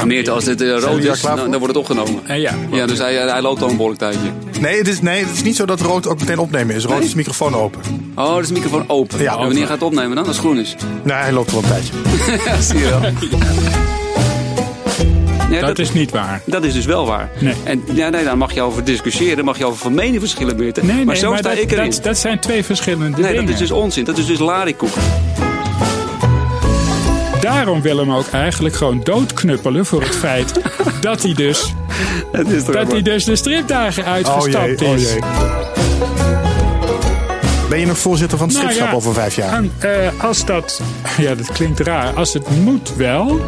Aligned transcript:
gaan 0.00 0.08
Meert, 0.08 0.28
als 0.28 0.44
dit 0.44 0.60
eh, 0.60 0.78
rood 0.78 1.04
is, 1.04 1.20
dan, 1.20 1.48
wordt 1.50 1.66
het 1.66 1.76
opgenomen. 1.76 2.20
Eh, 2.26 2.40
ja, 2.40 2.54
Ja, 2.70 2.86
dus 2.86 2.98
hij, 2.98 3.14
hij 3.14 3.42
loopt 3.42 3.62
al 3.62 3.68
een 3.68 3.76
behoorlijk 3.76 4.00
tijdje. 4.00 4.30
Nee 4.60 4.78
het, 4.78 4.88
is, 4.88 5.00
nee, 5.00 5.24
het 5.24 5.34
is 5.34 5.42
niet 5.42 5.56
zo 5.56 5.64
dat 5.66 5.80
rood 5.80 6.06
ook 6.06 6.18
meteen 6.20 6.38
opnemen 6.38 6.74
is. 6.74 6.84
Rood 6.84 6.94
Nee? 6.94 7.04
is 7.04 7.10
de 7.10 7.16
microfoon 7.16 7.54
open. 7.54 7.80
Oh, 8.14 8.36
dus 8.36 8.46
de 8.46 8.52
microfoon 8.52 8.84
open. 8.88 9.22
Ja, 9.22 9.32
en 9.32 9.38
wanneer 9.38 9.54
open. 9.56 9.66
gaat 9.66 9.78
het 9.80 9.82
opnemen 9.82 10.16
dan? 10.16 10.26
Als 10.26 10.36
het 10.36 10.44
groen 10.44 10.58
is. 10.58 10.76
Nee, 11.02 11.16
hij 11.16 11.32
loopt 11.32 11.52
wel 11.52 11.62
een 11.62 11.68
tijdje. 11.68 11.92
ja, 12.44 12.60
zie 12.70 12.78
je 12.78 12.88
wel. 12.88 13.00
Ja, 15.50 15.66
dat 15.66 15.78
is 15.78 15.92
niet 15.92 16.10
waar. 16.10 16.42
Dat 16.44 16.64
is 16.64 16.72
dus 16.72 16.84
wel 16.84 17.06
waar. 17.06 17.30
Nee. 17.38 17.54
En 17.64 17.82
ja, 17.92 18.08
nee, 18.08 18.24
daar 18.24 18.38
mag 18.38 18.52
je 18.54 18.62
over 18.62 18.84
discussiëren, 18.84 19.44
mag 19.44 19.58
je 19.58 19.64
over 19.64 19.78
van 19.78 19.94
meningsverschillen 19.94 20.56
Meert. 20.56 20.82
Nee, 20.82 20.96
nee, 20.96 21.04
maar 21.04 21.16
zo 21.16 21.34
sta 21.36 21.48
dat, 21.48 21.58
ik 21.58 21.72
erin. 21.72 21.90
dat, 21.90 22.00
dat 22.02 22.18
zijn 22.18 22.38
twee 22.40 22.64
verschillende 22.64 23.18
nee, 23.18 23.30
dingen. 23.30 23.44
dat 23.44 23.54
is 23.54 23.60
dus 23.60 23.70
onzin. 23.70 24.04
Dat 24.04 24.18
is 24.18 24.26
dus 24.26 24.38
larikoek. 24.38 24.94
Daarom 27.40 27.82
willen 27.82 28.04
we 28.04 28.10
hem 28.10 28.20
ook 28.20 28.28
eigenlijk 28.28 28.74
gewoon 28.74 29.00
doodknuppelen 29.02 29.86
voor 29.86 30.02
het 30.02 30.16
feit 30.16 30.60
dat 31.00 31.22
hij 31.22 31.34
dus, 31.34 31.74
is 32.46 32.64
dat 32.64 32.92
hij 32.92 33.02
dus 33.02 33.24
de 33.24 33.36
stripdagen 33.36 34.04
Oh 34.04 34.10
uitgestapt 34.10 34.80
jee, 34.80 34.88
oh 34.88 34.94
is. 34.94 35.12
jee. 35.12 35.20
Ben 37.68 37.78
je 37.78 37.86
nog 37.86 37.98
voorzitter 37.98 38.38
van 38.38 38.48
het 38.48 38.56
Nou 38.56 38.68
stripschap 38.68 38.90
ja, 38.92 38.96
over 38.96 39.14
vijf 39.14 39.34
jaar? 39.34 39.52
En, 39.52 39.72
eh, 39.78 40.24
als 40.24 40.44
dat, 40.44 40.80
ja, 41.16 41.34
dat 41.34 41.52
klinkt 41.52 41.80
raar. 41.80 42.14
Als 42.14 42.32
het 42.32 42.50
moet 42.50 42.96
wel. 42.96 43.40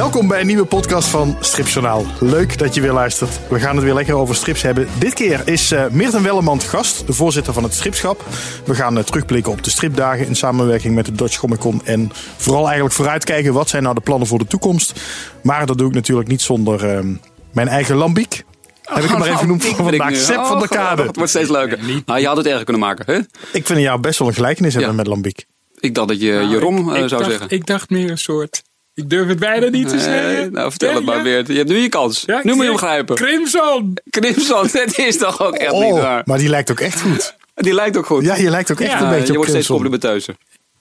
Welkom 0.00 0.28
bij 0.28 0.40
een 0.40 0.46
nieuwe 0.46 0.64
podcast 0.64 1.08
van 1.08 1.36
Stripjournaal. 1.40 2.06
Leuk 2.20 2.58
dat 2.58 2.74
je 2.74 2.80
weer 2.80 2.92
luistert. 2.92 3.40
We 3.48 3.60
gaan 3.60 3.76
het 3.76 3.84
weer 3.84 3.94
lekker 3.94 4.14
over 4.14 4.34
strips 4.34 4.62
hebben. 4.62 4.88
Dit 4.98 5.14
keer 5.14 5.42
is 5.44 5.72
uh, 5.72 5.88
Meerten 5.88 6.22
Welleman 6.22 6.60
gast, 6.60 7.06
de 7.06 7.12
voorzitter 7.12 7.52
van 7.52 7.62
het 7.62 7.74
Stripschap. 7.74 8.24
We 8.64 8.74
gaan 8.74 8.96
uh, 8.96 9.02
terugblikken 9.02 9.52
op 9.52 9.64
de 9.64 9.70
stripdagen 9.70 10.26
in 10.26 10.36
samenwerking 10.36 10.94
met 10.94 11.06
de 11.06 11.12
Dutch 11.12 11.38
Comic 11.38 11.58
Con. 11.58 11.80
En 11.84 12.10
vooral 12.36 12.64
eigenlijk 12.64 12.94
vooruitkijken, 12.94 13.52
wat 13.52 13.68
zijn 13.68 13.82
nou 13.82 13.94
de 13.94 14.00
plannen 14.00 14.28
voor 14.28 14.38
de 14.38 14.46
toekomst. 14.46 15.00
Maar 15.42 15.66
dat 15.66 15.78
doe 15.78 15.88
ik 15.88 15.94
natuurlijk 15.94 16.28
niet 16.28 16.42
zonder 16.42 16.94
uh, 16.94 17.14
mijn 17.52 17.68
eigen 17.68 17.96
lambiek. 17.96 18.44
Heb 18.82 19.04
ik 19.04 19.10
hem 19.10 19.18
maar 19.18 19.26
even 19.26 19.38
genoemd 19.38 19.64
voor 19.64 19.76
vandaag. 19.76 20.16
Sepp 20.16 20.44
van 20.44 20.58
der 20.58 20.68
Kade. 20.68 21.02
Het 21.02 21.16
wordt 21.16 21.30
steeds 21.30 21.50
leuker. 21.50 21.78
Nou, 22.06 22.20
je 22.20 22.26
had 22.26 22.36
het 22.36 22.46
erger 22.46 22.64
kunnen 22.64 22.82
maken, 22.82 23.04
hè? 23.14 23.20
Ik 23.52 23.66
vind 23.66 23.80
jou 23.80 24.00
best 24.00 24.18
wel 24.18 24.28
een 24.28 24.34
gelijkenis 24.34 24.72
hebben 24.72 24.90
Ja. 24.90 24.96
met 24.96 25.06
lambiek. 25.06 25.44
Ik 25.80 25.94
dacht 25.94 26.08
dat 26.08 26.20
je 26.20 26.46
Jeroen 26.50 26.74
Nou, 26.74 26.90
ik, 26.90 26.96
eh, 26.96 27.02
ik 27.02 27.08
zou 27.08 27.20
dacht, 27.22 27.32
zeggen. 27.32 27.50
Ik 27.50 27.66
dacht 27.66 27.90
meer 27.90 28.10
een 28.10 28.18
soort. 28.18 28.62
Ik 28.94 29.10
durf 29.10 29.28
het 29.28 29.38
bijna 29.38 29.68
niet 29.68 29.88
te 29.88 29.98
zeggen. 30.00 30.52
nou, 30.52 30.70
vertel 30.70 30.88
Ja, 30.88 30.94
het 30.96 31.04
maar 31.04 31.16
ja. 31.16 31.22
weer. 31.22 31.52
Je 31.52 31.56
hebt 31.58 31.68
nu 31.68 31.76
je 31.76 31.88
kans. 31.88 32.22
Ja, 32.26 32.40
nu 32.42 32.50
moet 32.50 32.56
je 32.56 32.62
hem 32.62 32.72
begrijpen. 32.72 33.16
Crimson. 33.16 33.94
Crimson, 34.10 34.68
dat 34.84 34.98
is 34.98 35.16
toch 35.16 35.42
ook 35.42 35.54
echt 35.54 35.72
niet 35.72 35.82
Oh, 35.92 36.00
waar. 36.00 36.22
maar 36.24 36.38
die 36.38 36.48
lijkt 36.48 36.70
ook 36.70 36.80
echt 36.80 37.00
goed. 37.00 37.34
Die 37.54 37.74
lijkt 37.74 37.96
ook 37.96 38.06
goed. 38.06 38.24
Ja, 38.24 38.36
je 38.36 38.50
lijkt 38.50 38.70
ook 38.70 38.80
echt 38.80 38.90
Ja, 38.92 39.00
een 39.02 39.08
beetje 39.08 39.24
je 39.24 39.28
op 39.30 39.36
wordt 39.36 39.50
steeds 39.50 39.66
Crimson. 39.66 39.76
complimenteuzer. 39.90 40.34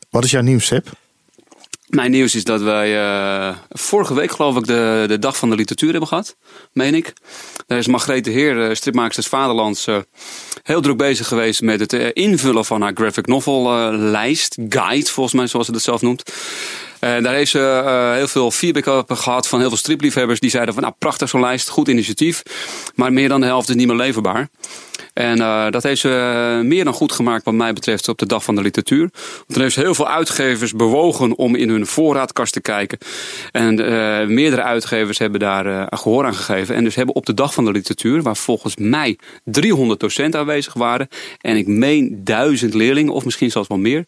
Wat 0.10 0.24
is 0.24 0.32
jouw 0.32 0.42
nieuws, 0.42 0.66
Sepp? 0.66 0.88
Mijn 1.88 2.12
nieuws 2.12 2.36
is 2.36 2.44
dat 2.44 2.62
wij 2.62 3.00
eh, 3.02 3.56
vorige 3.70 4.14
week 4.14 4.32
geloof 4.32 4.56
ik 4.58 4.66
de, 4.68 5.06
de 5.08 5.20
dag 5.20 5.38
van 5.38 5.50
de 5.50 5.56
literatuur 5.56 5.90
hebben 5.92 6.08
gehad. 6.08 6.36
Meen 6.74 6.96
ik. 6.96 7.14
Daar 7.68 7.78
is 7.78 7.88
Margrethe 7.88 8.30
Heer, 8.30 8.70
eh, 8.70 8.76
stripmaakster 8.76 9.22
des 9.24 9.32
Vaderlands, 9.32 9.88
eh, 9.88 9.98
heel 10.64 10.82
druk 10.82 10.98
bezig 10.98 11.28
geweest 11.28 11.62
met 11.62 11.80
het 11.80 11.94
invullen 12.14 12.66
van 12.66 12.82
haar 12.82 12.92
graphic 12.96 13.26
novel 13.28 13.66
eh, 13.72 13.88
lijst. 13.98 14.58
Guide, 14.70 15.10
volgens 15.10 15.36
mij, 15.36 15.48
zoals 15.48 15.66
ze 15.66 15.72
dat 15.72 15.82
zelf 15.82 16.02
noemt. 16.02 16.24
En 17.00 17.24
daar 17.24 17.34
heeft 17.34 17.52
ze 17.52 17.82
eh, 17.86 18.14
heel 18.14 18.28
veel 18.28 18.52
feedback 18.52 18.86
op 18.86 19.12
gehad 19.12 19.48
van 19.48 19.60
heel 19.60 19.68
veel 19.68 19.78
stripliefhebbers. 19.78 20.40
Die 20.40 20.50
zeiden 20.50 20.74
van 20.74 20.84
nou 20.84 20.96
prachtig 21.00 21.30
zo'n 21.30 21.42
lijst, 21.42 21.70
goed 21.70 21.88
initiatief. 21.88 22.44
Maar 22.96 23.14
meer 23.14 23.30
dan 23.30 23.40
de 23.40 23.46
helft 23.46 23.70
is 23.70 23.76
niet 23.76 23.88
meer 23.88 23.96
leverbaar. 23.96 24.50
En 25.14 25.38
uh, 25.38 25.70
dat 25.70 25.84
heeft 25.84 26.02
ze 26.02 26.58
uh, 26.60 26.68
meer 26.68 26.84
dan 26.84 26.94
goed 26.94 27.12
gemaakt 27.12 27.46
wat 27.46 27.54
mij 27.54 27.74
betreft 27.74 28.08
op 28.08 28.18
de 28.18 28.26
dag 28.26 28.44
van 28.44 28.56
de 28.56 28.62
literatuur. 28.62 29.10
Want 29.38 29.56
er 29.56 29.62
heeft 29.62 29.74
ze 29.74 29.80
heel 29.80 29.96
veel 29.96 30.10
uitgevers 30.10 30.74
bewogen 30.74 31.38
om 31.38 31.56
in 31.56 31.70
hun 31.70 31.86
voorraadkast 31.86 32.54
te 32.54 32.62
kijken. 32.62 32.98
En 33.52 33.80
uh, 33.80 34.28
meerdere 34.28 34.62
uitgevers 34.62 35.18
hebben 35.18 35.40
daar 35.40 35.88
gehoor 35.90 36.26
aan 36.26 36.36
gegeven. 36.36 36.76
En 36.76 36.84
dus 36.84 36.96
hebben 36.96 37.16
op 37.16 37.26
de 37.26 37.34
dag 37.34 37.54
van 37.54 37.66
de 37.66 37.72
literatuur, 37.72 38.22
waar 38.22 38.38
volgens 38.38 38.76
mij 38.76 39.18
300 39.44 40.00
docenten 40.00 40.40
aanwezig 40.40 40.74
waren. 40.74 41.08
En 41.42 41.58
ik 41.58 41.68
meen 41.68 42.22
duizend 42.24 42.74
leerlingen, 42.74 43.14
of 43.14 43.26
misschien 43.26 43.52
zelfs 43.52 43.68
wel 43.68 43.78
meer. 43.78 44.06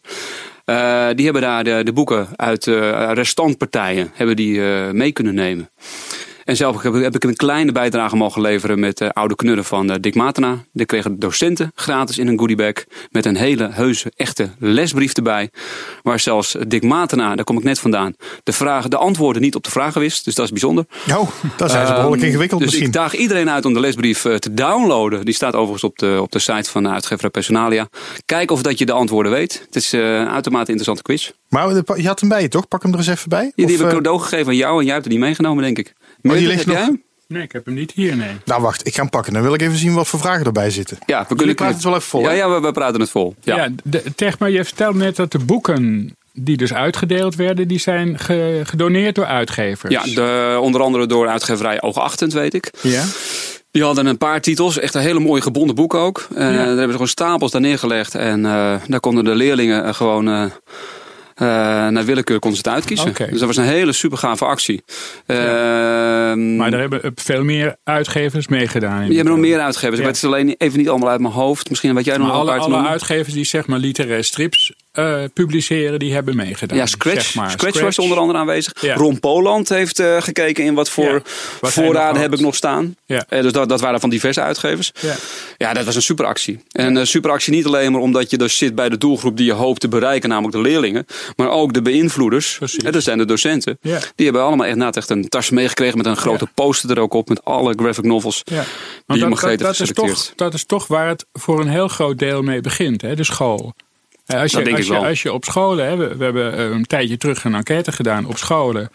Uh, 0.72 1.08
die 1.14 1.24
hebben 1.24 1.42
daar 1.42 1.64
de, 1.64 1.80
de 1.84 1.92
boeken 1.92 2.28
uit 2.36 2.66
uh, 2.66 3.10
restantpartijen 3.12 4.10
hebben 4.14 4.36
die, 4.36 4.54
uh, 4.54 4.90
mee 4.90 5.12
kunnen 5.12 5.34
nemen. 5.34 5.70
En 6.44 6.56
zelf 6.56 6.82
heb, 6.82 6.94
heb 6.94 7.14
ik 7.14 7.24
een 7.24 7.36
kleine 7.36 7.72
bijdrage 7.72 8.16
mogen 8.16 8.42
leveren 8.42 8.80
met 8.80 8.98
de 8.98 9.12
oude 9.12 9.34
knudden 9.34 9.64
van 9.64 9.90
uh, 9.90 9.96
Dick 10.00 10.14
Matena. 10.14 10.64
Die 10.72 10.86
kregen 10.86 11.18
docenten 11.18 11.72
gratis 11.74 12.18
in 12.18 12.26
een 12.26 12.38
goodiebag. 12.38 12.72
Met 13.10 13.26
een 13.26 13.36
hele 13.36 13.68
heuse, 13.72 14.12
echte 14.16 14.50
lesbrief 14.58 15.12
erbij. 15.12 15.50
Waar 16.02 16.20
zelfs 16.20 16.56
Dick 16.68 16.82
Matena, 16.82 17.34
daar 17.34 17.44
kom 17.44 17.58
ik 17.58 17.64
net 17.64 17.78
vandaan, 17.78 18.14
de, 18.42 18.52
vragen, 18.52 18.90
de 18.90 18.96
antwoorden 18.96 19.42
niet 19.42 19.54
op 19.54 19.64
de 19.64 19.70
vragen 19.70 20.00
wist. 20.00 20.24
Dus 20.24 20.34
dat 20.34 20.44
is 20.44 20.50
bijzonder. 20.50 20.84
Oh, 21.10 21.28
dat 21.56 21.70
zijn 21.70 21.86
ze 21.86 21.92
behoorlijk 21.92 22.22
ingewikkeld 22.22 22.60
dus 22.60 22.68
misschien. 22.70 22.88
ik 22.88 22.94
daag 22.94 23.14
iedereen 23.14 23.50
uit 23.50 23.64
om 23.64 23.74
de 23.74 23.80
lesbrief 23.80 24.24
uh, 24.24 24.34
te 24.34 24.54
downloaden. 24.54 25.24
Die 25.24 25.34
staat 25.34 25.54
overigens 25.54 25.84
op 25.84 25.98
de, 25.98 26.18
op 26.20 26.32
de 26.32 26.38
site 26.38 26.70
van 26.70 26.82
de 26.82 26.88
uitgever 26.88 27.30
Personalia. 27.30 27.88
Kijk 28.26 28.50
of 28.50 28.62
dat 28.62 28.78
je 28.78 28.86
de 28.86 28.92
antwoorden 28.92 29.32
weet. 29.32 29.62
Het 29.66 29.76
is 29.76 29.92
een 29.92 30.28
uitermate 30.28 30.66
interessante 30.66 31.02
quiz. 31.02 31.30
Maar 31.48 31.74
je 31.96 32.06
had 32.06 32.20
hem 32.20 32.28
bij 32.28 32.42
je 32.42 32.48
toch? 32.48 32.68
Pak 32.68 32.82
hem 32.82 32.92
er 32.92 32.98
eens 32.98 33.06
even 33.06 33.28
bij. 33.28 33.44
Ja, 33.44 33.66
die 33.66 33.74
of, 33.74 33.80
heb 33.80 33.90
ik 33.90 33.94
cadeau 33.94 34.20
gegeven 34.20 34.46
aan 34.46 34.56
jou 34.56 34.78
en 34.78 34.84
jij 34.84 34.92
hebt 34.92 35.04
het 35.04 35.14
niet 35.14 35.22
meegenomen, 35.22 35.62
denk 35.62 35.78
ik. 35.78 35.94
Oh, 36.22 36.32
die 36.32 36.46
ligt 36.46 36.66
nog... 36.66 36.76
jij? 36.76 37.00
Nee, 37.26 37.42
ik 37.42 37.52
heb 37.52 37.64
hem 37.64 37.74
niet 37.74 37.92
hier, 37.92 38.16
nee. 38.16 38.30
Nou, 38.44 38.62
wacht, 38.62 38.86
ik 38.86 38.94
ga 38.94 39.00
hem 39.00 39.10
pakken. 39.10 39.32
Dan 39.32 39.42
wil 39.42 39.54
ik 39.54 39.62
even 39.62 39.76
zien 39.78 39.94
wat 39.94 40.08
voor 40.08 40.20
vragen 40.20 40.44
erbij 40.46 40.70
zitten. 40.70 40.98
Ja, 41.06 41.26
we 41.28 41.34
kunnen 41.34 41.54
praten 41.54 41.74
het 41.74 41.84
wel 41.84 41.94
even 41.94 42.08
vol. 42.08 42.20
Ja, 42.22 42.30
ja 42.30 42.50
we, 42.50 42.60
we 42.60 42.72
praten 42.72 43.00
het 43.00 43.10
vol. 43.10 43.34
Ja. 43.42 43.56
Ja, 43.56 43.68
de, 43.84 44.02
Teg, 44.14 44.38
maar 44.38 44.50
je 44.50 44.64
vertelde 44.64 44.98
net 44.98 45.16
dat 45.16 45.32
de 45.32 45.38
boeken 45.38 46.16
die 46.32 46.56
dus 46.56 46.74
uitgedeeld 46.74 47.34
werden, 47.34 47.68
die 47.68 47.78
zijn 47.78 48.18
ge- 48.18 48.60
gedoneerd 48.64 49.14
door 49.14 49.24
uitgevers. 49.26 49.92
Ja, 49.92 50.02
de, 50.14 50.58
onder 50.60 50.80
andere 50.80 51.06
door 51.06 51.28
uitgeverij 51.28 51.82
Oogachtend, 51.82 52.32
weet 52.32 52.54
ik. 52.54 52.70
Ja? 52.82 53.04
Die 53.70 53.82
hadden 53.84 54.06
een 54.06 54.18
paar 54.18 54.40
titels, 54.40 54.78
echt 54.78 54.94
een 54.94 55.00
hele 55.02 55.20
mooie 55.20 55.42
gebonden 55.42 55.74
boeken 55.74 55.98
ook. 55.98 56.26
Uh, 56.32 56.38
Daar 56.38 56.52
hebben 56.54 56.86
ze 56.86 56.92
gewoon 56.92 57.08
stapels 57.08 57.50
daar 57.50 57.60
neergelegd. 57.60 58.14
En 58.14 58.38
uh, 58.44 58.74
daar 58.86 59.00
konden 59.00 59.24
de 59.24 59.34
leerlingen 59.34 59.84
uh, 59.86 59.94
gewoon 59.94 60.28
uh, 60.28 60.44
naar 61.90 62.04
willekeur 62.04 62.38
konden 62.38 62.60
ze 62.60 62.68
het 62.68 62.76
uitkiezen. 62.76 63.08
Okay. 63.08 63.28
Dus 63.28 63.38
dat 63.38 63.46
was 63.46 63.56
een 63.56 63.64
hele 63.64 63.92
super 63.92 64.18
gave 64.18 64.44
actie. 64.44 64.82
Ja. 65.26 66.34
maar 66.34 66.70
daar 66.70 66.80
hebben 66.80 67.12
veel 67.14 67.44
meer 67.44 67.76
uitgevers 67.84 68.48
meegedaan. 68.48 69.08
Je 69.08 69.16
hebt 69.16 69.28
nog 69.28 69.38
meer 69.38 69.60
uitgevers. 69.60 69.98
Ja. 69.98 70.00
Ik 70.00 70.12
weet 70.12 70.20
het 70.20 70.30
alleen 70.30 70.54
even 70.58 70.78
niet 70.78 70.88
allemaal 70.88 71.08
uit 71.08 71.20
mijn 71.20 71.32
hoofd. 71.34 71.68
Misschien 71.68 71.94
weet 71.94 72.04
jij 72.04 72.16
nog 72.16 72.26
wel 72.26 72.36
alle, 72.36 72.50
uit 72.50 72.62
alle 72.62 72.86
uitgevers 72.86 73.34
die 73.34 73.44
zeg 73.44 73.66
maar 73.66 73.78
literaire 73.78 74.22
strips 74.22 74.74
uh, 74.98 75.24
publiceren, 75.32 75.98
die 75.98 76.12
hebben 76.12 76.36
meegedaan. 76.36 76.78
Ja, 76.78 76.86
Scratch, 76.86 77.22
zeg 77.22 77.34
maar. 77.34 77.50
Scratch, 77.50 77.76
Scratch 77.76 77.96
was 77.96 77.98
onder 78.04 78.18
andere 78.18 78.38
aanwezig. 78.38 78.72
Ja. 78.80 78.94
Ron 78.94 79.20
Poland 79.20 79.68
heeft 79.68 80.00
uh, 80.00 80.20
gekeken 80.20 80.64
in 80.64 80.74
wat 80.74 80.90
voor 80.90 81.12
ja. 81.12 81.22
wat 81.60 81.72
voorraden 81.72 82.20
heb 82.20 82.32
ik 82.32 82.40
nog 82.40 82.54
staan. 82.54 82.96
Ja. 83.06 83.26
Uh, 83.30 83.42
dus 83.42 83.52
dat, 83.52 83.68
dat 83.68 83.80
waren 83.80 84.00
van 84.00 84.10
diverse 84.10 84.40
uitgevers. 84.40 84.92
Ja, 85.00 85.14
ja 85.56 85.72
dat 85.72 85.84
was 85.84 85.94
een 85.94 86.02
superactie. 86.02 86.60
En 86.70 86.96
een 86.96 87.06
superactie 87.06 87.52
niet 87.52 87.66
alleen 87.66 87.92
maar 87.92 88.00
omdat 88.00 88.30
je 88.30 88.38
dus 88.38 88.56
zit 88.56 88.74
bij 88.74 88.88
de 88.88 88.98
doelgroep 88.98 89.36
die 89.36 89.46
je 89.46 89.52
hoopt 89.52 89.80
te 89.80 89.88
bereiken, 89.88 90.28
namelijk 90.28 90.54
de 90.54 90.60
leerlingen. 90.60 91.06
Maar 91.36 91.50
ook 91.50 91.72
de 91.72 91.82
beïnvloeders. 91.82 92.58
Dat 92.76 93.02
zijn 93.02 93.18
de 93.18 93.24
docenten. 93.24 93.78
Die 94.14 94.24
hebben 94.24 94.42
allemaal 94.42 94.66
echt, 94.66 94.96
echt 94.96 95.10
een 95.10 95.28
tas 95.28 95.50
meegekregen 95.50 95.96
met 95.96 96.06
een 96.06 96.16
grote 96.16 96.46
poster 96.54 96.90
er 96.90 97.00
ook 97.00 97.14
op. 97.14 97.28
Met 97.28 97.44
alle 97.44 97.74
graphic 97.76 98.04
novels 98.04 98.42
ja. 98.44 98.64
die 99.06 99.18
dat, 99.20 99.28
Margrethe 99.28 99.64
dat, 99.64 99.76
dat, 99.76 99.86
is 99.88 99.92
toch, 99.92 100.32
dat 100.36 100.54
is 100.54 100.64
toch 100.64 100.86
waar 100.86 101.08
het 101.08 101.26
voor 101.32 101.60
een 101.60 101.68
heel 101.68 101.88
groot 101.88 102.18
deel 102.18 102.42
mee 102.42 102.60
begint, 102.60 103.02
hè? 103.02 103.14
de 103.14 103.24
school. 103.24 103.74
Als 104.26 104.50
je, 104.50 104.56
dat 104.56 104.64
denk 104.64 104.76
als, 104.76 104.86
ik 104.86 104.92
je, 104.92 104.98
wel. 105.00 105.08
als 105.08 105.22
je 105.22 105.32
op 105.32 105.44
scholen, 105.44 105.86
hè, 105.86 105.96
we, 105.96 106.16
we 106.16 106.24
hebben 106.24 106.56
eh, 106.56 106.64
een 106.64 106.86
tijdje 106.86 107.16
terug 107.16 107.44
een 107.44 107.54
enquête 107.54 107.92
gedaan 107.92 108.26
op 108.26 108.38
scholen 108.38 108.90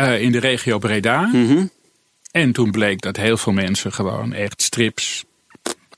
uh, 0.00 0.20
in 0.20 0.32
de 0.32 0.38
regio 0.38 0.78
Breda. 0.78 1.20
Mm 1.20 1.46
-hmm. 1.46 1.70
En 2.30 2.52
toen 2.52 2.70
bleek 2.70 3.00
dat 3.00 3.16
heel 3.16 3.36
veel 3.36 3.52
mensen 3.52 3.92
gewoon 3.92 4.32
echt 4.32 4.62
strips. 4.62 5.24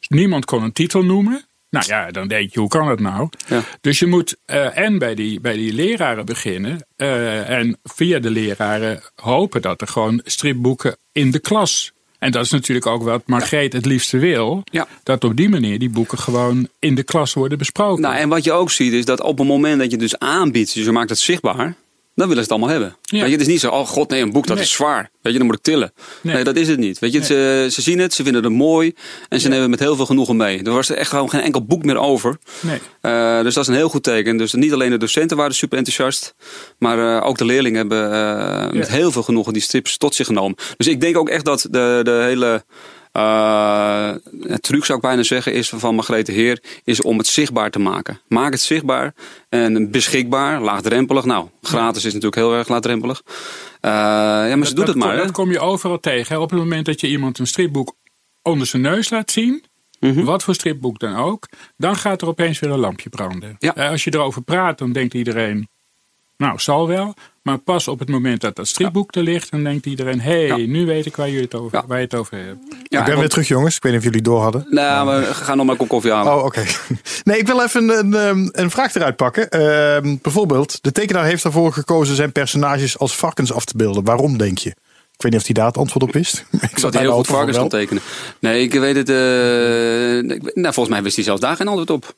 Niemand 0.08 0.44
kon 0.44 0.62
een 0.62 0.72
titel 0.72 1.02
noemen. 1.02 1.44
Nou 1.70 1.84
ja, 1.88 2.10
dan 2.10 2.28
denk 2.28 2.52
je, 2.52 2.60
hoe 2.60 2.68
kan 2.68 2.86
dat 2.86 3.00
nou? 3.00 3.28
Ja. 3.46 3.62
Dus 3.80 3.98
je 3.98 4.06
moet 4.06 4.36
uh, 4.46 4.78
en 4.78 4.98
bij 4.98 5.14
die, 5.14 5.40
bij 5.40 5.56
die 5.56 5.72
leraren 5.72 6.24
beginnen. 6.24 6.86
Uh, 6.96 7.48
en 7.48 7.78
via 7.82 8.18
de 8.18 8.30
leraren 8.30 9.02
hopen 9.14 9.62
dat 9.62 9.80
er 9.80 9.86
gewoon 9.86 10.20
stripboeken 10.24 10.96
in 11.12 11.30
de 11.30 11.38
klas 11.38 11.92
en 12.20 12.30
dat 12.32 12.44
is 12.44 12.50
natuurlijk 12.50 12.86
ook 12.86 13.02
wat 13.02 13.22
Margreet 13.26 13.72
het 13.72 13.86
liefste 13.86 14.18
wil. 14.18 14.62
Ja. 14.64 14.86
Dat 15.02 15.24
op 15.24 15.36
die 15.36 15.48
manier 15.48 15.78
die 15.78 15.90
boeken 15.90 16.18
gewoon 16.18 16.68
in 16.78 16.94
de 16.94 17.02
klas 17.02 17.34
worden 17.34 17.58
besproken. 17.58 18.02
Nou, 18.02 18.14
en 18.14 18.28
wat 18.28 18.44
je 18.44 18.52
ook 18.52 18.70
ziet 18.70 18.92
is 18.92 19.04
dat 19.04 19.22
op 19.22 19.38
het 19.38 19.46
moment 19.46 19.78
dat 19.78 19.90
je 19.90 19.96
dus 19.96 20.18
aanbiedt, 20.18 20.74
dus 20.74 20.84
je 20.84 20.92
maakt 20.92 21.10
het 21.10 21.18
zichtbaar, 21.18 21.74
dan 22.14 22.28
willen 22.28 22.44
ze 22.44 22.50
het 22.52 22.60
allemaal 22.60 22.68
hebben. 22.68 22.96
Ja. 23.02 23.18
Weet 23.18 23.26
je, 23.26 23.32
het 23.32 23.40
is 23.40 23.46
niet 23.46 23.60
zo, 23.60 23.68
oh 23.70 23.86
god 23.86 24.10
nee, 24.10 24.22
een 24.22 24.32
boek 24.32 24.46
dat 24.46 24.56
Nee. 24.56 24.64
is 24.64 24.72
zwaar. 24.72 25.10
Weet 25.22 25.32
je, 25.32 25.38
dan 25.38 25.46
moet 25.46 25.56
ik 25.56 25.62
tillen. 25.62 25.92
Nee, 26.20 26.34
Nee. 26.34 26.44
dat 26.44 26.56
is 26.56 26.68
het 26.68 26.78
niet. 26.78 26.98
Weet 26.98 27.12
je, 27.12 27.24
ze, 27.24 27.66
ze 27.70 27.82
zien 27.82 27.98
het, 27.98 28.14
ze 28.14 28.22
vinden 28.22 28.44
het 28.44 28.52
mooi 28.52 28.94
en 29.28 29.40
ze 29.40 29.48
nemen 29.48 29.60
het 29.62 29.70
met 29.70 29.80
heel 29.80 29.96
veel 29.96 30.06
genoegen 30.06 30.36
mee. 30.36 30.62
Er 30.62 30.72
was 30.72 30.88
er 30.88 30.96
echt 30.96 31.10
gewoon 31.10 31.30
geen 31.30 31.40
enkel 31.40 31.64
boek 31.64 31.84
meer 31.84 31.98
over. 31.98 32.38
Nee. 32.60 32.78
Uh, 33.02 33.42
dus 33.42 33.54
dat 33.54 33.62
is 33.62 33.68
een 33.68 33.74
heel 33.76 33.88
goed 33.88 34.02
teken. 34.02 34.36
Dus 34.36 34.52
niet 34.52 34.72
alleen 34.72 34.90
de 34.90 34.96
docenten 34.98 35.36
waren 35.36 35.54
super 35.54 35.78
enthousiast, 35.78 36.34
maar 36.78 36.98
uh, 36.98 37.26
ook 37.26 37.38
de 37.38 37.44
leerlingen 37.44 37.78
hebben 37.78 38.12
uh, 38.12 38.70
met 38.78 38.88
heel 38.88 39.12
veel 39.12 39.22
genoegen 39.22 39.52
die 39.52 39.62
strips 39.62 39.96
tot 39.96 40.14
zich 40.14 40.26
genomen. 40.26 40.56
Dus 40.76 40.86
ik 40.86 41.00
denk 41.00 41.16
ook 41.16 41.28
echt 41.28 41.44
dat 41.44 41.66
de, 41.70 42.00
de 42.02 42.20
hele 42.24 42.64
Eh, 43.12 44.12
het 44.40 44.62
truc 44.62 44.84
zou 44.84 44.98
ik 44.98 45.04
bijna 45.04 45.22
zeggen 45.22 45.52
is 45.52 45.68
van 45.68 45.94
Margrethe 45.94 46.32
Heer 46.32 46.62
is 46.84 47.02
om 47.02 47.18
het 47.18 47.26
zichtbaar 47.26 47.70
te 47.70 47.78
maken. 47.78 48.20
Maak 48.28 48.52
het 48.52 48.60
zichtbaar 48.60 49.14
en 49.48 49.90
beschikbaar, 49.90 50.60
laagdrempelig. 50.60 51.24
Nou, 51.24 51.48
gratis 51.62 52.04
is 52.04 52.12
natuurlijk 52.12 52.42
heel 52.42 52.54
erg 52.54 52.68
laagdrempelig. 52.68 53.22
Uh, 53.26 53.90
ja, 54.48 54.56
maar 54.56 54.66
ze 54.66 54.74
doet 54.74 54.86
dat, 54.86 54.94
het 54.94 55.04
maar. 55.04 55.16
Dat 55.16 55.30
kom 55.30 55.50
je 55.50 55.60
overal 55.60 56.00
tegen. 56.00 56.34
Hè? 56.34 56.40
Op 56.40 56.50
het 56.50 56.58
moment 56.58 56.86
dat 56.86 57.00
je 57.00 57.08
iemand 57.08 57.38
een 57.38 57.46
stripboek 57.46 57.96
onder 58.42 58.66
zijn 58.66 58.82
neus 58.82 59.10
laat 59.10 59.30
zien, 59.30 59.64
mm 60.00 60.24
wat 60.24 60.44
voor 60.44 60.54
stripboek 60.54 60.98
dan 60.98 61.16
ook, 61.16 61.48
dan 61.76 61.96
gaat 61.96 62.22
er 62.22 62.28
opeens 62.28 62.58
weer 62.58 62.70
een 62.70 62.78
lampje 62.78 63.08
branden. 63.08 63.56
Ja. 63.58 63.76
Uh, 63.76 63.90
als 63.90 64.04
je 64.04 64.14
erover 64.14 64.42
praat, 64.42 64.78
dan 64.78 64.92
denkt 64.92 65.14
iedereen, 65.14 65.68
nou, 66.40 66.58
zal 66.58 66.88
wel. 66.88 67.14
Maar 67.42 67.58
pas 67.58 67.88
op 67.88 67.98
het 67.98 68.08
moment 68.08 68.40
dat 68.40 68.56
dat 68.56 68.68
stripboek 68.68 69.14
er 69.14 69.22
ligt, 69.22 69.50
dan 69.50 69.64
denkt 69.64 69.86
iedereen: 69.86 70.20
hé, 70.20 70.46
hey, 70.46 70.66
nu 70.66 70.86
weet 70.86 71.06
ik 71.06 71.16
waar, 71.16 71.28
jullie 71.28 71.42
het 71.42 71.54
over, 71.54 71.82
waar 71.86 71.98
je 71.98 72.04
het 72.04 72.14
over 72.14 72.36
hebt. 72.36 72.58
Ja, 72.88 73.00
ik 73.00 73.04
ben 73.04 73.18
weer 73.18 73.28
terug, 73.28 73.48
jongens. 73.48 73.76
Ik 73.76 73.82
weet 73.82 73.92
niet 73.92 74.00
of 74.00 74.06
jullie 74.06 74.22
door 74.22 74.40
hadden. 74.42 74.66
Nou, 74.70 75.20
we 75.20 75.34
gaan 75.34 75.56
nog 75.56 75.66
maar 75.66 75.74
een 75.74 75.80
kop 75.80 75.88
koffie 75.88 76.12
halen. 76.12 76.34
Oh, 76.34 76.44
oké. 76.44 76.64
Nee, 77.24 77.38
ik 77.38 77.46
wil 77.46 77.62
even 77.62 77.98
een, 77.98 78.12
een, 78.12 78.48
een 78.52 78.70
vraag 78.70 78.94
eruit 78.94 79.16
pakken. 79.16 79.48
Uh, 79.50 80.16
bijvoorbeeld, 80.22 80.82
de 80.82 80.92
tekenaar 80.92 81.24
heeft 81.24 81.44
ervoor 81.44 81.72
gekozen 81.72 82.16
zijn 82.16 82.32
personages 82.32 82.98
als 82.98 83.16
varkens 83.16 83.52
af 83.52 83.64
te 83.64 83.76
beelden. 83.76 84.04
Waarom, 84.04 84.38
denk 84.38 84.58
je? 84.58 84.68
Ik 85.14 85.22
weet 85.22 85.32
niet 85.32 85.40
of 85.40 85.46
hij 85.46 85.54
daar 85.54 85.66
het 85.66 85.78
antwoord 85.78 86.02
op 86.02 86.12
wist. 86.12 86.44
Ik 86.70 86.78
zat 86.78 86.98
heel 86.98 87.12
goed 87.12 87.26
varkens 87.26 87.56
kan 87.56 87.68
tekenen. 87.68 88.02
Nee, 88.38 88.62
ik 88.62 88.72
weet 88.72 88.96
het. 88.96 89.08
Uh, 89.08 89.16
nou, 90.54 90.74
volgens 90.74 90.88
mij 90.88 91.02
wist 91.02 91.16
hij 91.16 91.24
zelfs 91.24 91.40
daar 91.40 91.56
geen 91.56 91.68
antwoord 91.68 91.90
op. 91.90 92.14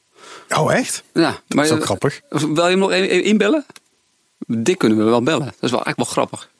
Oh, 0.56 0.74
echt? 0.74 1.02
Ja, 1.12 1.20
maar 1.20 1.40
dat 1.48 1.64
is 1.64 1.70
ook 1.70 1.84
grappig. 1.84 2.20
Wil 2.28 2.54
je 2.54 2.60
hem 2.60 2.78
nog 2.78 2.90
even 2.90 3.24
inbellen? 3.24 3.66
Dik 4.46 4.78
kunnen 4.78 4.98
we 4.98 5.04
wel 5.04 5.22
bellen. 5.22 5.44
Dat 5.44 5.54
is 5.60 5.70
wel 5.70 5.84
eigenlijk 5.84 5.96
wel 5.96 6.06
grappig. 6.06 6.50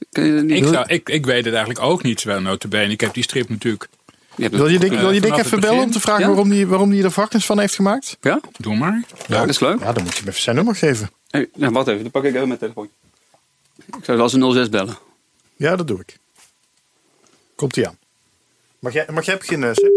Ik, 0.57 0.65
zou, 0.65 0.85
ik, 0.87 1.09
ik 1.09 1.27
weet 1.27 1.45
het 1.45 1.55
eigenlijk 1.55 1.85
ook 1.85 2.03
niet, 2.03 2.21
zowel 2.21 2.41
notabene. 2.41 2.93
Ik 2.93 3.01
heb 3.01 3.15
die 3.15 3.23
strip 3.23 3.49
natuurlijk... 3.49 3.89
Je 4.37 4.49
wil 4.49 4.69
je 4.69 4.79
Dick, 4.79 4.93
wil 4.93 5.11
je 5.11 5.21
Dick 5.21 5.37
even 5.37 5.61
bellen 5.61 5.83
om 5.83 5.91
te 5.91 6.01
vragen 6.01 6.21
ja? 6.21 6.27
waarom 6.27 6.51
hij 6.51 6.67
waarom 6.67 6.91
die 6.91 7.03
er 7.03 7.11
varkens 7.11 7.47
van 7.47 7.59
heeft 7.59 7.75
gemaakt? 7.75 8.17
Ja? 8.21 8.41
Doe 8.57 8.77
maar. 8.77 9.03
Ja, 9.27 9.41
dat 9.41 9.49
is 9.49 9.61
leuk. 9.61 9.81
Ja, 9.81 9.93
dan 9.93 10.03
moet 10.03 10.13
je 10.13 10.19
hem 10.19 10.29
even 10.29 10.43
zijn 10.43 10.57
nummer 10.57 10.77
geven. 10.77 11.11
Hey, 11.31 11.49
nou, 11.55 11.73
wacht 11.73 11.87
even, 11.87 12.03
dan 12.03 12.11
pak 12.11 12.25
ik 12.25 12.35
even 12.35 12.49
mijn 12.49 12.61
telefoon. 12.61 12.89
Ik 13.87 14.05
zou 14.05 14.19
wel 14.19 14.33
eens 14.33 14.55
06 14.55 14.69
bellen. 14.69 14.99
Ja, 15.57 15.77
dat 15.77 15.89
doe 15.89 16.01
ik. 16.01 16.19
Komt 17.55 17.75
hij 17.75 17.87
aan. 17.87 17.99
Mag 18.79 18.93
jij, 18.93 19.07
mag 19.13 19.25
jij 19.25 19.37
beginnen, 19.37 19.75
Sip? 19.75 19.93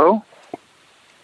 Hallo? 0.00 0.22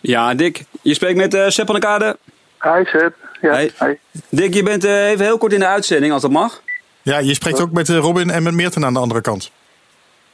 Ja, 0.00 0.34
Dick. 0.34 0.64
Je 0.82 0.94
spreekt 0.94 1.16
met 1.16 1.34
uh, 1.34 1.48
Sepp 1.48 1.66
van 1.66 1.74
de 1.74 1.80
Kade. 1.80 2.16
Hi, 2.60 2.84
Sepp. 2.84 3.14
Ja, 3.40 3.52
hey. 3.52 3.72
hi. 3.78 3.94
Dick, 4.28 4.54
je 4.54 4.62
bent 4.62 4.84
uh, 4.84 5.10
even 5.10 5.24
heel 5.24 5.38
kort 5.38 5.52
in 5.52 5.58
de 5.58 5.66
uitzending, 5.66 6.12
als 6.12 6.22
dat 6.22 6.30
mag. 6.30 6.62
Ja, 7.02 7.18
je 7.18 7.34
spreekt 7.34 7.60
ook 7.60 7.72
met 7.72 7.88
uh, 7.88 7.98
Robin 7.98 8.30
en 8.30 8.42
met 8.42 8.54
Meerten 8.54 8.84
aan 8.84 8.92
de 8.92 8.98
andere 8.98 9.20
kant. 9.20 9.50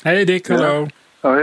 Hey 0.02 0.24
Dick, 0.24 0.46
hallo. 0.46 0.86
Ja. 1.22 1.30
Oh. 1.30 1.40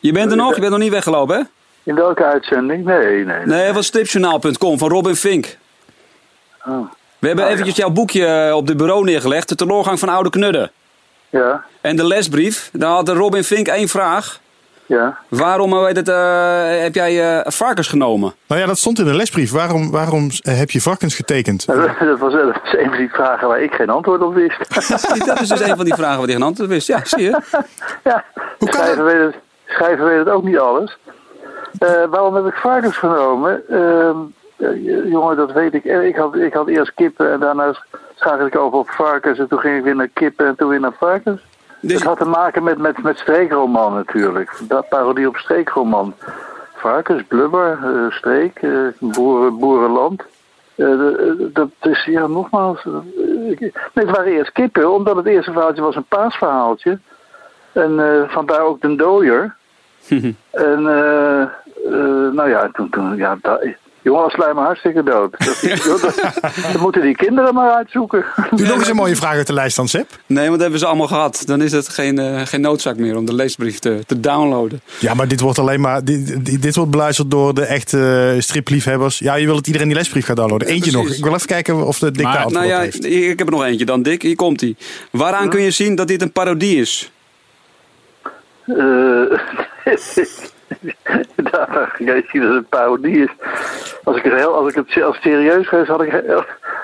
Je 0.00 0.12
bent 0.12 0.30
er 0.30 0.36
nog? 0.36 0.54
Je 0.54 0.60
bent 0.60 0.72
nog 0.72 0.80
niet 0.80 0.90
weggelopen, 0.90 1.36
hè? 1.36 1.42
In 1.82 1.94
welke 1.94 2.24
uitzending? 2.24 2.84
Nee, 2.84 3.06
nee. 3.06 3.24
Nee, 3.24 3.46
nee 3.46 3.72
van 3.72 3.82
stripjournaal.com, 3.82 4.78
van 4.78 4.88
Robin 4.88 5.16
Fink. 5.16 5.56
Oh. 6.66 6.90
We 7.18 7.26
hebben 7.26 7.44
oh, 7.44 7.50
eventjes 7.50 7.76
jouw 7.76 7.90
boekje 7.90 8.54
op 8.54 8.66
de 8.66 8.74
bureau 8.74 9.04
neergelegd. 9.04 9.48
De 9.48 9.54
teloorgang 9.54 9.98
van 9.98 10.08
Oude 10.08 10.30
Knudden. 10.30 10.70
Ja. 11.30 11.64
En 11.80 11.96
de 11.96 12.06
lesbrief. 12.06 12.70
Daar 12.72 12.90
had 12.90 13.08
Robin 13.08 13.44
Fink 13.44 13.68
één 13.68 13.88
vraag. 13.88 14.40
Ja. 14.86 15.18
Waarom 15.28 15.80
weet 15.80 15.96
het, 15.96 16.08
uh, 16.08 16.80
heb 16.82 16.94
jij 16.94 17.36
uh, 17.36 17.40
varkens 17.44 17.88
genomen? 17.88 18.34
Nou 18.46 18.60
ja, 18.60 18.66
dat 18.66 18.78
stond 18.78 18.98
in 18.98 19.04
de 19.04 19.14
lesbrief. 19.14 19.52
Waarom, 19.52 19.90
waarom 19.90 20.28
heb 20.42 20.70
je 20.70 20.80
varkens 20.80 21.14
getekend? 21.14 21.66
Dat, 21.66 21.76
was, 21.76 21.98
dat 21.98 22.18
was 22.18 22.32
een 22.72 22.88
van 22.88 22.96
die 22.96 23.10
vragen 23.10 23.48
waar 23.48 23.62
ik 23.62 23.72
geen 23.72 23.90
antwoord 23.90 24.22
op 24.22 24.34
wist. 24.34 24.74
dat 25.26 25.40
is 25.40 25.48
dus 25.48 25.60
een 25.60 25.76
van 25.76 25.84
die 25.84 25.94
vragen 25.94 26.16
waar 26.16 26.26
hij 26.26 26.34
geen 26.34 26.42
antwoord 26.42 26.68
op 26.68 26.74
wist. 26.74 26.86
Ja, 26.86 27.00
zie 27.04 27.22
je. 27.22 27.40
ja, 28.04 28.24
Hoe 28.58 28.68
kan 28.68 28.80
schrijven, 28.80 29.04
weet 29.04 29.20
het, 29.20 29.34
schrijven 29.66 30.04
weet 30.04 30.18
het 30.18 30.28
ook 30.28 30.44
niet 30.44 30.58
alles. 30.58 30.98
Uh, 31.80 32.04
waarom 32.10 32.34
heb 32.34 32.46
ik 32.46 32.54
varkens 32.54 32.96
genomen? 32.96 33.62
Ehm, 33.68 34.16
jongen, 35.10 35.36
dat 35.36 35.52
weet 35.52 35.74
ik. 35.74 35.84
Ik 35.84 36.16
had, 36.16 36.34
ik 36.36 36.52
had 36.52 36.68
eerst 36.68 36.94
kippen 36.94 37.32
en 37.32 37.40
daarna 37.40 37.74
schakelde 38.14 38.46
ik 38.46 38.56
over 38.56 38.78
op 38.78 38.90
varkens. 38.90 39.38
En 39.38 39.48
toen 39.48 39.58
ging 39.58 39.76
ik 39.76 39.84
weer 39.84 39.96
naar 39.96 40.08
kippen 40.12 40.46
en 40.46 40.56
toen 40.56 40.68
weer 40.68 40.80
naar 40.80 40.96
varkens. 40.98 41.40
Dus... 41.80 41.92
Het 41.92 42.02
had 42.02 42.18
te 42.18 42.24
maken 42.24 42.62
met, 42.62 42.78
met, 42.78 43.02
met 43.02 43.18
streekroman 43.18 43.94
natuurlijk. 43.94 44.60
Dat 44.68 44.88
parodie 44.88 45.28
op 45.28 45.36
streekroman. 45.36 46.14
Varkens, 46.74 47.22
blubber, 47.28 47.78
uh, 47.84 48.10
streek, 48.10 48.62
uh, 48.62 48.88
boeren, 48.98 49.58
boerenland. 49.58 50.22
Uh, 50.76 51.12
dat 51.52 51.70
is, 51.80 52.04
ja, 52.04 52.26
nogmaals. 52.26 52.84
nee, 52.84 53.72
het 53.92 54.10
waren 54.10 54.32
eerst 54.32 54.52
kippen, 54.52 54.92
omdat 54.92 55.16
het 55.16 55.26
eerste 55.26 55.52
verhaaltje 55.52 55.82
was 55.82 55.96
een 55.96 56.04
paasverhaaltje. 56.04 56.98
En 57.72 58.24
vandaar 58.28 58.60
ook 58.60 58.80
de 58.80 58.96
dooier. 58.96 59.54
en, 60.50 60.82
nou 62.32 62.48
ja, 62.48 62.68
toen, 62.72 62.90
toen 62.90 63.16
ja, 63.16 63.38
dat, 63.42 63.66
Jongen, 64.06 64.30
slijm 64.30 64.54
me 64.54 64.60
hartstikke 64.60 65.02
dood. 65.02 65.36
Dat, 66.72 66.80
moeten 66.80 67.02
die 67.02 67.16
kinderen 67.16 67.54
maar 67.54 67.70
uitzoeken. 67.70 68.24
Doe 68.50 68.66
nog 68.66 68.78
eens 68.78 68.88
een 68.88 68.96
mooie 68.96 69.16
vraag 69.16 69.34
uit 69.34 69.46
de 69.46 69.52
lijst 69.52 69.76
dan, 69.76 69.88
Sip. 69.88 70.10
Nee, 70.26 70.38
want 70.38 70.50
dat 70.50 70.60
hebben 70.60 70.78
ze 70.78 70.86
allemaal 70.86 71.06
gehad. 71.06 71.42
Dan 71.46 71.62
is 71.62 71.72
het 71.72 71.88
geen, 71.88 72.18
uh, 72.18 72.40
geen 72.44 72.60
noodzaak 72.60 72.96
meer 72.96 73.16
om 73.16 73.24
de 73.24 73.34
leesbrief 73.34 73.78
te, 73.78 74.02
te 74.06 74.20
downloaden. 74.20 74.80
Ja, 74.98 75.14
maar 75.14 75.28
dit 75.28 75.40
wordt 75.40 75.58
alleen 75.58 75.80
maar. 75.80 76.04
Dit, 76.04 76.62
dit 76.62 76.76
wordt 76.76 76.90
beluisterd 76.90 77.30
door 77.30 77.54
de 77.54 77.64
echte 77.64 78.36
stripliefhebbers. 78.38 79.18
Ja, 79.18 79.34
je 79.34 79.46
wil 79.46 79.54
dat 79.54 79.66
iedereen 79.66 79.88
die 79.88 79.96
leesbrief 79.96 80.24
gaat 80.24 80.36
downloaden. 80.36 80.68
Eentje 80.68 80.90
ja, 80.90 80.96
nog. 80.96 81.08
Ik 81.08 81.24
wil 81.24 81.34
even 81.34 81.46
kijken 81.46 81.86
of 81.86 81.98
de 81.98 82.10
Dick 82.10 82.24
daar 82.24 82.50
nou 82.50 82.66
ja, 82.66 82.80
heeft. 82.80 83.04
Ik 83.04 83.38
heb 83.38 83.46
er 83.46 83.54
nog 83.54 83.64
eentje 83.64 83.84
dan, 83.84 84.02
Dick. 84.02 84.22
Hier 84.22 84.36
komt 84.36 84.60
hij. 84.60 84.76
Waaraan 85.10 85.44
ja. 85.44 85.48
kun 85.48 85.60
je 85.60 85.70
zien 85.70 85.94
dat 85.94 86.08
dit 86.08 86.22
een 86.22 86.32
parodie 86.32 86.80
is? 86.80 87.12
Uh, 88.66 89.32
Daar 91.50 91.96
je 91.98 92.24
ziet 92.28 92.42
dat 92.42 92.50
het 92.50 92.58
een 92.58 92.66
parodie 92.68 93.22
is. 93.22 93.30
Als 94.04 94.16
ik 94.16 94.22
het, 94.22 94.32
heel, 94.32 94.54
als 94.54 94.74
ik 94.74 94.74
het 94.74 95.02
als 95.02 95.20
serieus 95.20 95.68
geweest 95.68 95.88
had 95.88 96.02
ik, 96.02 96.22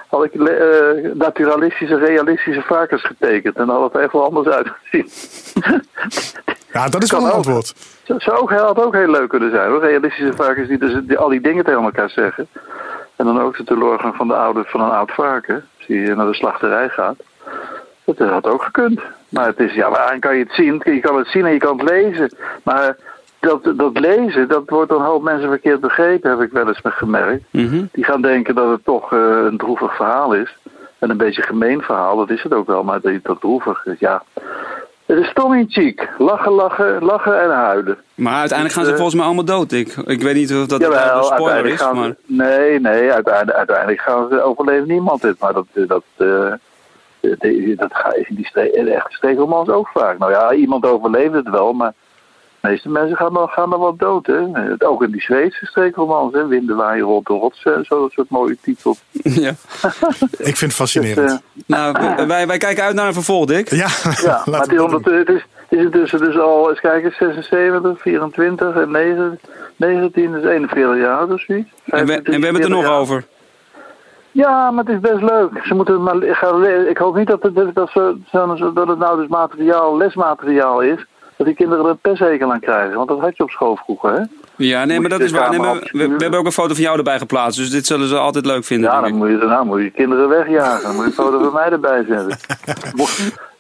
had 0.09 0.25
ik 0.25 0.35
uh, 0.35 1.13
naturalistische, 1.15 1.99
realistische 1.99 2.63
varkens 2.63 3.05
getekend. 3.05 3.57
En 3.57 3.67
dan 3.67 3.77
had 3.77 3.85
het 3.85 3.95
er 3.95 4.03
echt 4.03 4.13
wel 4.13 4.25
anders 4.25 4.49
uitgezien. 4.49 5.09
Ja, 6.73 6.89
dat 6.89 7.03
is 7.03 7.11
wel 7.11 7.25
een 7.25 7.31
antwoord. 7.31 7.75
Zou 8.05 8.39
ook, 8.39 8.51
had 8.51 8.81
ook 8.81 8.95
heel 8.95 9.11
leuk 9.11 9.29
kunnen 9.29 9.51
zijn 9.51 9.71
hoor. 9.71 9.81
Realistische 9.81 10.33
varkens 10.33 10.69
die, 10.69 10.79
dus, 10.79 11.01
die 11.03 11.19
al 11.19 11.29
die 11.29 11.41
dingen 11.41 11.65
tegen 11.65 11.83
elkaar 11.83 12.11
zeggen. 12.11 12.49
En 13.17 13.27
dan 13.27 13.41
ook 13.41 13.57
de 13.57 13.65
teleurgang 13.65 14.15
van, 14.15 14.29
de 14.29 14.35
oude, 14.35 14.65
van 14.65 14.81
een 14.81 14.91
oud 14.91 15.11
varken. 15.11 15.69
Die 15.87 16.15
naar 16.15 16.27
de 16.27 16.35
slachterij 16.35 16.89
gaat. 16.89 17.17
Dat 18.05 18.19
had 18.19 18.47
ook 18.47 18.63
gekund. 18.63 19.01
Maar 19.29 19.47
het 19.47 19.61
is, 19.61 19.75
ja, 19.75 19.91
waaraan 19.91 20.21
kan 20.21 20.37
je 20.37 20.43
het 20.43 20.53
zien? 20.53 20.83
Je 20.85 21.01
kan 21.01 21.17
het 21.17 21.27
zien 21.27 21.47
en 21.47 21.53
je 21.53 21.59
kan 21.59 21.79
het 21.79 21.89
lezen. 21.89 22.37
Maar 22.63 22.97
dat, 23.43 23.73
dat 23.77 23.99
lezen, 23.99 24.49
dat 24.49 24.63
wordt 24.67 24.91
door 24.91 25.01
een 25.01 25.07
hoop 25.07 25.23
mensen 25.23 25.49
verkeerd 25.49 25.81
begrepen, 25.81 26.31
heb 26.31 26.41
ik 26.41 26.53
wel 26.53 26.69
eens 26.69 26.81
gemerkt. 26.83 27.45
Mm 27.51 27.69
-hmm. 27.69 27.89
Die 27.93 28.05
gaan 28.05 28.23
denken 28.23 28.55
dat 28.55 28.71
het 28.71 28.85
toch 28.85 29.13
uh, 29.13 29.21
een 29.21 29.59
droevig 29.59 29.97
verhaal 29.97 30.33
is. 30.33 30.57
En 30.99 31.11
een 31.11 31.17
beetje 31.17 31.43
gemeen 31.43 31.83
verhaal, 31.83 32.17
dat 32.17 32.31
is 32.31 32.43
het 32.43 32.55
ook 32.55 32.67
wel, 32.67 32.83
maar 32.83 33.01
dat, 33.01 33.13
dat 33.23 33.41
droevig 33.41 33.87
is, 33.87 33.99
ja. 33.99 34.23
Het 35.07 35.19
is 35.19 35.33
toch 35.33 35.55
niet 35.55 35.73
chic. 35.73 36.09
Lachen, 36.19 36.53
lachen, 36.53 37.05
lachen 37.05 37.43
en 37.43 37.51
huilen. 37.51 37.99
Maar 38.15 38.39
uiteindelijk 38.39 38.77
gaan 38.77 38.85
ze 38.85 38.91
uh, 38.91 38.97
volgens 38.97 39.17
mij 39.17 39.27
allemaal 39.27 39.45
dood, 39.45 39.73
ik. 39.73 39.97
Ik 39.97 40.23
weet 40.23 40.35
niet 40.35 40.55
of 40.55 40.67
dat 40.67 40.81
jawel, 40.81 41.17
een 41.17 41.25
spoiler 41.25 41.67
is, 41.67 41.81
gaan 41.81 41.97
maar... 41.97 42.09
Ze, 42.09 42.17
nee, 42.27 42.81
nee, 42.81 43.13
uiteindelijk, 43.13 43.59
uiteindelijk 43.59 44.01
gaan 44.01 44.29
ze 44.31 44.43
overleven 44.43 44.89
niemand 44.89 45.23
dit. 45.23 45.39
Maar 45.39 45.53
dat, 45.53 45.67
dat, 45.73 46.05
uh, 46.19 46.53
dat, 47.21 47.39
dat 47.77 47.95
ga 47.95 48.15
je 48.15 48.25
in 48.29 48.35
die 48.35 48.47
stre 48.47 48.71
de 48.85 48.95
echte 48.95 49.15
streekromans 49.15 49.69
ook 49.69 49.89
vaak. 49.89 50.19
Nou 50.19 50.33
ja, 50.33 50.53
iemand 50.53 50.87
overleeft 50.87 51.35
het 51.35 51.51
wel, 51.51 51.73
maar 51.73 51.93
de 52.63 52.69
meeste 52.69 52.89
mensen 52.89 53.17
gaan 53.17 53.37
er, 53.37 53.49
gaan 53.49 53.73
er 53.73 53.79
wel 53.79 53.97
dood. 53.97 54.27
Hè? 54.27 54.41
Ook 54.79 55.03
in 55.03 55.11
die 55.11 55.21
Zweedse 55.21 55.67
streekromans, 55.67 56.35
hè? 56.35 56.47
Windewaaien 56.47 57.05
rond 57.05 57.27
de 57.27 57.33
rotsen, 57.33 57.85
zo 57.85 58.09
soort 58.13 58.31
mooie 58.31 58.57
titels. 58.61 59.03
Ja. 59.23 59.51
Ik 60.51 60.57
vind 60.57 60.61
het 60.61 60.75
fascinerend. 60.75 61.29
Dus, 61.29 61.41
nou, 61.67 61.93
wij, 62.27 62.47
wij 62.47 62.59
kijken 62.59 62.85
uit 62.85 62.95
naar 62.95 63.07
een 63.07 63.13
vervolg, 63.13 63.47
Dick. 63.47 63.71
Ja, 63.71 63.77
ja 64.23 64.43
maar 64.45 64.61
het 64.61 64.73
is, 64.73 64.81
onder, 64.81 65.15
het 65.19 65.29
is, 65.29 65.47
is 65.69 65.83
het 65.83 65.93
dus, 65.93 66.11
dus 66.11 66.39
al, 66.39 66.71
eens 66.71 66.81
kijken, 66.81 67.13
76, 67.19 68.01
24 68.01 68.75
en 68.77 68.91
9, 68.91 69.41
19, 69.77 70.33
dus 70.33 70.45
41 70.45 70.97
jaar 70.97 71.29
of 71.29 71.41
zoiets. 71.41 71.71
En 71.85 72.07
we, 72.07 72.13
en 72.13 72.23
we 72.23 72.31
hebben 72.31 72.55
het 72.55 72.65
er 72.65 72.71
nog 72.71 72.83
jaar. 72.83 72.99
over. 72.99 73.25
Ja, 74.31 74.71
maar 74.71 74.85
het 74.85 74.95
is 74.95 75.01
best 75.01 75.23
leuk. 75.23 75.65
Ze 75.65 75.75
moeten 75.75 76.03
maar 76.03 76.17
gaan 76.23 76.67
Ik 76.67 76.99
hoop 76.99 77.17
niet 77.17 77.27
dat 77.27 77.43
het, 77.43 77.75
dat, 77.75 77.91
ze, 77.91 78.17
dat 78.75 78.89
het 78.89 78.99
nou 78.99 79.21
dus 79.21 79.29
materiaal, 79.29 79.97
lesmateriaal 79.97 80.81
is. 80.81 81.07
Dat 81.37 81.47
die 81.47 81.57
kinderen 81.57 81.85
er 81.85 81.91
een 81.91 81.99
pesthekel 81.99 82.53
aan 82.53 82.61
krijgen. 82.61 82.97
Want 82.97 83.09
dat 83.09 83.21
had 83.21 83.37
je 83.37 83.43
op 83.43 83.51
school 83.51 83.77
vroeger, 83.77 84.13
hè? 84.13 84.23
Ja, 84.57 84.85
nee, 84.85 85.01
maar 85.01 85.11
dat 85.11 85.21
is 85.21 85.31
waar. 85.31 85.51
Nee, 85.51 85.59
maar 85.59 85.75
we, 85.75 86.09
we, 86.09 86.17
hebben 86.19 86.39
ook 86.39 86.47
een 86.47 86.53
foto 86.53 86.75
van 86.75 86.83
jou 86.83 86.99
erbij 86.99 87.19
geplaatst. 87.19 87.59
Dus 87.59 87.71
dit 87.71 87.87
zullen 87.87 88.09
ze 88.09 88.17
altijd 88.17 88.47
leuk 88.47 88.65
vinden. 88.65 88.91
Ja, 88.91 89.01
dan 89.01 89.15
moet 89.15 89.29
je, 89.29 89.37
nou, 89.37 89.67
moet 89.67 89.81
je 89.81 89.91
kinderen 89.91 90.29
wegjagen. 90.29 90.83
Dan 90.83 90.95
moet 90.95 91.05
je 91.05 91.11
een 91.11 91.17
foto 91.17 91.43
van 91.43 91.53
mij 91.53 91.71
erbij 91.71 92.05
zetten. 92.09 92.39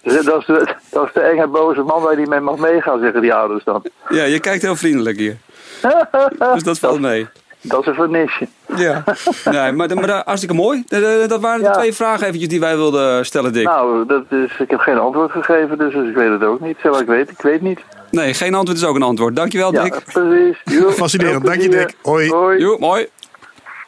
dat, 0.24 0.40
is 0.40 0.46
de, 0.46 0.74
dat 0.90 1.06
is 1.06 1.12
de 1.12 1.20
enge 1.20 1.46
boze 1.46 1.82
man 1.82 2.02
waar 2.02 2.12
je 2.12 2.18
niet 2.18 2.28
mee 2.28 2.40
mag 2.40 2.56
meegaan, 2.56 3.00
zeggen 3.00 3.20
die 3.20 3.34
ouders 3.34 3.64
dan. 3.64 3.84
Ja, 4.08 4.24
je 4.24 4.40
kijkt 4.40 4.62
heel 4.62 4.76
vriendelijk 4.76 5.18
hier. 5.18 5.36
dus 6.54 6.62
dat 6.62 6.78
valt 6.78 7.00
mee. 7.00 7.28
Dat 7.62 7.80
is 7.80 7.86
een 7.86 7.94
vernisje. 7.94 8.48
Ja, 8.76 9.04
nee, 9.44 9.72
maar, 9.72 9.94
maar 9.94 10.22
hartstikke 10.24 10.54
mooi. 10.54 10.82
Dat, 10.86 11.28
dat 11.28 11.40
waren 11.40 11.60
de 11.60 11.66
Ja. 11.66 11.72
twee 11.72 11.92
vragen 11.92 12.26
eventjes 12.26 12.48
die 12.48 12.60
wij 12.60 12.76
wilden 12.76 13.26
stellen, 13.26 13.52
Dick. 13.52 13.64
Nou, 13.64 14.06
dat 14.06 14.24
is, 14.30 14.58
ik 14.58 14.70
heb 14.70 14.80
geen 14.80 14.98
antwoord 14.98 15.30
gegeven, 15.30 15.78
dus, 15.78 15.92
dus 15.92 16.08
ik 16.08 16.14
weet 16.14 16.30
het 16.30 16.44
ook 16.44 16.60
niet. 16.60 16.76
Zo, 16.82 16.98
ik 16.98 17.06
weet, 17.06 17.30
ik 17.30 17.40
weet 17.42 17.60
niet. 17.60 17.80
Nee, 18.10 18.34
geen 18.34 18.54
antwoord 18.54 18.78
is 18.78 18.84
ook 18.84 18.96
een 18.96 19.02
antwoord. 19.02 19.36
Dankjewel, 19.36 19.72
Ja, 19.72 19.82
Dick. 19.82 20.04
precies. 20.12 20.56
Jo, 20.64 20.90
Fascinerend. 21.02 21.44
Dank 21.44 21.60
je. 21.60 21.68
Dick. 21.68 21.94
Hoi. 22.02 22.28
Hoi. 22.30 22.58
Jo, 22.58 22.78
mooi. 22.78 23.06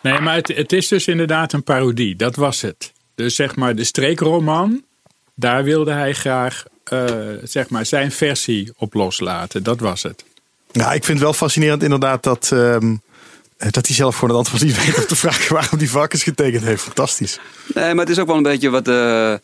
Nee, 0.03 0.21
maar 0.21 0.35
het, 0.35 0.49
het 0.49 0.73
is 0.73 0.89
dus 0.89 1.07
inderdaad 1.07 1.53
een 1.53 1.63
parodie. 1.63 2.17
Dat 2.17 2.37
was 2.37 2.63
het. 2.63 2.93
Dus 3.15 3.35
zeg 3.35 3.57
maar 3.57 3.75
de 3.75 3.85
streekroman, 3.85 4.83
daar 5.35 5.65
wilde 5.65 5.91
hij 5.93 6.13
graag 6.13 6.65
eh, 6.85 7.05
zeg 7.43 7.71
maar 7.71 7.87
zijn 7.87 8.11
versie 8.13 8.73
op 8.77 8.95
loslaten. 8.95 9.63
Dat 9.63 9.81
was 9.81 10.03
het. 10.03 10.25
Ja, 10.71 10.87
ik 10.93 11.05
vind 11.05 11.19
het 11.19 11.27
wel 11.27 11.33
fascinerend 11.33 11.83
inderdaad 11.83 12.23
dat, 12.23 12.51
ehm, 12.53 12.95
dat 13.57 13.87
hij 13.87 13.97
zelf 13.97 14.15
gewoon 14.15 14.31
het 14.31 14.39
antwoord 14.39 14.63
niet 14.63 14.85
weet 14.85 15.03
op 15.03 15.09
de 15.09 15.17
vraag 15.17 15.49
waarom 15.49 15.79
die 15.79 15.91
varkens 15.91 16.23
getekend 16.23 16.65
heeft. 16.65 16.83
Fantastisch. 16.83 17.39
Nee, 17.75 17.95
maar 17.95 18.05
het 18.05 18.15
is 18.15 18.19
ook 18.19 18.27
wel 18.27 18.37
een 18.37 18.43
beetje 18.43 18.71
wat, 18.71 18.89
eh, 18.89 19.35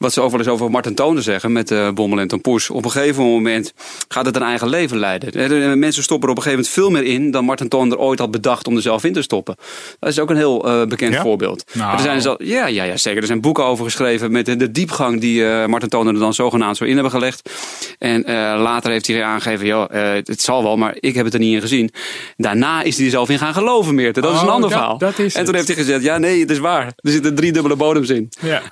wat 0.00 0.12
ze 0.12 0.22
eens 0.22 0.48
over 0.48 0.70
Martin 0.70 0.94
Tonen 0.94 1.22
zeggen 1.22 1.52
met 1.52 1.70
eh 1.70 1.90
Bommel 1.90 2.18
en 2.18 2.28
Tompoes. 2.28 2.70
Op 2.70 2.84
een 2.84 2.90
gegeven 2.90 3.22
moment 3.24 3.72
gaat 4.08 4.26
het 4.26 4.36
een 4.36 4.42
eigen 4.42 4.68
leven 4.68 4.98
leiden. 4.98 5.32
Eh, 5.32 5.48
de- 5.48 5.72
Mensen 5.76 6.02
stoppen 6.02 6.28
er 6.28 6.34
op 6.34 6.44
een 6.44 6.50
gegeven 6.50 6.74
moment 6.78 6.94
veel 6.96 7.12
meer 7.12 7.14
in 7.24 7.30
dan 7.30 7.44
Martin 7.44 7.68
Tonen 7.68 7.92
er 7.92 7.98
ooit 7.98 8.18
had 8.18 8.30
bedacht 8.30 8.66
om 8.66 8.76
er 8.76 8.82
zelf 8.82 9.04
in 9.04 9.12
te 9.12 9.22
stoppen. 9.22 9.56
Dat 9.98 10.10
is 10.10 10.18
ook 10.18 10.30
een 10.30 10.36
heel 10.36 10.68
eh, 10.68 10.86
bekend 10.86 11.14
Ja? 11.14 11.22
voorbeeld. 11.22 11.64
Nou. 11.72 11.92
Er 11.92 11.98
zijn 11.98 12.20
zo, 12.22 12.34
ja, 12.38 12.66
ja, 12.66 12.84
ja, 12.84 12.96
zeker. 12.96 13.20
Er 13.20 13.26
zijn 13.26 13.40
boeken 13.40 13.64
over 13.64 13.84
geschreven 13.84 14.32
met 14.32 14.46
de, 14.46 14.56
de 14.56 14.70
diepgang 14.70 15.20
die 15.20 15.46
eh 15.48 15.66
Martin 15.66 15.88
er 16.06 16.18
dan 16.18 16.34
zogenaamd 16.34 16.76
zo 16.76 16.84
in 16.84 16.92
hebben 16.94 17.10
gelegd. 17.12 17.50
En 17.98 18.24
eh, 18.24 18.34
later 18.62 18.90
heeft 18.90 19.06
hij 19.06 19.22
aangegeven, 19.24 19.66
joh, 19.66 19.84
eh, 19.90 20.12
het, 20.24 20.42
zal 20.42 20.62
wel, 20.62 20.76
maar 20.76 20.96
ik 21.00 21.14
heb 21.14 21.24
het 21.24 21.34
er 21.34 21.40
niet 21.40 21.54
in 21.54 21.60
gezien. 21.60 21.90
Daarna 22.36 22.82
is 22.82 22.96
hij 22.96 23.04
er 23.04 23.10
zelf 23.10 23.28
in 23.28 23.38
gaan 23.38 23.54
geloven 23.54 23.94
meer. 23.94 24.12
Dat 24.12 24.24
is 24.24 24.30
Oh, 24.30 24.42
een 24.42 24.48
ander 24.48 24.70
dat- 24.70 24.78
verhaal. 24.78 24.98
dat 24.98 25.18
is 25.18 25.34
en 25.34 25.44
toen 25.44 25.54
het. 25.54 25.66
heeft 25.66 25.76
hij 25.78 25.86
gezegd, 25.86 26.02
ja 26.04 26.18
nee, 26.18 26.40
het 26.40 26.50
is 26.50 26.58
waar. 26.58 26.86
Er 26.96 27.10
zitten 27.10 27.34
drie 27.34 27.52
dubbele 27.52 27.76
bodems 27.76 28.08
in. 28.08 28.28
Ja. 28.40 28.62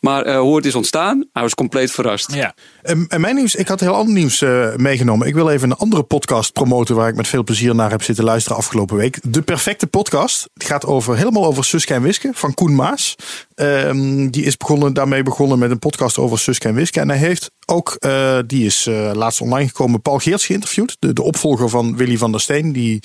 Maar 0.00 0.22
eh, 0.22 0.38
hoe 0.38 0.56
het 0.56 0.64
is 0.66 0.74
ontstaan, 0.74 1.28
hij 1.32 1.42
was 1.42 1.54
compleet 1.54 1.90
verrast. 1.90 2.34
Ja. 2.34 2.54
En, 2.82 3.04
en 3.08 3.20
mijn 3.20 3.34
nieuws, 3.34 3.54
ik 3.54 3.68
had 3.68 3.80
heel 3.80 3.94
ander 3.94 4.14
nieuws 4.14 4.42
eh, 4.42 4.74
meegenomen. 4.76 5.26
Ik 5.26 5.34
wil 5.34 5.50
even 5.50 5.70
een 5.70 5.76
andere 5.76 6.02
podcast 6.02 6.52
promoten 6.52 6.94
waar 6.94 7.08
ik 7.08 7.16
met 7.16 7.28
veel 7.28 7.44
plezier 7.44 7.74
naar 7.74 7.90
heb 7.90 8.02
zitten 8.02 8.24
luisteren 8.24 8.58
afgelopen 8.58 8.96
week. 8.96 9.18
De 9.22 9.42
Perfecte 9.42 9.86
Podcast. 9.86 10.48
Het 10.54 10.64
gaat 10.64 10.86
over, 10.86 11.16
helemaal 11.16 11.44
over 11.44 11.64
Suske 11.64 11.94
en 11.94 12.02
Wiske 12.02 12.30
van 12.32 12.54
Koen 12.54 12.74
Maas. 12.74 13.16
Ehm, 13.54 14.28
die 14.28 14.44
is 14.44 14.56
begonnen, 14.56 14.94
daarmee 14.94 15.22
begonnen 15.22 15.58
met 15.58 15.70
een 15.70 15.78
podcast 15.78 16.18
over 16.18 16.38
Suske 16.38 16.68
en 16.68 16.74
Wiske. 16.74 17.00
En 17.00 17.08
hij 17.08 17.18
heeft 17.18 17.50
ook, 17.66 17.96
eh, 17.98 18.38
die 18.46 18.64
is 18.64 18.86
eh, 18.86 19.10
laatst 19.14 19.40
online 19.40 19.68
gekomen, 19.68 20.02
Paul 20.02 20.18
Geerts 20.18 20.46
geïnterviewd. 20.46 20.96
De, 20.98 21.12
de 21.12 21.22
opvolger 21.22 21.68
van 21.68 21.96
Willy 21.96 22.16
van 22.16 22.30
der 22.30 22.40
Steen. 22.40 22.72
Die, 22.72 23.00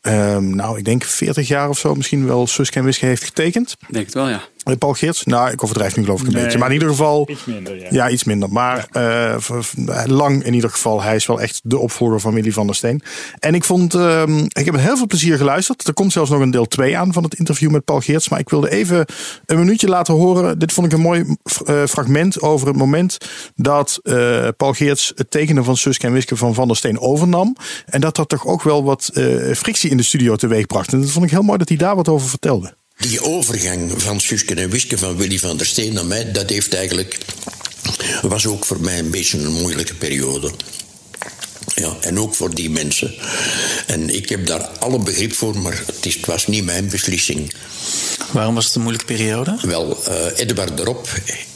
ehm, 0.00 0.56
nou 0.56 0.78
ik 0.78 0.84
denk 0.84 1.04
40 1.04 1.48
jaar 1.48 1.68
of 1.68 1.78
zo 1.78 1.94
misschien 1.94 2.26
wel 2.26 2.46
Suske 2.46 2.78
en 2.78 2.84
Wiske 2.84 3.06
heeft 3.06 3.24
getekend. 3.24 3.76
Ik 3.80 3.94
denk 3.94 4.04
het 4.04 4.14
wel, 4.14 4.28
ja. 4.28 4.42
Paul 4.78 4.92
Geerts? 4.92 5.24
Nou, 5.24 5.50
ik 5.50 5.62
overdrijf 5.62 5.96
nu 5.96 6.02
geloof 6.02 6.20
ik 6.20 6.26
een 6.26 6.32
Nee. 6.32 6.42
beetje. 6.42 6.58
Maar 6.58 6.68
in 6.68 6.74
ieder 6.74 6.88
geval... 6.88 7.28
Iets 7.30 7.44
minder, 7.44 7.78
ja. 7.80 7.86
Ja, 7.90 8.08
iets 8.10 8.24
minder. 8.24 8.48
Maar 8.52 8.86
eh, 8.92 9.34
lang 10.06 10.44
in 10.44 10.54
ieder 10.54 10.70
geval. 10.70 11.02
Hij 11.02 11.14
is 11.14 11.26
wel 11.26 11.40
echt 11.40 11.60
de 11.64 11.78
opvolger 11.78 12.20
van 12.20 12.34
Willy 12.34 12.52
van 12.52 12.66
der 12.66 12.74
Steen. 12.74 13.02
En 13.38 13.54
ik 13.54 13.64
vond, 13.64 13.94
ehm, 13.94 14.38
ik 14.38 14.64
heb 14.64 14.72
met 14.72 14.80
heel 14.82 14.96
veel 14.96 15.06
plezier 15.06 15.36
geluisterd. 15.36 15.86
Er 15.86 15.94
komt 15.94 16.12
zelfs 16.12 16.30
nog 16.30 16.40
een 16.40 16.50
deel 16.50 16.66
2 16.66 16.96
aan 16.98 17.12
van 17.12 17.22
het 17.24 17.34
interview 17.34 17.70
met 17.70 17.84
Paul 17.84 18.00
Geerts. 18.00 18.28
Maar 18.28 18.38
ik 18.38 18.48
wilde 18.48 18.70
even 18.70 19.04
een 19.46 19.58
minuutje 19.58 19.88
laten 19.88 20.14
horen. 20.14 20.58
Dit 20.58 20.72
vond 20.72 20.86
ik 20.86 20.92
een 20.92 21.00
mooi 21.00 21.36
eh, 21.66 21.84
fragment 21.88 22.40
over 22.40 22.66
het 22.66 22.76
moment 22.76 23.16
dat 23.54 23.98
eh, 24.02 24.48
Paul 24.56 24.72
Geerts 24.72 25.12
het 25.14 25.30
tekenen 25.30 25.64
van 25.64 25.76
Suske 25.76 26.06
en 26.06 26.12
Wiske 26.12 26.36
van 26.36 26.54
Van 26.54 26.66
der 26.66 26.76
Steen 26.76 26.98
overnam. 27.00 27.56
En 27.86 28.00
dat 28.00 28.16
dat 28.16 28.28
toch 28.28 28.46
ook 28.46 28.62
wel 28.62 28.84
wat 28.84 29.10
frictie 29.54 29.90
in 29.90 29.96
de 29.96 30.02
studio 30.02 30.36
teweeg 30.36 30.66
bracht. 30.66 30.92
En 30.92 31.00
dat 31.00 31.10
vond 31.10 31.24
ik 31.24 31.30
heel 31.30 31.42
mooi 31.42 31.58
dat 31.58 31.68
hij 31.68 31.76
daar 31.76 31.96
wat 31.96 32.08
over 32.08 32.28
vertelde. 32.28 32.78
Die 33.00 33.22
overgang 33.22 34.02
van 34.02 34.20
Suske 34.20 34.54
en 34.54 34.70
Wiske 34.70 34.98
van 34.98 35.16
Willy 35.16 35.38
van 35.38 35.56
der 35.56 35.66
Steen 35.66 35.92
naar 35.92 36.06
mij, 36.06 36.32
dat 36.32 36.50
heeft 36.50 36.74
eigenlijk, 36.74 37.18
was 38.22 38.46
ook 38.46 38.64
voor 38.64 38.80
mij 38.80 38.98
een 38.98 39.10
beetje 39.10 39.38
een 39.38 39.52
moeilijke 39.52 39.94
periode. 39.94 40.50
Ja, 41.74 41.96
en 42.00 42.18
ook 42.18 42.34
voor 42.34 42.54
die 42.54 42.70
mensen. 42.70 43.14
En 43.86 44.14
ik 44.14 44.28
heb 44.28 44.46
daar 44.46 44.60
alle 44.60 44.98
begrip 44.98 45.34
voor, 45.34 45.58
maar 45.58 45.82
het, 45.86 46.06
is, 46.06 46.14
het 46.14 46.26
was 46.26 46.46
niet 46.46 46.64
mijn 46.64 46.88
beslissing. 46.88 47.52
Waarom 48.32 48.54
was 48.54 48.64
het 48.64 48.74
een 48.74 48.80
moeilijke 48.80 49.12
periode? 49.14 49.58
Wel, 49.62 50.04
eh 50.04 50.14
Edward 50.36 50.76
de 50.76 50.82
Rob 50.84 51.06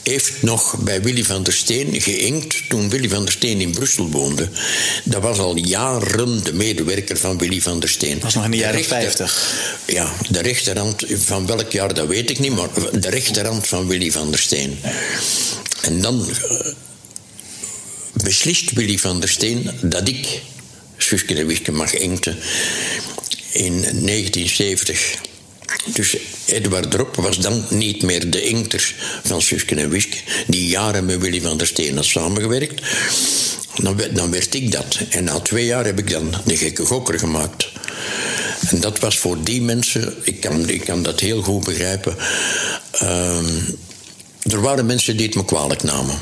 heeft 0.02 0.42
nog 0.42 0.76
bij 0.78 1.02
Willy 1.02 1.24
van 1.24 1.42
der 1.42 1.52
Steen 1.52 2.00
geïnkt 2.00 2.68
toen 2.68 2.88
Willy 2.88 3.08
van 3.08 3.24
der 3.24 3.32
Steen 3.32 3.60
in 3.60 3.70
Brussel 3.70 4.10
woonde. 4.10 4.48
Dat 5.04 5.22
was 5.22 5.38
al 5.38 5.56
jaren 5.56 6.44
de 6.44 6.52
medewerker 6.52 7.16
van 7.16 7.38
Willy 7.38 7.60
van 7.60 7.80
der 7.80 7.88
Steen. 7.88 8.14
Dat 8.14 8.22
was 8.22 8.34
nog 8.34 8.44
in 8.44 8.50
de 8.50 8.56
jaren 8.56 8.76
rechter- 8.76 8.96
50. 9.00 9.82
Ja, 9.86 10.12
de 10.28 10.40
rechterhand 10.42 11.04
van 11.08 11.46
welk 11.46 11.70
jaar 11.72 11.94
dat 11.94 12.06
weet 12.06 12.30
ik 12.30 12.38
niet, 12.38 12.52
maar 12.56 12.68
de 13.00 13.08
rechterhand 13.10 13.66
van 13.66 13.86
Willy 13.86 14.10
van 14.12 14.30
der 14.30 14.40
Steen. 14.40 14.78
En 15.82 16.00
dan 16.00 16.28
eh, 16.28 16.66
beslist 18.24 18.72
Willy 18.72 18.98
van 18.98 19.20
der 19.20 19.28
Steen 19.28 19.70
dat 19.82 20.08
ik 20.08 20.40
Suske 20.98 21.34
en 21.34 21.46
Wiske 21.46 21.72
mag 21.72 21.94
inkten 21.94 22.36
in 23.52 23.72
1970. 23.80 25.14
Dus 25.94 26.16
Edward 26.46 26.90
Drop 26.90 27.16
was 27.16 27.38
dan 27.38 27.64
niet 27.70 28.02
meer 28.02 28.30
de 28.30 28.42
inkter 28.42 28.94
van 29.24 29.42
Suske 29.42 29.74
en 29.74 29.90
Wiske, 29.90 30.16
die 30.46 30.68
jaren 30.68 31.04
met 31.04 31.18
Willy 31.20 31.40
van 31.40 31.56
der 31.56 31.66
Steen 31.66 31.96
had 31.96 32.04
samengewerkt. 32.04 32.82
Dan, 33.82 33.96
werd- 33.96 34.16
dan 34.16 34.30
werd 34.30 34.54
ik 34.54 34.72
dat. 34.72 34.98
En 35.10 35.24
na 35.24 35.40
twee 35.40 35.64
jaar 35.64 35.84
heb 35.84 35.98
ik 35.98 36.10
dan 36.10 36.34
de 36.44 36.56
gekke 36.56 36.84
gokker 36.84 37.18
gemaakt. 37.18 37.68
En 38.70 38.80
dat 38.80 38.98
was 38.98 39.18
voor 39.18 39.44
die 39.44 39.62
mensen, 39.62 40.14
ik 40.22 40.40
kan, 40.40 40.68
ik 40.68 40.80
kan 40.84 41.02
dat 41.02 41.20
heel 41.20 41.42
goed 41.42 41.64
begrijpen. 41.64 42.16
ehm, 42.92 43.44
er 44.50 44.60
waren 44.60 44.86
mensen 44.86 45.16
die 45.16 45.26
het 45.26 45.34
me 45.34 45.44
kwalijk 45.44 45.82
namen. 45.82 46.18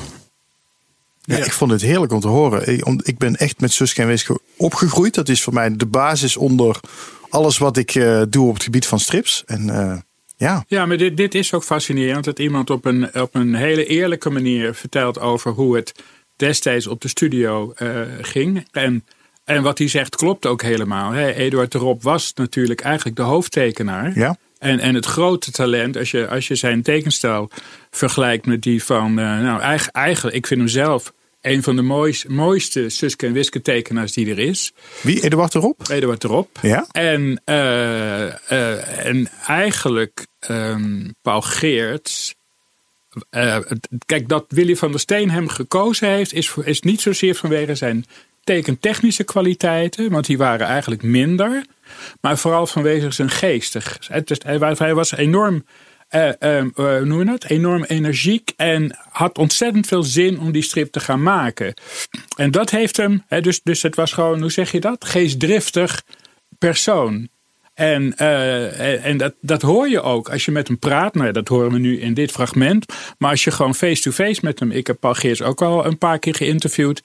Ja, 1.24 1.36
ik 1.36 1.52
vond 1.52 1.70
het 1.70 1.82
heerlijk 1.82 2.12
om 2.12 2.20
te 2.20 2.28
horen. 2.28 2.72
Ik, 2.72 2.86
om- 2.86 3.00
ik 3.02 3.18
ben 3.18 3.36
echt 3.36 3.60
met 3.60 3.72
Suske 3.72 4.02
en 4.02 4.08
Wiske 4.08 4.40
opgegroeid. 4.56 5.14
Dat 5.14 5.28
is 5.28 5.42
voor 5.42 5.52
mij 5.52 5.76
de 5.76 5.86
basis 5.86 6.36
onder 6.36 6.80
alles 7.28 7.58
wat 7.58 7.76
ik 7.76 7.94
eh, 7.94 8.22
doe 8.28 8.48
op 8.48 8.54
het 8.54 8.62
gebied 8.62 8.86
van 8.86 8.98
strips. 9.00 9.42
En 9.46 9.70
eh, 9.70 9.96
ja, 10.36 10.64
Ja, 10.66 10.86
maar 10.86 10.96
dit, 10.96 11.16
dit 11.16 11.34
is 11.34 11.54
ook 11.54 11.64
fascinerend 11.64 12.24
dat 12.24 12.38
iemand 12.38 12.70
op 12.70 12.84
een, 12.84 13.20
op 13.20 13.34
een 13.34 13.54
hele 13.54 13.86
eerlijke 13.86 14.30
manier 14.30 14.74
vertelt 14.74 15.20
over 15.20 15.50
hoe 15.52 15.76
het 15.76 15.92
destijds 16.36 16.86
op 16.86 17.00
de 17.00 17.08
studio 17.08 17.72
eh, 17.72 18.00
ging. 18.20 18.66
En, 18.70 19.04
en 19.44 19.62
wat 19.62 19.78
hij 19.78 19.88
zegt 19.88 20.16
klopt 20.16 20.46
ook 20.46 20.62
helemaal. 20.62 21.14
Eduard 21.14 21.72
de 21.72 21.78
Rob 21.78 22.02
was 22.02 22.32
natuurlijk 22.34 22.80
eigenlijk 22.80 23.16
de 23.16 23.22
hoofdtekenaar. 23.22 24.18
Ja. 24.18 24.36
En, 24.62 24.78
en 24.80 24.94
het 24.94 25.06
grote 25.06 25.50
talent, 25.50 25.96
als 25.96 26.10
je, 26.10 26.28
als 26.28 26.48
je 26.48 26.54
zijn 26.54 26.82
tekenstijl 26.82 27.50
vergelijkt 27.90 28.46
met 28.46 28.62
die 28.62 28.84
van. 28.84 29.18
eh, 29.18 29.24
nou, 29.40 29.60
eigenlijk, 29.60 29.96
eigenlijk, 29.96 30.36
ik 30.36 30.46
vind 30.46 30.60
hem 30.60 30.68
zelf 30.68 31.12
een 31.40 31.62
van 31.62 31.76
de 31.76 31.82
moois- 31.82 32.24
mooiste 32.24 32.88
Suske 32.88 33.26
en 33.26 33.32
Wiske 33.32 33.62
tekenaars 33.62 34.12
die 34.12 34.30
er 34.30 34.38
is. 34.38 34.72
wie? 35.02 35.22
Eduard 35.22 35.54
erop? 35.54 35.88
Eduard 35.90 36.20
de 36.20 36.28
Rob. 36.28 36.46
Ja. 36.60 36.86
En, 36.92 37.40
eh, 37.44 38.26
eh, 38.50 39.06
en 39.06 39.28
eigenlijk 39.46 40.26
ehm, 40.38 41.08
Paul 41.22 41.40
Geerts. 41.40 42.34
kijk, 44.06 44.28
dat 44.28 44.44
Willy 44.48 44.76
van 44.76 44.90
der 44.90 45.00
Steen 45.00 45.30
hem 45.30 45.48
gekozen 45.48 46.08
heeft, 46.08 46.32
is, 46.32 46.54
is 46.64 46.80
niet 46.80 47.00
zozeer 47.00 47.34
vanwege 47.34 47.74
zijn 47.74 48.04
tekentechnische 48.44 49.24
kwaliteiten, 49.24 50.10
want 50.10 50.26
die 50.26 50.38
waren 50.38 50.66
eigenlijk 50.66 51.02
minder. 51.02 51.64
Maar 52.20 52.38
vooral 52.38 52.66
vanwege 52.66 53.10
zijn 53.10 53.30
geestig. 53.30 53.98
Hij 54.44 54.58
wa- 54.58 54.74
hij 54.76 54.94
was 54.94 55.12
enorm, 55.12 55.64
eh, 56.08 56.28
eh, 56.28 56.58
eh, 56.58 56.64
hoe 56.74 57.04
noem 57.04 57.18
je 57.18 57.24
dat? 57.24 57.44
enorm 57.44 57.82
energiek 57.84 58.52
en 58.56 58.98
had 59.10 59.38
ontzettend 59.38 59.86
veel 59.86 60.02
zin 60.02 60.40
om 60.40 60.52
die 60.52 60.62
strip 60.62 60.92
te 60.92 61.00
gaan 61.00 61.22
maken. 61.22 61.74
En 62.36 62.50
dat 62.50 62.70
heeft 62.70 62.96
hem, 62.96 63.24
dus, 63.40 63.60
dus 63.62 63.82
het 63.82 63.96
was 63.96 64.12
gewoon, 64.12 64.40
hoe 64.40 64.52
zeg 64.52 64.72
je 64.72 64.80
dat? 64.80 65.04
Geestdriftig 65.04 66.02
persoon. 66.58 67.28
En, 67.74 68.16
eh, 68.16 69.04
en 69.06 69.16
dat, 69.16 69.34
dat 69.40 69.62
hoor 69.62 69.88
je 69.88 70.00
ook 70.02 70.28
als 70.30 70.44
je 70.44 70.50
met 70.50 70.68
hem 70.68 70.78
praat. 70.78 71.14
Nou, 71.14 71.32
dat 71.32 71.48
horen 71.48 71.72
we 71.72 71.78
nu 71.78 72.00
in 72.00 72.14
dit 72.14 72.30
fragment. 72.30 72.92
Maar 73.18 73.30
als 73.30 73.44
je 73.44 73.50
gewoon 73.50 73.74
face-to-face 73.74 74.40
met 74.42 74.58
hem. 74.58 74.70
Ik 74.70 74.86
heb 74.86 74.96
Paul 75.00 75.14
Geers 75.14 75.42
ook 75.42 75.62
al 75.62 75.86
een 75.86 75.98
paar 75.98 76.18
keer 76.18 76.34
geïnterviewd. 76.34 77.02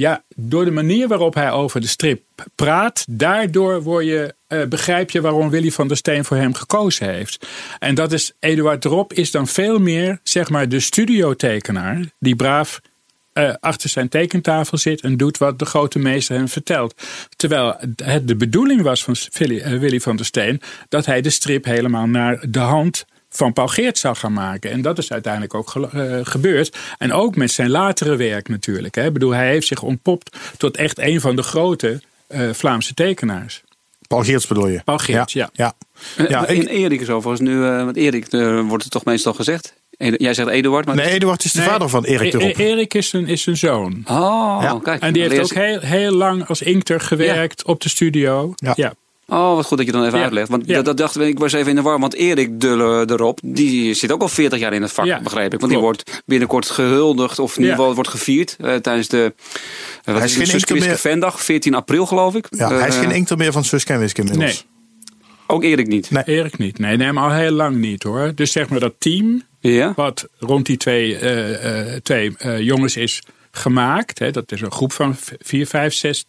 Ja, 0.00 0.24
door 0.36 0.64
de 0.64 0.70
manier 0.70 1.08
waarop 1.08 1.34
hij 1.34 1.50
over 1.50 1.80
de 1.80 1.86
strip 1.86 2.22
praat, 2.54 3.04
daardoor 3.08 3.82
word 3.82 4.04
je, 4.04 4.34
eh, 4.46 4.64
begrijp 4.64 5.10
je 5.10 5.20
waarom 5.20 5.50
Willy 5.50 5.70
van 5.70 5.88
der 5.88 5.96
Steen 5.96 6.24
voor 6.24 6.36
hem 6.36 6.54
gekozen 6.54 7.12
heeft. 7.12 7.46
En 7.78 7.94
dat 7.94 8.12
is, 8.12 8.32
Eduard 8.38 8.80
Drop 8.80 9.12
is 9.12 9.30
dan 9.30 9.46
veel 9.46 9.78
meer, 9.78 10.20
zeg 10.22 10.50
maar, 10.50 10.68
de 10.68 10.80
studiotekenaar 10.80 12.04
die 12.18 12.36
braaf 12.36 12.80
eh, 13.32 13.54
achter 13.60 13.88
zijn 13.88 14.08
tekentafel 14.08 14.78
zit 14.78 15.00
en 15.00 15.16
doet 15.16 15.38
wat 15.38 15.58
de 15.58 15.64
grote 15.64 15.98
meester 15.98 16.36
hem 16.36 16.48
vertelt. 16.48 16.94
Terwijl 17.36 17.76
het 18.04 18.28
de 18.28 18.36
bedoeling 18.36 18.82
was 18.82 19.04
van 19.04 19.16
Willy, 19.32 19.58
eh, 19.60 19.78
Willy 19.78 20.00
van 20.00 20.16
der 20.16 20.26
Steen 20.26 20.60
dat 20.88 21.06
hij 21.06 21.20
de 21.20 21.30
strip 21.30 21.64
helemaal 21.64 22.06
naar 22.06 22.44
de 22.48 22.58
hand 22.58 23.04
van 23.30 23.52
Paul 23.52 23.68
Geert 23.68 23.98
zou 23.98 24.16
gaan 24.16 24.32
maken. 24.32 24.70
En 24.70 24.82
dat 24.82 24.98
is 24.98 25.12
uiteindelijk 25.12 25.54
ook 25.54 25.74
eh, 25.92 26.02
gebeurd. 26.22 26.76
En 26.98 27.12
ook 27.12 27.36
met 27.36 27.50
zijn 27.50 27.70
latere 27.70 28.16
werk 28.16 28.48
natuurlijk. 28.48 28.94
Hè. 28.94 29.06
Ik 29.06 29.12
bedoel, 29.12 29.30
hij 29.30 29.48
heeft 29.48 29.66
zich 29.66 29.82
ontpopt 29.82 30.36
tot 30.56 30.76
echt 30.76 30.98
een 30.98 31.20
van 31.20 31.36
de 31.36 31.42
grote 31.42 32.00
eh, 32.26 32.50
Vlaamse 32.52 32.94
tekenaars. 32.94 33.62
Paul 34.08 34.22
Geerts 34.22 34.46
bedoel 34.46 34.68
je? 34.68 34.80
Paul 34.84 34.98
Geerts, 34.98 35.32
ja. 35.32 35.50
Ja, 35.52 35.72
Ja, 36.16 36.24
ja 36.28 36.46
en 36.46 36.56
ik- 36.56 36.68
Erik 36.68 37.00
is 37.00 37.10
overigens 37.10 37.48
nu, 37.48 37.64
eh, 37.64 37.84
want 37.84 37.96
Erik 37.96 38.26
eh, 38.26 38.60
wordt 38.60 38.82
het 38.82 38.92
toch 38.92 39.04
meestal 39.04 39.32
gezegd. 39.34 39.74
Jij 39.98 40.34
zegt 40.34 40.48
Eduard, 40.48 40.86
maar... 40.86 40.94
nee, 40.94 41.06
Eduard 41.10 41.44
is 41.44 41.52
de 41.52 41.58
Nee, 41.58 41.68
vader 41.68 41.88
van 41.88 42.04
Erik 42.04 42.32
de 42.32 42.44
E- 42.44 42.52
Erik 42.52 42.94
is 42.94 43.12
een, 43.12 43.26
is 43.26 43.46
een 43.46 43.56
zoon. 43.56 44.02
Oh, 44.06 44.58
Ja. 44.62 44.78
kijk. 44.82 45.02
En 45.02 45.12
die 45.12 45.22
dan 45.28 45.32
heeft 45.32 45.44
ook 45.44 45.58
heel, 45.62 45.80
heel 45.80 46.12
lang 46.12 46.46
als 46.48 46.62
inkter 46.62 47.00
gewerkt 47.00 47.64
op 47.64 47.80
de 47.80 47.88
studio. 47.88 48.52
Ja. 48.56 48.72
ja. 48.76 48.94
Oh, 49.30 49.54
wat 49.54 49.66
goed 49.66 49.76
dat 49.76 49.86
je 49.86 49.92
dan 49.92 50.04
even 50.04 50.18
Ja. 50.18 50.24
uitlegt. 50.24 50.48
Want 50.48 50.62
Ja. 50.66 50.82
dat, 50.82 50.96
dacht 50.96 51.16
ik, 51.16 51.22
ik 51.28 51.38
was 51.38 51.52
even 51.52 51.68
in 51.68 51.74
de 51.76 51.82
war. 51.82 51.98
Want 52.00 52.14
Erik 52.14 52.60
de 52.60 53.04
Rob, 53.06 53.38
die 53.42 53.94
zit 53.94 54.12
ook 54.12 54.20
al 54.22 54.28
40 54.28 54.58
jaar 54.58 54.72
in 54.72 54.82
het 54.82 54.92
vak, 54.92 55.04
Ja, 55.06 55.20
begreep 55.20 55.52
ik. 55.54 55.60
Want 55.60 55.72
die 55.72 55.80
wordt 55.80 56.22
binnenkort 56.26 56.70
gehuldigd, 56.70 57.38
of 57.38 57.50
in 57.56 57.56
ieder 57.62 57.70
Ja. 57.76 57.80
geval 57.80 57.94
wordt 57.94 58.10
gevierd 58.10 58.56
eh, 58.60 58.74
tijdens 58.74 59.08
de 59.08 59.32
uh, 60.04 60.14
wat 60.14 60.24
is 60.24 60.30
is 60.30 60.36
geen 60.36 60.46
Suske. 60.60 60.96
Vendag, 60.96 61.42
14 61.42 61.74
april 61.74 62.06
geloof 62.06 62.34
ik. 62.34 62.46
Ja, 62.50 62.68
hij 62.78 62.88
is 62.88 62.94
Eh, 62.94 63.00
geen 63.00 63.10
inkter 63.10 63.36
meer 63.36 63.52
van 63.52 63.64
Suske 63.64 63.92
en 63.92 63.98
Wiske 63.98 64.20
inmiddels. 64.20 64.50
Nee, 64.52 64.78
Ook 65.46 65.62
Erik 65.64 65.86
niet. 65.86 66.10
Nee. 66.10 66.22
Erik 66.26 66.58
niet. 66.58 66.78
Nee, 66.78 66.96
nee, 66.96 67.12
maar 67.12 67.24
al 67.24 67.32
heel 67.34 67.50
lang 67.50 67.76
niet 67.76 68.02
hoor. 68.02 68.32
Dus 68.34 68.52
zeg 68.52 68.68
maar 68.68 68.80
dat 68.80 68.94
team 68.98 69.42
Ja? 69.60 69.92
wat 69.96 70.28
rond 70.38 70.66
die 70.66 70.76
twee, 70.76 71.16
eh, 71.16 71.94
eh, 71.94 72.00
twee 72.02 72.32
eh, 72.38 72.60
jongens 72.60 72.96
is 72.96 73.22
gemaakt. 73.50 74.18
Hè, 74.18 74.30
dat 74.30 74.52
is 74.52 74.60
een 74.60 74.72
groep 74.72 74.92
van 74.92 75.16
vier, 75.40 75.66
vijf, 75.66 75.94
zes 75.94 76.24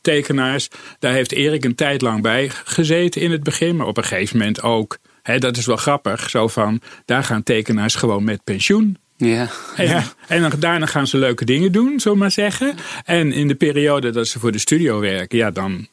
tekenaars. 0.00 0.68
Daar 0.98 1.12
heeft 1.12 1.32
Erik 1.32 1.64
een 1.64 1.74
tijd 1.74 2.00
lang 2.02 2.22
bij 2.22 2.50
gezeten 2.64 3.20
in 3.20 3.30
het 3.30 3.42
begin. 3.42 3.76
Maar 3.76 3.86
op 3.86 3.96
een 3.96 4.04
gegeven 4.04 4.38
moment 4.38 4.62
ook. 4.62 4.98
Hè, 5.22 5.38
dat 5.38 5.56
is 5.56 5.66
wel 5.66 5.76
grappig. 5.76 6.30
Zo 6.30 6.48
van, 6.48 6.80
daar 7.04 7.24
gaan 7.24 7.42
tekenaars 7.42 7.94
gewoon 7.94 8.24
met 8.24 8.44
pensioen. 8.44 8.96
Ja. 9.16 9.48
En, 9.76 10.04
en 10.28 10.40
dan, 10.40 10.52
daarna 10.58 10.86
gaan 10.86 11.06
ze 11.06 11.16
leuke 11.18 11.44
dingen 11.44 11.72
doen, 11.72 12.00
zullen 12.00 12.16
we 12.16 12.22
maar 12.22 12.30
zeggen. 12.30 12.74
En 13.04 13.32
in 13.32 13.48
de 13.48 13.54
periode 13.54 14.10
dat 14.10 14.26
ze 14.28 14.38
voor 14.38 14.52
de 14.52 14.58
studio 14.58 15.00
werken, 15.00 15.38
ja, 15.38 15.50
dan, 15.50 15.86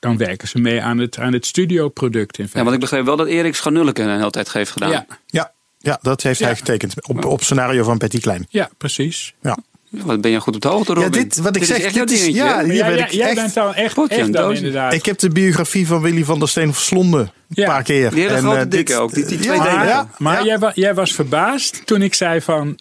dan 0.00 0.16
werken 0.16 0.48
ze 0.48 0.58
mee 0.58 0.82
aan 0.82 0.98
het, 0.98 1.18
aan 1.18 1.32
het 1.32 1.46
studioproduct. 1.46 2.38
In 2.38 2.48
ja, 2.52 2.62
want 2.62 2.74
ik 2.74 2.80
begreep 2.80 3.04
wel 3.04 3.16
dat 3.16 3.26
Erik 3.26 3.54
Scharnulleke 3.54 4.02
een 4.02 4.16
hele 4.18 4.30
tijd 4.30 4.52
heeft 4.52 4.70
gedaan. 4.70 4.90
ja, 4.90 5.06
Ja, 5.26 5.52
ja, 5.78 5.98
dat 6.02 6.22
heeft 6.22 6.38
Ja. 6.38 6.46
hij 6.46 6.56
getekend 6.56 7.06
op, 7.08 7.24
op 7.24 7.42
scenario 7.42 7.84
van 7.84 7.98
Betty 7.98 8.20
Klein. 8.20 8.46
ja, 8.48 8.70
precies. 8.78 9.34
Ja, 9.42 9.58
Wat 10.04 10.20
ben 10.20 10.30
je 10.30 10.40
goed 10.40 10.54
op 10.54 10.60
de 10.60 10.68
hoogte, 10.68 10.92
ja 10.92 11.00
Robin? 11.00 11.22
dit, 11.22 11.36
wat 11.36 11.54
ik 11.56 11.60
Dit 11.60 11.68
zeg, 11.68 11.78
is 11.78 11.84
echt 11.84 11.94
jouw 11.94 12.04
dit 12.04 12.14
is, 12.14 12.20
dingetje, 12.24 12.42
ja, 12.44 12.64
hier 12.64 12.74
Ja, 12.74 12.86
ben 12.86 12.96
ja, 12.96 13.04
ik 13.06 13.10
jij 13.12 13.26
echt, 13.26 13.34
bent 13.34 13.54
dan 13.54 13.74
echt, 13.74 13.94
Potje 13.94 14.14
echt 14.16 14.26
en 14.26 14.32
dan 14.32 14.48
doos. 14.48 14.56
inderdaad. 14.56 14.92
ik 14.92 15.04
heb 15.06 15.18
de 15.18 15.30
biografie 15.30 15.86
van 15.86 16.00
Willy 16.02 16.24
van 16.24 16.38
der 16.38 16.48
Steen 16.48 16.72
verslonden 16.74 17.20
een 17.20 17.30
Ja. 17.48 17.66
paar 17.66 17.82
keer. 17.82 18.10
Die 18.10 18.20
hele 18.22 18.34
En, 18.34 18.40
grote 18.42 18.56
eh, 18.58 18.62
dikke 18.68 18.92
dit- 18.92 18.96
ook, 19.00 19.14
die- 19.14 19.24
die 19.24 19.36
ja, 19.38 19.42
twee 19.44 19.58
delen. 19.60 19.86
Ja, 19.86 20.08
maar 20.18 20.38
ja. 20.38 20.44
Jij, 20.44 20.58
wa- 20.58 20.72
jij 20.74 20.94
was 20.94 21.12
verbaasd 21.12 21.82
toen 21.86 22.02
ik 22.02 22.14
zei 22.14 22.40
van 22.40 22.78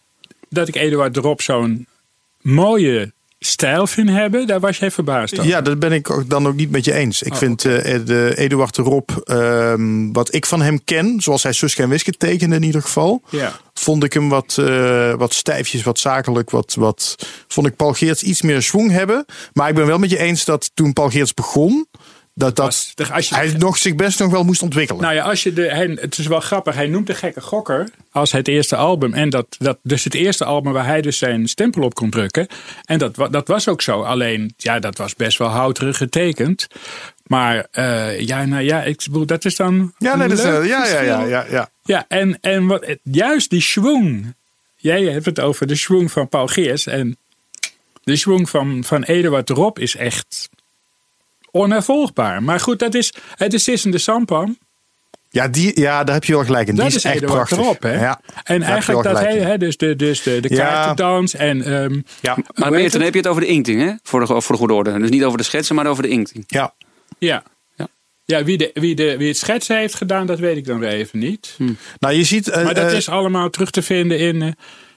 dat 0.49 0.67
ik 0.67 0.75
Eduard 0.75 1.13
Drop 1.13 1.41
zo'n 1.41 1.87
mooie 2.41 3.13
stijl 3.45 3.87
vind 3.87 4.09
hebben. 4.09 4.47
Daar 4.47 4.59
was 4.59 4.77
jij 4.77 4.91
verbaasd 4.91 5.33
over. 5.39 5.49
Ja, 5.51 5.61
dat 5.61 5.79
ben 5.79 5.91
ik 5.91 6.23
dan 6.27 6.47
ook 6.47 6.55
niet 6.55 6.71
met 6.71 6.85
je 6.85 6.93
eens. 6.93 7.21
Ik 7.21 7.31
Oh, 7.31 7.37
vind 7.37 7.65
eh, 7.65 7.99
de 8.05 8.33
Eduard 8.35 8.75
de 8.75 8.81
Rob, 8.81 9.09
ehm, 9.23 10.11
wat 10.11 10.33
ik 10.33 10.45
van 10.45 10.61
hem 10.61 10.83
ken, 10.83 11.21
zoals 11.21 11.43
hij 11.43 11.51
Suske 11.51 11.81
en 11.83 11.89
Wiske 11.89 12.11
tekende 12.11 12.55
in 12.55 12.63
ieder 12.63 12.81
geval, 12.81 13.21
Ja. 13.29 13.59
vond 13.73 14.03
ik 14.03 14.13
hem 14.13 14.29
wat, 14.29 14.57
eh, 14.59 15.13
wat 15.13 15.33
stijfjes, 15.33 15.83
wat 15.83 15.99
zakelijk, 15.99 16.49
wat, 16.49 16.73
wat 16.79 17.15
vond 17.47 17.67
ik 17.67 17.75
Paul 17.75 17.93
Geerts 17.93 18.23
iets 18.23 18.41
meer 18.41 18.61
schwung 18.61 18.91
hebben. 18.91 19.25
Maar 19.53 19.69
ik 19.69 19.75
ben 19.75 19.85
wel 19.85 19.97
met 19.99 20.09
je 20.09 20.19
eens 20.19 20.45
dat 20.45 20.71
toen 20.73 20.93
Paul 20.93 21.09
Geerts 21.09 21.33
begon, 21.33 21.87
dat, 22.35 22.55
dat 22.55 22.93
als 23.11 23.29
je- 23.29 23.35
hij 23.35 23.53
nog 23.57 23.77
zich 23.77 23.95
best 23.95 24.19
nog 24.19 24.31
wel 24.31 24.43
moest 24.43 24.61
ontwikkelen. 24.61 25.01
Nou 25.01 25.13
ja, 25.15 25.23
als 25.23 25.43
je 25.43 25.53
de, 25.53 25.61
hij, 25.61 25.97
het 26.01 26.17
is 26.17 26.27
wel 26.27 26.39
grappig. 26.39 26.75
Hij 26.75 26.87
noemt 26.87 27.07
de 27.07 27.13
gekke 27.15 27.41
gokker 27.41 27.89
als 28.11 28.31
het 28.31 28.47
eerste 28.47 28.75
album. 28.75 29.13
En 29.13 29.29
dat, 29.29 29.45
dat 29.59 29.77
dus 29.83 30.03
het 30.03 30.13
eerste 30.13 30.45
album 30.45 30.71
waar 30.73 30.85
hij 30.85 31.01
dus 31.01 31.17
zijn 31.17 31.47
stempel 31.47 31.81
op 31.83 31.93
kon 31.93 32.09
drukken. 32.09 32.47
En 32.85 32.97
dat, 32.99 33.15
dat 33.31 33.47
was 33.47 33.67
ook 33.67 33.81
zo. 33.81 34.01
Alleen, 34.01 34.53
ja, 34.57 34.79
dat 34.79 34.97
was 34.97 35.15
best 35.15 35.37
wel 35.37 35.47
houterig 35.47 35.97
getekend. 35.97 36.67
Maar 37.23 37.67
eh, 37.71 38.19
ja, 38.19 38.45
nou 38.45 38.63
ja, 38.63 38.83
ik 38.83 39.01
bedoel, 39.05 39.25
dat 39.25 39.45
is 39.45 39.55
dan. 39.55 39.93
ja, 39.97 40.15
nee, 40.15 40.27
dat 40.27 40.37
is, 40.37 40.43
eh, 40.43 40.65
ja, 40.67 40.87
ja, 40.87 41.01
ja, 41.01 41.23
ja, 41.25 41.45
ja. 41.49 41.69
Ja, 41.83 42.05
en, 42.07 42.37
en 42.41 42.67
wat, 42.67 42.85
het- 42.85 42.99
juist 43.03 43.49
die 43.49 43.61
schwung. 43.61 44.33
Jij 44.77 45.03
hebt 45.03 45.25
het 45.25 45.39
over 45.39 45.67
de 45.67 45.75
schwung 45.75 46.11
van 46.11 46.29
Paul 46.29 46.47
Geers. 46.47 46.85
En 46.87 47.17
de 48.03 48.15
schwung 48.15 48.49
van, 48.49 48.83
van 48.83 49.03
Eduard 49.03 49.49
Rob 49.49 49.77
is 49.79 49.95
echt 49.95 50.49
onhervolgbaar. 51.53 52.43
Maar 52.43 52.59
goed, 52.59 52.79
dat 52.79 52.93
is 52.93 53.13
het 53.35 53.53
is 53.53 53.63
Sissende 53.63 53.97
Sampan. 53.97 54.57
Ja, 55.29 55.47
die, 55.47 55.79
ja, 55.79 56.03
daar 56.03 56.13
heb 56.15 56.23
je 56.23 56.33
wel 56.33 56.45
gelijk 56.45 56.67
in. 56.67 56.75
Dat 56.75 56.85
die 56.85 56.95
is 56.95 57.03
is 57.05 57.11
echt 57.11 57.21
Eduard 57.21 57.33
prachtig. 57.33 57.57
Rob, 57.57 57.83
hè? 57.83 57.99
Ja, 58.01 58.21
en 58.43 58.61
eigenlijk 58.61 59.03
dat 59.03 59.19
hij, 59.19 59.35
in. 59.37 59.43
hè, 59.45 59.57
dus 59.57 59.77
de, 59.77 59.95
dus 59.95 60.23
de, 60.23 60.39
de 60.39 60.49
Ja. 60.55 60.57
kaartendans 60.69 61.33
en... 61.35 61.61
ehm, 61.61 61.99
Ja, 62.21 62.37
Maar 62.55 62.71
dan 62.71 63.01
heb 63.01 63.13
je 63.13 63.19
het 63.19 63.27
over 63.27 63.41
de 63.41 63.47
inkting, 63.47 63.81
hè? 63.81 63.91
Voor 64.03 64.19
de, 64.19 64.25
voor 64.41 64.41
de 64.55 64.57
goede 64.57 64.73
orde. 64.73 64.99
Dus 64.99 65.09
niet 65.09 65.23
over 65.23 65.37
de 65.37 65.43
schetsen, 65.43 65.75
maar 65.75 65.87
over 65.87 66.03
de 66.03 66.09
inkting. 66.09 66.43
ja. 66.47 66.73
Ja. 67.19 67.43
Ja. 67.75 67.87
Ja, 68.25 68.43
wie, 68.43 68.57
de, 68.57 68.71
wie, 68.73 68.95
de, 68.95 69.17
wie 69.17 69.27
het 69.27 69.37
schetsen 69.37 69.77
heeft 69.77 69.95
gedaan, 69.95 70.25
dat 70.25 70.39
weet 70.39 70.57
ik 70.57 70.65
dan 70.65 70.79
weer 70.79 70.89
even 70.89 71.19
niet. 71.19 71.57
Nou, 71.99 72.13
je 72.15 72.23
ziet. 72.23 72.49
eh, 72.49 72.63
Maar 72.63 72.73
dat 72.73 72.91
eh, 72.91 72.97
is 72.97 73.09
allemaal 73.09 73.49
terug 73.49 73.69
te 73.71 73.81
vinden 73.81 74.19
in, 74.19 74.41
eh, 74.41 74.47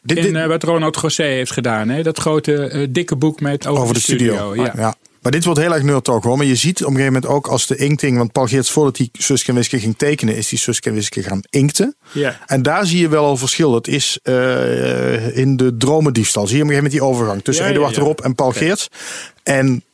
dit- 0.02 0.24
in 0.24 0.36
eh, 0.36 0.46
wat 0.46 0.62
Ronald 0.62 0.98
José 1.00 1.22
heeft 1.22 1.52
gedaan. 1.52 1.88
Hè? 1.88 2.02
Dat 2.02 2.18
grote 2.18 2.68
eh, 2.68 2.86
dikke 2.90 3.16
boek 3.16 3.40
met 3.40 3.66
over, 3.66 3.82
over 3.82 3.94
de 3.94 4.00
studio. 4.00 4.54
Ja. 4.54 4.72
ja. 4.76 4.94
Maar 5.26 5.34
dit 5.34 5.44
wordt 5.44 5.60
heel 5.60 5.74
erg 5.74 5.82
nerd 5.82 6.04
talk 6.04 6.24
hoor. 6.24 6.36
Maar 6.36 6.46
je 6.46 6.54
ziet 6.54 6.80
op 6.80 6.90
een 6.90 6.96
gegeven 6.96 7.12
moment 7.12 7.32
ook 7.32 7.46
als 7.46 7.66
de 7.66 7.76
inkting. 7.76 8.16
Want 8.18 8.32
Paul 8.32 8.46
Geerts 8.46 8.70
voordat 8.70 8.96
hij 8.96 9.08
Suske 9.12 9.48
en 9.48 9.54
Wiske 9.54 9.80
ging 9.80 9.96
tekenen. 9.96 10.36
Is 10.36 10.48
die 10.48 10.58
Suske 10.58 10.88
en 10.88 10.94
Wiske 10.94 11.22
gaan 11.22 11.40
inkten. 11.50 11.96
Ja. 12.12 12.40
En 12.46 12.62
daar 12.62 12.86
zie 12.86 13.00
je 13.00 13.08
wel 13.08 13.24
al 13.24 13.36
verschil. 13.36 13.70
Dat 13.70 13.86
is 13.86 14.18
eh, 14.22 15.36
in 15.36 15.56
de 15.56 15.76
dromendiefstal. 15.76 16.46
Zie 16.46 16.56
je 16.56 16.62
op 16.62 16.68
een 16.68 16.74
gegeven 16.74 16.92
moment 16.92 16.92
die 16.92 17.22
overgang 17.22 17.44
tussen 17.44 17.64
Ja, 17.64 17.70
Eduard 17.70 17.94
ja. 17.94 18.02
Rob 18.02 18.18
en 18.18 18.34
Paul 18.34 18.52
Geerts. 18.52 18.88
En 19.42 19.84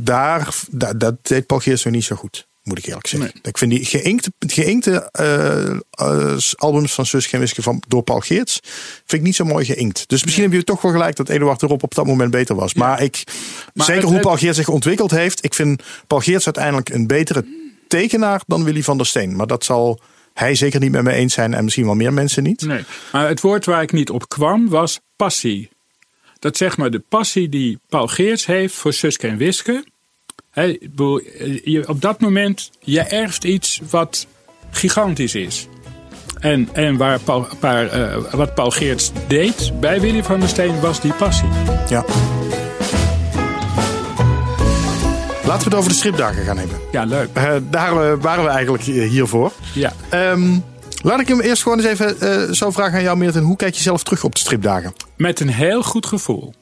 daar, 0.00 0.54
daar, 0.70 0.98
dat 0.98 1.14
deed 1.22 1.46
Paul 1.46 1.60
Geerts 1.60 1.84
nog 1.84 1.94
niet 1.94 2.04
zo 2.04 2.16
goed. 2.16 2.48
Moet 2.62 2.78
ik 2.78 2.86
eerlijk 2.86 3.06
zeggen. 3.06 3.32
Ik 3.42 3.58
vind 3.58 3.70
die 3.70 3.84
geïnkte, 3.84 4.32
geïnkte 4.38 5.08
eh, 5.12 5.70
eh, 5.90 6.38
albums 6.54 6.92
van 6.92 7.06
Suske 7.06 7.34
en 7.34 7.40
Wiske 7.40 7.62
van, 7.62 7.82
door 7.88 8.02
Paul 8.02 8.20
Geerts. 8.20 8.60
Vind 9.04 9.12
ik 9.12 9.22
niet 9.22 9.36
zo 9.36 9.44
mooi 9.44 9.64
geïnkt. 9.64 10.08
Dus 10.08 10.24
misschien 10.24 10.44
heb 10.44 10.52
je 10.52 10.64
toch 10.64 10.82
wel 10.82 10.92
gelijk 10.92 11.16
dat 11.16 11.28
Eduard 11.28 11.62
Rob 11.62 11.82
op 11.82 11.94
dat 11.94 12.06
moment 12.06 12.30
beter 12.30 12.54
was. 12.54 12.74
Maar 12.74 13.02
ik, 13.02 13.22
Maar 13.74 13.86
zeker 13.86 14.08
hoe 14.08 14.20
Paul 14.20 14.36
Geerts 14.36 14.56
zich 14.56 14.68
ontwikkeld 14.68 15.10
heeft. 15.10 15.44
Ik 15.44 15.54
vind 15.54 15.82
Paul 16.06 16.20
Geerts 16.20 16.44
uiteindelijk 16.44 16.88
een 16.88 17.06
betere 17.06 17.44
tekenaar 17.88 18.42
dan 18.46 18.64
Willy 18.64 18.82
van 18.82 18.96
der 18.96 19.06
Steen. 19.06 19.36
Maar 19.36 19.46
dat 19.46 19.64
zal 19.64 20.00
hij 20.34 20.54
zeker 20.54 20.80
niet 20.80 20.90
met 20.90 21.02
me 21.02 21.12
eens 21.12 21.34
zijn. 21.34 21.54
En 21.54 21.64
misschien 21.64 21.84
wel 21.84 21.94
meer 21.94 22.12
mensen 22.12 22.42
niet. 22.42 22.60
Nee. 22.60 22.84
Maar 23.12 23.28
het 23.28 23.40
woord 23.40 23.64
waar 23.64 23.82
ik 23.82 23.92
niet 23.92 24.10
op 24.10 24.28
kwam 24.28 24.68
was 24.68 25.00
passie. 25.16 25.70
Dat 26.38 26.56
zeg 26.56 26.76
maar 26.76 26.90
de 26.90 27.02
passie 27.08 27.48
die 27.48 27.78
Paul 27.88 28.06
Geerts 28.06 28.46
heeft 28.46 28.74
voor 28.74 28.92
Suske 28.92 29.26
en 29.26 29.36
Wiske. 29.36 29.84
Eh, 30.50 30.76
je, 31.64 31.84
op 31.88 32.00
dat 32.00 32.20
moment, 32.20 32.70
je 32.80 33.00
erft 33.00 33.44
iets 33.44 33.80
wat 33.90 34.26
gigantisch 34.70 35.34
is. 35.34 35.68
En, 36.40 36.68
en 36.72 36.96
waar 36.96 37.20
Paul, 37.20 37.46
waar, 37.60 37.86
eh, 37.86 38.34
wat 38.34 38.54
Paul 38.54 38.70
Geerts 38.70 39.12
deed 39.26 39.72
bij 39.80 40.00
Willy 40.00 40.22
van 40.24 40.40
der 40.40 40.48
Steen 40.48 40.80
was 40.80 41.00
die 41.00 41.12
passie. 41.12 41.48
Ja. 41.88 42.04
Laten 45.44 45.64
we 45.64 45.70
het 45.70 45.74
over 45.74 45.90
de 45.90 45.96
stripdagen 45.96 46.44
gaan 46.44 46.58
hebben. 46.58 46.78
Ja, 46.92 47.04
leuk. 47.04 47.28
Eh, 47.32 47.52
daar 47.70 47.90
eh, 47.92 48.12
waren 48.20 48.44
we 48.44 48.50
eigenlijk 48.50 48.82
hiervoor. 48.84 49.52
Ja. 49.74 49.92
Ehm, 50.08 50.58
laat 51.02 51.20
ik 51.20 51.28
hem 51.28 51.40
eerst 51.40 51.62
gewoon 51.62 51.80
eens 51.80 52.00
even 52.00 52.56
zo 52.56 52.70
vragen 52.70 52.94
aan 52.94 53.02
jou, 53.02 53.16
Meerten. 53.16 53.42
Hoe 53.42 53.56
kijk 53.56 53.74
je 53.74 53.82
zelf 53.82 54.02
terug 54.02 54.24
op 54.24 54.32
de 54.34 54.40
stripdagen? 54.40 54.92
Met 55.16 55.40
een 55.40 55.48
heel 55.48 55.82
goed 55.82 56.06
gevoel. 56.06 56.54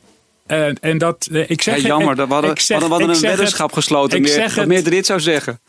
En, 0.49 0.77
en 0.81 0.99
dat, 0.99 1.29
eh, 1.33 1.51
ik 1.51 1.63
zeg 1.63 1.81
jammer, 1.83 2.15
we 2.17 2.23
hadden, 2.33 2.51
ik 2.51 2.61
zeg- 2.61 2.79
we 2.79 2.85
hadden 2.87 3.09
een 3.09 3.15
het- 3.15 3.21
weddenschap 3.23 3.73
gesloten. 3.73 4.17
ik 4.19 4.25
Meer, 4.25 4.33
zeg 4.33 4.55
dat 4.55 4.67
Meert 4.67 4.91
dit 4.91 5.07
zou 5.07 5.21
zeggen. 5.21 5.61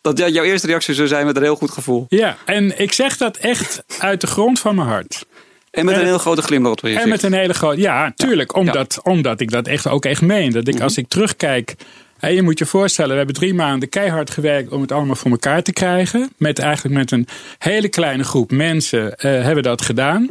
Dat 0.00 0.18
jou- 0.18 0.32
jouw 0.32 0.44
eerste 0.44 0.66
reactie 0.66 0.94
zou 0.94 1.08
zijn 1.08 1.26
met 1.26 1.36
een 1.36 1.42
heel 1.42 1.56
goed 1.56 1.70
gevoel. 1.70 2.06
Ja, 2.08 2.36
en 2.44 2.80
ik 2.80 2.92
zeg 2.92 3.16
dat 3.16 3.36
echt 3.36 3.82
uit 3.98 4.20
de 4.20 4.26
grond 4.26 4.60
van 4.60 4.74
mijn 4.74 4.88
hart. 4.88 5.26
En 5.70 5.84
met 5.84 5.94
En- 5.94 6.00
een 6.00 6.06
heel 6.06 6.18
grote 6.18 6.42
glimlach 6.42 6.72
op 6.72 6.80
je 6.86 6.98
En 6.98 7.08
met 7.08 7.22
een 7.22 7.32
hele 7.32 7.54
grote. 7.54 7.80
Ja, 7.80 8.12
tuurlijk. 8.16 8.54
Omdat, 8.56 9.00
omdat 9.02 9.40
ik 9.40 9.50
dat 9.50 9.66
echt 9.66 9.86
ook 9.88 10.04
echt 10.04 10.20
meen. 10.22 10.50
Dat 10.52 10.68
ik 10.68 10.80
als 10.80 10.96
ik 10.96 11.08
terugkijk. 11.08 11.74
Hè, 12.18 12.28
je 12.28 12.42
moet 12.42 12.58
je 12.58 12.66
voorstellen, 12.66 13.10
we 13.10 13.16
hebben 13.16 13.34
drie 13.34 13.54
maanden 13.54 13.88
keihard 13.88 14.30
gewerkt 14.30 14.70
om 14.70 14.80
het 14.80 14.92
allemaal 14.92 15.14
voor 15.16 15.30
elkaar 15.30 15.62
te 15.62 15.72
krijgen. 15.72 16.32
Met 16.36 16.58
eigenlijk 16.58 16.94
met 16.94 17.10
een 17.10 17.28
hele 17.58 17.88
kleine 17.88 18.24
groep 18.24 18.50
mensen 18.50 19.16
eh, 19.16 19.30
hebben 19.30 19.54
we 19.54 19.62
dat 19.62 19.82
gedaan. 19.82 20.28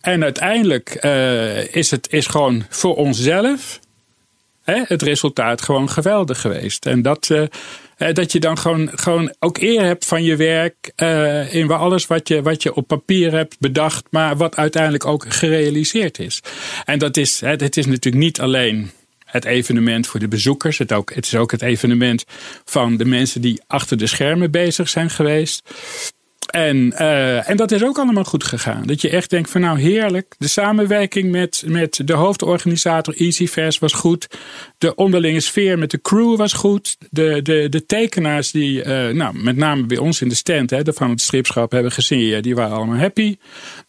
En 0.00 0.22
uiteindelijk 0.22 0.88
eh, 0.88 1.74
is 1.74 1.90
het 1.90 2.12
is 2.12 2.26
gewoon 2.26 2.64
voor 2.68 2.96
onszelf 2.96 3.80
hè, 4.70 4.82
het 4.86 5.02
resultaat 5.02 5.62
gewoon 5.62 5.88
geweldig 5.88 6.40
geweest. 6.40 6.86
En 6.86 7.02
dat, 7.02 7.30
eh, 7.30 7.42
eh, 7.96 8.14
dat 8.14 8.32
je 8.32 8.40
dan 8.40 8.58
gewoon, 8.58 8.90
gewoon 8.94 9.34
ook 9.38 9.58
eer 9.58 9.82
hebt 9.82 10.04
van 10.04 10.24
je 10.24 10.36
werk. 10.36 10.92
eh, 10.96 11.54
in 11.54 11.70
alles 11.70 12.06
wat 12.06 12.28
je, 12.28 12.42
wat 12.42 12.62
je 12.62 12.74
op 12.74 12.86
papier 12.86 13.32
hebt 13.32 13.58
bedacht, 13.58 14.06
maar 14.10 14.36
wat 14.36 14.56
uiteindelijk 14.56 15.04
ook 15.04 15.24
gerealiseerd 15.28 16.18
is. 16.18 16.40
En 16.84 16.98
dat 16.98 17.16
is, 17.16 17.40
het 17.40 17.76
is 17.76 17.86
natuurlijk 17.86 18.24
niet 18.24 18.40
alleen 18.40 18.90
het 19.24 19.44
evenement 19.44 20.06
voor 20.06 20.20
de 20.20 20.28
bezoekers. 20.28 20.78
Het, 20.78 20.92
ook, 20.92 21.14
het 21.14 21.26
is 21.26 21.34
ook 21.34 21.50
het 21.50 21.62
evenement 21.62 22.24
van 22.64 22.96
de 22.96 23.04
mensen 23.04 23.40
die 23.40 23.60
achter 23.66 23.96
de 23.96 24.06
schermen 24.06 24.50
bezig 24.50 24.88
zijn 24.88 25.10
geweest. 25.10 25.62
En, 26.50 26.76
uh, 26.76 27.48
en 27.48 27.56
dat 27.56 27.70
is 27.70 27.84
ook 27.84 27.98
allemaal 27.98 28.24
goed 28.24 28.44
gegaan. 28.44 28.82
Dat 28.86 29.00
je 29.00 29.10
echt 29.10 29.30
denkt 29.30 29.50
van 29.50 29.60
nou 29.60 29.80
heerlijk. 29.80 30.34
De 30.38 30.48
samenwerking 30.48 31.30
met, 31.30 31.62
met 31.66 32.00
de 32.04 32.12
hoofdorganisator 32.12 33.14
Easyfest 33.14 33.78
was 33.78 33.92
goed. 33.92 34.26
De 34.78 34.94
onderlinge 34.94 35.40
sfeer 35.40 35.78
met 35.78 35.90
de 35.90 36.00
crew 36.00 36.36
was 36.36 36.52
goed. 36.52 36.96
De, 37.10 37.42
de, 37.42 37.68
de 37.68 37.86
tekenaars 37.86 38.50
die 38.50 38.84
uh, 38.84 39.08
nou, 39.08 39.42
met 39.42 39.56
name 39.56 39.86
bij 39.86 39.98
ons 39.98 40.20
in 40.20 40.28
de 40.28 40.34
stand 40.34 40.70
hè, 40.70 40.82
van 40.84 41.10
het 41.10 41.20
stripschap 41.20 41.72
hebben 41.72 41.92
gezien. 41.92 42.42
Die 42.42 42.54
waren 42.54 42.76
allemaal 42.76 42.98
happy. 42.98 43.36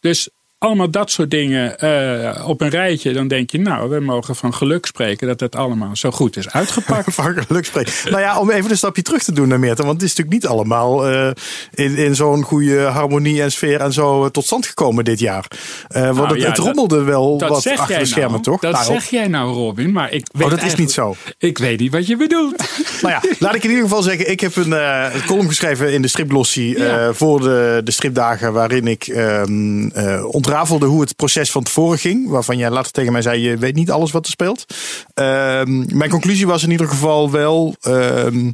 Dus 0.00 0.28
allemaal 0.62 0.90
dat 0.90 1.10
soort 1.10 1.30
dingen 1.30 1.76
uh, 1.84 2.48
op 2.48 2.60
een 2.60 2.68
rijtje. 2.68 3.12
Dan 3.12 3.28
denk 3.28 3.50
je, 3.50 3.58
nou, 3.58 3.90
we 3.90 4.00
mogen 4.00 4.36
van 4.36 4.54
geluk 4.54 4.86
spreken 4.86 5.26
dat 5.26 5.40
het 5.40 5.56
allemaal 5.56 5.96
zo 5.96 6.10
goed 6.10 6.36
is 6.36 6.50
uitgepakt. 6.50 7.14
van 7.14 7.44
geluk 7.46 7.64
spreken. 7.64 7.92
nou 8.04 8.20
ja, 8.20 8.38
om 8.38 8.50
even 8.50 8.70
een 8.70 8.76
stapje 8.76 9.02
terug 9.02 9.22
te 9.22 9.32
doen 9.32 9.48
naar 9.48 9.58
Meerten. 9.58 9.84
Want 9.84 10.00
het 10.00 10.10
is 10.10 10.16
natuurlijk 10.16 10.42
niet 10.42 10.52
allemaal 10.52 11.12
uh, 11.12 11.30
in, 11.74 11.96
in 11.96 12.14
zo'n 12.14 12.42
goede 12.42 12.80
harmonie 12.80 13.42
en 13.42 13.52
sfeer 13.52 13.80
en 13.80 13.92
zo 13.92 14.30
tot 14.30 14.44
stand 14.44 14.66
gekomen 14.66 15.04
dit 15.04 15.18
jaar. 15.18 15.46
Uh, 15.96 16.02
want 16.02 16.16
nou, 16.16 16.28
het, 16.28 16.40
ja, 16.40 16.48
het, 16.48 16.58
rommelde 16.58 16.96
dat, 16.96 17.04
wel 17.04 17.38
wat 17.38 17.66
achter 17.66 17.98
de 17.98 18.04
schermen, 18.04 18.30
nou, 18.30 18.42
toch? 18.42 18.60
Dat 18.60 18.84
zeg 18.84 19.10
jij 19.10 19.28
nou, 19.28 19.52
Robin. 19.52 19.92
Maar 19.92 20.12
ik 20.12 20.26
weet 20.32 20.44
oh, 20.44 20.50
dat 20.50 20.62
is 20.62 20.74
niet 20.74 20.92
zo. 20.92 21.16
Ik 21.38 21.58
weet 21.58 21.80
niet 21.80 21.92
wat 21.92 22.06
je 22.06 22.16
bedoelt. 22.16 22.56
nou 23.02 23.14
ja, 23.14 23.22
laat 23.38 23.54
ik 23.54 23.64
in 23.64 23.70
ieder 23.70 23.84
geval 23.84 24.02
zeggen. 24.02 24.30
Ik 24.30 24.40
heb 24.40 24.56
een, 24.56 24.72
een 25.14 25.24
column 25.26 25.48
geschreven 25.48 25.92
in 25.92 26.02
de 26.02 26.08
Striplossie 26.08 26.78
ja. 26.78 27.12
voor 27.12 27.40
de, 27.40 27.80
de 27.84 27.90
stripdagen. 27.90 28.52
Waarin 28.52 28.86
ik 28.86 29.06
um, 29.06 29.90
ontrafelde 30.52 30.86
hoe 30.86 31.00
het 31.00 31.16
proces 31.16 31.50
van 31.50 31.62
tevoren 31.62 31.98
ging. 31.98 32.28
Waarvan 32.28 32.58
jij 32.58 32.70
later 32.70 32.92
tegen 32.92 33.12
mij 33.12 33.22
zei, 33.22 33.40
je 33.40 33.56
weet 33.56 33.74
niet 33.74 33.90
alles 33.90 34.10
wat 34.10 34.24
er 34.24 34.30
speelt. 34.30 34.64
Uh, 35.14 35.62
mijn 35.86 36.10
conclusie 36.10 36.46
was 36.46 36.62
in 36.62 36.70
ieder 36.70 36.88
geval 36.88 37.30
wel... 37.30 37.74
Uh, 37.88 38.26
uh, 38.26 38.50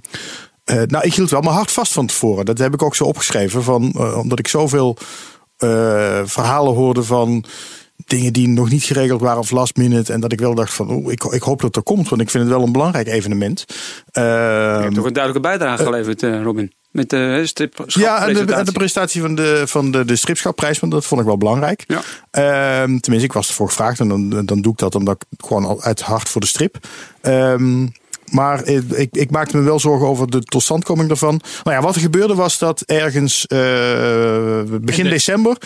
nou, 0.64 1.04
ik 1.04 1.14
hield 1.14 1.30
wel 1.30 1.40
mijn 1.40 1.54
hart 1.54 1.70
vast 1.70 1.92
van 1.92 2.06
tevoren. 2.06 2.44
Dat 2.44 2.58
heb 2.58 2.74
ik 2.74 2.82
ook 2.82 2.94
zo 2.94 3.04
opgeschreven. 3.04 3.62
Van, 3.62 3.92
uh, 3.96 4.18
omdat 4.18 4.38
ik 4.38 4.48
zoveel 4.48 4.96
uh, 5.58 6.20
verhalen 6.24 6.74
hoorde 6.74 7.02
van 7.02 7.44
dingen 8.06 8.32
die 8.32 8.48
nog 8.48 8.70
niet 8.70 8.82
geregeld 8.82 9.20
waren 9.20 9.38
of 9.38 9.50
last 9.50 9.76
minute. 9.76 10.12
En 10.12 10.20
dat 10.20 10.32
ik 10.32 10.40
wel 10.40 10.54
dacht 10.54 10.74
van, 10.74 10.90
oh, 10.90 11.12
ik, 11.12 11.24
ik 11.24 11.42
hoop 11.42 11.61
dat 11.61 11.76
er 11.76 11.82
komt. 11.82 12.08
Want 12.08 12.22
ik 12.22 12.30
vind 12.30 12.44
het 12.44 12.52
wel 12.52 12.62
een 12.62 12.72
belangrijk 12.72 13.06
evenement. 13.06 13.64
Uh, 13.68 13.74
je 14.12 14.80
hebt 14.80 14.94
toch 14.94 15.04
een 15.04 15.12
duidelijke 15.12 15.48
bijdrage 15.48 15.84
geleverd, 15.84 16.22
Robin? 16.22 16.72
Met 16.98 17.11
de 17.11 17.46
strip 17.46 17.84
Ja, 17.87 18.26
en 18.26 18.34
de, 18.34 18.62
de, 18.64 18.72
presentatie 18.72 19.20
van 19.20 19.34
de, 19.34 19.62
van 19.66 19.90
de, 19.90 20.04
de 20.04 20.16
stripschapprijs, 20.16 20.80
want 20.80 20.92
dat 20.92 21.04
vond 21.06 21.20
ik 21.20 21.26
wel 21.26 21.37
belangrijk. 21.37 21.84
Ja. 21.87 22.82
Um, 22.82 23.00
tenminste, 23.00 23.28
ik 23.28 23.32
was 23.32 23.48
ervoor 23.48 23.68
gevraagd 23.68 24.00
en 24.00 24.08
dan, 24.08 24.46
dan 24.46 24.61
doe 24.61 24.72
ik 24.72 24.78
dat 24.78 24.94
omdat 24.94 25.24
ik 25.30 25.44
gewoon 25.46 25.80
uit 25.80 26.00
hart 26.00 26.28
voor 26.28 26.40
de 26.40 26.46
strip. 26.46 26.76
Um, 27.22 27.92
maar 28.30 28.66
ik, 28.66 29.08
ik, 29.12 29.30
maakte 29.30 29.56
me 29.56 29.62
wel 29.62 29.80
zorgen 29.80 30.06
over 30.06 30.30
de 30.30 30.42
totstandkoming 30.42 31.08
daarvan. 31.08 31.40
Nou 31.64 31.76
ja, 31.76 31.82
wat 31.82 31.94
er 31.94 32.00
gebeurde 32.00 32.34
was 32.34 32.58
dat 32.58 32.80
ergens 32.80 33.46
uh, 33.48 33.58
begin 34.80 35.04
de, 35.04 35.11
december 35.11 35.56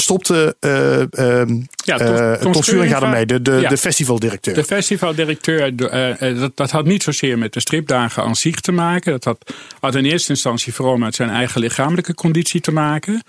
stopte 0.00 0.56
uh, 0.60 0.98
uh, 0.98 1.64
ja, 1.84 2.36
Tom, 2.36 2.52
Tom 2.52 2.62
Sturing 2.62 2.94
ermee, 2.94 3.26
de, 3.26 3.42
de, 3.42 3.52
ja. 3.52 3.68
de 3.68 3.76
festivaldirecteur. 3.76 4.54
De 4.54 4.64
festivaldirecteur, 4.64 5.72
uh, 5.72 6.40
dat, 6.40 6.56
dat 6.56 6.70
had 6.70 6.84
niet 6.84 7.02
zozeer 7.02 7.38
met 7.38 7.52
de 7.52 7.60
stripdagen 7.60 8.22
aan 8.22 8.36
zich 8.36 8.60
te 8.60 8.72
maken. 8.72 9.12
Dat 9.12 9.24
had, 9.24 9.54
had 9.80 9.94
in 9.94 10.04
eerste 10.04 10.30
instantie 10.30 10.74
vooral 10.74 10.96
met 10.96 11.14
zijn 11.14 11.30
eigen 11.30 11.60
lichamelijke 11.60 12.14
conditie 12.14 12.60
te 12.60 12.72
maken. 12.72 13.24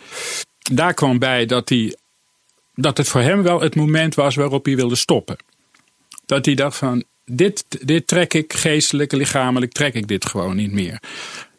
Daar 0.71 0.93
kwam 0.93 1.19
bij 1.19 1.45
dat, 1.45 1.69
hij, 1.69 1.95
dat 2.75 2.97
het 2.97 3.07
voor 3.07 3.21
hem 3.21 3.43
wel 3.43 3.61
het 3.61 3.75
moment 3.75 4.15
was 4.15 4.35
waarop 4.35 4.65
hij 4.65 4.75
wilde 4.75 4.95
stoppen. 4.95 5.37
Dat 6.25 6.45
hij 6.45 6.55
dacht 6.55 6.77
van, 6.77 7.03
dit, 7.25 7.65
dit 7.85 8.07
trek 8.07 8.33
ik 8.33 8.53
geestelijk, 8.53 9.11
lichamelijk, 9.11 9.71
trek 9.71 9.93
ik 9.93 10.07
dit 10.07 10.25
gewoon 10.25 10.55
niet 10.55 10.71
meer. 10.71 10.99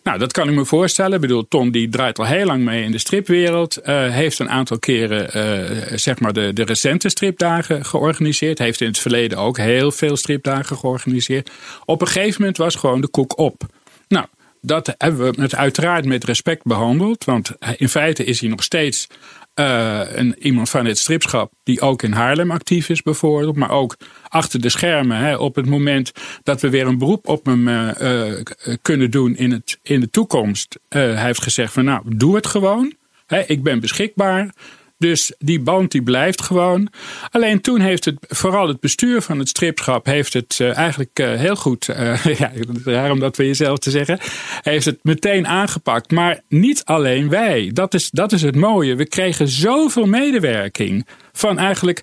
Nou, 0.03 0.19
dat 0.19 0.33
kan 0.33 0.49
ik 0.49 0.55
me 0.55 0.65
voorstellen. 0.65 1.15
Ik 1.15 1.21
bedoel, 1.21 1.49
Ton 1.49 1.71
die 1.71 1.89
draait 1.89 2.19
al 2.19 2.27
heel 2.27 2.47
lang 2.47 2.65
mee 2.65 2.83
in 2.83 2.91
de 2.91 2.99
stripwereld. 2.99 3.79
Uh, 3.79 4.11
heeft 4.11 4.39
een 4.39 4.51
aantal 4.51 4.79
keren 4.79 5.37
uh, 5.37 5.99
zeg 5.99 6.21
maar 6.21 6.33
de, 6.33 6.53
de 6.53 6.65
recente 6.65 7.09
stripdagen 7.09 7.85
georganiseerd. 7.85 8.59
Heeft 8.59 8.81
in 8.81 8.87
het 8.87 8.99
verleden 8.99 9.39
ook 9.39 9.59
heel 9.59 9.91
veel 9.91 10.17
stripdagen 10.17 10.77
georganiseerd. 10.77 11.51
Op 11.85 12.01
een 12.01 12.07
gegeven 12.07 12.41
moment 12.41 12.59
was 12.59 12.75
gewoon 12.75 13.01
de 13.01 13.09
koek 13.09 13.39
op. 13.39 13.67
Nou, 14.09 14.27
dat 14.61 14.95
hebben 14.99 15.31
we 15.31 15.41
met, 15.41 15.55
uiteraard 15.55 16.05
met 16.05 16.25
respect 16.25 16.65
behandeld. 16.65 17.25
Want 17.25 17.53
in 17.77 17.89
feite 17.89 18.25
is 18.25 18.41
hij 18.41 18.49
nog 18.49 18.63
steeds 18.63 19.07
een, 19.55 20.37
iemand 20.39 20.71
van 20.71 20.87
het 20.87 20.99
stripschap 20.99 21.53
die 21.63 21.81
ook 21.81 22.03
in 22.03 22.13
Haarlem 22.13 22.51
actief 22.51 22.89
is 22.89 23.03
bijvoorbeeld. 23.03 23.57
Maar 23.57 23.71
ook 23.71 23.97
achter 24.33 24.61
de 24.61 24.69
schermen 24.69 25.17
hè, 25.17 25.37
op 25.37 25.55
het 25.55 25.67
moment 25.67 26.13
dat 26.43 26.61
we 26.61 26.71
weer 26.71 26.87
een 26.87 26.99
beroep 26.99 27.29
op 27.29 27.47
hem 27.47 27.69
uh, 27.69 27.91
uh, 28.01 28.43
kunnen 28.83 29.11
doen 29.11 29.37
in, 29.37 29.51
het, 29.51 29.79
in 29.83 30.01
de 30.01 30.11
toekomst. 30.11 30.79
hij 30.89 31.25
heeft 31.25 31.43
gezegd 31.43 31.73
van 31.73 31.85
nou 31.85 32.03
doe 32.17 32.35
het 32.35 32.47
gewoon. 32.47 32.95
Hè, 33.27 33.43
ik 33.47 33.63
ben 33.63 33.81
beschikbaar. 33.81 34.55
Dus 34.99 35.33
die 35.39 35.61
band 35.61 35.91
die 35.91 36.03
blijft 36.03 36.43
gewoon. 36.43 36.89
Alleen 37.31 37.61
toen 37.61 37.81
heeft 37.81 38.05
het, 38.05 38.17
vooral 38.21 38.69
het 38.69 38.81
bestuur 38.81 39.23
van 39.23 39.39
het 39.39 39.49
stripschap, 39.49 40.07
heeft 40.07 40.33
het 40.33 40.61
eigenlijk 40.61 41.19
heel 41.19 41.57
goed, 41.57 41.85
ja, 42.39 42.53
raar 42.85 43.11
om 43.11 43.21
dat 43.21 43.37
voor 43.37 43.45
jezelf 43.45 43.79
te 43.79 43.91
zeggen, 43.91 44.19
heeft 44.61 44.85
het 44.85 44.99
meteen 45.03 45.47
aangepakt. 45.47 46.11
Maar 46.11 46.41
niet 46.49 46.85
alleen 46.85 47.29
wij. 47.29 47.71
Dat 47.73 47.95
is, 47.95 48.11
dat 48.11 48.33
is 48.33 48.43
het 48.43 48.57
mooie. 48.57 48.95
We 48.95 49.07
kregen 49.07 49.49
zoveel 49.49 50.07
medewerking 50.07 51.07
van 51.33 51.59
eigenlijk 51.59 52.03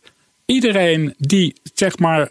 iedereen 0.49 1.13
die 1.17 1.53
zeg 1.73 1.97
maar, 1.97 2.27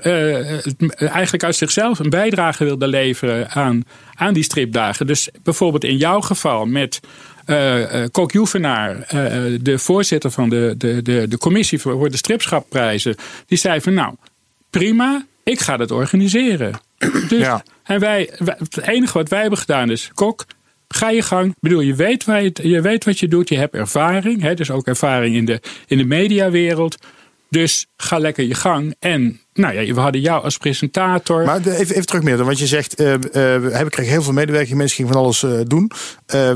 eigenlijk 0.96 1.44
uit 1.44 1.57
zichzelf 1.57 1.98
een 1.98 2.11
bijdrage 2.11 2.64
wilde 2.64 2.87
leveren 2.87 3.50
aan, 3.50 3.85
aan 4.14 4.35
die 4.35 4.42
stripdagen. 4.42 5.07
Dus 5.07 5.28
bijvoorbeeld 5.42 5.85
in 5.85 5.96
jouw 5.96 6.20
geval 6.20 6.66
met 6.66 7.00
uh, 7.46 8.04
Kok 8.11 8.33
Joevenaar, 8.33 8.96
uh, 8.96 9.59
de 9.61 9.78
voorzitter 9.78 10.31
van 10.31 10.48
de, 10.48 10.74
de, 10.78 11.02
de, 11.02 11.28
de 11.28 11.38
commissie 11.38 11.78
voor 11.78 12.11
de 12.11 12.16
stripschapprijzen, 12.16 13.16
die 13.46 13.59
zei 13.59 13.81
van 13.81 13.94
nou, 13.94 14.14
prima, 14.70 15.26
ik 15.42 15.61
ga 15.61 15.76
dat 15.76 15.90
organiseren. 15.90 16.81
dus, 17.28 17.38
ja. 17.38 17.62
En 17.85 18.00
wij, 18.00 18.31
wij, 18.38 18.57
het 18.59 18.87
enige 18.87 19.18
wat 19.18 19.28
wij 19.28 19.40
hebben 19.40 19.59
gedaan 19.59 19.90
is, 19.90 20.11
Kok, 20.14 20.46
ga 20.88 21.11
je 21.11 21.22
gang. 21.22 21.50
Ik 21.50 21.57
bedoel, 21.61 21.81
je 21.81 21.94
weet, 21.94 22.24
waar 22.24 22.42
je, 22.42 22.52
je 22.62 22.81
weet 22.81 23.04
wat 23.04 23.18
je 23.18 23.28
doet, 23.28 23.48
je 23.48 23.57
hebt 23.57 23.74
ervaring, 23.74 24.42
hè, 24.42 24.54
dus 24.54 24.70
ook 24.70 24.87
ervaring 24.87 25.37
in 25.37 25.44
de, 25.44 25.61
in 25.87 25.98
de 25.98 26.04
mediawereld. 26.04 26.96
Dus 27.48 27.87
ga 27.96 28.18
lekker 28.18 28.44
je 28.44 28.54
gang. 28.54 28.94
En 28.98 29.40
nou 29.59 29.81
ja, 29.81 29.94
we 29.94 30.01
hadden 30.01 30.21
jou 30.21 30.42
als 30.42 30.57
presentator. 30.57 31.44
Maar 31.44 31.57
even, 31.57 31.77
even 31.77 32.07
terug 32.07 32.23
meer, 32.23 32.44
want 32.44 32.59
je 32.59 32.66
zegt, 32.66 33.01
uh, 33.01 33.12
uh, 33.12 33.18
we 33.33 33.87
kregen 33.88 34.12
heel 34.12 34.23
veel 34.23 34.33
medewerking, 34.33 34.77
mensen 34.77 34.97
gingen 34.97 35.12
van 35.12 35.23
alles 35.23 35.42
uh, 35.42 35.61
doen. 35.64 35.90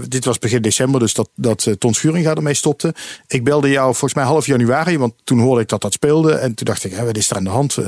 dit 0.08 0.24
was 0.24 0.38
begin 0.38 0.62
december, 0.62 1.00
dus 1.00 1.14
dat, 1.14 1.28
dat 1.34 1.74
Ton 1.78 1.94
Schuringa 1.94 2.34
ermee 2.34 2.54
stopte. 2.54 2.94
Ik 3.26 3.44
belde 3.44 3.70
jou 3.70 3.86
volgens 3.86 4.14
mij 4.14 4.24
half 4.24 4.46
januari, 4.46 4.98
want 4.98 5.14
toen 5.24 5.38
hoorde 5.38 5.60
ik 5.60 5.68
dat 5.68 5.80
dat 5.80 5.92
speelde. 5.92 6.32
En 6.32 6.54
toen 6.54 6.66
dacht 6.66 6.84
ik, 6.84 6.96
wat 6.96 7.16
is 7.16 7.30
er 7.30 7.36
aan 7.36 7.44
de 7.44 7.50
hand? 7.50 7.78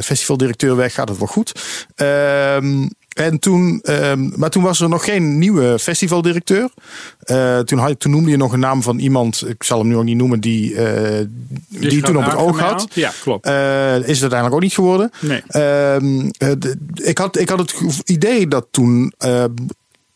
festivaldirecteur 0.00 0.76
weg, 0.76 0.94
gaat 0.94 1.08
het 1.08 1.18
wel 1.18 1.26
goed? 1.26 1.52
Ehm, 1.94 2.86
en 3.14 3.38
toen, 3.38 3.80
um, 3.90 4.32
maar 4.36 4.50
toen 4.50 4.62
was 4.62 4.80
er 4.80 4.88
nog 4.88 5.04
geen 5.04 5.38
nieuwe 5.38 5.78
festivaldirecteur. 5.78 6.68
Uh, 7.24 7.58
toen, 7.58 7.78
had, 7.78 8.00
toen 8.00 8.10
noemde 8.10 8.30
je 8.30 8.36
nog 8.36 8.52
een 8.52 8.60
naam 8.60 8.82
van 8.82 8.98
iemand, 8.98 9.48
ik 9.48 9.62
zal 9.62 9.78
hem 9.78 9.88
nu 9.88 9.96
ook 9.96 10.04
niet 10.04 10.16
noemen, 10.16 10.40
die, 10.40 10.72
uh, 10.72 10.78
die, 11.68 11.88
die 11.88 12.02
toen 12.02 12.16
op 12.16 12.24
het 12.24 12.36
oog 12.36 12.60
had. 12.60 12.86
Ja, 12.92 13.12
klopt. 13.22 13.46
Uh, 13.46 14.08
is 14.08 14.20
uiteindelijk 14.30 14.54
ook 14.54 14.62
niet 14.62 14.74
geworden. 14.74 15.10
Nee. 15.20 15.42
Ehm, 15.46 16.30
ik, 16.94 17.18
had, 17.18 17.38
ik 17.38 17.48
had 17.48 17.58
het 17.58 18.00
idee 18.04 18.48
dat 18.48 18.66
toen 18.70 19.12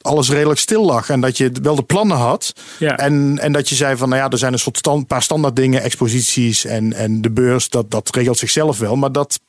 alles 0.01 0.31
redelijk 0.31 0.61
stil 0.61 0.85
lag. 0.85 1.11
En 1.11 1.21
dat 1.21 1.37
je 1.37 1.53
wel 1.63 1.75
de 1.75 1.83
plannen 1.83 2.17
had. 2.17 2.53
Ja. 2.79 2.97
En, 2.97 3.39
en 3.39 3.53
dat 3.53 3.69
je 3.69 3.75
zei 3.75 3.97
van, 3.97 4.09
nou 4.09 4.23
ja, 4.23 4.29
er 4.29 4.39
zijn 4.39 4.53
een 4.53 4.59
soort 4.59 4.77
stand, 4.77 5.07
paar 5.07 5.23
standaard 5.23 5.57
dingen, 5.57 5.83
exposities 5.83 6.65
en, 6.65 6.93
en 6.93 7.21
de 7.21 7.31
beurs, 7.31 7.69
dat, 7.69 7.91
dat 7.91 8.15
regelt 8.15 8.39
zichzelf 8.39 8.79
wel. 8.79 8.97
Maar 8.97 9.13
dat 9.13 9.41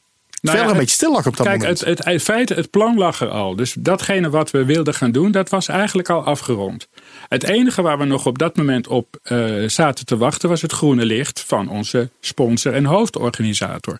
nou 0.41 0.57
verder 0.57 0.65
ja, 0.65 0.71
een 0.71 0.85
beetje 0.85 0.95
stil 0.95 1.11
lag 1.11 1.27
op 1.27 1.37
dat 1.37 1.45
kijk, 1.45 1.59
moment. 1.59 1.83
Kijk, 1.83 1.97
het, 1.97 2.05
het, 2.07 2.21
feit, 2.21 2.49
het 2.49 2.69
plan 2.69 2.97
lag 2.97 3.21
er 3.21 3.29
al. 3.29 3.55
Dus 3.55 3.75
datgene 3.79 4.29
wat 4.29 4.51
we 4.51 4.65
wilden 4.65 4.93
gaan 4.93 5.11
doen, 5.11 5.31
dat 5.31 5.49
was 5.49 5.67
eigenlijk 5.67 6.09
al 6.09 6.23
afgerond. 6.23 6.87
Het 7.27 7.43
enige 7.43 7.81
waar 7.81 7.97
we 7.97 8.05
nog 8.05 8.25
op 8.25 8.37
dat 8.37 8.55
moment 8.55 8.87
op 8.87 9.19
uh, 9.23 9.69
zaten 9.69 10.05
te 10.05 10.17
wachten 10.17 10.49
was 10.49 10.61
het 10.61 10.71
groene 10.71 11.05
licht 11.05 11.43
van 11.47 11.69
onze 11.69 12.09
sponsor 12.19 12.73
en 12.73 12.85
hoofdorganisator. 12.85 13.99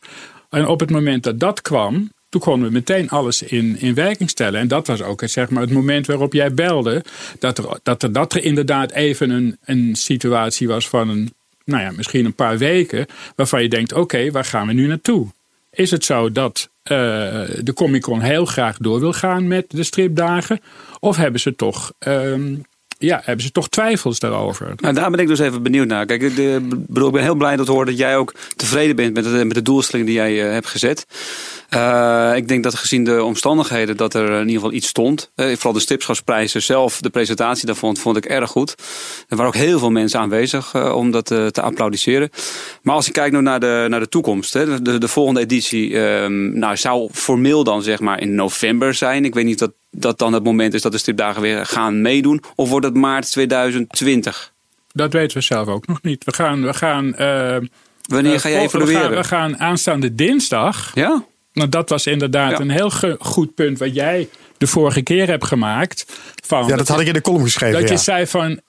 En 0.50 0.68
op 0.68 0.80
het 0.80 0.90
moment 0.90 1.24
dat 1.24 1.40
dat 1.40 1.62
kwam, 1.62 2.12
toen 2.30 2.42
konden 2.42 2.68
we 2.68 2.74
meteen 2.74 3.10
alles 3.10 3.42
in, 3.42 3.80
in 3.80 3.94
werking 3.94 4.30
stellen. 4.30 4.60
En 4.60 4.68
dat 4.68 4.88
was 4.88 5.02
ook 5.02 5.22
zeg 5.26 5.50
maar, 5.50 5.62
het 5.62 5.72
moment 5.72 6.08
waarop 6.08 6.34
jij 6.34 6.54
belde. 6.54 7.04
Dat 7.40 7.58
er, 7.58 7.80
dat 7.84 8.04
er, 8.04 8.12
dat 8.12 8.34
er 8.34 8.44
inderdaad 8.44 8.92
even 8.92 9.30
een, 9.30 9.58
een 9.64 9.96
situatie 9.96 10.68
was 10.68 10.88
van 10.88 11.10
een, 11.10 11.34
nou 11.66 11.84
ja, 11.84 11.92
misschien 11.92 12.26
een 12.26 12.36
paar 12.36 12.58
weken. 12.58 13.06
Waarvan 13.36 13.62
je 13.62 13.70
denkt: 13.70 13.94
oké, 13.94 14.32
waar 14.32 14.46
gaan 14.46 14.68
we 14.68 14.74
nu 14.74 14.88
naartoe? 14.88 15.28
Is 15.72 15.92
het 15.92 16.06
zo 16.06 16.32
dat 16.32 16.70
uh, 16.84 16.98
de 17.62 17.74
Comic 17.74 18.02
Con 18.02 18.22
heel 18.22 18.46
graag 18.46 18.78
door 18.78 19.00
wil 19.00 19.14
gaan 19.14 19.48
met 19.48 19.66
de 19.68 19.84
stripdagen? 19.84 20.60
Of 21.00 21.16
hebben 21.16 21.40
ze 21.40 21.56
toch 21.56 21.94
um, 22.00 22.64
ja, 23.02 23.22
hebben 23.24 23.46
ze 23.46 23.52
toch 23.52 23.70
twijfels 23.70 24.20
daarover. 24.20 24.74
Nou, 24.76 24.94
daar 24.94 25.12
ben 25.12 25.20
ik 25.20 25.28
dus 25.28 25.40
even 25.40 25.64
benieuwd 25.64 25.88
naar. 25.88 26.06
Kijk, 26.06 26.36
bedoel, 26.88 27.08
ik 27.08 27.14
ben 27.14 27.24
heel 27.24 27.36
blij 27.36 27.56
dat 27.56 27.68
horen 27.68 27.86
dat 27.86 27.98
jij 27.98 28.18
ook 28.18 28.34
tevreden 28.56 28.96
bent 28.96 29.14
met 29.14 29.24
de, 29.24 29.46
met 29.46 29.54
de 29.54 29.62
doelstelling 29.62 30.08
die 30.08 30.18
jij 30.18 30.46
uh, 30.46 30.52
hebt 30.52 30.68
gezet. 30.68 31.06
Uh, 31.76 32.32
ik 32.36 32.48
denk 32.48 32.64
dat 32.64 32.76
gezien 32.76 33.04
de 33.04 33.24
omstandigheden 33.24 33.98
dat 33.98 34.14
er 34.14 34.32
in 34.32 34.40
ieder 34.40 34.54
geval 34.54 34.72
iets 34.72 34.88
stond. 34.88 35.32
Uh, 35.36 35.46
vooral 35.46 35.74
de 35.74 35.80
stipschapsprijzen 35.80 36.62
zelf, 36.62 37.02
de 37.02 37.10
presentatie 37.10 37.66
daarvan 37.66 37.98
vond 37.98 38.18
ik 38.18 38.26
erg 38.26 38.50
goed. 38.50 38.76
Er 39.28 39.36
waren 39.36 39.54
ook 39.54 39.62
heel 39.62 39.80
veel 39.80 39.92
mensen 39.92 40.20
aanwezig 40.20 40.94
om 40.94 41.12
dat 41.12 41.26
te 41.26 41.62
applaudisseren. 41.62 42.30
Maar 42.82 42.96
als 42.96 43.08
ik 43.08 43.14
kijk 43.14 43.32
nu 43.32 43.42
naar 43.42 43.60
de, 43.60 43.86
naar 43.90 44.00
de 44.00 44.10
toekomst. 44.10 44.54
Hè, 44.54 44.82
de, 44.82 44.98
de 44.98 45.08
volgende 45.08 45.40
editie 45.40 45.98
um, 45.98 46.60
nou, 46.60 46.78
zou 46.78 47.10
formeel 47.12 47.64
dan 47.64 47.84
zeg 47.84 48.00
maar 48.00 48.22
in 48.22 48.36
november 48.36 48.94
zijn. 48.94 49.26
Ik 49.26 49.34
weet 49.34 49.46
niet 49.46 49.60
dat 49.60 49.72
dat 49.92 50.20
dan 50.20 50.34
het 50.34 50.44
moment 50.44 50.74
is 50.74 50.82
dat 50.82 50.92
de 50.92 50.98
stripdagen 50.98 51.42
weer 51.42 51.66
gaan 51.66 52.02
meedoen. 52.02 52.44
Of 52.56 52.70
wordt 52.70 52.86
het 52.86 52.96
maart 52.96 53.32
2020? 53.32 54.54
Dat 54.92 55.14
weten 55.14 55.38
we 55.38 55.44
zelf 55.44 55.68
ook 55.68 55.88
nog 55.88 56.02
niet. 56.02 56.24
We 56.24 56.34
gaan... 56.34 56.62
We 56.62 56.74
gaan 56.74 57.16
Wanneer 58.08 58.40
ga 58.40 58.50
je 58.50 58.58
evalueren? 58.58 59.02
We 59.02 59.08
gaan, 59.08 59.16
we 59.16 59.24
gaan 59.24 59.60
aanstaande 59.60 60.16
dinsdag... 60.16 60.92
Ja? 60.94 61.24
Nou, 61.54 61.70
dat 61.70 61.90
was 61.90 62.06
inderdaad 62.06 62.52
ja. 62.52 62.60
een 62.60 62.70
heel 62.70 62.92
goed 63.20 63.56
punt 63.56 63.80
wat 63.80 63.94
jij 63.94 64.30
de 64.58 64.68
vorige 64.68 65.02
keer 65.02 65.28
hebt 65.28 65.46
gemaakt. 65.46 66.06
Van 66.46 66.68
ja, 66.68 66.76
dat 66.76 66.88
had 66.88 67.00
ik 67.00 67.08
in 67.08 67.14
de 67.14 67.22
column 67.22 67.44
geschreven. 67.44 67.80
Dat 67.80 67.90
ja. 67.90 67.96
je 67.96 68.02
zei 68.02 68.28
van 68.28 68.60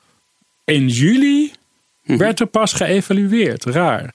in 0.64 0.88
juli 0.88 1.52
hm. 2.02 2.16
werd 2.16 2.40
er 2.40 2.46
pas 2.46 2.72
geëvalueerd. 2.72 3.64
Raar. 3.64 4.14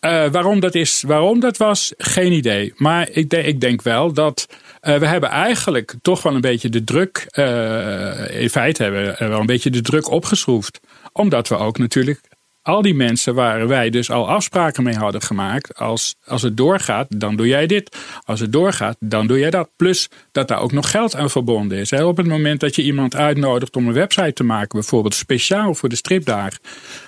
Uh, 0.00 0.26
waarom, 0.30 0.60
dat 0.60 0.74
is, 0.74 1.02
waarom 1.06 1.40
dat 1.40 1.56
was, 1.56 1.92
geen 1.96 2.32
idee. 2.32 2.72
Maar 2.76 3.08
ik, 3.10 3.30
de, 3.30 3.42
ik 3.42 3.60
denk 3.60 3.82
wel 3.82 4.12
dat 4.12 4.48
uh, 4.82 4.96
we 4.96 5.06
hebben 5.06 5.30
eigenlijk 5.30 5.94
toch 6.02 6.22
wel 6.22 6.34
een 6.34 6.40
beetje 6.40 6.68
de 6.68 6.84
druk, 6.84 7.26
uh, 7.38 8.40
in 8.40 8.50
feite 8.50 8.82
hebben 8.82 9.16
we 9.18 9.26
wel 9.26 9.40
een 9.40 9.46
beetje 9.46 9.70
de 9.70 9.80
druk 9.80 10.10
opgeschroefd. 10.10 10.80
Omdat 11.12 11.48
we 11.48 11.56
ook 11.56 11.78
natuurlijk 11.78 12.20
al 12.68 12.82
die 12.82 12.94
mensen 12.94 13.34
waar 13.34 13.68
wij 13.68 13.90
dus 13.90 14.10
al 14.10 14.28
afspraken 14.28 14.82
mee 14.82 14.96
hadden 14.96 15.22
gemaakt. 15.22 15.78
Als, 15.78 16.14
als 16.24 16.42
het 16.42 16.56
doorgaat, 16.56 17.20
dan 17.20 17.36
doe 17.36 17.46
jij 17.46 17.66
dit. 17.66 17.96
Als 18.24 18.40
het 18.40 18.52
doorgaat, 18.52 18.96
dan 19.00 19.26
doe 19.26 19.38
jij 19.38 19.50
dat. 19.50 19.70
Plus 19.76 20.08
dat 20.32 20.48
daar 20.48 20.60
ook 20.60 20.72
nog 20.72 20.90
geld 20.90 21.16
aan 21.16 21.30
verbonden 21.30 21.78
is. 21.78 21.92
Op 21.92 22.16
het 22.16 22.26
moment 22.26 22.60
dat 22.60 22.74
je 22.74 22.82
iemand 22.82 23.16
uitnodigt 23.16 23.76
om 23.76 23.86
een 23.86 23.92
website 23.92 24.32
te 24.32 24.44
maken, 24.44 24.78
bijvoorbeeld 24.78 25.14
speciaal 25.14 25.74
voor 25.74 25.88
de 25.88 25.96
stripdagen. 25.96 26.60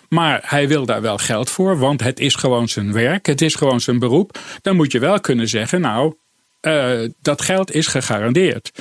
Maar 0.08 0.40
hij 0.44 0.68
wil 0.68 0.86
daar 0.86 1.02
wel 1.02 1.18
geld 1.18 1.50
voor, 1.50 1.78
want 1.78 2.02
het 2.02 2.20
is 2.20 2.34
gewoon 2.34 2.68
zijn 2.68 2.92
werk. 2.92 3.26
Het 3.26 3.40
is 3.40 3.54
gewoon 3.54 3.80
zijn 3.80 3.98
beroep. 3.98 4.38
Dan 4.62 4.76
moet 4.76 4.92
je 4.92 4.98
wel 4.98 5.20
kunnen 5.20 5.48
zeggen, 5.48 5.80
nou, 5.80 6.14
uh, 6.62 7.08
dat 7.22 7.42
geld 7.42 7.74
is 7.74 7.86
gegarandeerd. 7.86 8.72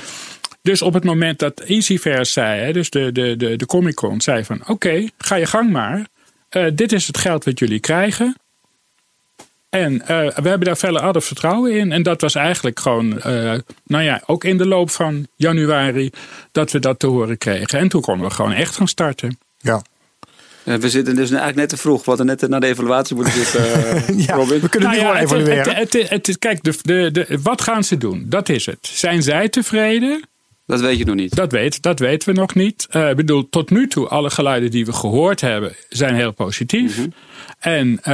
Dus 0.62 0.82
op 0.82 0.94
het 0.94 1.04
moment 1.04 1.38
dat 1.38 1.60
Easyverse 1.60 2.32
zei, 2.32 2.60
hè, 2.60 2.72
dus 2.72 2.90
de, 2.90 3.12
de, 3.12 3.36
de, 3.36 3.56
de 3.56 3.66
Comic 3.66 3.94
Con, 3.94 4.20
zei 4.20 4.44
van 4.44 4.62
oké, 4.66 5.08
ga 5.18 5.34
je 5.34 5.46
gang 5.46 5.70
maar. 5.70 6.06
Uh, 6.50 6.70
dit 6.74 6.92
is 6.92 7.06
het 7.06 7.18
geld 7.18 7.44
wat 7.44 7.58
jullie 7.58 7.80
krijgen. 7.80 8.36
En 9.68 9.92
uh, 9.92 10.06
we 10.06 10.48
hebben 10.48 10.60
daar 10.60 10.76
verder 10.76 11.00
alle 11.00 11.20
vertrouwen 11.20 11.72
in. 11.72 11.92
En 11.92 12.02
dat 12.02 12.20
was 12.20 12.34
eigenlijk 12.34 12.80
gewoon, 12.80 13.08
nou 13.84 14.04
ja, 14.04 14.22
ook 14.26 14.44
in 14.44 14.58
de 14.58 14.66
loop 14.66 14.90
van 14.90 15.26
januari 15.36 16.10
dat 16.52 16.70
we 16.70 16.78
dat 16.78 16.98
te 16.98 17.06
horen 17.06 17.38
kregen. 17.38 17.78
En 17.78 17.88
toen 17.88 18.00
konden 18.00 18.28
we 18.28 18.34
gewoon 18.34 18.52
echt 18.52 18.76
gaan 18.76 18.88
starten. 18.88 19.38
Ja. 19.58 19.82
We 20.62 20.90
zitten 20.90 21.14
dus 21.14 21.28
eigenlijk 21.30 21.56
net 21.58 21.68
te 21.68 21.76
vroeg. 21.76 22.04
Wat 22.04 22.18
er 22.18 22.24
net 22.24 22.48
naar 22.48 22.60
de 22.60 22.66
evaluatie 22.66 23.16
moeten 23.16 23.32
zitten, 23.32 23.62
ja, 24.26 24.34
Robin. 24.34 24.60
We 24.60 24.68
kunnen 24.68 24.88
nou 24.88 25.00
nu 25.00 25.06
ja, 25.06 25.16
gewoon 25.16 25.40
evalueren. 25.40 25.76
Het, 25.76 25.92
het, 25.92 26.26
het, 26.26 26.38
kijk, 26.38 26.62
de, 26.62 26.74
de, 26.82 27.10
de, 27.10 27.38
wat 27.42 27.60
gaan 27.60 27.84
ze 27.84 27.98
doen? 27.98 28.24
Dat 28.28 28.48
is 28.48 28.66
het. 28.66 28.78
Zijn 28.80 29.22
zij 29.22 29.48
tevreden? 29.48 30.28
Dat 30.70 30.80
weet 30.80 30.98
je 30.98 31.04
nog 31.04 31.14
niet. 31.14 31.34
Dat, 31.34 31.52
weet, 31.52 31.82
dat 31.82 31.98
weten 31.98 32.28
we 32.28 32.40
nog 32.40 32.54
niet. 32.54 32.86
Uh, 32.90 33.10
ik 33.10 33.16
bedoel, 33.16 33.48
tot 33.48 33.70
nu 33.70 33.88
toe, 33.88 34.08
alle 34.08 34.30
geluiden 34.30 34.70
die 34.70 34.86
we 34.86 34.92
gehoord 34.92 35.40
hebben, 35.40 35.72
zijn 35.88 36.14
heel 36.14 36.32
positief. 36.32 36.98
Mhm. 36.98 37.08
En 37.58 37.88
uh, 37.88 38.04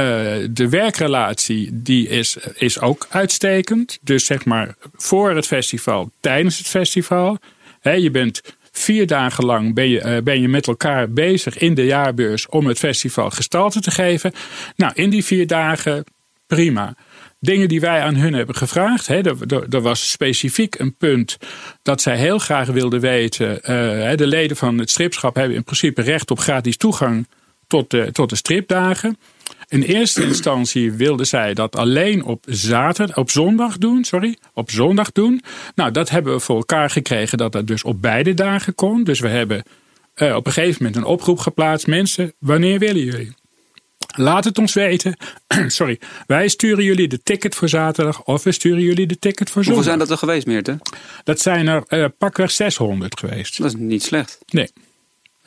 de 0.51 0.69
werkrelatie, 0.69 1.69
die 1.73 2.07
is, 2.07 2.37
is 2.53 2.79
ook 2.79 3.07
uitstekend. 3.09 3.97
Dus 4.01 4.25
zeg 4.25 4.45
maar, 4.45 4.75
voor 4.93 5.31
het 5.31 5.47
festival, 5.47 6.11
tijdens 6.19 6.57
het 6.57 6.67
festival. 6.67 7.37
Hè, 7.79 7.91
je 7.91 8.11
bent 8.11 8.41
vier 8.77 9.07
dagen 9.07 9.45
lang 9.45 9.73
ben 9.73 9.89
je, 9.89 10.03
uh, 10.05 10.17
ben 10.23 10.41
je 10.41 10.47
met 10.47 10.67
elkaar 10.67 11.11
bezig 11.11 11.57
in 11.57 11.73
de 11.73 11.85
jaarbeurs 11.85 12.47
om 12.49 12.65
het 12.65 12.79
festival 12.79 13.29
gestalte 13.29 13.81
te 13.81 13.91
geven. 13.91 14.31
Nou, 14.75 14.91
in 14.95 15.09
die 15.09 15.25
vier 15.25 15.47
dagen, 15.47 16.03
prima 16.47 16.95
dingen 17.39 17.67
die 17.67 17.79
wij 17.79 18.01
aan 18.01 18.15
hun 18.15 18.33
hebben 18.33 18.55
gevraagd. 18.55 19.07
Hè, 19.07 19.21
er, 19.69 19.81
was 19.81 20.11
specifiek 20.11 20.79
een 20.79 20.95
punt 20.95 21.37
dat 21.81 22.01
zij 22.01 22.17
heel 22.17 22.39
graag 22.39 22.67
wilden 22.67 22.99
weten. 22.99 23.49
Uh, 23.55 24.15
de 24.15 24.27
leden 24.27 24.57
van 24.57 24.77
het 24.77 24.89
stripschap 24.89 25.35
hebben 25.35 25.55
in 25.55 25.63
principe 25.63 26.01
recht 26.01 26.31
op 26.31 26.39
gratis 26.39 26.77
toegang 26.77 27.27
tot 27.67 27.91
de, 27.91 28.09
tot 28.11 28.29
de 28.29 28.35
stripdagen. 28.35 29.17
In 29.69 29.81
eerste 29.81 30.23
instantie 30.23 30.91
wilden 30.91 31.27
zij 31.27 31.53
dat 31.53 31.75
alleen 31.75 32.23
op 32.23 32.45
zaterdag, 32.49 33.17
op 33.17 33.31
zondag 33.31 33.77
doen, 33.77 34.03
sorry, 34.03 34.37
op 34.53 34.71
zondag 34.71 35.11
doen. 35.11 35.41
Nou, 35.75 35.91
dat 35.91 36.09
hebben 36.09 36.33
we 36.33 36.39
voor 36.39 36.55
elkaar 36.55 36.89
gekregen 36.89 37.37
dat 37.37 37.51
dat 37.51 37.67
dus 37.67 37.83
op 37.83 38.01
beide 38.01 38.33
dagen 38.33 38.75
kon. 38.75 39.03
Dus 39.03 39.19
we 39.19 39.27
hebben 39.27 39.63
uh, 40.15 40.35
op 40.35 40.45
een 40.45 40.51
gegeven 40.51 40.83
moment 40.83 40.95
een 41.01 41.11
oproep 41.11 41.39
geplaatst. 41.39 41.87
Mensen, 41.87 42.33
wanneer 42.39 42.79
willen 42.79 43.03
jullie? 43.03 43.35
Laat 44.15 44.43
het 44.43 44.57
ons 44.57 44.73
weten. 44.73 45.17
Sorry. 45.67 45.99
Wij 46.27 46.47
sturen 46.47 46.83
jullie 46.83 47.07
de 47.07 47.23
ticket 47.23 47.55
voor 47.55 47.69
zaterdag 47.69 48.23
of 48.23 48.43
we 48.43 48.51
sturen 48.51 48.81
jullie 48.81 49.07
de 49.07 49.19
ticket 49.19 49.49
voor 49.49 49.63
zondag. 49.63 49.83
Hoeveel 49.83 49.83
zijn 49.83 49.99
dat 49.99 50.09
er 50.09 50.17
geweest, 50.17 50.45
Meerte? 50.47 50.79
Dat 51.23 51.39
zijn 51.39 51.67
er 51.67 51.83
uh, 51.89 52.05
pakweg 52.17 52.51
600 52.51 53.19
geweest. 53.19 53.57
Dat 53.57 53.67
is 53.67 53.75
niet 53.75 54.03
slecht. 54.03 54.39
Nee. 54.47 54.69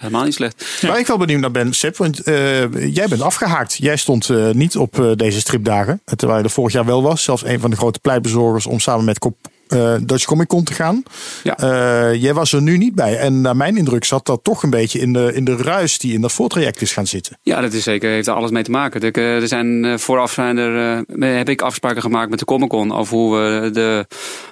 Helemaal 0.01 0.25
niet 0.25 0.35
slecht. 0.35 0.81
Waar 0.81 0.99
ik 0.99 1.07
wel 1.07 1.19
benieuwd 1.19 1.41
naar 1.41 1.51
ben, 1.51 1.73
Sip, 1.73 1.97
want 1.97 2.29
uh, 2.29 2.95
jij 2.95 3.09
bent 3.09 3.21
afgehaakt. 3.21 3.77
Jij 3.77 3.97
stond 3.97 4.29
uh, 4.29 4.51
niet 4.51 4.77
op 4.77 4.99
uh, 4.99 5.11
deze 5.15 5.41
stripdagen, 5.41 6.03
terwijl 6.17 6.39
je 6.39 6.45
er 6.45 6.51
vorig 6.51 6.73
jaar 6.73 6.85
wel 6.85 7.03
was. 7.03 7.23
Zelfs 7.23 7.45
een 7.45 7.61
van 7.61 7.71
de 7.71 7.77
grote 7.77 7.99
pleitbezorgers 7.99 8.67
om 8.67 8.81
samen 8.81 9.05
met 9.05 9.19
Kop 9.19 9.37
uh, 9.69 9.95
Dutch 10.03 10.25
Comic 10.25 10.47
Con 10.47 10.65
te 10.65 10.73
gaan. 10.73 11.03
Ja. 11.43 11.59
Uh, 11.63 12.23
jij 12.23 12.35
was 12.35 12.53
er 12.53 12.63
nu 12.63 12.79
niet 12.79 12.95
bij. 12.95 13.19
En 13.19 13.41
naar 13.41 13.57
mijn 13.57 13.77
indruk 13.77 14.05
zat 14.05 14.27
dat 14.27 14.45
toch 14.45 14.63
een 14.63 14.71
beetje 14.71 14.99
in 14.99 15.13
de, 15.13 15.33
in 15.35 15.45
de 15.45 15.57
ruis 15.57 15.99
die 15.99 16.13
in 16.13 16.21
dat 16.21 16.33
voortraject 16.33 16.81
is 16.81 16.93
gaan 16.93 17.07
zitten. 17.07 17.39
Ja, 17.43 17.61
dat 17.61 17.73
is 17.73 17.83
zeker, 17.83 18.11
heeft 18.11 18.27
er 18.27 18.35
alles 18.35 18.51
mee 18.51 18.63
te 18.63 18.71
maken. 18.71 19.01
Er, 19.01 19.19
er 19.19 19.49
zijn, 19.49 19.99
vooraf 19.99 20.33
zijn 20.33 20.57
er, 20.57 21.05
uh, 21.09 21.37
heb 21.37 21.49
ik 21.49 21.63
afspraken 21.63 22.03
gemaakt 22.03 22.31
met 22.31 22.39
de 22.39 22.45
Comic 22.45 22.69
Con 22.69 22.93
over 22.93 23.17
hoe 23.17 23.37
we 23.37 23.71
de 23.73 24.07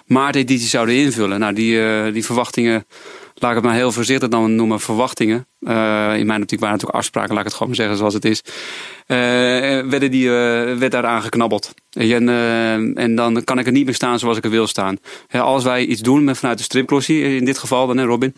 maarteditie 0.07 0.69
zouden 0.69 0.95
invullen. 0.95 1.41
Nou, 1.41 1.55
die, 1.55 2.13
die 2.13 2.25
verwachtingen, 2.25 2.87
laat 3.41 3.51
ik 3.51 3.57
het 3.57 3.67
maar 3.67 3.75
heel 3.75 3.93
voorzichtig 3.93 4.29
dan 4.29 4.55
noemen, 4.55 4.81
verwachtingen. 4.81 5.47
In 5.61 6.27
mijn 6.27 6.43
optiek 6.43 6.61
waren 6.61 6.75
natuurlijk 6.75 6.99
afspraken, 6.99 7.31
laat 7.31 7.41
ik 7.45 7.49
het 7.49 7.57
gewoon 7.57 7.75
zeggen 7.75 7.97
zoals 7.97 8.15
het 8.15 8.25
is. 8.25 8.43
werden 9.91 10.11
die, 10.11 10.31
werd 10.31 10.91
daar 10.91 11.07
aangeknabbeld. 11.07 11.75
En, 11.91 12.29
en 12.95 13.15
dan 13.15 13.45
kan 13.45 13.59
ik 13.59 13.67
er 13.67 13.73
niet 13.73 13.85
meer 13.85 13.95
staan 13.95 14.19
zoals 14.19 14.37
ik 14.37 14.45
er 14.45 14.51
wil 14.51 14.67
staan. 14.67 14.97
Als 15.31 15.65
wij 15.65 15.85
iets 15.85 16.01
doen 16.01 16.25
met, 16.25 16.39
vanuit 16.39 16.59
de 16.59 16.65
stripklossie, 16.65 17.37
in 17.37 17.45
dit 17.45 17.59
geval 17.59 17.87
dan, 17.87 17.97
hè, 17.97 18.05
Robin, 18.05 18.35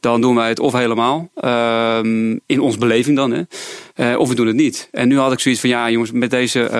dan 0.00 0.20
doen 0.20 0.34
wij 0.34 0.48
het 0.48 0.60
of 0.60 0.72
helemaal, 0.72 1.30
uh, 1.44 1.98
in 2.46 2.60
ons 2.60 2.78
beleving 2.78 3.16
dan, 3.16 3.46
hè, 3.94 4.16
of 4.16 4.28
we 4.28 4.34
doen 4.34 4.46
het 4.46 4.56
niet. 4.56 4.88
En 4.90 5.08
nu 5.08 5.18
had 5.18 5.32
ik 5.32 5.40
zoiets 5.40 5.60
van, 5.60 5.70
ja 5.70 5.90
jongens, 5.90 6.10
met 6.12 6.30
deze 6.30 6.70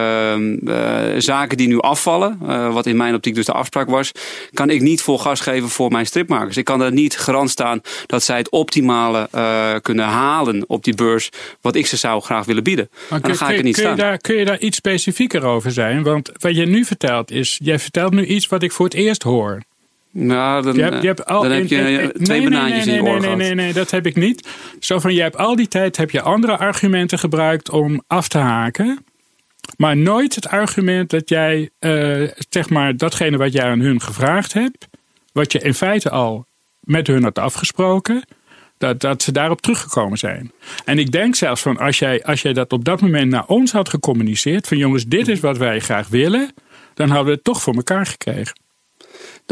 zaken 1.18 1.56
die 1.56 1.68
nu 1.68 1.80
afvallen, 1.80 2.38
wat 2.72 2.86
in 2.86 2.96
mijn 2.96 3.14
optiek 3.14 3.34
dus 3.34 3.46
de 3.46 3.52
afspraak 3.52 3.90
was, 3.90 4.12
kan 4.52 4.70
ik 4.70 4.80
niet 4.80 5.02
vol 5.02 5.18
gas 5.18 5.40
geven 5.40 5.68
voor 5.68 5.90
mijn 5.90 6.06
stripmakers. 6.06 6.56
Ik 6.56 6.64
kan 6.64 6.80
er 6.80 6.92
niet 6.92 7.18
garant 7.18 7.50
staan 7.50 7.80
dat 8.06 8.22
zij 8.22 8.36
het 8.36 8.50
optimale 8.50 9.28
kunnen 9.82 10.04
halen 10.04 10.64
op 10.68 10.84
die 10.84 10.94
beurs, 10.94 11.30
wat 11.60 11.74
ik 11.74 11.86
ze 11.86 11.96
zou 11.96 12.22
graag 12.22 12.44
willen 12.44 12.62
bieden. 12.62 12.90
Maar 13.10 13.20
dan 13.20 13.36
ga 13.36 13.50
ik 13.50 13.56
er 13.58 13.62
niet 13.62 13.74
kun 13.74 13.84
staan. 13.84 13.96
Je 13.96 14.02
daar, 14.02 14.18
kun 14.18 14.36
je 14.36 14.44
daar 14.44 14.58
iets 14.58 14.76
specifieker 14.76 15.44
over 15.44 15.70
zijn? 15.72 16.02
Want 16.02 16.30
wat 16.38 16.56
je 16.56 16.66
nu 16.66 16.84
vertelt 16.84 17.30
is, 17.30 17.58
jij 17.62 17.78
vertelt 17.78 18.12
nu 18.12 18.24
iets 18.24 18.46
wat 18.46 18.62
ik 18.62 18.72
voor 18.72 18.84
het 18.84 18.94
eerst 18.94 19.22
hoor. 19.22 19.62
Nou, 20.10 20.62
dan, 20.62 20.74
je 20.74 20.82
hebt, 20.82 21.00
je 21.00 21.06
hebt 21.06 21.26
al, 21.26 21.42
dan 21.42 21.50
heb 21.50 21.66
je 21.66 21.76
in, 21.76 22.00
in, 22.00 22.24
twee 22.24 22.40
nee, 22.40 22.50
banaantjes 22.50 22.84
nee, 22.84 22.86
nee, 22.86 22.96
in 22.96 23.04
je 23.04 23.10
oor 23.10 23.20
nee, 23.20 23.22
gehad. 23.22 23.38
nee, 23.38 23.54
nee, 23.54 23.64
nee, 23.64 23.72
dat 23.72 23.90
heb 23.90 24.06
ik 24.06 24.16
niet. 24.16 24.48
Zo 24.80 24.98
van, 24.98 25.14
je 25.14 25.20
hebt 25.20 25.36
al 25.36 25.56
die 25.56 25.68
tijd 25.68 25.96
heb 25.96 26.10
je 26.10 26.20
andere 26.20 26.56
argumenten 26.56 27.18
gebruikt 27.18 27.70
om 27.70 28.02
af 28.06 28.28
te 28.28 28.38
haken. 28.38 29.04
Maar 29.76 29.96
nooit 29.96 30.34
het 30.34 30.48
argument 30.48 31.10
dat 31.10 31.28
jij, 31.28 31.70
uh, 31.80 32.28
zeg 32.48 32.70
maar, 32.70 32.96
datgene 32.96 33.36
wat 33.36 33.52
jij 33.52 33.64
aan 33.64 33.80
hun 33.80 34.00
gevraagd 34.00 34.52
hebt, 34.52 34.88
wat 35.32 35.52
je 35.52 35.58
in 35.58 35.74
feite 35.74 36.10
al 36.10 36.46
met 36.80 37.06
hun 37.06 37.22
had 37.22 37.38
afgesproken, 37.38 38.24
dat, 38.82 39.00
dat 39.00 39.22
ze 39.22 39.32
daarop 39.32 39.60
teruggekomen 39.60 40.18
zijn. 40.18 40.52
En 40.84 40.98
ik 40.98 41.12
denk 41.12 41.34
zelfs 41.34 41.62
van 41.62 41.78
als 41.78 41.98
jij, 41.98 42.24
als 42.24 42.42
jij 42.42 42.52
dat 42.52 42.72
op 42.72 42.84
dat 42.84 43.00
moment 43.00 43.30
naar 43.30 43.46
ons 43.46 43.72
had 43.72 43.88
gecommuniceerd, 43.88 44.68
van 44.68 44.76
jongens, 44.76 45.04
dit 45.04 45.28
is 45.28 45.40
wat 45.40 45.56
wij 45.56 45.80
graag 45.80 46.08
willen, 46.08 46.54
dan 46.94 47.08
hadden 47.08 47.26
we 47.26 47.32
het 47.32 47.44
toch 47.44 47.62
voor 47.62 47.74
elkaar 47.74 48.06
gekregen. 48.06 48.60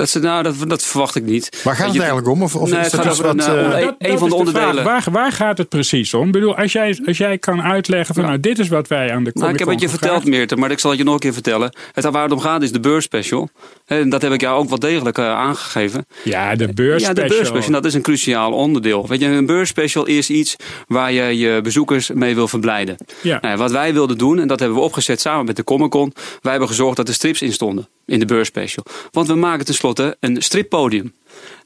Dat, 0.01 0.09
ze, 0.09 0.19
nou, 0.19 0.43
dat, 0.43 0.55
dat 0.67 0.83
verwacht 0.83 1.17
ik 1.17 1.25
niet. 1.25 1.61
Waar 1.65 1.77
gaat 1.77 1.87
het 1.87 1.97
eigenlijk 1.97 2.29
om? 2.29 2.43
Of, 2.43 2.57
of 2.57 2.71
Nee, 2.71 2.81
is 2.81 2.91
dat 2.91 3.01
gaat 3.01 3.17
wat... 3.17 3.33
een, 3.35 3.41
eh, 3.41 3.65
eh, 3.65 3.85
Dat- 3.87 3.95
een 3.99 4.11
dat 4.11 4.19
van 4.19 4.29
de 4.29 4.35
onderdelen. 4.35 4.85
Waar, 4.85 5.05
waar 5.11 5.33
gaat 5.33 5.59
het 5.59 5.69
precies 5.69 6.15
om? 6.15 6.27
Ik 6.27 6.33
bedoel, 6.33 6.57
als 6.57 6.73
jij, 6.73 6.99
als 7.07 7.19
jij 7.19 7.39
kan 7.39 7.63
uitleggen 7.63 8.15
van 8.15 8.25
nou, 8.25 8.41
dit 8.41 8.59
is 8.59 8.69
wat 8.69 8.89
wij 8.89 9.13
aan 9.13 9.25
de 9.25 9.31
Nou, 9.35 9.53
ik 9.53 9.59
heb 9.59 9.69
het 9.69 9.81
je 9.81 9.89
verteld. 9.89 10.25
Meerte, 10.25 10.57
maar 10.57 10.71
ik 10.71 10.79
zal 10.79 10.91
het 10.91 10.99
je 10.99 11.05
nog 11.05 11.15
een 11.15 11.21
keer 11.21 11.33
vertellen. 11.33 11.75
Het 11.93 12.05
waar 12.05 12.23
het 12.23 12.33
om 12.33 12.41
gaat 12.41 12.63
is 12.63 12.73
de 12.73 12.81
beursspecial. 12.81 13.49
En 13.87 14.09
dat 14.09 14.23
heb 14.23 14.33
ik 14.33 14.41
jou 14.41 14.59
ook 14.59 14.69
wel 14.69 14.79
degelijk 14.79 15.19
eh, 15.19 15.25
aangegeven. 15.25 16.07
Ja, 16.25 16.57
de 16.57 16.73
beurs 16.73 17.03
Ja, 17.03 17.13
de 17.13 17.27
beursspecial, 17.27 17.73
dat 17.73 17.85
is 17.85 17.95
een 17.95 18.03
cruciaal 18.03 18.53
onderdeel. 18.53 19.07
Weet 19.09 19.21
je, 19.21 19.27
een 19.27 19.47
beursspecial 19.47 20.07
is 20.07 20.31
iets 20.31 20.57
waar 20.87 21.13
je 21.13 21.39
je 21.39 21.61
bezoekers 21.63 22.11
mee 22.11 22.35
wil 22.35 22.49
verblijden. 22.49 22.97
Ja. 23.23 23.39
Nou, 23.41 23.57
wat 23.57 23.71
wij 23.71 23.93
wilden 23.93 24.19
doen, 24.19 24.39
en 24.39 24.49
dat 24.49 24.59
hebben 24.59 24.79
we 24.79 24.85
opgezet 24.85 25.21
samen 25.21 25.45
met 25.45 25.57
de 25.57 25.65
Comic 25.65 25.91
Con. 25.91 26.13
Wij 26.41 26.51
hebben 26.51 26.69
gezorgd 26.69 26.97
dat 26.97 27.09
er 27.09 27.15
strips 27.15 27.43
in 27.43 27.53
stonden 27.53 27.89
in 28.11 28.19
de 28.19 28.25
beursspecial. 28.27 28.85
Want 29.11 29.27
we 29.27 29.35
maken 29.35 29.65
tenslotte 29.65 29.89
een 29.98 30.42
strippodium. 30.42 31.14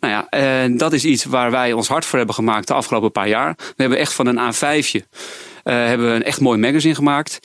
Nou 0.00 0.12
ja, 0.12 0.28
en 0.28 0.76
dat 0.76 0.92
is 0.92 1.04
iets 1.04 1.24
waar 1.24 1.50
wij 1.50 1.72
ons 1.72 1.88
hard 1.88 2.04
voor 2.04 2.16
hebben 2.18 2.34
gemaakt 2.34 2.66
de 2.68 2.74
afgelopen 2.74 3.12
paar 3.12 3.28
jaar. 3.28 3.54
We 3.56 3.74
hebben 3.76 3.98
echt 3.98 4.12
van 4.12 4.26
een 4.26 4.54
A5'tje 4.54 5.00
eh, 5.64 5.74
hebben 5.74 6.08
we 6.08 6.14
een 6.14 6.22
echt 6.24 6.40
mooi 6.40 6.58
magazine 6.58 6.94
gemaakt. 6.94 7.38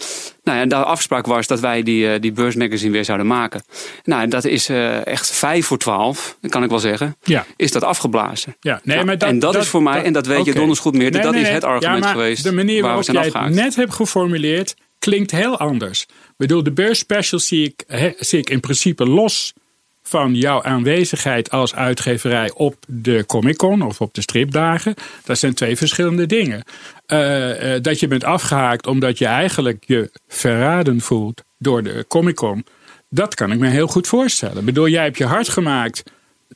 Nou 0.43 0.57
ja, 0.57 0.63
en 0.63 0.69
de 0.69 0.75
afspraak 0.75 1.25
was 1.25 1.47
dat 1.47 1.59
wij 1.59 1.83
die, 1.83 2.11
eh, 2.11 2.21
die 2.21 2.31
beursmagazine 2.31 2.91
weer 2.91 3.05
zouden 3.05 3.27
maken. 3.27 3.63
Nou, 4.03 4.21
en 4.21 4.29
dat 4.29 4.45
is 4.45 4.69
eh, 4.69 5.05
echt 5.07 5.31
vijf 5.31 5.65
voor 5.65 5.77
twaalf, 5.77 6.37
kan 6.49 6.63
ik 6.63 6.69
wel 6.69 6.79
zeggen. 6.79 7.15
Ja. 7.23 7.45
Is 7.55 7.71
dat 7.71 7.83
afgeblazen. 7.83 8.55
Ja, 8.59 8.79
nee, 8.83 8.95
Nou, 8.95 9.07
maar 9.07 9.17
dat, 9.17 9.29
en 9.29 9.39
dat, 9.39 9.55
is 9.55 9.67
voor 9.67 9.83
mij, 9.83 10.03
en 10.03 10.13
dat 10.13 10.25
weet 10.25 10.45
je 10.45 10.53
donders 10.53 10.79
goed 10.79 10.93
meer, 10.93 11.11
Nee, 11.11 11.21
dat 11.21 11.31
nee, 11.31 11.41
is 11.41 11.47
nee. 11.47 11.55
het 11.55 11.63
argument 11.63 11.97
Ja, 11.97 11.99
maar 11.99 12.13
geweest 12.13 12.43
De 12.43 12.53
manier 12.53 12.81
waar 12.81 12.97
we 12.97 13.11
waarop 13.13 13.33
jij 13.33 13.41
het 13.43 13.53
net 13.53 13.75
hebt 13.75 13.93
geformuleerd 13.93 14.75
klinkt 14.99 15.31
heel 15.31 15.57
anders. 15.57 16.01
Ik 16.01 16.33
bedoel, 16.37 16.63
de 16.63 16.71
beursspecial 16.71 17.39
zie 17.39 17.65
ik, 17.65 17.83
he- 17.87 18.13
zie 18.17 18.39
ik 18.39 18.49
in 18.49 18.59
principe 18.59 19.05
los 19.05 19.53
van 20.09 20.35
jouw 20.35 20.63
aanwezigheid 20.63 21.51
als 21.51 21.75
uitgeverij 21.75 22.51
op 22.53 22.75
de 22.87 23.23
Comic 23.25 23.57
Con 23.57 23.81
of 23.81 24.01
op 24.01 24.13
de 24.13 24.21
stripdagen. 24.21 24.93
Dat 25.23 25.37
zijn 25.37 25.53
twee 25.53 25.75
verschillende 25.77 26.25
dingen. 26.25 26.63
Eh, 27.05 27.75
eh, 27.75 27.83
dat 27.83 27.99
je 27.99 28.07
bent 28.07 28.23
afgehaakt 28.23 28.87
omdat 28.87 29.17
je 29.17 29.25
eigenlijk 29.25 29.83
je 29.87 30.11
verraden 30.27 31.01
voelt 31.01 31.43
door 31.57 31.83
de 31.83 32.05
Comic 32.07 32.35
Con. 32.35 32.65
Dat 33.09 33.35
kan 33.35 33.51
ik 33.51 33.59
me 33.59 33.67
heel 33.67 33.87
goed 33.87 34.07
voorstellen. 34.07 34.57
Ik 34.57 34.65
bedoel, 34.65 34.87
jij 34.87 35.03
hebt 35.03 35.17
je 35.17 35.25
hard 35.25 35.49
gemaakt 35.49 36.03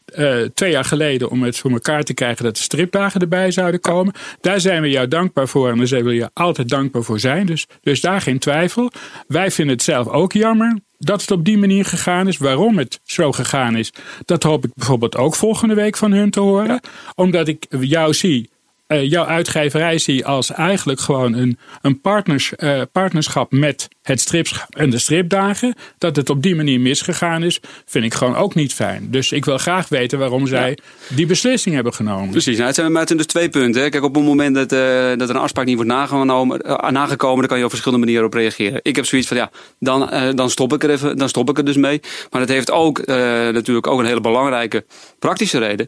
eh, 0.06 0.42
twee 0.54 0.72
jaar 0.72 0.86
geleden 0.86 1.30
om 1.30 1.44
het 1.44 1.58
voor 1.58 1.72
elkaar 1.72 2.04
te 2.04 2.14
krijgen 2.14 2.44
dat 2.44 2.56
de 2.56 2.62
stripdagen 2.62 3.22
erbij 3.22 3.52
zouden 3.52 3.80
komen. 3.80 4.14
Daar 4.42 4.60
zijn 4.60 4.82
we 4.82 4.90
jou 4.90 5.08
dankbaar 5.08 5.48
voor 5.48 5.70
en 5.70 5.78
daar 5.78 5.88
zullen 5.88 6.06
we 6.06 6.14
je 6.14 6.30
altijd 6.34 6.70
dankbaar 6.70 7.04
voor 7.04 7.20
zijn. 7.20 7.46
Dus, 7.46 7.68
dus 7.82 8.02
daar 8.02 8.22
geen 8.22 8.40
twijfel. 8.40 8.92
Wij 9.28 9.52
vinden 9.52 9.76
het 9.76 9.84
zelf 9.84 10.08
ook 10.08 10.34
jammer 10.34 10.80
dat 10.98 11.22
het 11.22 11.32
op 11.32 11.46
die 11.46 11.58
manier 11.58 11.86
gegaan 11.86 12.28
is. 12.28 12.38
Waarom 12.38 12.78
het 12.78 13.00
zo 13.04 13.32
gegaan 13.32 13.76
is, 13.76 13.94
dat 14.26 14.44
hoop 14.44 14.66
ik 14.66 14.72
bijvoorbeeld 14.74 15.16
ook 15.18 15.36
volgende 15.36 15.74
week 15.74 15.98
van 15.98 16.12
hun 16.12 16.30
te 16.30 16.40
horen. 16.40 16.80
Omdat 17.16 17.48
ik 17.48 17.66
jou 17.70 18.14
zie. 18.14 18.50
Eh, 18.88 19.10
jouw 19.10 19.26
uitgeverij 19.26 19.98
zie 19.98 20.26
als 20.26 20.52
eigenlijk 20.52 21.00
gewoon 21.00 21.34
een, 21.34 21.58
een 21.82 22.02
partners, 22.02 22.56
eh, 22.56 22.82
partnerschap 22.92 23.52
met 23.52 23.88
het 24.02 24.20
stripschap 24.20 24.76
en 24.76 24.90
de 24.90 24.98
stripdagen. 24.98 25.76
Dat 25.98 26.16
het 26.16 26.30
op 26.30 26.42
die 26.42 26.56
manier 26.56 26.80
misgegaan 26.80 27.44
is, 27.44 27.60
vind 27.86 28.06
ik 28.06 28.14
gewoon 28.14 28.36
ook 28.36 28.56
niet 28.56 28.74
fijn. 28.74 29.08
Dus 29.12 29.32
ik 29.32 29.46
wil 29.46 29.58
graag 29.58 29.90
weten 29.90 30.20
waarom 30.20 30.48
zij 30.48 30.78
die 31.08 31.26
beslissing 31.26 31.76
hebben 31.76 31.94
genomen. 31.94 32.30
Precies, 32.30 32.56
nou, 32.56 32.66
het 32.66 32.76
zijn 32.76 32.92
maar 32.92 33.00
het 33.00 33.08
zijn 33.08 33.20
dus 33.22 33.32
twee 33.32 33.50
punten. 33.50 33.82
Hè. 33.82 33.90
Kijk, 33.90 34.04
op 34.04 34.16
het 34.16 34.24
moment 34.24 34.56
dat, 34.56 34.72
eh, 34.72 34.80
dat 35.18 35.30
er 35.30 35.36
een 35.36 35.42
afspraak 35.42 35.66
niet 35.66 35.76
wordt 35.76 35.92
nagenomen, 35.92 36.62
nagekomen, 36.94 37.40
dan 37.40 37.48
kan 37.48 37.58
je 37.58 37.64
op 37.64 37.70
verschillende 37.70 38.06
manieren 38.06 38.28
op 38.28 38.34
reageren. 38.34 38.80
Ik 38.82 38.96
heb 38.96 39.06
zoiets 39.06 39.28
van, 39.28 39.38
ja, 39.38 39.52
dan, 39.80 40.10
dan 40.36 40.50
stop 40.50 40.74
ik 40.74 40.84
er 40.84 40.90
even, 40.90 41.18
dan 41.18 41.30
stop 41.30 41.50
ik 41.50 41.58
er 41.58 41.66
dus 41.66 41.78
mee. 41.78 42.00
Maar 42.30 42.42
dat 42.42 42.50
heeft 42.50 42.72
ook 42.72 43.06
natuurlijk 43.06 43.88
ook 43.88 44.00
een 44.00 44.06
hele 44.06 44.22
belangrijke 44.22 44.86
praktische 45.20 45.60
reden 45.60 45.88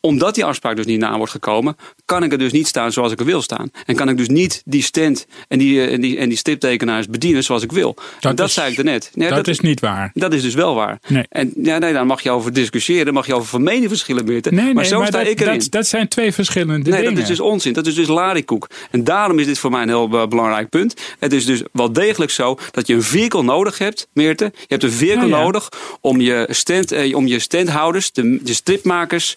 omdat 0.00 0.34
die 0.34 0.44
afspraak 0.44 0.76
dus 0.76 0.86
niet 0.86 0.98
na 0.98 1.16
wordt 1.16 1.32
gekomen, 1.32 1.76
kan 2.04 2.22
ik 2.22 2.32
er 2.32 2.38
dus 2.38 2.52
niet 2.52 2.66
staan 2.66 2.92
zoals 2.92 3.12
ik 3.12 3.20
er 3.20 3.26
wil 3.26 3.42
staan. 3.42 3.70
En 3.86 3.94
kan 3.96 4.08
ik 4.08 4.16
dus 4.16 4.28
niet 4.28 4.62
die 4.64 4.82
stand 4.82 5.26
en 5.48 5.58
die, 5.58 5.80
eh, 5.80 5.92
en 5.92 6.00
die, 6.00 6.18
en 6.18 6.28
die 6.28 6.38
stiptekenaars 6.38 7.06
bedienen 7.08 7.44
zoals 7.44 7.62
ik 7.62 7.72
wil. 7.72 7.96
Dat, 8.20 8.36
dat 8.36 8.48
is- 8.48 8.54
zei 8.54 8.72
ik 8.72 8.78
er 8.78 8.84
net. 8.84 9.10
Nee, 9.14 9.28
dat, 9.30 9.48
is 9.48 9.60
niet 9.60 9.80
waar. 9.80 10.10
dat 10.14 10.32
is 10.32 10.42
dus 10.42 10.54
wel 10.54 10.74
waar. 10.74 10.98
Nee. 11.06 11.24
En 11.28 11.52
ja, 11.62 11.78
nee, 11.78 11.92
daar 11.92 12.06
mag 12.06 12.22
je 12.22 12.30
over 12.30 12.52
discussiëren, 12.52 13.14
mag 13.14 13.26
je 13.26 13.34
over 13.34 13.48
van 13.48 13.62
mening 13.62 13.88
verschillen, 13.88 14.24
Meerte. 14.24 14.50
Nee, 14.50 14.64
nee, 14.64 14.74
maar 14.74 14.84
zo 14.84 15.04
sta 15.04 15.18
dat, 15.18 15.26
ik 15.26 15.40
erin. 15.40 15.58
dat, 15.58 15.70
dat 15.70 15.86
zijn 15.86 16.08
twee 16.08 16.32
verschillende 16.32 16.90
Nee, 16.90 16.98
dingen. 17.00 17.14
dat 17.14 17.22
is 17.22 17.28
dus 17.28 17.40
onzin. 17.40 17.72
Dat 17.72 17.86
is 17.86 17.94
dus 17.94 18.06
larikoek. 18.06 18.68
En 18.90 19.04
daarom 19.04 19.38
is 19.38 19.46
dit 19.46 19.58
voor 19.58 19.70
mij 19.70 19.82
een 19.82 19.88
heel 19.88 20.08
eh, 20.12 20.26
belangrijk 20.26 20.68
punt. 20.68 20.94
Het 21.18 21.32
is 21.32 21.44
dus 21.44 21.62
wel 21.72 21.92
degelijk 21.92 22.30
zo 22.30 22.58
dat 22.70 22.86
je 22.86 22.94
een 22.94 23.02
vehicle 23.02 23.42
nodig 23.42 23.78
hebt, 23.78 24.08
Meerte. 24.12 24.44
Je 24.44 24.64
hebt 24.68 24.82
een 24.82 25.06
ja. 25.06 25.24
nodig 25.26 25.68
om 26.00 26.20
je, 26.20 26.46
stand, 26.50 26.92
eh, 26.92 27.16
om 27.16 27.26
je 27.26 27.38
standhouders, 27.38 28.12
de, 28.12 28.38
de 28.42 28.54
stripmakers, 28.54 29.34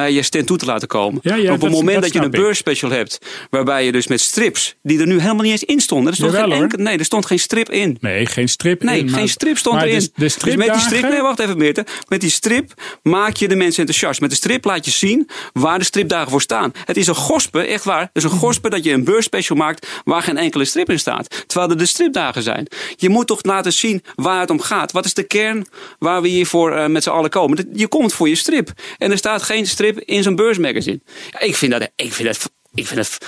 naar 0.00 0.10
je 0.10 0.22
stand 0.22 0.46
toe 0.46 0.56
te 0.56 0.64
laten 0.64 0.88
komen. 0.88 1.20
Ja, 1.22 1.34
ja, 1.34 1.52
Op 1.52 1.60
het 1.60 1.70
moment 1.70 1.94
dat 1.94 2.02
dat, 2.02 2.12
je 2.12 2.20
een 2.20 2.30
beursspecial 2.30 2.90
hebt, 2.90 3.18
waarbij 3.50 3.84
je 3.84 3.92
dus 3.92 4.06
met 4.06 4.20
strips, 4.20 4.76
die 4.82 5.00
er 5.00 5.06
nu 5.06 5.20
helemaal 5.20 5.42
niet 5.42 5.52
eens 5.52 5.64
in 5.64 5.80
stonden. 5.80 6.08
Er 6.08 6.14
stond 6.14 6.32
Jawel, 6.32 6.50
geen 6.50 6.62
enkel, 6.62 6.78
nee, 6.78 6.98
er 6.98 7.04
stond 7.04 7.26
geen 7.26 7.38
strip 7.38 7.70
in. 7.70 7.96
Nee, 8.00 8.26
geen 8.26 8.48
strip 8.48 8.82
Nee, 8.82 8.98
in, 8.98 9.04
maar- 9.04 9.14
geen 9.18 9.28
strip 9.28 9.58
stond 9.58 9.82
erin. 9.82 9.98
De, 9.98 10.10
de 10.14 10.34
dus 10.44 10.56
met 10.56 10.72
die 10.72 10.80
strip, 10.80 11.02
nee, 11.02 11.20
wacht 11.20 11.38
even 11.38 11.58
Meerte. 11.58 11.86
Met 12.08 12.20
die 12.20 12.30
strip 12.30 12.72
maak 13.02 13.36
je 13.36 13.48
de 13.48 13.56
mensen 13.56 13.78
enthousiast. 13.80 14.20
Met 14.20 14.30
de 14.30 14.36
strip 14.36 14.64
laat 14.64 14.84
je 14.84 14.90
zien 14.90 15.28
waar 15.52 15.78
de 15.78 15.84
stripdagen 15.84 16.30
voor 16.30 16.40
staan. 16.42 16.72
Het 16.84 16.96
is 16.96 17.06
een 17.06 17.14
gospe, 17.14 17.60
echt 17.60 17.84
waar. 17.84 18.00
Het 18.00 18.10
is 18.12 18.24
een 18.24 18.30
gospe 18.30 18.70
dat 18.70 18.84
je 18.84 18.92
een 18.92 19.04
beursspecial 19.04 19.58
maakt 19.58 19.86
waar 20.04 20.22
geen 20.22 20.36
enkele 20.36 20.64
strip 20.64 20.90
in 20.90 20.98
staat. 20.98 21.44
Terwijl 21.46 21.70
er 21.70 21.78
de 21.78 21.86
stripdagen 21.86 22.42
zijn. 22.42 22.66
Je 22.96 23.08
moet 23.08 23.26
toch 23.26 23.42
laten 23.42 23.72
zien 23.72 24.02
waar 24.14 24.40
het 24.40 24.50
om 24.50 24.60
gaat. 24.60 24.92
Wat 24.92 25.04
is 25.04 25.14
de 25.14 25.22
kern 25.22 25.66
waar 25.98 26.22
we 26.22 26.28
hiervoor 26.28 26.72
eh, 26.72 26.86
met 26.86 27.02
z'n 27.02 27.10
allen 27.10 27.30
komen? 27.30 27.68
Je 27.72 27.88
komt 27.88 28.12
voor 28.12 28.28
je 28.28 28.34
strip. 28.34 28.70
En 28.98 29.10
er 29.10 29.18
staat 29.18 29.42
geen 29.42 29.66
strip 29.66 29.89
in 29.96 30.22
zo'n 30.22 30.36
beursmagazine. 30.36 31.00
Ik 31.38 31.56
vind 31.56 31.72
dat, 31.72 31.90
ik 31.96 32.12
vind 32.12 32.28
dat, 32.28 32.52
ik 32.74 32.86
vind 32.86 32.96
dat 32.96 33.18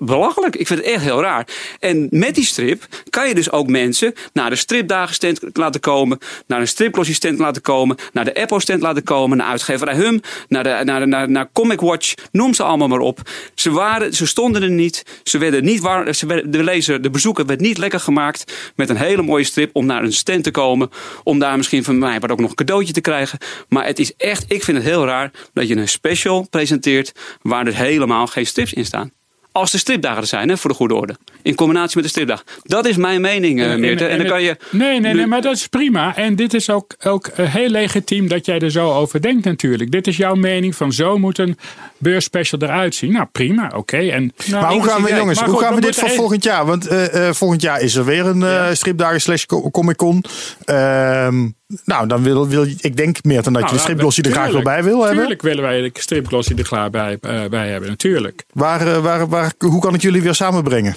belachelijk. 0.00 0.56
Ik 0.56 0.66
vind 0.66 0.78
het 0.78 0.88
echt 0.88 1.02
heel 1.02 1.20
raar. 1.20 1.46
En 1.78 2.06
met 2.10 2.34
die 2.34 2.44
strip 2.44 2.86
kan 3.10 3.28
je 3.28 3.34
dus 3.34 3.50
ook 3.50 3.68
mensen 3.68 4.14
naar 4.32 4.50
de 4.50 4.56
stripdagen 4.56 5.14
stand 5.14 5.40
laten 5.52 5.80
komen, 5.80 6.18
naar 6.46 6.60
een 6.60 6.68
stripglossie 6.68 7.14
stand 7.14 7.38
laten 7.38 7.62
komen, 7.62 7.96
naar 8.12 8.24
de 8.24 8.34
Apple 8.34 8.60
stand 8.60 8.82
laten 8.82 9.02
komen, 9.02 9.36
naar 9.36 9.46
uitgeverij 9.46 9.94
Hum, 9.94 10.20
naar, 10.48 10.62
de, 10.62 10.80
naar, 10.84 11.08
naar, 11.08 11.30
naar 11.30 11.48
Comic 11.52 11.80
Watch, 11.80 12.14
noem 12.32 12.54
ze 12.54 12.62
allemaal 12.62 12.88
maar 12.88 12.98
op. 12.98 13.20
Ze, 13.54 13.70
waren, 13.70 14.14
ze 14.14 14.26
stonden 14.26 14.62
er 14.62 14.70
niet, 14.70 15.20
ze 15.22 15.38
werden 15.38 15.64
niet 15.64 15.80
warm, 15.80 16.12
ze 16.12 16.26
werden, 16.26 16.50
de 16.50 16.64
lezer, 16.64 17.02
de 17.02 17.10
bezoeker 17.10 17.46
werd 17.46 17.60
niet 17.60 17.78
lekker 17.78 18.00
gemaakt 18.00 18.72
met 18.76 18.88
een 18.88 18.96
hele 18.96 19.22
mooie 19.22 19.44
strip 19.44 19.70
om 19.72 19.86
naar 19.86 20.02
een 20.02 20.12
stand 20.12 20.44
te 20.44 20.50
komen, 20.50 20.90
om 21.22 21.38
daar 21.38 21.56
misschien 21.56 21.84
van 21.84 21.98
mij 21.98 22.20
wat 22.20 22.30
ook 22.30 22.40
nog 22.40 22.50
een 22.50 22.56
cadeautje 22.56 22.92
te 22.92 23.00
krijgen. 23.00 23.38
Maar 23.68 23.86
het 23.86 23.98
is 23.98 24.14
echt, 24.16 24.44
ik 24.48 24.64
vind 24.64 24.76
het 24.76 24.86
heel 24.86 25.06
raar 25.06 25.30
dat 25.52 25.68
je 25.68 25.76
een 25.76 25.88
special 25.88 26.46
presenteert 26.50 27.12
waar 27.42 27.66
er 27.66 27.76
helemaal 27.76 28.26
geen 28.26 28.46
strips 28.46 28.72
in 28.72 28.84
staan. 28.84 29.19
Als 29.52 29.70
de 29.70 29.78
stripdagen 29.78 30.20
er 30.20 30.26
zijn, 30.26 30.48
hè, 30.48 30.56
voor 30.56 30.70
de 30.70 30.76
goede 30.76 30.94
orde. 30.94 31.16
In 31.42 31.54
combinatie 31.54 31.94
met 31.96 32.04
de 32.04 32.10
stripdag. 32.10 32.44
Dat 32.62 32.86
is 32.86 32.96
mijn 32.96 33.20
mening, 33.20 33.62
eh, 33.62 33.74
Meerte. 33.76 34.06
En 34.06 34.18
dan 34.18 34.26
kan 34.26 34.42
je. 34.42 34.56
Nee, 34.70 35.00
nee, 35.00 35.12
nu- 35.12 35.18
nee, 35.18 35.26
maar 35.26 35.40
dat 35.42 35.54
is 35.56 35.66
prima. 35.66 36.16
En 36.16 36.36
dit 36.36 36.54
is 36.54 36.70
ook, 36.70 36.94
ook 37.04 37.26
eh, 37.26 37.52
heel 37.54 37.68
legitiem 37.68 38.28
dat 38.28 38.46
jij 38.46 38.58
er 38.58 38.70
zo 38.70 38.92
over 38.92 39.22
denkt 39.22 39.44
natuurlijk. 39.44 39.90
Dit 39.90 40.06
is 40.06 40.16
jouw 40.16 40.34
mening 40.34 40.76
van 40.76 40.92
zo 40.92 41.18
moet 41.18 41.38
een 41.38 41.58
beursspecial 41.98 42.60
eruit 42.62 42.94
zien. 42.94 43.12
Nou, 43.12 43.26
prima, 43.32 43.72
oké. 43.76 43.96
En 43.96 44.32
nou, 44.46 44.62
Maar 44.62 44.72
hoe 44.72 44.84
gaan 44.84 45.02
we, 45.02 45.14
jongens, 45.14 45.40
hoe 45.40 45.48
goed, 45.48 45.62
gaan 45.62 45.74
we 45.74 45.80
dit 45.80 45.94
voor 45.96 46.08
volgend 46.10 46.44
jaar? 46.44 46.66
Want 46.66 46.86
eh, 46.86 47.28
eh, 47.28 47.34
volgend 47.34 47.62
jaar 47.62 47.80
is 47.80 47.94
er 47.94 48.04
weer 48.04 48.26
een 48.26 48.42
eh, 48.42 48.66
stripdagen 48.72 49.20
slash 49.20 49.44
co- 49.44 49.70
Comic 49.70 49.96
Con. 49.96 50.24
Ehm, 50.64 51.48
nou, 51.84 52.06
dan 52.08 52.22
wil, 52.22 52.48
wil 52.48 52.66
ik 52.80 52.96
denk 52.96 53.24
meer 53.24 53.42
dan 53.42 53.52
dat 53.52 53.62
je 53.62 53.68
Nou, 53.68 53.76
de 53.76 53.82
stripglossie 53.82 54.24
er 54.24 54.30
graag 54.30 54.52
wel 54.52 54.62
bij 54.62 54.82
wil 54.82 54.98
hebben. 54.98 55.18
Tuurlijk 55.18 55.42
willen 55.42 55.62
wij 55.62 55.80
de 55.80 55.90
stripglossie 55.92 56.56
er 56.56 56.64
klaar 56.64 56.90
bij, 56.90 57.18
eh, 57.20 57.44
bij 57.44 57.68
hebben, 57.68 57.88
natuurlijk. 57.88 58.44
Waar, 58.52 58.86
eh, 58.86 59.02
waar, 59.02 59.28
waar, 59.28 59.52
hoe 59.58 59.80
kan 59.80 59.94
ik 59.94 60.02
jullie 60.02 60.22
weer 60.22 60.34
samenbrengen? 60.34 60.94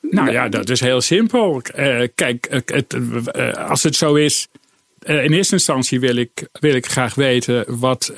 Nou 0.00 0.30
ja, 0.30 0.48
dat 0.48 0.70
is 0.70 0.80
heel 0.80 1.00
simpel. 1.00 1.60
Eh, 1.62 2.08
kijk, 2.14 2.62
het, 2.66 2.96
als 3.68 3.82
het 3.82 3.96
zo 3.96 4.14
is. 4.14 4.48
in 5.04 5.32
eerste 5.32 5.54
instantie 5.54 6.00
wil 6.00 6.16
ik, 6.16 6.48
wil 6.52 6.74
ik 6.74 6.86
graag 6.86 7.14
weten 7.14 7.64
wat, 7.78 8.12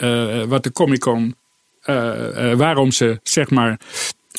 wat 0.49 0.63
de 0.63 0.73
Comic 0.73 1.01
Con. 1.01 1.35
waarom 2.57 2.91
ze 2.91 3.21
zeg 3.23 3.51
maar. 3.51 3.79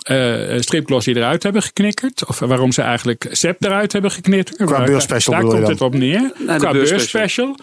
Eh 0.02 0.60
stripglossie 0.60 1.16
eruit 1.16 1.44
hebben 1.44 1.62
geknikkerd. 1.62 2.26
Of 2.28 2.40
waarom 2.40 2.72
ze 2.72 2.82
eigenlijk 2.82 3.28
SEP 3.32 3.64
eruit 3.64 3.92
hebben 3.92 4.12
geknikkerd. 4.12 4.56
Qua 4.66 4.84
beurspecial 4.84 5.34
Daar 5.36 5.44
komt 5.50 5.62
dan? 5.62 5.70
het 5.72 5.82
op 5.82 5.94
neer. 5.94 6.20
de 6.38 6.44
Qua 6.46 6.72
beurspecial. 6.72 6.76
beurspecial. 7.12 7.56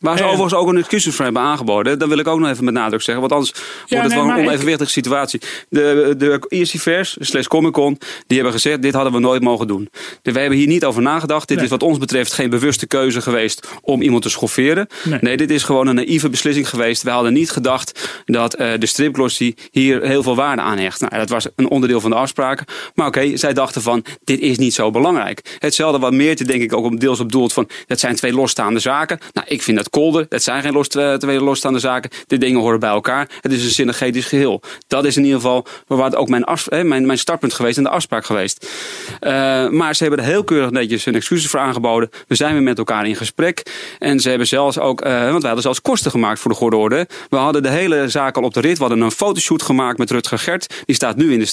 Waar 0.00 0.16
ze 0.16 0.22
En- 0.22 0.28
overigens 0.28 0.54
ook 0.54 0.68
een 0.68 0.76
excuses 0.76 1.14
voor 1.14 1.24
hebben 1.24 1.42
aangeboden. 1.42 1.98
Dat 1.98 2.08
wil 2.08 2.18
ik 2.18 2.26
ook 2.26 2.38
nog 2.40 2.48
even 2.50 2.64
met 2.64 2.74
nadruk 2.74 3.02
zeggen. 3.02 3.20
Want 3.20 3.32
anders 3.32 3.52
wordt 3.52 4.04
het 4.04 4.14
nee, 4.14 4.22
wel 4.24 4.30
een 4.34 4.38
ik- 4.42 4.46
onevenwichtige 4.48 4.90
situatie. 4.90 5.40
De, 5.68 6.14
de 6.18 6.44
ESC-vers, 6.48 7.16
slash 7.20 7.46
Comic 7.46 7.72
Con, 7.72 7.98
die 8.26 8.36
hebben 8.36 8.52
gezegd: 8.54 8.82
dit 8.82 8.94
hadden 8.94 9.12
we 9.12 9.18
nooit 9.18 9.42
mogen 9.42 9.66
doen. 9.66 9.90
Wij 10.22 10.40
hebben 10.40 10.58
hier 10.58 10.66
niet 10.68 10.84
over 10.84 11.02
nagedacht. 11.02 11.48
Dit 11.48 11.56
Nee. 11.56 11.64
is 11.66 11.70
wat 11.70 11.82
ons 11.82 11.98
betreft 11.98 12.32
geen 12.32 12.50
bewuste 12.50 12.86
keuze 12.86 13.20
geweest 13.22 13.68
om 13.82 14.02
iemand 14.02 14.22
te 14.22 14.28
schofferen. 14.28 14.86
Nee. 15.04 15.18
Nee, 15.22 15.36
dit 15.36 15.50
is 15.50 15.62
gewoon 15.62 15.86
een 15.86 15.94
naïeve 15.94 16.28
beslissing 16.28 16.68
geweest. 16.68 17.02
We 17.02 17.10
hadden 17.10 17.32
niet 17.32 17.50
gedacht 17.50 18.20
dat 18.24 18.54
eh, 18.54 18.68
de 18.78 18.86
stripglossie 18.86 19.54
hier 19.70 20.02
heel 20.02 20.22
veel 20.22 20.36
waarde 20.36 20.62
aan 20.62 20.78
hecht. 20.78 21.00
Nou, 21.00 21.16
dat 21.16 21.28
was 21.28 21.46
een 21.56 21.68
onderdeel 21.76 22.00
van 22.00 22.10
de 22.10 22.16
afspraken. 22.16 22.66
Maar 22.94 23.06
oké, 23.06 23.36
zij 23.36 23.52
dachten 23.52 23.82
van, 23.82 24.04
dit 24.24 24.40
is 24.40 24.58
niet 24.58 24.74
zo 24.74 24.90
belangrijk. 24.90 25.56
Hetzelfde 25.58 25.98
wat 25.98 26.12
Meerte 26.12 26.44
denk 26.44 26.62
ik 26.62 26.72
ook 26.72 27.00
deels 27.00 27.20
op 27.20 27.32
doelt 27.32 27.52
van, 27.52 27.68
dat 27.86 28.00
zijn 28.00 28.16
twee 28.16 28.32
losstaande 28.32 28.80
zaken. 28.80 29.18
Nou, 29.32 29.46
ik 29.50 29.62
vind 29.62 29.76
dat 29.76 29.90
kolder. 29.90 30.26
Dat 30.28 30.42
zijn 30.42 30.62
geen 30.62 30.72
los, 30.72 30.88
twee 30.88 31.40
losstaande 31.40 31.78
zaken. 31.78 32.10
De 32.26 32.38
dingen 32.38 32.60
horen 32.60 32.80
bij 32.80 32.90
elkaar. 32.90 33.28
Het 33.40 33.52
is 33.52 33.64
een 33.64 33.70
synergetisch 33.70 34.26
geheel. 34.26 34.62
Dat 34.86 35.04
is 35.04 35.16
in 35.16 35.24
ieder 35.24 35.40
geval 35.40 35.66
waar 35.86 36.04
het 36.04 36.16
ook 36.16 36.28
mijn, 36.28 36.44
af, 36.44 36.70
mijn, 36.70 37.06
mijn 37.06 37.18
startpunt 37.18 37.52
geweest 37.52 37.76
en 37.76 37.82
de 37.82 37.88
afspraak 37.88 38.24
geweest. 38.24 38.70
Uh, 39.20 39.30
maar 39.68 39.94
ze 39.94 40.02
hebben 40.04 40.20
er 40.20 40.30
heel 40.30 40.44
keurig 40.44 40.70
netjes 40.70 41.04
hun 41.04 41.14
excuses 41.14 41.50
voor 41.50 41.60
aangeboden. 41.60 42.10
We 42.28 42.34
zijn 42.34 42.52
weer 42.52 42.62
met 42.62 42.78
elkaar 42.78 43.06
in 43.06 43.16
gesprek. 43.16 43.62
En 43.98 44.20
ze 44.20 44.28
hebben 44.28 44.46
zelfs 44.46 44.78
ook, 44.78 45.04
uh, 45.04 45.12
want 45.12 45.24
wij 45.24 45.40
hadden 45.42 45.62
zelfs 45.62 45.82
kosten 45.82 46.10
gemaakt 46.10 46.40
voor 46.40 46.50
de 46.50 46.56
goede 46.56 46.76
orde. 46.76 47.06
We 47.28 47.36
hadden 47.36 47.62
de 47.62 47.68
hele 47.68 48.08
zaak 48.08 48.36
al 48.36 48.42
op 48.42 48.54
de 48.54 48.60
rit. 48.60 48.78
We 48.78 48.84
hadden 48.84 49.00
een 49.00 49.10
fotoshoot 49.10 49.62
gemaakt 49.62 49.98
met 49.98 50.10
Rutger 50.10 50.38
Gert. 50.38 50.82
Die 50.84 50.94
staat 50.94 51.16
nu 51.16 51.32
in 51.32 51.38
de 51.38 51.46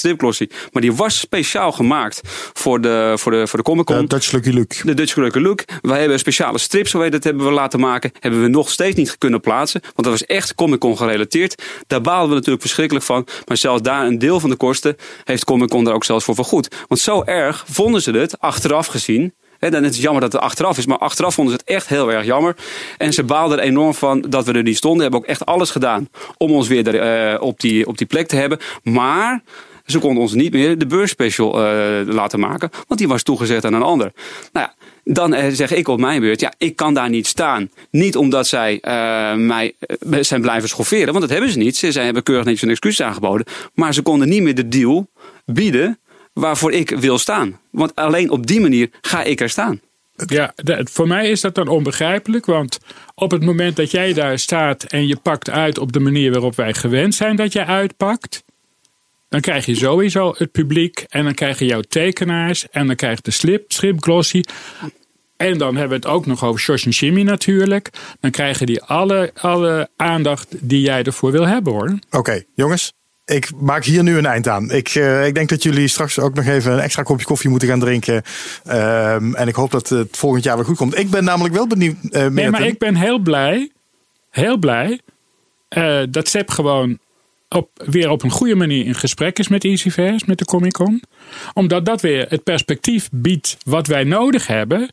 Maar 0.72 0.82
die 0.82 0.94
was 0.94 1.20
speciaal 1.20 1.72
gemaakt 1.72 2.22
voor 2.54 2.82
de, 2.82 3.14
voor 3.18 3.32
de, 3.32 3.48
voor 3.48 3.60
de 3.60 3.66
Comic 3.66 3.86
Con. 3.86 3.98
De 3.98 4.08
Dutch 4.08 4.32
Lucky 4.32 4.50
Luke. 4.50 4.76
De 4.86 4.94
Dutch 4.94 5.16
Lucky 5.16 5.40
Luke. 5.40 5.66
Wij 5.82 6.00
hebben 6.00 6.20
speciale 6.20 6.58
strips, 6.58 6.92
zo 6.92 7.10
dat 7.10 7.24
hebben 7.24 7.46
we 7.46 7.52
laten 7.52 7.80
maken. 7.80 8.12
Hebben 8.20 8.42
we 8.42 8.48
nog 8.48 8.70
steeds 8.70 8.96
niet 8.96 9.18
kunnen 9.18 9.40
plaatsen. 9.40 9.82
Want 9.82 9.96
dat 9.96 10.20
was 10.20 10.26
echt 10.26 10.56
Comic 10.56 10.80
Con 10.80 10.98
gerelateerd. 10.98 11.64
Daar 11.88 12.02
baalden 12.02 12.30
we 12.30 12.36
natuurlijk 12.36 12.62
verschrikkelijk 12.62 13.06
van. 13.06 13.28
Maar 13.46 13.58
zelfs 13.58 13.82
daar 13.82 14.06
een 14.06 14.20
deel 14.20 14.40
van 14.40 14.50
de 14.50 14.56
kosten 14.56 14.96
heeft 15.24 15.46
Comic 15.46 15.70
Con 15.70 15.84
daar 15.84 15.94
ook 15.94 16.04
zelfs 16.04 16.26
voor 16.26 16.36
vergoed. 16.36 16.76
Want 16.88 17.02
zo 17.02 17.24
erg 17.24 17.66
vonden 17.68 18.02
ze 18.02 18.12
het, 18.12 18.40
achteraf 18.40 18.88
gezien, 18.88 19.34
dan 19.60 19.84
is 19.84 19.90
het 19.90 20.02
jammer 20.02 20.22
dat 20.22 20.32
het 20.32 20.42
achteraf 20.42 20.78
is. 20.78 20.86
Maar 20.86 20.98
achteraf 20.98 21.34
vonden 21.34 21.54
ze 21.54 21.60
het 21.66 21.76
echt 21.76 21.88
heel 21.88 22.12
erg 22.12 22.26
jammer. 22.26 22.56
En 22.98 23.14
ze 23.14 23.24
baalden 23.24 23.58
er 23.58 23.64
enorm 23.64 23.94
van 23.94 24.22
dat 24.22 24.46
we 24.46 24.54
er 24.54 24.64
niet 24.64 24.78
stonden. 24.78 25.02
Hebben 25.02 25.20
ook 25.20 25.26
echt 25.26 25.46
alles 25.46 25.72
gedaan 25.72 26.10
om 26.38 26.52
ons 26.52 26.68
weer 26.68 26.88
er, 26.88 27.34
uh, 27.34 27.42
op, 27.42 27.60
die, 27.60 27.88
op 27.88 27.98
die 27.98 28.08
plek 28.08 28.28
te 28.28 28.36
hebben. 28.36 28.60
Maar 28.84 29.44
ze 29.86 30.00
konden 30.00 30.22
ons 30.22 30.34
niet 30.34 30.54
meer 30.54 30.78
de 30.78 30.86
beursspecial 30.86 31.66
uh, 31.66 32.14
laten 32.14 32.40
maken. 32.40 32.70
Want 32.88 33.00
die 33.00 33.10
was 33.10 33.24
toegezegd 33.24 33.66
aan 33.66 33.74
een 33.74 33.82
ander. 33.82 34.12
Nou 34.52 34.68
ja, 34.68 34.76
dan 35.14 35.34
uh, 35.34 35.46
zeg 35.52 35.72
ik 35.72 35.88
op 35.88 36.00
mijn 36.00 36.22
beurt, 36.22 36.40
ja, 36.40 36.54
ik 36.58 36.76
kan 36.76 36.94
daar 36.94 37.10
niet 37.10 37.28
staan. 37.28 37.70
Niet 37.90 38.18
omdat 38.18 38.48
zij 38.48 38.74
uh, 38.82 39.34
mij 39.34 39.76
zijn 40.20 40.42
blijven 40.42 40.70
schofferen, 40.70 41.08
want 41.08 41.20
dat 41.20 41.30
hebben 41.30 41.50
ze 41.50 41.58
niet. 41.58 41.78
Ze 41.78 41.92
zijn, 41.92 42.06
hebben 42.06 42.24
keurig 42.24 42.46
netjes 42.46 42.64
een 42.64 42.70
excuus 42.70 43.02
aangeboden. 43.02 43.46
Maar 43.74 43.94
ze 43.94 44.02
konden 44.02 44.30
niet 44.30 44.42
meer 44.42 44.56
de 44.56 44.68
deal 44.68 45.08
bieden 45.46 46.00
waarvoor 46.34 46.72
ik 46.72 46.90
wil 46.90 47.18
staan. 47.18 47.60
Want 47.72 47.96
alleen 47.96 48.30
op 48.30 48.48
die 48.48 48.62
manier 48.62 48.90
ga 49.02 49.24
ik 49.24 49.42
er 49.42 49.50
staan. 49.50 49.82
Ja, 50.16 50.54
voor 50.84 51.08
mij 51.08 51.30
is 51.30 51.42
dat 51.42 51.56
dan 51.56 51.68
onbegrijpelijk. 51.68 52.46
Want 52.46 52.80
op 53.16 53.32
het 53.32 53.46
moment 53.46 53.76
dat 53.76 53.92
jij 53.92 54.14
daar 54.14 54.40
staat 54.40 54.84
en 54.84 55.08
je 55.08 55.16
pakt 55.16 55.50
uit 55.50 55.78
op 55.78 55.92
de 55.92 56.00
manier 56.00 56.32
waarop 56.32 56.56
wij 56.56 56.74
gewend 56.74 57.16
zijn 57.16 57.36
dat 57.36 57.54
je 57.54 57.66
uitpakt. 57.66 58.44
Dan 59.34 59.42
krijg 59.42 59.66
je 59.66 59.76
sowieso 59.76 60.36
het 60.38 60.52
publiek 60.52 61.06
en 61.10 61.24
dan 61.24 61.34
krijg 61.34 61.60
je 61.60 61.66
jouw 61.66 61.82
tekenaars 61.82 62.70
en 62.70 62.88
dan 62.88 62.96
krijg 62.96 63.16
je 63.16 63.22
de 63.24 63.32
slip, 63.32 63.72
strip 63.72 64.04
glossy. 64.04 64.42
En 65.38 65.58
dan 65.58 65.76
hebben 65.76 66.00
we 66.00 66.06
het 66.06 66.16
ook 66.16 66.26
nog 66.26 66.44
over 66.44 66.60
Shoshin 66.60 67.26
natuurlijk. 67.26 67.90
Dan 68.20 68.32
krijgen 68.32 68.66
die 68.66 68.82
alle, 68.84 69.32
alle 69.36 69.90
aandacht 69.96 70.48
die 70.60 70.82
jij 70.82 71.04
ervoor 71.04 71.32
wil 71.32 71.48
hebben 71.48 71.74
hoor. 71.74 72.00
Oké, 72.10 72.44
jongens 72.56 72.94
ik 73.26 73.52
maak 73.56 73.84
hier 73.84 74.04
nu 74.04 74.18
een 74.18 74.26
eind 74.26 74.48
aan. 74.48 74.72
Ik, 74.72 74.96
uh, 74.96 75.26
ik 75.26 75.36
denk 75.36 75.50
dat 75.50 75.64
jullie 75.64 75.88
straks 75.88 76.20
ook 76.20 76.34
nog 76.34 76.46
even 76.46 76.72
een 76.72 76.80
extra 76.80 77.04
kopje 77.04 77.26
koffie 77.26 77.50
moeten 77.50 77.68
gaan 77.68 77.80
drinken. 77.80 78.16
Um, 78.68 79.36
en 79.36 79.48
ik 79.48 79.56
hoop 79.56 79.72
dat 79.72 79.90
het 79.90 80.18
volgend 80.18 80.44
jaar 80.44 80.56
weer 80.56 80.66
goed 80.66 80.78
komt. 80.78 80.98
Ik 80.98 81.10
ben 81.10 81.24
namelijk 81.24 81.54
wel 81.54 81.68
benieuwd. 81.68 81.96
Uh, 82.02 82.26
nee, 82.26 82.50
maar 82.50 82.68
ik 82.68 82.80
ben 82.80 82.96
heel 82.96 83.20
blij, 83.20 83.72
heel 84.30 84.58
blij, 84.58 85.00
uh, 85.78 86.04
dat 86.10 86.28
Seb 86.28 86.50
gewoon 86.50 87.00
op, 87.54 87.70
weer 87.86 88.10
op 88.10 88.24
een 88.24 88.30
goede 88.30 88.56
manier 88.56 88.86
in 88.86 88.96
gesprek 88.96 89.40
is 89.40 89.48
met 89.48 89.64
EasyVers, 89.64 90.26
met 90.26 90.38
de 90.38 90.46
Comic 90.46 90.72
Con. 90.72 91.02
Omdat 91.54 91.86
dat 91.86 92.02
weer 92.02 92.26
het 92.30 92.44
perspectief 92.44 93.10
biedt 93.12 93.58
wat 93.66 93.88
wij 93.88 94.04
nodig 94.04 94.48
hebben 94.48 94.90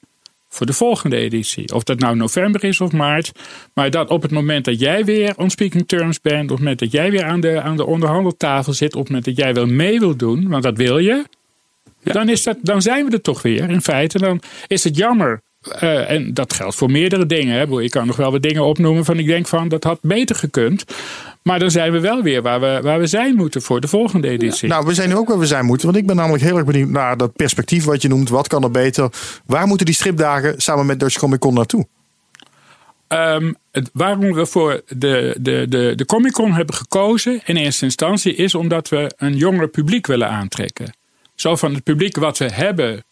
voor 0.48 0.66
de 0.66 0.72
volgende 0.72 1.16
editie. 1.16 1.74
Of 1.74 1.82
dat 1.82 1.98
nou 1.98 2.16
november 2.16 2.64
is 2.64 2.80
of 2.80 2.92
maart. 2.92 3.32
Maar 3.74 3.90
dat 3.90 4.10
op 4.10 4.22
het 4.22 4.30
moment 4.30 4.64
dat 4.64 4.80
jij 4.80 5.04
weer 5.04 5.32
on 5.36 5.50
speaking 5.50 5.88
terms 5.88 6.20
bent. 6.20 6.42
Op 6.42 6.48
het 6.48 6.58
moment 6.58 6.78
dat 6.78 6.92
jij 6.92 7.10
weer 7.10 7.24
aan 7.24 7.40
de, 7.40 7.60
aan 7.60 7.76
de 7.76 7.86
onderhandeltafel 7.86 8.72
zit. 8.72 8.94
Op 8.94 8.98
het 8.98 9.08
moment 9.08 9.24
dat 9.24 9.36
jij 9.36 9.54
wel 9.54 9.66
mee 9.66 9.98
wil 9.98 10.16
doen. 10.16 10.48
Want 10.48 10.62
dat 10.62 10.76
wil 10.76 10.98
je. 10.98 11.24
Dan, 12.02 12.28
is 12.28 12.42
dat, 12.42 12.56
dan 12.62 12.82
zijn 12.82 13.06
we 13.06 13.12
er 13.12 13.20
toch 13.20 13.42
weer. 13.42 13.70
In 13.70 13.82
feite, 13.82 14.18
dan 14.18 14.40
is 14.66 14.84
het 14.84 14.96
jammer. 14.96 15.42
Uh, 15.82 16.10
en 16.10 16.34
dat 16.34 16.52
geldt 16.52 16.74
voor 16.74 16.90
meerdere 16.90 17.26
dingen. 17.26 17.54
Hè. 17.54 17.82
Ik 17.82 17.90
kan 17.90 18.06
nog 18.06 18.16
wel 18.16 18.30
wat 18.30 18.42
dingen 18.42 18.64
opnoemen 18.64 19.04
van 19.04 19.18
ik 19.18 19.26
denk 19.26 19.46
van 19.46 19.68
dat 19.68 19.84
had 19.84 19.98
beter 20.02 20.36
gekund. 20.36 20.84
Maar 21.42 21.58
dan 21.58 21.70
zijn 21.70 21.92
we 21.92 22.00
wel 22.00 22.22
weer 22.22 22.42
waar 22.42 22.60
we, 22.60 22.80
waar 22.82 22.98
we 22.98 23.06
zijn 23.06 23.34
moeten 23.34 23.62
voor 23.62 23.80
de 23.80 23.88
volgende 23.88 24.28
editie. 24.28 24.68
Nou, 24.68 24.86
we 24.86 24.94
zijn 24.94 25.08
nu 25.08 25.16
ook 25.16 25.28
waar 25.28 25.38
we 25.38 25.46
zijn 25.46 25.64
moeten. 25.64 25.86
Want 25.86 25.98
ik 25.98 26.06
ben 26.06 26.16
namelijk 26.16 26.42
heel 26.42 26.56
erg 26.56 26.66
benieuwd 26.66 26.88
naar 26.88 27.16
dat 27.16 27.32
perspectief 27.32 27.84
wat 27.84 28.02
je 28.02 28.08
noemt. 28.08 28.28
Wat 28.28 28.48
kan 28.48 28.62
er 28.62 28.70
beter? 28.70 29.10
Waar 29.46 29.66
moeten 29.66 29.86
die 29.86 29.94
stripdagen 29.94 30.60
samen 30.60 30.86
met 30.86 31.00
Dutch 31.00 31.18
Comic 31.18 31.38
Con 31.38 31.54
naartoe? 31.54 31.86
Um, 33.08 33.56
het, 33.72 33.90
waarom 33.92 34.32
we 34.32 34.46
voor 34.46 34.82
de, 34.88 35.36
de, 35.40 35.66
de, 35.68 35.92
de 35.96 36.04
Comic 36.04 36.32
Con 36.32 36.52
hebben 36.52 36.74
gekozen 36.74 37.40
in 37.44 37.56
eerste 37.56 37.84
instantie 37.84 38.34
is 38.34 38.54
omdat 38.54 38.88
we 38.88 39.12
een 39.16 39.36
jonger 39.36 39.68
publiek 39.68 40.06
willen 40.06 40.28
aantrekken. 40.28 40.94
Zo 41.34 41.56
van 41.56 41.74
het 41.74 41.82
publiek 41.82 42.16
wat 42.16 42.38
we 42.38 42.48
hebben 42.52 43.04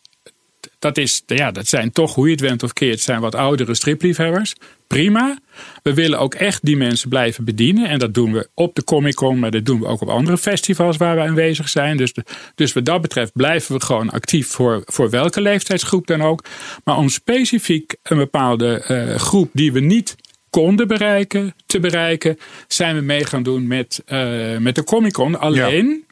dat, 0.78 0.98
is, 0.98 1.22
ja, 1.26 1.50
dat 1.50 1.68
zijn 1.68 1.92
toch, 1.92 2.14
hoe 2.14 2.26
je 2.26 2.32
het 2.32 2.40
went 2.40 2.62
of 2.62 2.72
keert, 2.72 3.00
zijn 3.00 3.20
wat 3.20 3.34
oudere 3.34 3.74
stripliefhebbers. 3.74 4.54
Prima. 4.86 5.38
We 5.82 5.94
willen 5.94 6.18
ook 6.18 6.34
echt 6.34 6.64
die 6.64 6.76
mensen 6.76 7.08
blijven 7.08 7.44
bedienen. 7.44 7.88
En 7.88 7.98
dat 7.98 8.14
doen 8.14 8.32
we 8.32 8.48
op 8.54 8.74
de 8.74 8.84
Comic 8.84 9.14
Con, 9.14 9.38
maar 9.38 9.50
dat 9.50 9.64
doen 9.64 9.80
we 9.80 9.86
ook 9.86 10.00
op 10.00 10.08
andere 10.08 10.38
festivals 10.38 10.96
waar 10.96 11.14
we 11.14 11.22
aanwezig 11.22 11.68
zijn. 11.68 11.96
Dus, 11.96 12.14
dus 12.54 12.72
wat 12.72 12.84
dat 12.84 13.00
betreft 13.00 13.32
blijven 13.32 13.74
we 13.74 13.84
gewoon 13.84 14.10
actief 14.10 14.48
voor, 14.48 14.82
voor 14.86 15.10
welke 15.10 15.40
leeftijdsgroep 15.40 16.06
dan 16.06 16.22
ook. 16.22 16.44
Maar 16.84 16.96
om 16.96 17.08
specifiek 17.08 17.96
een 18.02 18.16
bepaalde 18.16 18.84
uh, 18.88 19.14
groep 19.14 19.50
die 19.52 19.72
we 19.72 19.80
niet 19.80 20.16
konden 20.50 20.88
bereiken, 20.88 21.54
te 21.66 21.80
bereiken, 21.80 22.38
zijn 22.68 22.94
we 22.94 23.00
mee 23.00 23.24
gaan 23.24 23.42
doen 23.42 23.66
met, 23.66 24.02
uh, 24.08 24.56
met 24.56 24.74
de 24.74 24.84
Comic 24.84 25.12
Con. 25.12 25.40
Alleen. 25.40 26.06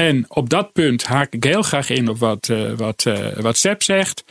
En 0.00 0.24
op 0.28 0.50
dat 0.50 0.72
punt 0.72 1.04
haak 1.04 1.32
ik 1.32 1.44
heel 1.44 1.62
graag 1.62 1.90
in 1.90 2.08
op 2.08 2.18
wat, 2.18 2.48
uh, 2.48 2.72
wat, 2.76 3.04
uh, 3.08 3.26
wat 3.36 3.56
Sepp 3.56 3.82
zegt. 3.82 4.24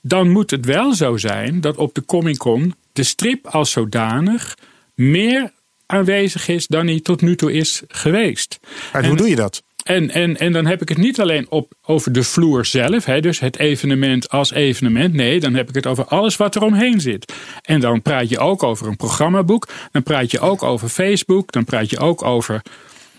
Dan 0.00 0.30
moet 0.30 0.50
het 0.50 0.64
wel 0.64 0.94
zo 0.94 1.16
zijn 1.16 1.60
dat 1.60 1.76
op 1.76 1.94
de 1.94 2.04
Comic 2.04 2.36
Con 2.36 2.74
de 2.92 3.02
strip 3.02 3.46
als 3.46 3.70
zodanig 3.70 4.56
meer 4.94 5.52
aanwezig 5.86 6.48
is 6.48 6.66
dan 6.66 6.86
hij 6.86 7.00
tot 7.00 7.20
nu 7.20 7.36
toe 7.36 7.52
is 7.52 7.82
geweest. 7.88 8.58
En, 8.92 9.02
en 9.02 9.08
hoe 9.08 9.16
doe 9.16 9.28
je 9.28 9.36
dat? 9.36 9.62
En, 9.84 10.10
en, 10.10 10.36
en 10.36 10.52
dan 10.52 10.66
heb 10.66 10.82
ik 10.82 10.88
het 10.88 10.98
niet 10.98 11.20
alleen 11.20 11.50
op, 11.50 11.72
over 11.82 12.12
de 12.12 12.22
vloer 12.22 12.64
zelf, 12.64 13.04
hè, 13.04 13.20
dus 13.20 13.40
het 13.40 13.58
evenement 13.58 14.28
als 14.28 14.52
evenement. 14.52 15.14
Nee, 15.14 15.40
dan 15.40 15.54
heb 15.54 15.68
ik 15.68 15.74
het 15.74 15.86
over 15.86 16.04
alles 16.04 16.36
wat 16.36 16.54
er 16.54 16.62
omheen 16.62 17.00
zit. 17.00 17.32
En 17.62 17.80
dan 17.80 18.02
praat 18.02 18.28
je 18.28 18.38
ook 18.38 18.62
over 18.62 18.86
een 18.86 18.96
programmaboek. 18.96 19.68
Dan 19.92 20.02
praat 20.02 20.30
je 20.30 20.40
ook 20.40 20.62
over 20.62 20.88
Facebook. 20.88 21.52
Dan 21.52 21.64
praat 21.64 21.90
je 21.90 21.98
ook 21.98 22.22
over 22.22 22.62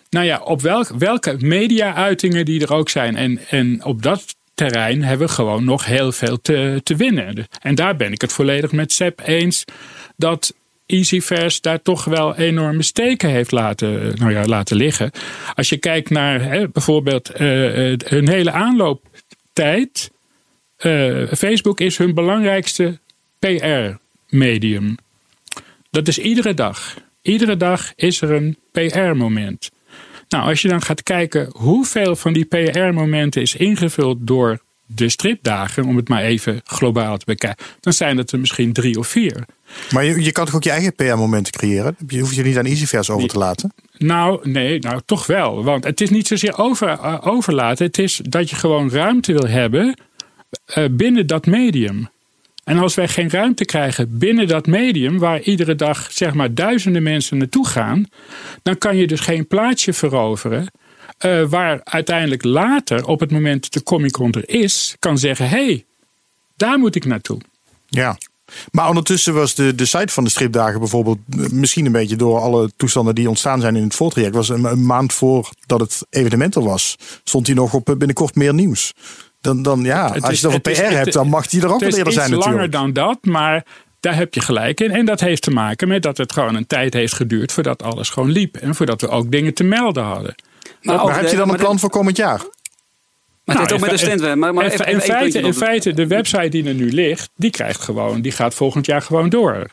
nou 0.10 0.26
ja, 0.26 0.40
op 0.40 0.62
welk, 0.62 0.88
welke 0.88 1.36
media-uitingen 1.40 2.46
die 2.46 2.62
er 2.62 2.74
ook 2.74 2.90
zijn. 2.90 3.16
En, 3.16 3.40
en 3.50 3.84
op 3.84 4.02
dat 4.02 4.36
terrein 4.54 5.04
hebben 5.04 5.28
we 5.28 5.34
gewoon 5.34 5.64
nog 5.64 5.86
heel 5.86 6.12
veel 6.12 6.42
te, 6.42 6.82
te 6.84 6.96
winnen. 6.96 7.48
En 7.62 7.76
daar 7.76 7.96
ben 7.96 8.12
ik 8.12 8.22
het 8.22 8.34
volledig 8.34 8.72
met 8.72 8.92
Seb 8.92 9.22
eens 9.26 9.64
dat 10.16 10.54
EasyVers 10.86 11.62
daar 11.62 11.82
toch 11.82 12.06
wel 12.06 12.36
enorme 12.36 12.84
steken 12.84 13.30
heeft 13.30 13.52
laten, 13.52 14.16
nou 14.16 14.32
ja, 14.32 14.46
laten 14.46 14.78
liggen. 14.78 15.12
Als 15.54 15.70
je 15.70 15.78
kijkt 15.78 16.10
naar 16.10 16.42
hè, 16.42 16.70
bijvoorbeeld 16.70 17.32
uh, 17.32 17.38
hun 18.06 18.30
hele 18.30 18.52
aanlooptijd. 18.52 20.12
Uh, 20.86 21.28
Facebook 21.32 21.80
is 21.80 21.98
hun 21.98 22.14
belangrijkste 22.14 23.00
PR-medium. 23.40 24.98
Dat 25.90 26.08
is 26.08 26.18
iedere 26.18 26.54
dag. 26.54 26.96
Iedere 27.22 27.58
dag 27.58 27.94
is 27.96 28.22
er 28.22 28.32
een 28.32 28.58
PR-moment. 28.72 29.70
Nou, 30.30 30.50
als 30.50 30.62
je 30.62 30.68
dan 30.68 30.82
gaat 30.82 31.04
kijken 31.04 31.50
hoeveel 31.52 32.16
van 32.16 32.34
die 32.34 32.46
PR-momenten 32.46 33.42
is 33.42 33.56
ingevuld 33.56 34.18
door 34.20 34.60
de 34.86 35.10
stripdagen, 35.10 35.86
om 35.86 35.96
het 35.96 36.10
maar 36.10 36.24
even 36.24 36.62
globaal 36.64 37.18
te 37.18 37.26
bekijken, 37.26 37.66
dan 37.80 37.94
zijn 37.94 38.18
het 38.18 38.32
er 38.32 38.40
misschien 38.40 38.74
drie 38.74 39.00
of 39.00 39.08
vier. 39.08 39.46
Maar 39.92 40.06
je, 40.06 40.24
je 40.24 40.32
kan 40.32 40.46
toch 40.46 40.56
ook 40.56 40.64
je 40.64 40.70
eigen 40.70 40.96
PR-momenten 40.96 41.54
creëren? 41.54 41.96
Je 42.08 42.20
hoeft 42.20 42.36
je 42.36 42.44
niet 42.44 42.58
aan 42.58 42.66
EasyVers 42.66 43.10
over 43.10 43.28
te 43.28 43.38
laten? 43.38 43.74
Nou, 43.98 44.50
nee, 44.50 44.80
nou 44.80 45.02
toch 45.06 45.26
wel. 45.26 45.64
Want 45.64 45.84
het 45.84 46.02
is 46.02 46.10
niet 46.10 46.28
zozeer 46.28 46.58
over, 46.58 46.88
uh, 46.90 47.18
overlaten. 47.24 47.86
Het 47.86 47.98
is 47.98 48.22
dat 48.24 48.50
je 48.50 48.56
gewoon 48.56 48.92
ruimte 48.92 49.34
wil 49.34 49.48
hebben 49.48 50.00
uh, 50.78 50.86
binnen 50.92 51.28
dat 51.28 51.46
medium. 51.46 52.10
En 52.68 52.78
als 52.78 52.96
wij 52.96 53.08
geen 53.08 53.30
ruimte 53.30 53.66
krijgen 53.66 54.18
binnen 54.18 54.48
dat 54.48 54.68
medium, 54.68 55.20
waar 55.20 55.42
iedere 55.42 55.76
dag 55.76 56.12
zeg 56.12 56.34
maar 56.34 56.54
duizenden 56.54 57.04
mensen 57.04 57.38
naartoe 57.38 57.68
gaan, 57.68 58.06
dan 58.64 58.78
kan 58.78 58.98
je 58.98 59.08
dus 59.08 59.20
geen 59.20 59.48
plaatsje 59.48 59.94
veroveren. 59.94 60.72
Uh, 61.26 61.44
waar 61.50 61.80
uiteindelijk 61.84 62.44
later, 62.44 63.06
op 63.06 63.20
het 63.20 63.32
moment 63.32 63.62
dat 63.62 63.74
de 63.74 63.84
Comic 63.84 64.12
Con 64.12 64.32
er 64.32 64.50
is, 64.50 64.96
kan 65.00 65.18
zeggen: 65.18 65.50
hé, 65.50 65.66
hey, 65.66 65.86
daar 66.56 66.80
moet 66.80 66.96
ik 66.96 67.06
naartoe. 67.06 67.40
Ja. 67.88 68.18
Maar 68.72 68.88
ondertussen 68.88 69.34
was 69.34 69.56
de, 69.56 69.76
de 69.76 69.86
site 69.86 70.14
van 70.14 70.24
de 70.24 70.30
stripdagen 70.30 70.80
bijvoorbeeld, 70.80 71.20
eh, 71.30 71.50
misschien 71.50 71.86
een 71.86 71.92
beetje 71.92 72.16
door 72.16 72.40
alle 72.40 72.72
toestanden 72.76 73.16
die 73.16 73.30
ontstaan 73.30 73.62
zijn 73.62 73.76
in 73.76 73.84
het 73.84 73.96
voortraject, 73.96 74.36
was 74.36 74.50
een, 74.50 74.64
een 74.64 74.86
maand 74.86 75.14
voordat 75.14 75.80
het 75.80 76.06
evenement 76.10 76.56
er 76.56 76.64
was, 76.64 76.96
stond 77.24 77.48
hij 77.48 77.56
nog 77.56 77.74
op 77.74 77.90
eh, 77.90 77.96
binnenkort 77.96 78.36
meer 78.36 78.54
nieuws. 78.54 78.94
Dan, 79.42 79.62
dan 79.62 79.82
ja, 79.84 80.12
Het 80.14 80.24
als 80.24 80.32
is- 80.34 80.40
je 80.42 80.48
het 80.48 80.56
over 80.56 80.70
het 80.72 80.80
PR 80.80 80.84
is- 80.84 80.94
hebt, 80.94 81.06
het- 81.06 81.14
dan 81.14 81.28
mag 81.30 81.48
die 81.48 81.62
er 81.62 81.68
ook 81.68 81.72
Het 81.74 81.80
wel 81.82 81.90
is 81.90 81.96
eerder 81.98 82.14
zijn 82.14 82.30
langer 82.30 82.46
natuurlijk. 82.46 82.72
dan 82.72 82.94
dat, 82.94 83.18
maar 83.26 83.66
daar 84.00 84.16
heb 84.16 84.34
je 84.34 84.42
gelijk 84.42 84.80
in. 84.82 84.92
En 84.92 85.06
dat 85.06 85.20
heeft 85.20 85.42
te 85.42 85.52
maken 85.52 85.88
met 85.88 86.02
dat 86.04 86.18
het 86.18 86.32
gewoon 86.34 86.56
een 86.56 86.68
tijd 86.68 86.94
heeft 86.94 87.14
geduurd 87.14 87.52
voordat 87.52 87.84
alles 87.84 88.10
gewoon 88.10 88.32
liep. 88.32 88.56
En 88.58 88.76
voordat 88.76 89.02
we 89.02 89.08
ook 89.08 89.32
dingen 89.32 89.54
te 89.54 89.64
melden 89.64 90.04
hadden. 90.04 90.36
Maar, 90.82 91.02
ook 91.04 91.10
heb 91.12 91.22
de- 91.22 91.30
je 91.30 91.32
dan 91.32 91.42
een 91.42 91.48
maar 91.48 91.58
plan 91.58 91.74
de- 91.74 91.80
voor 91.80 91.90
komend 91.90 92.18
jaar? 92.18 92.38
Maar 92.38 93.56
het 93.56 93.70
heeft 93.70 93.70
Nou, 93.70 93.74
ook 93.74 94.00
met 94.00 94.00
de 94.12 94.18
stand. 94.18 94.40
Maar, 94.40 94.54
maar 94.54 94.66
in, 94.66 94.72
even, 94.72 94.86
in 94.88 95.02
feite, 95.02 95.40
in 95.40 95.54
feite, 95.54 95.94
de 95.94 96.08
website 96.08 96.50
die 96.50 96.66
er 96.68 96.74
nu 96.74 96.92
ligt, 96.92 97.30
die 97.36 97.50
krijgt 97.52 97.82
gewoon, 97.82 98.22
die 98.22 98.32
gaat 98.32 98.54
volgend 98.54 98.86
jaar 98.86 99.02
gewoon 99.02 99.30
door. 99.30 99.66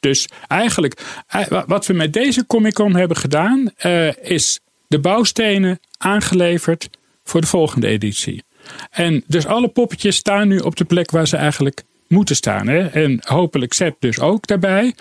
Dus 0.00 0.28
eigenlijk, 0.46 1.00
eh, 1.26 1.46
wa- 1.46 1.64
wat 1.66 1.86
we 1.86 1.92
met 1.92 2.12
deze 2.12 2.46
Comic 2.46 2.74
Con 2.74 2.94
hebben 2.96 3.16
gedaan, 3.16 3.70
eh, 3.76 4.16
is 4.16 4.60
de 4.88 4.98
bouwstenen 4.98 5.80
aangeleverd 5.98 6.88
voor 7.24 7.40
de 7.40 7.46
volgende 7.46 7.86
editie. 7.86 8.42
En 8.90 9.24
dus 9.26 9.46
alle 9.46 9.68
poppetjes 9.68 10.16
staan 10.16 10.48
nu 10.48 10.58
op 10.58 10.76
de 10.76 10.84
plek 10.84 11.10
waar 11.10 11.28
ze 11.28 11.36
eigenlijk 11.36 11.82
moeten 12.06 12.36
staan. 12.36 12.68
Hè? 12.68 12.86
En 12.86 13.20
hopelijk 13.24 13.72
Sepp 13.72 14.00
dus 14.00 14.20
ook 14.20 14.46
daarbij. 14.46 14.94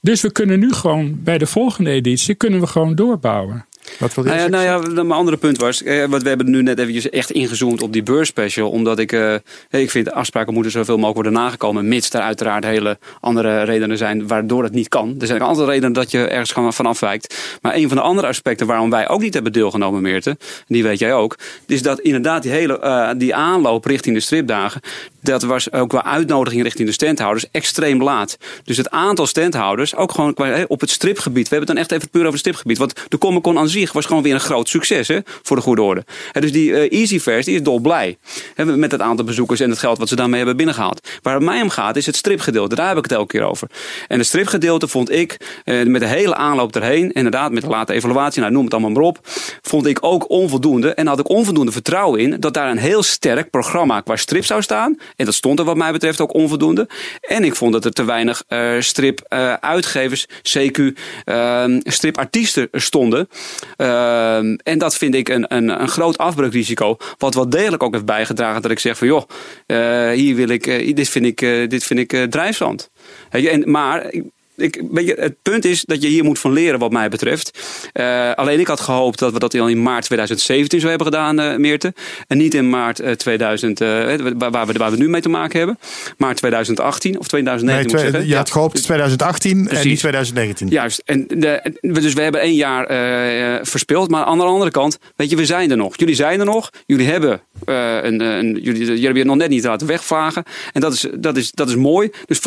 Dus 0.00 0.20
we 0.20 0.32
kunnen 0.32 0.58
nu 0.58 0.72
gewoon 0.72 1.22
bij 1.22 1.38
de 1.38 1.46
volgende 1.46 1.90
editie 1.90 2.34
kunnen 2.34 2.60
we 2.60 2.66
gewoon 2.66 2.94
doorbouwen. 2.94 3.66
Wat 3.98 4.14
wil 4.14 4.24
je 4.24 4.30
Nou 4.30 4.42
ja, 4.42 4.48
nou 4.48 4.64
ja, 4.64 4.92
mijn 4.92 5.10
andere 5.10 5.36
punt 5.36 5.58
was, 5.58 5.82
eh, 5.82 6.04
wat 6.04 6.22
we 6.22 6.28
hebben 6.28 6.50
nu 6.50 6.62
net 6.62 6.78
eventjes 6.78 7.10
echt 7.10 7.30
ingezoomd 7.30 7.82
op 7.82 7.92
die 7.92 8.02
beursspecial. 8.02 8.70
Omdat 8.70 8.98
ik, 8.98 9.12
eh, 9.12 9.34
ik 9.70 9.90
vind 9.90 10.12
afspraken 10.12 10.54
moeten 10.54 10.72
zoveel 10.72 10.96
mogelijk 10.96 11.14
worden 11.14 11.42
nagekomen. 11.42 11.88
Mits 11.88 12.10
er 12.10 12.20
uiteraard 12.20 12.64
hele 12.64 12.98
andere 13.20 13.62
redenen 13.62 13.98
zijn 13.98 14.26
waardoor 14.26 14.62
het 14.62 14.72
niet 14.72 14.88
kan. 14.88 15.14
Er 15.20 15.26
zijn 15.26 15.42
ook 15.42 15.48
altijd 15.48 15.68
redenen 15.68 15.92
dat 15.92 16.10
je 16.10 16.26
ergens 16.26 16.52
gewoon 16.52 16.72
van 16.72 16.86
afwijkt. 16.86 17.58
Maar 17.62 17.74
een 17.74 17.88
van 17.88 17.96
de 17.96 18.02
andere 18.02 18.26
aspecten 18.26 18.66
waarom 18.66 18.90
wij 18.90 19.08
ook 19.08 19.20
niet 19.20 19.34
hebben 19.34 19.52
deelgenomen, 19.52 20.02
Meerte, 20.02 20.36
die 20.66 20.82
weet 20.82 20.98
jij 20.98 21.14
ook, 21.14 21.36
is 21.66 21.82
dat 21.82 22.00
inderdaad 22.00 22.42
die 22.42 22.52
hele 22.52 22.78
eh, 22.78 23.10
die 23.16 23.34
aanloop 23.34 23.84
richting 23.84 24.16
de 24.16 24.22
stripdagen, 24.22 24.80
dat 25.26 25.42
was 25.42 25.72
ook 25.72 25.88
qua 25.88 26.04
uitnodiging 26.04 26.62
richting 26.62 26.88
de 26.88 26.94
standhouders 26.94 27.46
extreem 27.50 28.02
laat. 28.02 28.36
Dus 28.64 28.76
het 28.76 28.90
aantal 28.90 29.26
standhouders, 29.26 29.94
ook 29.94 30.12
gewoon 30.12 30.34
op 30.66 30.80
het 30.80 30.90
stripgebied, 30.90 31.48
we 31.48 31.56
hebben 31.56 31.68
het 31.68 31.76
dan 31.76 31.76
echt 31.76 31.92
even 31.92 32.10
puur 32.10 32.20
over 32.20 32.32
het 32.32 32.40
stripgebied. 32.40 32.78
Want 32.78 32.92
de 33.08 33.18
Comic 33.18 33.42
Con 33.42 33.58
aan 33.58 33.68
zich 33.68 33.92
was 33.92 34.06
gewoon 34.06 34.22
weer 34.22 34.34
een 34.34 34.40
groot 34.40 34.68
succes, 34.68 35.08
hè, 35.08 35.18
voor 35.42 35.56
de 35.56 35.62
goede 35.62 35.82
orde. 35.82 36.04
Dus 36.32 36.52
die 36.52 36.74
eh 36.74 37.00
Easyverse, 37.00 37.44
die 37.44 37.58
is 37.58 37.64
dolblij 37.64 38.18
hè, 38.54 38.76
met 38.76 38.92
het 38.92 39.00
aantal 39.00 39.24
bezoekers 39.24 39.60
en 39.60 39.70
het 39.70 39.78
geld 39.78 39.98
wat 39.98 40.08
ze 40.08 40.16
daarmee 40.16 40.36
hebben 40.36 40.56
binnengehaald. 40.56 41.08
Waar 41.22 41.34
het 41.34 41.42
mij 41.42 41.62
om 41.62 41.70
gaat, 41.70 41.96
is 41.96 42.06
het 42.06 42.16
stripgedeelte. 42.16 42.74
Daar 42.74 42.88
heb 42.88 42.96
ik 42.96 43.02
het 43.02 43.12
elke 43.12 43.26
keer 43.26 43.42
over. 43.42 43.70
En 44.08 44.18
het 44.18 44.26
stripgedeelte 44.26 44.88
vond 44.88 45.10
ik, 45.10 45.60
eh, 45.64 45.82
met 45.82 46.00
de 46.00 46.06
hele 46.06 46.34
aanloop 46.34 46.76
erheen, 46.76 47.12
inderdaad, 47.12 47.52
met 47.52 47.62
de 47.62 47.68
late 47.68 47.92
evaluatie, 47.92 48.40
nou, 48.40 48.52
noem 48.52 48.64
het 48.64 48.72
allemaal 48.72 48.90
maar 48.90 49.02
op, 49.02 49.18
vond 49.62 49.86
ik 49.86 49.98
ook 50.00 50.30
onvoldoende. 50.30 50.94
En 50.94 51.06
had 51.06 51.18
ik 51.18 51.28
onvoldoende 51.28 51.72
vertrouwen 51.72 52.20
in 52.20 52.40
dat 52.40 52.54
daar 52.54 52.70
een 52.70 52.78
heel 52.78 53.02
sterk 53.02 53.50
programma 53.50 54.00
qua 54.00 54.16
strip 54.16 54.44
zou 54.44 54.62
staan. 54.62 54.98
En 55.16 55.24
dat 55.24 55.34
stond 55.34 55.58
er 55.58 55.64
wat 55.64 55.76
mij 55.76 55.92
betreft 55.92 56.20
ook 56.20 56.34
onvoldoende. 56.34 56.88
En 57.20 57.44
ik 57.44 57.54
vond 57.54 57.72
dat 57.72 57.84
er 57.84 57.92
te 57.92 58.04
weinig 58.04 58.42
eh 58.48 58.80
strip-uitgevers, 58.80 60.26
CQ, 60.42 60.78
ehm, 61.24 61.80
stripartiesten 61.82 62.68
stonden. 62.72 63.28
Ehm, 63.76 64.56
en 64.62 64.78
dat 64.78 64.96
vind 64.96 65.14
ik 65.14 65.28
een, 65.28 65.54
een, 65.54 65.80
een 65.80 65.88
groot 65.88 66.18
afbreukrisico. 66.18 66.96
Wat 67.18 67.34
wel 67.34 67.48
degelijk 67.48 67.82
ook 67.82 67.92
heeft 67.92 68.04
bijgedragen 68.04 68.62
dat 68.62 68.70
ik 68.70 68.78
zeg 68.78 68.98
van 68.98 69.06
joh, 69.06 69.22
eh, 69.66 70.10
hier 70.10 70.34
wil 70.34 70.48
ik, 70.48 70.66
eh, 70.66 70.94
dit 70.94 71.08
vind 71.08 71.24
ik, 71.24 71.42
eh, 71.42 71.68
dit 71.68 71.84
vind 71.84 72.00
ik 72.00 72.12
eh, 72.12 72.22
drijfzand. 72.22 72.90
En, 73.30 73.70
maar 73.70 74.12
ik, 74.56 74.82
weet 74.90 75.06
je, 75.06 75.14
het 75.18 75.42
punt 75.42 75.64
is 75.64 75.82
dat 75.84 76.02
je 76.02 76.08
hier 76.08 76.24
moet 76.24 76.38
van 76.38 76.52
leren 76.52 76.78
wat 76.78 76.92
mij 76.92 77.08
betreft. 77.08 77.58
Eh, 77.92 78.32
alleen 78.32 78.60
ik 78.60 78.66
had 78.66 78.80
gehoopt 78.80 79.18
dat 79.18 79.32
we 79.32 79.38
dat 79.38 79.54
al 79.54 79.68
in 79.68 79.82
maart 79.82 80.04
2017 80.04 80.80
zo 80.80 80.88
hebben 80.88 81.06
gedaan, 81.06 81.40
eh 81.40 81.56
Meerte. 81.56 81.94
En 82.26 82.38
niet 82.38 82.54
in 82.54 82.70
maart 82.70 83.00
eh, 83.00 83.12
2000, 83.12 83.80
eh, 83.80 83.88
waar, 84.36 84.50
waar, 84.50 84.66
we, 84.66 84.72
waar 84.72 84.90
we 84.90 84.96
nu 84.96 85.08
mee 85.08 85.20
te 85.20 85.28
maken 85.28 85.58
hebben. 85.58 85.78
Maar 86.16 86.34
2018 86.34 87.18
of 87.18 87.28
2019 87.28 87.96
Nee, 87.96 88.20
moet 88.20 88.28
je 88.28 88.36
had 88.36 88.50
gehoopt 88.50 88.82
2018 88.82 89.68
en 89.68 89.86
niet 89.86 89.98
2019. 89.98 90.68
Juist. 90.68 91.02
En 91.04 91.26
de, 91.28 91.72
dus 91.80 92.12
we 92.12 92.22
hebben 92.22 92.40
één 92.40 92.54
jaar 92.54 92.84
eh 92.86 93.58
verspild. 93.62 94.10
Maar 94.10 94.24
aan 94.24 94.38
de 94.38 94.44
andere 94.44 94.70
kant, 94.70 94.98
weet 95.16 95.30
je, 95.30 95.36
we 95.36 95.46
zijn 95.46 95.70
er 95.70 95.76
nog. 95.76 95.98
Jullie 95.98 96.14
zijn 96.14 96.40
er 96.40 96.46
nog. 96.46 96.70
Jullie 96.86 97.06
hebben, 97.06 97.40
een, 97.64 98.20
een, 98.20 98.58
jullie, 98.62 98.84
jullie 98.84 99.04
hebben 99.04 99.22
je 99.22 99.28
nog 99.28 99.36
net 99.36 99.48
niet 99.48 99.64
laten 99.64 99.86
wegvlagen. 99.86 100.44
En 100.72 100.80
dat 100.80 100.92
is, 100.92 101.06
dat 101.14 101.36
is, 101.36 101.50
dat 101.50 101.68
is 101.68 101.76
mooi. 101.76 102.10
Dus 102.26 102.40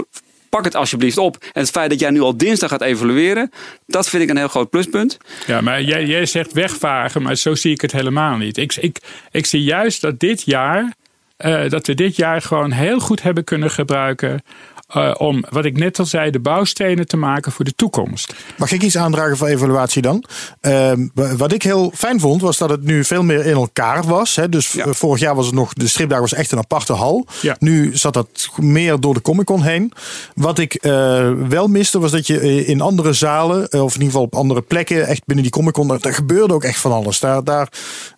pak 0.50 0.64
het 0.64 0.76
alsjeblieft 0.76 1.18
op. 1.18 1.38
En 1.41 1.62
het 1.62 1.70
feit 1.70 1.89
dat 1.89 2.00
jij 2.00 2.10
nu 2.10 2.22
al 2.22 2.38
dinsdag 2.38 2.70
gaat 2.70 2.82
evalueren, 2.82 3.52
dat 3.86 4.10
vind 4.10 4.24
ik 4.24 4.30
een 4.30 4.38
heel 4.38 4.47
groot 4.47 4.70
pluspunt. 4.70 5.18
Ja, 5.47 5.62
maar 5.62 5.82
jij, 5.82 6.06
jij 6.06 6.26
zegt 6.26 6.54
wegvagen, 6.54 7.22
maar 7.22 7.36
zo 7.36 7.56
zie 7.56 7.72
ik 7.72 7.82
het 7.82 7.91
helemaal 7.91 8.38
niet. 8.38 8.58
Ik, 8.58 9.00
ik, 9.32 9.45
zie 9.45 9.64
juist 9.64 10.02
dat 10.02 10.20
dit 10.20 10.41
jaar, 10.45 10.93
eh, 11.38 11.70
dat 11.70 11.88
we 11.88 11.93
dit 11.93 12.16
jaar 12.16 12.41
gewoon 12.41 12.72
heel 12.72 13.00
goed 13.00 13.22
hebben 13.22 13.43
kunnen 13.43 13.72
gebruiken. 13.72 14.43
Eh, 14.90 15.12
om, 15.18 15.44
wat 15.50 15.66
ik 15.66 15.78
net 15.78 16.00
al 16.00 16.06
zei, 16.06 16.32
de 16.32 16.40
bouwstenen 16.40 17.08
te 17.08 17.18
maken 17.18 17.52
voor 17.52 17.66
de 17.66 17.74
toekomst. 17.76 18.34
Mag 18.58 18.72
ik 18.72 18.82
iets 18.84 18.98
aandragen 18.98 19.38
voor 19.38 19.48
evaluatie 19.48 20.02
dan? 20.02 20.24
Ehm, 20.62 21.08
wa- 21.14 21.36
wat 21.36 21.52
ik 21.52 21.64
heel 21.64 21.92
fijn 21.96 22.20
vond, 22.20 22.42
was 22.42 22.58
dat 22.58 22.70
het 22.70 22.84
nu 22.84 23.04
veel 23.04 23.24
meer 23.24 23.46
in 23.46 23.54
elkaar 23.54 24.04
was. 24.04 24.36
Hè? 24.36 24.50
Dus 24.50 24.72
Ja. 24.72 24.94
vorig 24.94 25.20
jaar 25.20 25.36
was 25.36 25.46
het 25.46 25.56
nog, 25.56 25.74
de 25.74 25.88
stripdag 25.88 26.20
was 26.20 26.34
echt 26.34 26.52
een 26.52 26.58
aparte 26.58 26.94
hal. 26.94 27.26
Ja. 27.42 27.56
Nu 27.60 27.98
zat 27.98 28.14
dat 28.14 28.50
meer 28.58 29.00
door 29.00 29.14
de 29.14 29.22
Comic 29.22 29.46
Con 29.46 29.62
heen. 29.64 29.92
Wat 30.36 30.60
ik 30.60 30.74
eh, 30.74 31.32
wel 31.48 31.68
miste, 31.68 32.00
was 32.00 32.12
dat 32.12 32.28
je 32.28 32.40
eh, 32.40 32.70
in 32.70 32.82
andere 32.82 33.14
zalen, 33.14 33.62
of 33.72 33.94
in 33.96 34.02
ieder 34.02 34.06
geval 34.06 34.22
op 34.22 34.36
andere 34.36 34.62
plekken, 34.62 35.08
echt 35.08 35.22
binnen 35.26 35.44
die 35.44 35.54
Comic 35.54 35.74
Con, 35.74 35.88
daar, 35.88 36.00
daar 36.00 36.14
gebeurde 36.14 36.54
ook 36.54 36.64
echt 36.64 36.80
van 36.80 36.92
alles. 36.92 37.20
Daar, 37.20 37.44
daar 37.44 37.70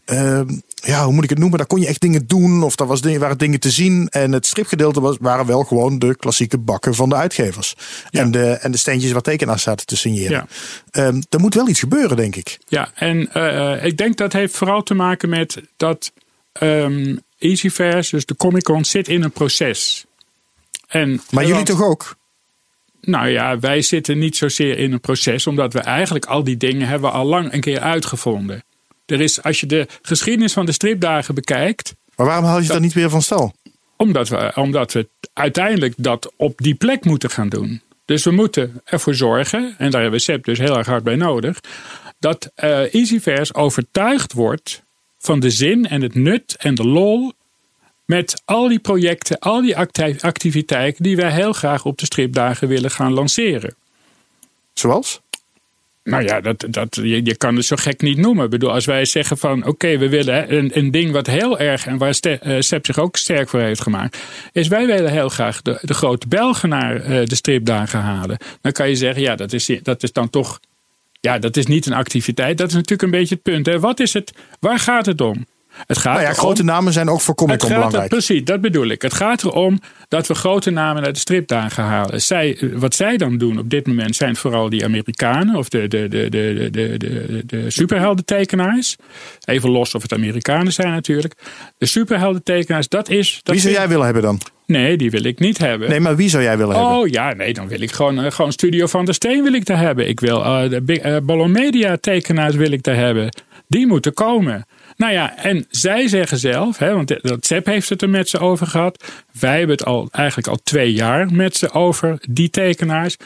ehm, 0.06 0.48
ja, 0.82 1.04
hoe 1.04 1.14
moet 1.14 1.24
ik 1.24 1.30
het 1.30 1.40
noemen? 1.40 1.58
Daar 1.58 1.68
kon 1.68 1.80
je 1.82 1.88
echt 1.88 2.02
dingen 2.02 2.28
doen, 2.28 2.64
of 2.64 2.76
daar 2.76 2.88
was 2.88 3.02
dingen, 3.02 3.20
waren 3.20 3.38
dingen 3.38 3.60
te 3.60 3.70
zien. 3.70 4.08
En 4.10 4.32
het 4.32 4.46
stripgedeelte 4.46 5.02
was, 5.02 5.18
waren 5.20 5.46
wel 5.46 5.64
gewoon 5.64 6.00
de 6.00 6.16
klassieke 6.16 6.58
bakken 6.58 6.96
van 6.96 7.10
de 7.10 7.16
uitgevers. 7.16 7.76
En, 8.10 8.32
de, 8.32 8.52
en 8.52 8.72
de 8.72 8.78
steentjes 8.78 9.12
waar 9.12 9.22
tekenaars 9.22 9.64
zaten 9.64 9.86
te 9.86 9.98
signeren. 9.98 10.32
Ja. 10.32 10.48
Ehm, 10.92 11.22
er 11.30 11.40
moet 11.40 11.54
wel 11.54 11.68
iets 11.68 11.80
gebeuren, 11.80 12.18
denk 12.18 12.36
ik. 12.36 12.60
Ja, 12.68 12.92
en 12.96 13.34
eh, 13.34 13.86
ik 13.86 13.98
denk 13.98 14.18
dat 14.18 14.34
heeft 14.34 14.58
vooral 14.58 14.84
te 14.84 14.94
maken 14.94 15.30
met 15.30 15.62
dat 15.78 16.12
ehm 16.52 17.16
Easyverse, 17.42 18.16
dus 18.16 18.26
de 18.26 18.36
Comic 18.36 18.64
Con, 18.64 18.86
zit 18.86 19.08
in 19.08 19.24
een 19.24 19.32
proces. 19.32 20.06
En, 20.88 21.22
Maar 21.30 21.46
jullie 21.46 21.64
toch 21.64 21.84
ook? 21.84 22.16
Nou 23.02 23.28
ja, 23.28 23.60
wij 23.60 23.82
zitten 23.82 24.18
niet 24.18 24.38
zozeer 24.38 24.78
in 24.78 24.92
een 24.92 25.00
proces, 25.00 25.48
omdat 25.48 25.74
we 25.74 25.80
eigenlijk 25.80 26.26
al 26.26 26.44
die 26.44 26.58
dingen 26.58 26.88
hebben 26.88 27.12
al 27.12 27.26
lang 27.26 27.54
een 27.54 27.62
keer 27.62 27.80
uitgevonden. 27.80 28.64
Er 29.12 29.22
is, 29.22 29.44
als 29.44 29.60
je 29.60 29.66
de 29.66 29.88
geschiedenis 30.02 30.54
van 30.54 30.66
de 30.66 30.72
stripdagen 30.72 31.36
bekijkt, 31.36 31.94
Maar 32.16 32.26
waarom 32.26 32.46
haal 32.46 32.60
je 32.60 32.68
dan 32.68 32.82
niet 32.82 32.94
weer 32.94 33.10
van 33.10 33.22
stal? 33.22 33.54
omdat 33.98 34.30
we, 34.30 34.52
omdat 34.56 34.92
we 34.94 35.08
uiteindelijk 35.34 35.94
dat 35.98 36.32
op 36.36 36.58
die 36.58 36.76
plek 36.76 37.06
moeten 37.06 37.30
gaan 37.30 37.50
doen. 37.50 37.82
Dus 38.06 38.24
we 38.24 38.32
moeten 38.32 38.82
ervoor 38.84 39.16
zorgen, 39.16 39.76
en 39.78 39.92
daar 39.92 40.02
hebben 40.02 40.20
we 40.20 40.26
SEP 40.26 40.44
dus 40.46 40.58
heel 40.58 40.78
erg 40.78 40.88
hard 40.88 41.04
bij 41.04 41.16
nodig, 41.16 41.60
dat 42.20 42.52
eh 42.56 42.94
Easyverse 42.94 43.54
overtuigd 43.54 44.34
wordt 44.34 44.84
van 45.20 45.40
de 45.40 45.50
zin 45.50 45.88
en 45.88 46.02
het 46.02 46.16
nut 46.16 46.56
en 46.60 46.76
de 46.76 46.88
lol 46.88 47.34
met 48.06 48.42
al 48.46 48.68
die 48.68 48.80
projecten, 48.80 49.40
al 49.40 49.62
die 49.62 49.78
acti- 49.78 50.16
activiteiten 50.20 51.04
die 51.04 51.16
wij 51.16 51.32
heel 51.32 51.54
graag 51.54 51.86
op 51.86 51.98
de 51.98 52.06
stripdagen 52.06 52.68
willen 52.68 52.92
gaan 52.92 53.14
lanceren. 53.14 53.76
Zoals? 54.74 55.22
Nou 56.04 56.24
ja, 56.24 56.42
dat, 56.42 56.66
dat, 56.70 56.96
je, 56.96 57.26
je 57.26 57.36
kan 57.36 57.56
het 57.56 57.66
zo 57.66 57.76
gek 57.76 58.02
niet 58.02 58.18
noemen. 58.18 58.46
Ik 58.46 58.50
bedoel, 58.50 58.72
als 58.72 58.86
wij 58.86 59.06
zeggen 59.06 59.38
van 59.38 59.66
oké, 59.66 59.98
we 59.98 60.10
willen 60.10 60.56
een, 60.56 60.72
een 60.74 60.92
ding 60.92 61.12
wat 61.12 61.28
heel 61.28 61.60
erg, 61.60 61.86
en 61.86 61.98
waar 61.98 62.18
eh, 62.20 62.60
Sepp 62.60 62.86
zich 62.86 63.00
ook 63.00 63.18
sterk 63.18 63.50
voor 63.50 63.60
heeft 63.60 63.82
gemaakt, 63.82 64.18
is 64.52 64.68
wij 64.68 64.86
willen 64.86 65.12
heel 65.12 65.30
graag 65.30 65.62
de, 65.62 65.80
de 65.82 65.94
grote 65.94 66.28
Belgen 66.28 66.70
naar 66.70 66.96
eh, 66.96 67.26
de 67.26 67.36
stripdagen 67.36 68.00
halen. 68.00 68.38
Dan 68.62 68.72
kan 68.72 68.90
je 68.90 68.96
zeggen, 68.96 69.22
ja, 69.22 69.36
dat 69.36 69.54
is, 69.54 69.80
dat 69.82 70.04
is 70.04 70.12
dan 70.12 70.30
toch, 70.30 70.60
ja, 71.20 71.40
dat 71.40 71.58
is 71.58 71.66
niet 71.66 71.86
een 71.86 71.94
activiteit. 71.94 72.58
Dat 72.58 72.68
is 72.68 72.74
natuurlijk 72.74 73.02
een 73.02 73.20
beetje 73.20 73.36
het 73.36 73.44
punt. 73.44 73.66
Hè. 73.66 73.80
Wat 73.80 74.00
is 74.00 74.14
het, 74.14 74.34
waar 74.60 74.80
gaat 74.80 75.06
het 75.06 75.22
om? 75.22 75.46
Het 75.86 75.98
gaat 75.98 76.14
Nou 76.14 76.26
ja, 76.26 76.34
grote 76.34 76.64
namen 76.64 76.94
zijn 76.94 77.10
ook 77.10 77.22
voor 77.22 77.36
Comic 77.36 77.60
Con 77.60 77.70
er- 77.70 77.76
belangrijk. 77.76 78.10
precies, 78.10 78.44
dat 78.44 78.62
bedoel 78.62 78.88
ik. 78.88 79.02
Het 79.02 79.14
gaat 79.14 79.44
erom 79.44 79.80
dat 80.08 80.28
we 80.28 80.34
grote 80.34 80.70
namen 80.70 81.02
naar 81.04 81.14
de 81.14 81.20
stripdagen 81.20 81.84
halen. 81.84 82.22
Zij, 82.22 82.58
wat 82.74 82.96
zij 82.96 83.18
dan 83.18 83.38
doen 83.38 83.60
op 83.60 83.70
dit 83.70 83.88
moment 83.88 84.16
zijn 84.16 84.36
vooral 84.36 84.70
die 84.70 84.84
Amerikanen 84.86 85.56
of 85.56 85.70
de, 85.70 85.88
de, 85.88 86.08
de, 86.08 86.30
de, 86.30 86.54
de, 86.54 86.70
de, 86.72 86.98
de, 86.98 87.44
de 87.46 87.70
superheldentekenaars. 87.72 88.96
Even 89.46 89.70
los 89.70 89.96
of 89.96 90.02
het 90.02 90.14
Amerikanen 90.14 90.74
zijn 90.74 90.92
natuurlijk. 90.92 91.34
De 91.78 91.86
superheldentekenaars, 91.86 92.88
dat 92.88 93.10
is. 93.10 93.40
Dat 93.44 93.54
Wie 93.56 93.64
zou 93.64 93.74
jij 93.74 93.88
willen 93.88 94.06
hebben 94.06 94.24
dan? 94.24 94.40
Nee, 94.66 94.98
die 94.98 95.12
wil 95.12 95.24
ik 95.24 95.40
niet 95.40 95.58
hebben. 95.58 95.90
Nee, 95.90 96.00
maar 96.00 96.16
wie 96.16 96.30
zou 96.30 96.44
jij 96.44 96.58
willen 96.58 96.76
hebben? 96.76 96.94
Oh 96.98 97.08
ja, 97.08 97.34
nee, 97.34 97.54
dan 97.54 97.68
wil 97.68 97.82
ik 97.82 97.92
gewoon, 97.92 98.24
eh, 98.24 98.32
gewoon 98.32 98.52
Studio 98.52 98.88
van 98.88 99.06
der 99.06 99.14
Steen 99.14 99.44
wil 99.44 99.54
ik 99.54 99.66
daar 99.66 99.80
hebben. 99.80 100.08
Ik 100.08 100.20
wil 100.20 100.44
eh, 100.44 100.70
de 100.70 100.82
Big- 100.82 100.98
eh, 100.98 101.18
Ballon 101.24 101.52
Media 101.52 101.98
tekenaars 101.98 102.56
wil 102.56 102.72
ik 102.72 102.84
daar 102.84 102.96
hebben. 102.96 103.30
Die 103.68 103.88
moeten 103.88 104.14
komen. 104.14 104.66
Nou 105.02 105.14
ja, 105.14 105.38
en 105.38 105.66
zij 105.70 106.08
zeggen 106.08 106.38
zelf, 106.38 106.78
hè, 106.78 106.94
want 106.94 107.18
CEP 107.40 107.66
heeft 107.66 107.90
het 107.90 108.02
er 108.02 108.10
met 108.10 108.30
ze 108.30 108.40
over 108.40 108.68
gehad. 108.68 109.04
Wij 109.40 109.58
hebben 109.58 109.76
het 109.76 109.86
al, 109.86 110.08
eigenlijk 110.12 110.48
al 110.48 110.60
twee 110.64 110.94
jaar 110.94 111.34
met 111.34 111.56
ze 111.56 111.72
over, 111.72 112.18
die 112.30 112.50
tekenaars. 112.50 113.18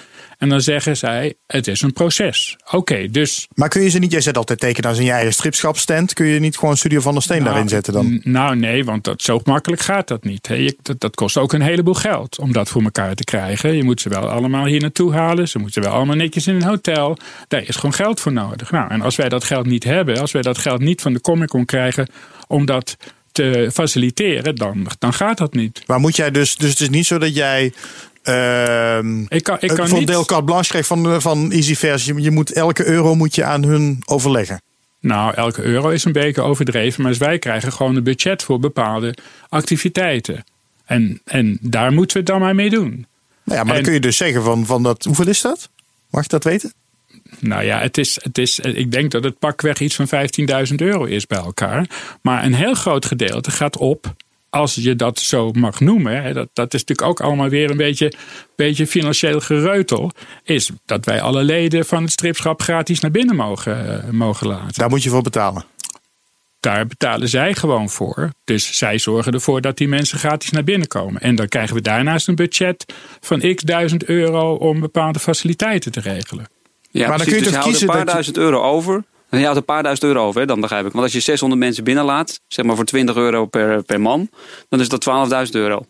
En 0.45 0.51
dan 0.51 0.61
zeggen 0.61 0.97
zij, 0.97 1.33
het 1.47 1.67
is 1.67 1.81
een 1.81 1.93
proces. 1.93 2.57
Oké, 2.71 3.07
dus... 3.09 3.47
Maar 3.55 3.69
kun 3.69 3.81
je 3.81 3.89
ze 3.89 3.99
niet, 3.99 4.11
jij 4.11 4.21
zet 4.21 4.37
altijd 4.37 4.59
tekenaars 4.59 4.97
in 4.97 5.05
je 5.05 5.11
eigen 5.11 5.33
stripschapstand. 5.33 6.13
Kun 6.13 6.25
je 6.25 6.39
niet 6.39 6.57
gewoon 6.57 6.77
Studio 6.77 6.99
van 6.99 7.13
der 7.13 7.21
Steen 7.21 7.37
Nou, 7.37 7.49
daarin 7.49 7.69
zetten 7.69 7.93
dan? 7.93 8.19
Nou 8.23 8.55
nee, 8.55 8.85
want 8.85 9.03
dat, 9.03 9.21
zo 9.21 9.39
makkelijk 9.43 9.81
gaat 9.81 10.07
dat 10.07 10.23
niet. 10.23 10.47
hè. 10.47 10.53
Je- 10.55 10.77
dat, 10.81 10.99
dat 10.99 11.15
kost 11.15 11.37
ook 11.37 11.53
een 11.53 11.61
heleboel 11.61 11.93
geld 11.93 12.39
om 12.39 12.51
dat 12.53 12.69
voor 12.69 12.81
elkaar 12.83 13.15
te 13.15 13.23
krijgen. 13.23 13.75
Je 13.75 13.83
moet 13.83 14.01
ze 14.01 14.09
wel 14.09 14.29
allemaal 14.29 14.65
hier 14.65 14.81
naartoe 14.81 15.13
halen. 15.13 15.47
Ze 15.47 15.59
moeten 15.59 15.81
wel 15.81 15.91
allemaal 15.91 16.15
netjes 16.15 16.47
in 16.47 16.55
een 16.55 16.63
hotel. 16.63 17.17
Daar 17.47 17.63
is 17.67 17.75
gewoon 17.75 17.93
geld 17.93 18.19
voor 18.19 18.31
nodig. 18.31 18.71
Nou, 18.71 18.91
en 18.91 19.01
als 19.01 19.15
wij 19.15 19.29
dat 19.29 19.43
geld 19.43 19.65
niet 19.65 19.83
hebben, 19.83 20.19
als 20.19 20.31
wij 20.31 20.41
dat 20.41 20.57
geld 20.57 20.81
niet 20.81 21.01
van 21.01 21.13
de 21.13 21.21
Comic 21.21 21.47
Con 21.47 21.65
krijgen 21.65 22.07
om 22.47 22.65
dat 22.65 22.97
te 23.31 23.69
faciliteren, 23.73 24.55
dan, 24.55 24.87
dan 24.99 25.13
gaat 25.13 25.37
dat 25.37 25.53
niet. 25.53 25.83
Maar 25.87 25.99
moet 25.99 26.15
jij 26.15 26.31
dus, 26.31 26.55
dus 26.55 26.69
het 26.69 26.79
is 26.79 26.89
niet 26.89 27.05
zo 27.05 27.17
dat 27.17 27.35
jij 27.35 27.73
ehm 28.25 29.21
Ik 29.27 29.43
kan, 29.43 29.57
ik 29.59 29.67
kan 29.67 29.77
voor 29.77 29.87
een 29.87 29.93
niet... 29.93 30.07
deel 30.07 30.25
carte 30.25 30.43
blanche 30.43 30.69
krijgt 30.69 30.87
van, 30.87 31.21
van 31.21 31.51
EasyVers. 31.51 32.05
Je, 32.05 32.21
je 32.21 32.31
moet 32.31 32.51
elke 32.51 32.85
euro 32.85 33.15
moet 33.15 33.35
je 33.35 33.43
aan 33.43 33.63
hun 33.63 34.01
overleggen. 34.05 34.61
Nou, 34.99 35.33
elke 35.33 35.61
euro 35.61 35.89
is 35.89 36.03
een 36.03 36.11
beetje 36.11 36.41
overdreven, 36.41 37.03
maar 37.03 37.17
wij 37.17 37.39
krijgen 37.39 37.71
gewoon 37.71 37.95
een 37.95 38.03
budget 38.03 38.43
voor 38.43 38.59
bepaalde 38.59 39.15
activiteiten. 39.49 40.43
En, 40.85 41.21
en 41.25 41.57
daar 41.61 41.91
moeten 41.91 42.13
we 42.13 42.19
het 42.19 42.27
dan 42.27 42.39
maar 42.39 42.55
mee 42.55 42.69
doen. 42.69 42.89
Nou 43.43 43.59
ja, 43.59 43.63
maar 43.63 43.67
En- 43.67 43.73
dan 43.73 43.83
kun 43.83 43.93
je 43.93 43.99
dus 43.99 44.17
zeggen 44.17 44.43
van, 44.43 44.65
van 44.65 44.83
dat, 44.83 45.03
hoeveel 45.03 45.27
is 45.27 45.41
dat? 45.41 45.69
Mag 46.09 46.23
ik 46.23 46.29
dat 46.29 46.43
weten? 46.43 46.73
Nou 47.39 47.63
ja, 47.63 47.79
het 47.79 47.97
is, 47.97 48.19
het 48.21 48.37
is, 48.37 48.59
ik 48.59 48.91
denk 48.91 49.11
dat 49.11 49.23
het 49.23 49.39
pakweg 49.39 49.79
iets 49.79 49.95
van 49.95 50.07
15.000 50.69 50.75
euro 50.75 51.03
is 51.03 51.27
bij 51.27 51.37
elkaar. 51.37 51.89
Maar 52.21 52.43
een 52.43 52.53
heel 52.53 52.73
groot 52.73 53.05
gedeelte 53.05 53.51
gaat 53.51 53.77
op, 53.77 54.13
als 54.55 54.75
je 54.75 54.95
dat 54.95 55.19
zo 55.19 55.51
mag 55.51 55.79
noemen. 55.79 56.23
hè, 56.23 56.33
Dat, 56.33 56.49
dat 56.53 56.73
is 56.73 56.79
natuurlijk 56.83 57.07
ook 57.07 57.19
allemaal 57.27 57.49
weer 57.49 57.71
een 57.71 57.77
beetje, 57.77 58.13
beetje 58.55 58.87
financieel 58.87 59.39
gereutel. 59.39 60.11
Is 60.43 60.69
dat 60.85 61.05
wij 61.05 61.21
alle 61.21 61.43
leden 61.43 61.85
van 61.85 62.03
het 62.03 62.11
stripschap 62.11 62.61
gratis 62.61 62.99
naar 62.99 63.11
binnen 63.11 63.35
mogen, 63.35 64.03
eh, 64.03 64.09
mogen 64.09 64.47
laten. 64.47 64.73
Daar 64.73 64.89
moet 64.89 65.03
je 65.03 65.09
voor 65.09 65.21
betalen. 65.21 65.63
Daar 66.59 66.87
betalen 66.87 67.27
zij 67.29 67.53
gewoon 67.55 67.89
voor. 67.89 68.29
Dus 68.43 68.77
zij 68.77 68.97
zorgen 68.99 69.33
ervoor 69.33 69.61
dat 69.61 69.77
die 69.77 69.87
mensen 69.87 70.19
gratis 70.19 70.49
naar 70.49 70.63
binnen 70.63 70.87
komen. 70.87 71.21
En 71.21 71.35
dan 71.35 71.47
krijgen 71.47 71.75
we 71.75 71.81
daarnaast 71.81 72.27
een 72.27 72.35
budget 72.35 72.85
van 73.19 73.55
x 73.55 73.63
duizend 73.63 74.03
euro 74.05 74.53
om 74.55 74.79
bepaalde 74.79 75.19
faciliteiten 75.19 75.91
te 75.91 75.99
regelen. 75.99 76.45
Ja, 76.91 77.07
Maar 77.07 77.17
dan 77.17 77.25
precies. 77.27 77.33
kun 77.33 77.35
je 77.37 77.43
dus 77.43 77.53
toch 77.53 77.53
je 77.53 77.57
houdt 77.57 77.69
kiezen 77.69 77.87
een 77.87 77.93
paar 77.95 78.05
je- 78.05 78.11
duizend 78.11 78.37
euro 78.37 78.61
over. 78.61 79.03
En 79.35 79.41
je 79.41 79.45
houdt 79.45 79.59
een 79.59 79.73
paar 79.75 79.83
duizend 79.83 80.07
euro 80.07 80.27
over, 80.27 80.41
hè, 80.41 80.47
dan 80.47 80.61
begrijp 80.61 80.85
ik. 80.85 80.91
Want 80.91 81.03
als 81.03 81.13
je 81.13 81.19
600 81.19 81.61
mensen 81.61 81.83
binnenlaat, 81.83 82.39
zeg 82.47 82.65
maar 82.65 82.75
voor 82.75 82.85
20 82.85 83.15
euro 83.15 83.45
per, 83.45 83.83
per 83.83 84.01
man, 84.01 84.29
dan 84.69 84.79
is 84.79 84.89
dat 84.89 85.05
12.000 85.45 85.51
euro. 85.51 85.85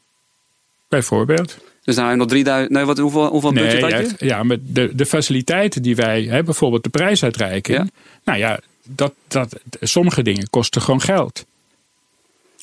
Bijvoorbeeld. 0.90 1.58
Dus 1.84 1.96
dan 1.96 2.04
heb 2.04 2.14
je 2.14 2.20
nog 2.20 2.28
3000. 2.28 2.72
Nee, 2.72 2.86
wat, 2.86 2.98
hoeveel, 2.98 3.28
hoeveel 3.28 3.54
budget 3.54 3.82
had 3.82 3.92
je? 3.92 4.26
ja, 4.26 4.44
maar 4.44 4.58
de, 4.62 4.96
de 4.96 5.06
faciliteiten 5.06 5.82
die 5.82 5.96
wij, 5.96 6.24
hè, 6.24 6.44
bijvoorbeeld 6.44 6.84
de 6.84 6.90
prijsuitreiking. 6.90 7.78
Ja. 7.78 7.88
Nou 8.24 8.40
ja, 8.40 8.60
dat, 8.84 9.14
dat, 9.28 9.56
sommige 9.82 10.22
dingen 10.22 10.50
kosten 10.50 10.82
gewoon 10.82 11.02
geld. 11.02 11.46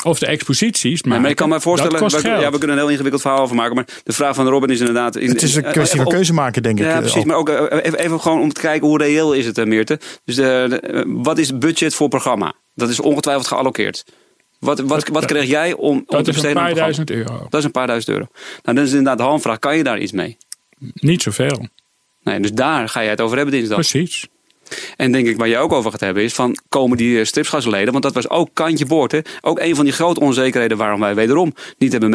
Of 0.05 0.18
de 0.18 0.26
exposities. 0.26 1.03
Maar, 1.03 1.30
ik 1.30 1.36
kan 1.36 1.48
me 1.48 1.61
voorstellen, 1.61 1.92
dat 1.92 2.03
kost 2.03 2.22
we, 2.22 2.28
geld. 2.28 2.40
ja, 2.40 2.50
we 2.50 2.59
kunnen 2.59 2.76
een 2.76 2.82
heel 2.82 2.90
ingewikkeld 2.90 3.22
verhaal 3.22 3.40
over 3.40 3.57
maken. 3.57 3.74
Maar 3.74 3.86
de 4.05 4.12
vraag 4.12 4.34
van 4.34 4.48
Robin 4.48 4.70
is 4.70 4.78
inderdaad. 4.78 5.16
In, 5.16 5.28
Het 5.28 5.42
is 5.42 5.55
een 5.55 5.64
eh, 5.64 5.72
kwestie 5.72 6.00
van 6.00 6.09
keuze 6.09 6.32
maken, 6.32 6.62
denk 6.62 6.78
ik. 6.78 6.84
Ja, 6.84 6.92
eh, 6.92 6.98
precies. 6.98 7.24
Maar 7.24 7.36
ook 7.36 7.48
eh, 7.48 7.84
even, 7.84 7.98
even 7.98 8.20
gewoon 8.20 8.40
om 8.40 8.53
te 8.53 8.61
kijken 8.61 8.88
hoe 8.88 8.98
reëel 8.98 9.32
is 9.32 9.46
het, 9.46 9.64
Meerte. 9.66 10.00
Dus 10.24 10.34
de, 10.34 10.66
de- 10.68 11.05
wat 11.07 11.38
is 11.38 11.48
het 11.48 11.59
budget 11.59 11.94
voor 11.94 12.09
programma? 12.09 12.53
Dat 12.74 12.88
is 12.88 13.00
ongetwijfeld 13.00 13.46
gealloceerd. 13.46 14.05
Wat, 14.59 14.80
wat, 14.80 15.09
wat 15.09 15.24
kreeg 15.24 15.48
jij 15.48 15.72
om, 15.72 15.80
om 15.82 16.05
dat 16.07 16.07
te 16.07 16.16
is 16.16 16.26
een 16.26 16.32
besteden 16.32 16.62
paar 16.62 16.74
duizend 16.74 17.11
euro. 17.11 17.46
Dat 17.48 17.61
is 17.61 17.64
een 17.64 17.70
paar 17.70 17.86
duizend 17.86 18.16
euro. 18.16 18.26
Nou, 18.62 18.76
dan 18.76 18.84
is 18.84 18.90
inderdaad 18.90 19.18
de 19.18 19.24
handvraag. 19.24 19.59
Kan 19.59 19.76
je 19.76 19.82
daar 19.82 19.98
iets 19.98 20.12
mee? 20.12 20.36
Niet 20.94 21.22
zoveel. 21.22 21.68
Nee, 22.22 22.40
dus 22.40 22.53
daar 22.53 22.88
ga 22.88 23.00
jij 23.00 23.11
het 23.11 23.20
over 23.20 23.36
hebben 23.36 23.55
dinsdag. 23.55 23.76
Precies. 23.78 24.26
En 24.97 25.12
denk 25.12 25.27
ik 25.27 25.37
waar 25.37 25.49
je 25.49 25.59
ook 25.59 25.73
over 25.73 25.91
gaat 25.91 26.01
hebben 26.01 26.23
is 26.23 26.35
van 26.35 26.57
komen 26.68 26.97
die 26.97 27.18
eh, 27.18 27.25
stripschasleden, 27.25 27.93
want 27.93 28.05
dat 28.05 28.14
was 28.14 28.29
ook 28.31 28.49
kantje 28.53 28.87
boord. 28.87 29.12
Hè? 29.12 29.18
Ook 29.41 29.59
een 29.61 29.75
van 29.75 29.85
die 29.85 29.95
grote 29.95 30.20
onzekerheden 30.20 30.77
waarom 30.77 31.01
wij 31.01 31.14
wederom 31.14 31.55
niet 31.79 31.93
hebben, 31.93 32.12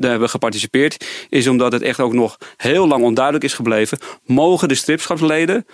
hebben 0.00 0.28
geparticipeerd, 0.30 1.04
is 1.28 1.46
omdat 1.46 1.72
het 1.72 1.82
echt 1.82 2.00
ook 2.00 2.12
nog 2.12 2.38
heel 2.56 2.86
lang 2.88 3.02
onduidelijk 3.04 3.44
is 3.44 3.52
gebleven. 3.54 3.98
Mogen 4.26 4.68
de 4.68 4.74
stripschapsleden 4.74 5.66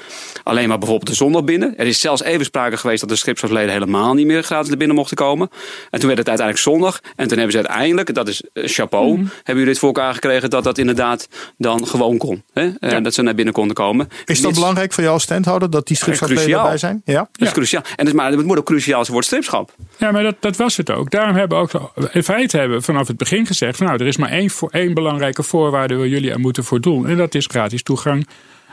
alleen 0.43 0.69
maar 0.69 0.79
bijvoorbeeld 0.79 1.09
de 1.11 1.15
zondag 1.17 1.45
binnen? 1.45 1.77
Er 1.77 1.87
is 1.87 2.01
zelfs 2.01 2.23
even 2.23 2.45
sprake 2.45 2.77
geweest 2.77 3.01
dat 3.01 3.09
de 3.09 3.17
stripschapsleden 3.17 3.73
helemaal 3.73 4.15
niet 4.15 4.27
meer 4.27 4.43
gratis 4.43 4.69
naar 4.69 4.77
binnen 4.79 4.97
mochten 4.97 5.17
komen. 5.17 5.49
En 5.91 5.99
toen 5.99 6.07
werd 6.09 6.19
het 6.19 6.29
uiteindelijk 6.29 6.59
zondag. 6.69 7.01
En 7.17 7.29
toen 7.29 7.39
hebben 7.39 7.57
ze 7.57 7.69
uiteindelijk, 7.69 8.15
dat 8.15 8.29
is 8.29 8.43
eh, 8.53 8.65
chapeau, 8.67 9.13
Mhm. 9.13 9.25
hebben 9.35 9.55
jullie 9.55 9.69
het 9.69 9.79
voor 9.79 9.89
elkaar 9.89 10.15
gekregen 10.15 10.51
dat 10.51 10.65
dat 10.65 10.79
inderdaad 10.79 11.29
dan 11.59 11.87
gewoon 11.87 12.17
kon. 12.19 12.43
Hè? 12.53 12.71
Ja. 12.81 13.01
Dat 13.01 13.15
ze 13.15 13.23
naar 13.23 13.35
binnen 13.35 13.55
konden 13.55 13.75
komen. 13.75 14.09
Is 14.25 14.37
dat 14.37 14.47
Mits- 14.47 14.59
belangrijk 14.59 14.93
voor 14.93 15.03
jou 15.03 15.15
als 15.15 15.23
standhouder 15.23 15.71
dat 15.71 15.87
die 15.87 15.97
cruciaal. 16.19 16.63
erbij 16.63 16.79
zijn? 16.79 17.03
Ja. 17.05 17.19
Dat 17.19 17.29
is 17.41 17.47
Ja. 17.47 17.53
cruciaal. 17.53 17.83
En 17.97 18.07
het, 18.07 18.15
maar 18.15 18.31
het 18.33 18.45
moet 18.45 18.59
ook 18.59 18.67
cruciaal 18.67 19.05
zijn 19.05 19.07
voor 19.07 19.17
het 19.17 19.27
stripschap. 19.27 19.75
Ja, 19.97 20.11
maar 20.11 20.23
dat, 20.23 20.37
dat 20.41 20.57
was 20.57 20.77
het 20.77 20.91
ook. 20.91 21.11
Daarom 21.11 21.37
hebben 21.37 21.59
we 21.59 21.79
ook 21.79 21.93
in 22.13 22.23
feite 22.23 22.59
hebben 22.59 22.79
we 22.79 22.85
vanaf 22.85 23.07
het 23.07 23.17
begin 23.17 23.47
gezegd: 23.47 23.77
van, 23.77 23.87
nou, 23.87 24.01
er 24.01 24.07
is 24.07 24.17
maar 24.17 24.31
één, 24.31 24.51
voor, 24.51 24.71
één 24.71 24.95
belangrijke 24.95 25.43
voorwaarde 25.43 25.97
waar 25.97 26.07
jullie 26.09 26.35
aan 26.35 26.41
moeten 26.41 26.65
voldoen. 26.65 27.09
En 27.09 27.17
dat 27.17 27.35
is 27.35 27.47
gratis 27.47 27.83
toegang 27.83 28.27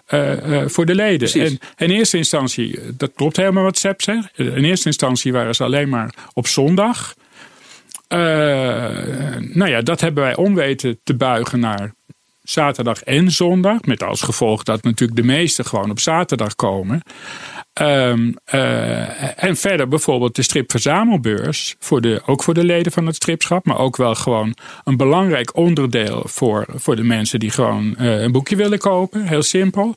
eh, 0.05 0.61
eh, 0.61 0.69
voor 0.69 0.85
de 0.85 0.95
leden. 0.95 1.17
Precies. 1.17 1.57
En 1.75 1.87
in 1.87 1.95
eerste 1.95 2.17
instantie, 2.17 2.79
dat 2.97 3.11
klopt 3.15 3.37
helemaal 3.37 3.63
wat 3.63 3.77
Sepp 3.77 4.01
zegt. 4.01 4.29
In 4.37 4.63
eerste 4.63 4.87
instantie 4.87 5.31
waren 5.31 5.55
ze 5.55 5.63
alleen 5.63 5.89
maar 5.89 6.13
op 6.33 6.47
zondag. 6.47 7.13
Eh, 8.07 8.19
nou 9.39 9.69
ja, 9.69 9.81
dat 9.81 10.01
hebben 10.01 10.23
wij 10.23 10.35
omweten 10.35 10.99
te 11.03 11.15
buigen 11.15 11.59
naar 11.59 11.93
zaterdag 12.41 13.03
en 13.03 13.31
zondag. 13.31 13.81
Met 13.81 14.03
als 14.03 14.21
gevolg 14.21 14.63
dat 14.63 14.83
natuurlijk 14.83 15.19
de 15.19 15.27
meesten 15.27 15.65
gewoon 15.65 15.89
op 15.89 15.99
zaterdag 15.99 16.55
komen. 16.55 17.01
Ehm, 17.73 18.31
eh, 18.45 19.43
en 19.43 19.55
verder 19.55 19.87
bijvoorbeeld 19.87 20.35
de 20.35 20.41
stripverzamelbeurs. 20.41 21.75
Voor 21.79 22.01
de, 22.01 22.21
ook 22.25 22.43
voor 22.43 22.53
de 22.53 22.63
leden 22.63 22.91
van 22.91 23.05
het 23.05 23.15
stripschap. 23.15 23.65
Maar 23.65 23.77
ook 23.77 23.97
wel 23.97 24.15
gewoon 24.15 24.55
een 24.83 24.97
belangrijk 24.97 25.57
onderdeel 25.57 26.23
voor, 26.25 26.65
voor 26.75 26.95
de 26.95 27.03
mensen 27.03 27.39
die 27.39 27.51
gewoon 27.51 27.95
eh, 27.95 28.21
een 28.21 28.31
boekje 28.31 28.55
willen 28.55 28.79
kopen. 28.79 29.27
Heel 29.27 29.43
simpel. 29.43 29.95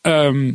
Ehm, 0.00 0.52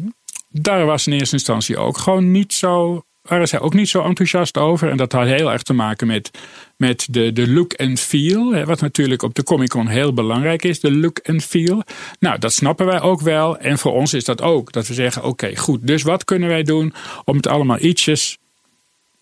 daar 0.49 0.85
was 0.85 1.07
in 1.07 1.13
eerste 1.13 1.35
instantie 1.35 1.77
ook 1.77 1.97
gewoon 1.97 2.31
niet 2.31 2.53
zo. 2.53 3.03
Waren 3.21 3.47
zij 3.47 3.59
ook 3.59 3.73
niet 3.73 3.89
zo 3.89 4.03
enthousiast 4.03 4.57
over. 4.57 4.89
En 4.89 4.97
dat 4.97 5.11
had 5.11 5.25
heel 5.25 5.51
erg 5.51 5.63
te 5.63 5.73
maken 5.73 6.07
met, 6.07 6.31
met 6.77 7.07
de, 7.09 7.33
de 7.33 7.51
look 7.51 7.73
and 7.75 7.99
feel. 7.99 8.51
hè, 8.53 8.65
Wat 8.65 8.81
natuurlijk 8.81 9.21
op 9.21 9.35
de 9.35 9.43
Comic 9.43 9.69
Con 9.69 9.87
heel 9.87 10.13
belangrijk 10.13 10.63
is. 10.63 10.79
De 10.79 10.91
look 10.95 11.19
and 11.23 11.43
feel. 11.43 11.83
Nou, 12.19 12.39
dat 12.39 12.53
snappen 12.53 12.85
wij 12.85 13.01
ook 13.01 13.21
wel. 13.21 13.57
En 13.57 13.77
voor 13.77 13.93
ons 13.93 14.13
is 14.13 14.23
dat 14.23 14.41
ook. 14.41 14.71
Dat 14.71 14.87
we 14.87 14.93
zeggen: 14.93 15.23
oké, 15.23 15.55
goed. 15.55 15.87
Dus 15.87 16.03
wat 16.03 16.25
kunnen 16.25 16.49
wij 16.49 16.63
doen 16.63 16.93
om 17.25 17.35
het 17.35 17.47
allemaal 17.47 17.79
ietsjes 17.79 18.37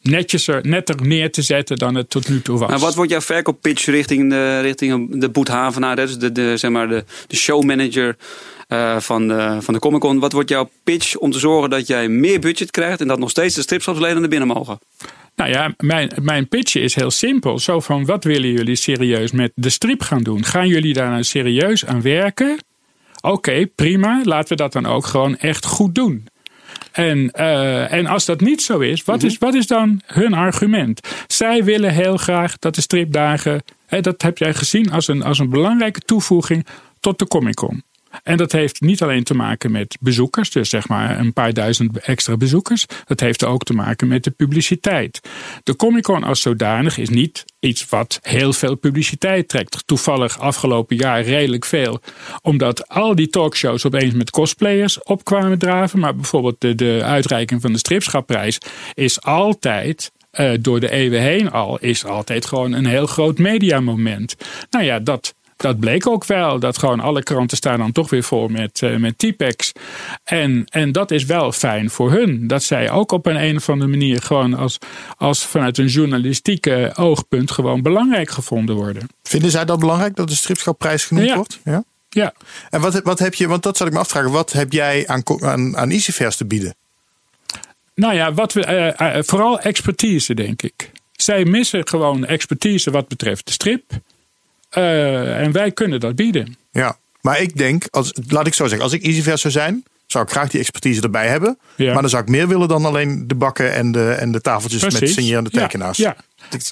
netjes 0.02 0.48
er, 0.48 0.68
netter 0.68 0.96
neer 1.02 1.32
te 1.32 1.42
zetten 1.42 1.78
dan 1.78 1.96
het 1.96 2.10
tot 2.10 2.30
nu 2.30 2.42
toe 2.42 2.58
was? 2.60 2.70
Maar 2.70 2.80
wat 2.80 2.96
wordt 2.96 3.12
jouw 3.12 3.22
verkooppitch 3.22 3.86
richting 3.86 4.30
de, 4.30 4.60
richting 4.60 5.20
de 5.20 5.30
boethavenaar, 5.30 5.96
dus 5.96 6.18
de, 6.18 6.32
de, 6.32 6.58
zeg 6.58 6.72
maar 6.72 6.88
de, 6.88 7.04
de 7.28 7.36
showmanager 7.36 8.16
eh, 8.70 9.00
van, 9.00 9.28
de, 9.28 9.58
van 9.60 9.74
de 9.74 9.80
Comic 9.80 10.00
Con? 10.00 10.20
Wat 10.20 10.32
wordt 10.32 10.50
jouw 10.50 10.70
pitch 10.84 11.16
om 11.16 11.32
te 11.32 11.40
zorgen 11.40 11.70
dat 11.70 11.88
jij 11.88 12.10
meer 12.10 12.40
budget 12.40 12.72
krijgt 12.72 13.02
en 13.02 13.08
dat 13.08 13.20
nog 13.20 13.30
steeds 13.30 13.56
de 13.56 13.62
stripschapsleden 13.62 14.20
naar 14.20 14.30
binnen 14.30 14.48
mogen? 14.48 14.80
Nou 15.36 15.50
ja, 15.50 15.74
mijn, 15.78 16.12
mijn 16.22 16.48
pitje 16.48 16.80
is 16.80 16.96
heel 16.96 17.12
simpel. 17.12 17.60
Zo 17.60 17.80
van, 17.80 18.06
wat 18.06 18.24
willen 18.24 18.52
jullie 18.52 18.76
serieus 18.76 19.32
met 19.32 19.52
de 19.56 19.70
strip 19.70 20.02
gaan 20.02 20.24
doen? 20.24 20.44
Gaan 20.44 20.68
jullie 20.68 20.94
daar 20.94 21.10
nou 21.10 21.24
serieus 21.24 21.86
aan 21.86 22.02
werken? 22.02 22.58
Oké, 23.22 23.68
prima. 23.76 24.22
Laten 24.24 24.50
we 24.50 24.56
dat 24.56 24.74
dan 24.74 24.86
ook 24.86 25.06
gewoon 25.06 25.38
echt 25.38 25.66
goed 25.66 25.96
doen. 25.96 26.28
En, 26.92 27.32
eh, 27.32 27.94
en 27.94 28.06
als 28.06 28.26
dat 28.26 28.42
niet 28.42 28.62
zo 28.62 28.80
is 28.80 29.04
wat, 29.04 29.24
is, 29.24 29.38
wat 29.38 29.54
is 29.54 29.68
dan 29.68 30.02
hun 30.06 30.34
argument? 30.34 31.00
Zij 31.28 31.64
willen 31.64 31.94
heel 31.94 32.18
graag 32.18 32.58
dat 32.58 32.76
de 32.76 32.82
stripdagen, 32.82 33.64
hè, 33.86 34.02
dat 34.02 34.22
heb 34.22 34.38
jij 34.38 34.54
gezien 34.54 34.92
als 34.92 35.08
een, 35.08 35.24
als 35.24 35.40
een 35.40 35.50
belangrijke 35.50 36.00
toevoeging 36.00 36.66
tot 37.00 37.20
de 37.20 37.28
Comic 37.28 37.56
Con. 37.56 37.84
En 38.24 38.38
dat 38.38 38.52
heeft 38.52 38.82
niet 38.82 39.02
alleen 39.02 39.24
te 39.24 39.34
maken 39.34 39.72
met 39.72 39.98
bezoekers, 40.00 40.52
dus 40.52 40.70
zeg 40.70 40.88
maar 40.88 41.20
een 41.20 41.34
paar 41.34 41.54
duizend 41.54 42.00
extra 42.00 42.38
bezoekers. 42.38 42.86
Dat 43.06 43.20
heeft 43.20 43.44
ook 43.44 43.64
te 43.64 43.74
maken 43.74 44.08
met 44.08 44.24
de 44.24 44.32
publiciteit. 44.32 45.20
De 45.64 45.76
Comic 45.76 46.04
Con 46.04 46.24
als 46.24 46.42
zodanig 46.42 46.98
is 46.98 47.10
niet 47.10 47.46
iets 47.60 47.90
wat 47.90 48.20
heel 48.22 48.54
veel 48.54 48.76
publiciteit 48.76 49.48
trekt. 49.48 49.84
Toevallig 49.86 50.40
afgelopen 50.40 50.96
jaar 50.96 51.22
redelijk 51.22 51.66
veel. 51.66 52.02
Omdat 52.42 52.88
al 52.88 53.16
die 53.16 53.30
talkshows 53.30 53.86
opeens 53.86 54.14
met 54.14 54.32
cosplayers 54.32 55.04
opkwamen 55.04 55.58
draven. 55.58 56.00
Maar 56.00 56.16
bijvoorbeeld 56.16 56.62
de, 56.62 56.76
de 56.76 57.02
uitreiking 57.04 57.62
van 57.62 57.72
de 57.72 57.78
stripschapprijs 57.78 58.58
is 58.94 59.22
altijd 59.22 60.12
eh, 60.32 60.52
door 60.60 60.80
de 60.80 60.92
eeuwen 60.92 61.22
heen 61.22 61.52
al, 61.52 61.80
is 61.80 62.06
altijd 62.06 62.46
gewoon 62.46 62.72
een 62.72 62.86
heel 62.86 63.06
groot 63.06 63.38
mediamoment. 63.38 64.36
Nou 64.70 64.86
ja, 64.86 65.00
dat 65.00 65.34
dat 65.62 65.80
bleek 65.80 66.08
ook 66.08 66.26
wel. 66.26 66.60
Dat 66.60 66.78
gewoon 66.78 67.00
alle 67.00 67.24
kranten 67.24 67.58
staan 67.58 67.80
dan 67.80 67.92
toch 67.92 68.10
weer 68.10 68.24
vol 68.24 68.48
met, 68.48 68.82
uh, 68.82 68.98
met 68.98 69.18
T-Pex. 69.18 69.72
En, 70.24 70.66
en 70.66 70.92
dat 70.92 71.12
is 71.12 71.26
wel 71.26 71.52
fijn 71.52 71.90
voor 71.90 72.12
hun. 72.12 72.48
Dat 72.48 72.64
zij 72.64 72.92
ook 72.92 73.12
op 73.12 73.26
een, 73.26 73.44
een 73.44 73.56
of 73.56 73.70
andere 73.70 73.90
manier 73.90 74.22
gewoon 74.22 74.54
als, 74.54 74.78
als 75.18 75.46
vanuit 75.46 75.78
een 75.78 75.88
journalistieke 75.88 76.92
oogpunt 76.96 77.52
gewoon 77.52 77.82
belangrijk 77.82 78.30
gevonden 78.30 78.76
worden. 78.76 79.08
Vinden 79.24 79.52
zij 79.52 79.66
dat 79.66 79.80
belangrijk 79.80 80.16
dat 80.16 80.30
de 80.30 80.36
stripschapprijs 80.36 81.06
genoemd 81.06 81.28
Ja. 81.28 81.36
wordt? 81.36 81.60
Ja. 81.64 81.84
Ja, 82.10 82.34
En 82.70 82.82
wat, 82.82 83.02
wat 83.02 83.20
heb 83.20 83.34
je, 83.34 83.48
want 83.48 83.64
dat 83.64 83.78
zat 83.78 83.88
ik 83.88 83.94
me 83.94 84.00
afvragen, 84.00 84.32
wat 84.32 84.52
heb 84.52 84.72
jij 84.72 85.08
aan, 85.08 85.22
aan, 85.40 85.78
aan 85.78 85.90
te 85.90 86.46
bieden? 86.48 86.76
nou 88.00 88.14
ja, 88.14 88.34
wat 88.34 88.54
we, 88.54 88.66
eh, 88.66 89.18
eh, 89.18 89.24
vooral 89.24 89.60
expertise, 89.60 90.34
denk 90.34 90.62
ik. 90.62 90.92
Zij 91.12 91.46
missen 91.46 91.88
gewoon 91.88 92.26
expertise 92.26 92.92
wat 92.92 93.08
betreft 93.08 93.46
de 93.46 93.52
strip. 93.52 93.84
Eh, 94.70 95.42
en 95.42 95.52
wij 95.52 95.72
kunnen 95.72 96.00
dat 96.00 96.16
bieden. 96.16 96.58
Ja, 96.72 96.98
maar 97.22 97.42
ik 97.42 97.58
denk, 97.58 97.88
als, 97.90 98.14
laat 98.28 98.48
ik 98.48 98.54
zo 98.54 98.64
zeggen, 98.64 98.84
als 98.84 98.94
ik 98.94 99.04
Easyvers 99.04 99.42
zou 99.42 99.54
zijn, 99.54 99.84
zou 100.12 100.24
ik 100.24 100.32
graag 100.32 100.50
die 100.50 100.60
expertise 100.60 101.02
erbij 101.02 101.28
hebben. 101.28 101.58
Ja. 101.76 101.94
Maar 101.94 102.02
dan 102.02 102.10
zou 102.10 102.24
ik 102.24 102.30
meer 102.30 102.48
willen 102.48 102.68
dan 102.68 102.86
alleen 102.86 103.28
de 103.28 103.36
bakken 103.36 103.74
en 103.74 103.92
de, 103.92 104.12
en 104.12 104.32
de 104.32 104.42
tafeltjes 104.42 104.84
met 104.84 105.10
signerende 105.10 105.50
tekenaars. 105.50 105.98
ja. 105.98 106.16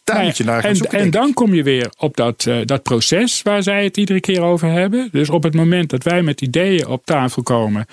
Nou 0.06 0.24
ja, 0.26 0.34
naar 0.44 0.62
gaan 0.62 0.70
en, 0.70 0.76
zoeken. 0.76 1.00
en 1.00 1.12
dan 1.12 1.34
kom 1.34 1.54
je 1.54 1.64
weer 1.64 1.92
op 1.98 2.18
dat, 2.18 2.46
eh, 2.46 2.58
dat 2.66 2.84
proces 2.84 3.42
waar 3.42 3.64
zij 3.64 3.84
het 3.84 3.98
iedere 3.98 4.20
keer 4.20 4.42
over 4.42 4.72
hebben. 4.72 5.10
Dus 5.12 5.30
op 5.30 5.44
het 5.44 5.54
moment 5.54 5.90
dat 5.90 6.04
wij 6.04 6.22
met 6.22 6.42
ideeën 6.42 6.88
op 6.88 7.06
tafel 7.06 7.44
komen 7.44 7.86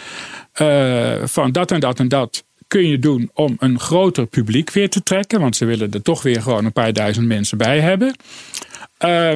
eh, 0.53 1.15
van 1.25 1.53
dat 1.53 1.71
en 1.71 1.81
dat 1.81 1.99
en 1.99 2.09
dat 2.09 2.45
kun 2.69 2.89
je 2.89 2.99
doen 2.99 3.31
om 3.33 3.57
een 3.59 3.79
groter 3.81 4.27
publiek 4.27 4.71
weer 4.71 4.91
te 4.91 5.03
trekken. 5.03 5.41
Want 5.41 5.57
ze 5.57 5.65
willen 5.65 5.91
er 5.91 6.03
toch 6.03 6.23
weer 6.23 6.43
gewoon 6.43 6.65
een 6.65 6.73
paar 6.73 6.93
duizend 6.93 7.27
mensen 7.27 7.59
bij 7.59 7.81
hebben. 7.81 8.15
Eh, 8.99 9.33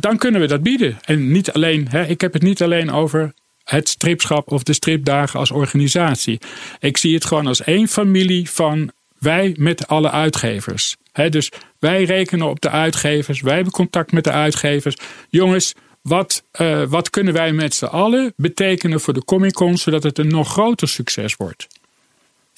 dan 0.00 0.16
kunnen 0.16 0.40
we 0.40 0.46
dat 0.46 0.62
bieden. 0.62 0.98
En 1.04 1.32
niet 1.32 1.52
alleen, 1.52 1.88
hè, 1.88 2.06
ik 2.06 2.20
heb 2.20 2.32
het 2.32 2.42
niet 2.42 2.62
alleen 2.62 2.90
over 2.90 3.34
het 3.64 3.88
stripschap 3.88 4.52
of 4.52 4.62
de 4.62 4.72
stripdagen 4.72 5.38
als 5.38 5.50
organisatie. 5.50 6.40
Ik 6.78 6.96
zie 6.96 7.14
het 7.14 7.24
gewoon 7.24 7.46
als 7.46 7.62
één 7.62 7.88
familie 7.88 8.50
van 8.50 8.90
wij 9.18 9.54
met 9.58 9.88
alle 9.88 10.10
uitgevers. 10.10 10.96
Dus 11.28 11.50
wij 11.78 12.04
rekenen 12.04 12.48
op 12.48 12.60
de 12.60 12.70
uitgevers, 12.70 13.40
wij 13.40 13.54
hebben 13.54 13.72
contact 13.72 14.12
met 14.12 14.24
de 14.24 14.30
uitgevers. 14.30 14.96
Jongens, 15.28 15.74
wat, 16.02 16.42
eh, 16.50 16.82
wat 16.88 17.10
kunnen 17.10 17.32
wij 17.32 17.52
met 17.52 17.74
z'n 17.74 17.84
allen 17.84 18.32
betekenen 18.36 19.00
voor 19.00 19.14
de 19.14 19.24
Comic 19.24 19.52
Con 19.52 19.76
zodat 19.76 20.02
het 20.02 20.18
een 20.18 20.28
nog 20.28 20.48
groter 20.48 20.88
succes 20.88 21.36
wordt? 21.36 21.66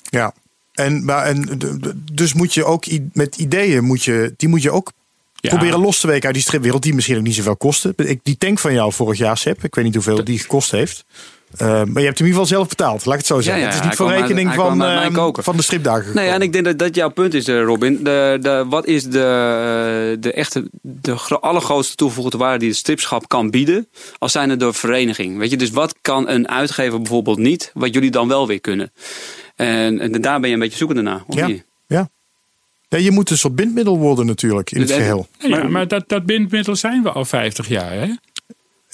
Ja. 0.03 0.35
En, 0.73 1.05
maar, 1.05 1.25
en, 1.25 1.59
dus 2.13 2.33
moet 2.33 2.55
je 2.55 2.65
ook 2.65 2.85
met 3.13 3.37
ideeën, 3.37 3.85
moet 3.85 4.05
je, 4.05 4.35
die 4.37 4.49
moet 4.49 4.63
je 4.63 4.71
ook 4.71 4.93
Ja. 5.43 5.49
proberen 5.57 5.81
los 5.81 6.01
te 6.01 6.07
weken 6.07 6.25
uit 6.25 6.35
die 6.35 6.43
stripwereld, 6.43 6.83
die 6.83 6.95
misschien 6.95 7.17
ook 7.17 7.23
niet 7.23 7.35
zoveel 7.35 7.57
kosten. 7.57 7.93
Ik, 7.97 8.21
die 8.23 8.37
tank 8.37 8.59
van 8.59 8.73
jou 8.73 8.93
vorig 8.93 9.19
jaar, 9.19 9.39
Seb, 9.39 9.65
ik 9.65 9.75
weet 9.75 9.85
niet 9.85 9.95
hoeveel 9.95 10.25
die 10.25 10.39
gekost 10.39 10.71
heeft. 10.71 11.05
Eh, 11.57 11.67
maar 11.69 11.77
je 11.77 11.83
hebt 11.85 11.95
hem 11.95 12.05
in 12.07 12.11
ieder 12.13 12.25
geval 12.27 12.47
zelf 12.47 12.69
betaald, 12.69 13.05
laat 13.05 13.13
ik 13.15 13.19
het 13.21 13.29
zo 13.29 13.41
zeggen. 13.41 13.63
ja, 13.63 13.69
het 13.69 13.79
is 13.79 13.85
niet 13.85 13.95
voor 13.97 14.09
uit- 14.11 14.21
rekening 14.21 14.55
van, 14.55 15.13
koker. 15.13 15.43
van 15.43 15.57
de 15.57 15.63
stripdagen. 15.63 16.15
Nee, 16.15 16.29
en 16.29 16.41
ik 16.41 16.53
denk 16.53 16.65
dat 16.65 16.79
dat 16.79 16.95
jouw 16.95 17.09
punt 17.09 17.35
is, 17.35 17.49
eh, 17.49 17.63
Robin. 17.63 18.05
De, 18.05 18.39
de, 18.41 18.65
wat 18.69 18.87
is 18.87 19.05
de, 19.05 19.19
eh, 19.19 20.21
de 20.23 20.33
echte, 20.33 20.69
de 20.83 21.17
gro- 21.17 21.37
allergrootste 21.37 21.95
toegevoegde 21.97 22.39
waarde 22.39 22.59
die 22.59 22.69
het 22.69 22.77
stripschap 22.79 23.29
kan 23.29 23.51
bieden, 23.51 23.89
als 24.19 24.33
zijn 24.33 24.51
er 24.51 24.59
door 24.59 24.75
vereniging? 24.75 25.39
Weet 25.39 25.51
je, 25.51 25.57
dus 25.57 25.71
wat 25.71 25.95
kan 26.01 26.29
een 26.29 26.49
uitgever 26.49 26.99
bijvoorbeeld 26.99 27.39
niet, 27.39 27.71
wat 27.75 27.95
jullie 27.95 28.11
dan 28.11 28.29
wel 28.29 28.47
weer 28.47 28.61
kunnen? 28.61 28.93
En, 29.57 30.01
en 30.01 30.21
daar 30.21 30.41
ben 30.41 30.49
je 30.49 30.55
een 30.55 30.61
beetje 30.61 30.79
zoekende 30.79 31.03
naar, 31.03 31.23
of 31.27 31.35
ja, 31.35 31.47
niet? 31.47 31.65
ja. 31.87 32.09
Ja, 32.93 32.99
je 33.05 33.11
moet 33.11 33.31
een 33.31 33.39
soort 33.39 33.55
bindmiddel 33.57 33.99
worden 33.99 34.27
natuurlijk 34.27 34.71
in 34.73 34.79
het 34.79 34.89
Dus- 34.89 34.97
geheel. 34.97 35.27
Ja, 35.39 35.63
maar 35.69 35.89
dat, 35.89 36.05
dat 36.09 36.27
bindmiddel 36.27 36.77
zijn 36.77 37.03
we 37.03 37.11
al 37.11 37.25
50 37.25 37.69
jaar. 37.69 37.93
Hè? 37.93 38.07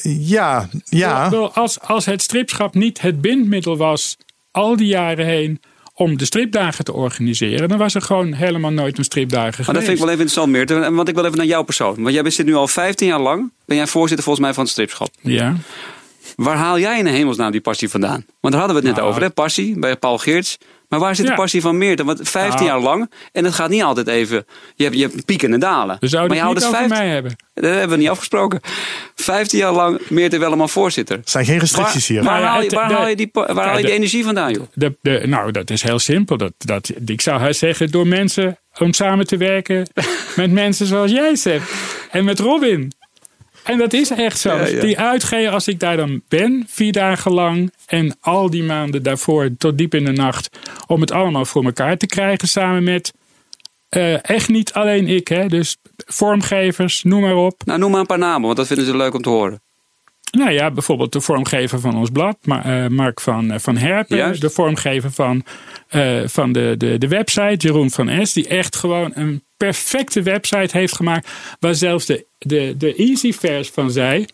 Ja, 0.02 0.68
ja. 0.84 1.28
Als, 1.54 1.80
als 1.80 2.04
het 2.04 2.22
stripschap 2.22 2.74
niet 2.74 3.00
het 3.00 3.20
bindmiddel 3.20 3.76
was 3.76 4.16
al 4.50 4.76
die 4.76 4.86
jaren 4.86 5.26
heen 5.26 5.60
om 5.94 6.16
de 6.18 6.24
stripdagen 6.24 6.84
te 6.84 6.92
organiseren, 6.92 7.68
dan 7.68 7.78
was 7.78 7.94
er 7.94 8.02
gewoon 8.02 8.32
helemaal 8.32 8.70
nooit 8.70 8.98
een 8.98 9.04
stripdagen 9.04 9.50
geweest. 9.50 9.66
Maar 9.66 9.74
dat 9.76 9.84
vind 9.84 9.94
ik 9.98 10.04
wel 10.04 10.12
even 10.14 10.20
interessant, 10.24 10.52
Meert. 10.52 10.70
En- 10.86 10.94
Want 10.94 11.08
ik 11.08 11.14
wil 11.14 11.24
even 11.24 11.36
naar 11.36 11.46
jouw 11.46 11.62
persoon. 11.62 11.94
Want 12.02 12.12
jij 12.14 12.22
bent- 12.22 12.34
zit 12.34 12.46
nu 12.46 12.54
al 12.54 12.68
15 12.68 13.06
jaar 13.08 13.20
lang. 13.20 13.52
Ben 13.64 13.76
jij 13.76 13.86
voorzitter 13.86 14.24
volgens 14.24 14.44
mij 14.44 14.54
van 14.54 14.62
het 14.62 14.72
stripschap. 14.72 15.08
Ja. 15.20 15.56
Waar 16.36 16.56
haal 16.56 16.78
jij 16.78 16.98
in 16.98 17.04
de 17.04 17.10
hemelsnaam 17.10 17.50
die 17.52 17.60
passie 17.60 17.88
vandaan? 17.88 18.24
Want 18.40 18.54
daar 18.54 18.62
hadden 18.62 18.80
we 18.82 18.86
het 18.86 18.96
net 18.96 18.96
Nou. 18.96 19.08
over, 19.08 19.22
hè? 19.22 19.30
Passie 19.30 19.78
bij 19.78 19.96
Paul 19.96 20.18
Geerts. 20.18 20.58
Maar 20.88 20.98
waar 20.98 21.14
zit 21.16 21.24
de 21.24 21.30
Ja. 21.30 21.36
passie 21.36 21.60
van 21.60 21.78
Meert? 21.78 22.02
Want 22.02 22.20
15 22.28 22.66
Nou. 22.66 22.78
jaar 22.78 22.88
lang. 22.88 23.10
En 23.32 23.44
het 23.44 23.54
gaat 23.54 23.68
niet 23.70 23.82
altijd 23.82 24.08
even. 24.08 24.46
Je 24.74 24.84
hebt, 24.84 24.96
je 24.96 25.02
hebt 25.02 25.24
pieken 25.24 25.52
en 25.52 25.60
dalen. 25.60 25.96
We 26.00 26.08
zouden 26.08 26.36
maar 26.36 26.46
je 26.46 26.52
het 26.54 26.62
niet 26.62 26.64
het 26.64 26.74
over 26.74 26.88
15 26.88 27.06
mij 27.06 27.14
hebben. 27.14 27.36
Dat 27.54 27.64
hebben 27.70 27.88
we 27.90 27.96
niet 27.96 28.08
afgesproken. 28.08 28.60
15 29.14 29.58
jaar 29.58 29.72
lang 29.72 30.00
Meert 30.08 30.32
er 30.32 30.38
Welleman 30.40 30.68
voorzitter. 30.68 31.16
Er 31.16 31.22
zijn 31.24 31.44
geen 31.44 31.58
restricties 31.58 32.06
hier. 32.08 32.22
Waar, 32.22 32.42
haal, 32.42 32.56
je, 32.58 32.64
het- 32.64 32.72
waar 32.74 32.88
de- 32.88 32.94
haal 32.94 33.08
je 33.08 33.16
die, 33.16 33.26
pa- 33.26 33.54
waar 33.54 33.66
haal 33.66 33.76
je 33.78 33.84
die 33.84 33.92
energie 33.92 34.24
vandaan, 34.24 34.52
joh? 34.52 34.62
De, 34.74 34.96
de, 35.02 35.22
nou, 35.26 35.50
dat 35.50 35.70
is 35.70 35.82
heel 35.82 35.98
simpel. 35.98 36.36
Dat, 36.36 36.52
dat, 36.58 36.90
ik 37.06 37.20
zou 37.20 37.40
haar 37.40 37.54
zeggen 37.54 37.90
door 37.90 38.06
mensen 38.06 38.58
om 38.78 38.92
samen 38.92 39.26
te 39.26 39.36
werken 39.36 39.88
met 40.36 40.50
mensen 40.50 40.86
zoals 40.86 41.10
jij, 41.10 41.34
Seb. 41.34 41.62
En 42.10 42.24
met 42.24 42.38
Robin. 42.38 42.92
En 43.68 43.78
dat 43.78 43.92
is 43.92 44.10
echt 44.10 44.38
zo. 44.38 44.56
Ja, 44.56 44.66
ja. 44.66 44.80
Die 44.80 44.98
uitgeven, 44.98 45.52
als 45.52 45.68
ik 45.68 45.80
daar 45.80 45.96
dan 45.96 46.22
ben, 46.28 46.64
vier 46.68 46.92
dagen 46.92 47.32
lang. 47.32 47.72
En 47.86 48.16
al 48.20 48.50
die 48.50 48.62
maanden 48.62 49.02
daarvoor 49.02 49.48
tot 49.58 49.78
diep 49.78 49.94
in 49.94 50.04
de 50.04 50.12
nacht. 50.12 50.48
Om 50.86 51.00
het 51.00 51.10
allemaal 51.12 51.44
voor 51.44 51.64
elkaar 51.64 51.96
te 51.96 52.06
krijgen 52.06 52.48
samen 52.48 52.82
met. 52.84 53.12
eh, 53.88 54.30
echt 54.30 54.48
niet 54.48 54.72
alleen 54.72 55.06
ik, 55.08 55.28
hè. 55.28 55.46
Dus 55.46 55.76
vormgevers, 55.96 57.02
noem 57.02 57.20
maar 57.20 57.36
op. 57.36 57.62
Nou, 57.64 57.78
noem 57.78 57.90
maar 57.90 58.00
een 58.00 58.06
paar 58.06 58.18
namen, 58.18 58.42
want 58.42 58.56
dat 58.56 58.66
vinden 58.66 58.86
ze 58.86 58.96
leuk 58.96 59.14
om 59.14 59.22
te 59.22 59.28
horen. 59.28 59.60
Nou 60.30 60.50
ja, 60.50 60.70
bijvoorbeeld 60.70 61.12
de 61.12 61.20
vormgever 61.20 61.80
van 61.80 61.96
ons 61.96 62.10
blad, 62.10 62.36
eh, 62.42 62.86
Mark 62.86 63.20
van, 63.20 63.50
eh, 63.50 63.58
van 63.58 63.76
Herpen. 63.76 64.16
Juist. 64.16 64.40
De 64.40 64.50
vormgever 64.50 65.10
van, 65.10 65.44
van 66.26 66.52
de, 66.52 66.74
de, 66.78 66.98
de 66.98 67.08
website, 67.08 67.54
Jeroen 67.56 67.90
van 67.90 68.26
S. 68.26 68.32
Die 68.32 68.48
echt 68.48 68.76
gewoon 68.76 69.10
een 69.14 69.42
perfecte 69.58 70.22
website 70.22 70.78
heeft 70.78 70.96
gemaakt. 70.96 71.28
Waar 71.60 71.74
zelfs 71.74 72.06
de, 72.06 72.26
de, 72.38 72.74
de 72.78 72.94
Easyverse 72.94 73.72
van 73.72 73.90
zei. 73.90 74.26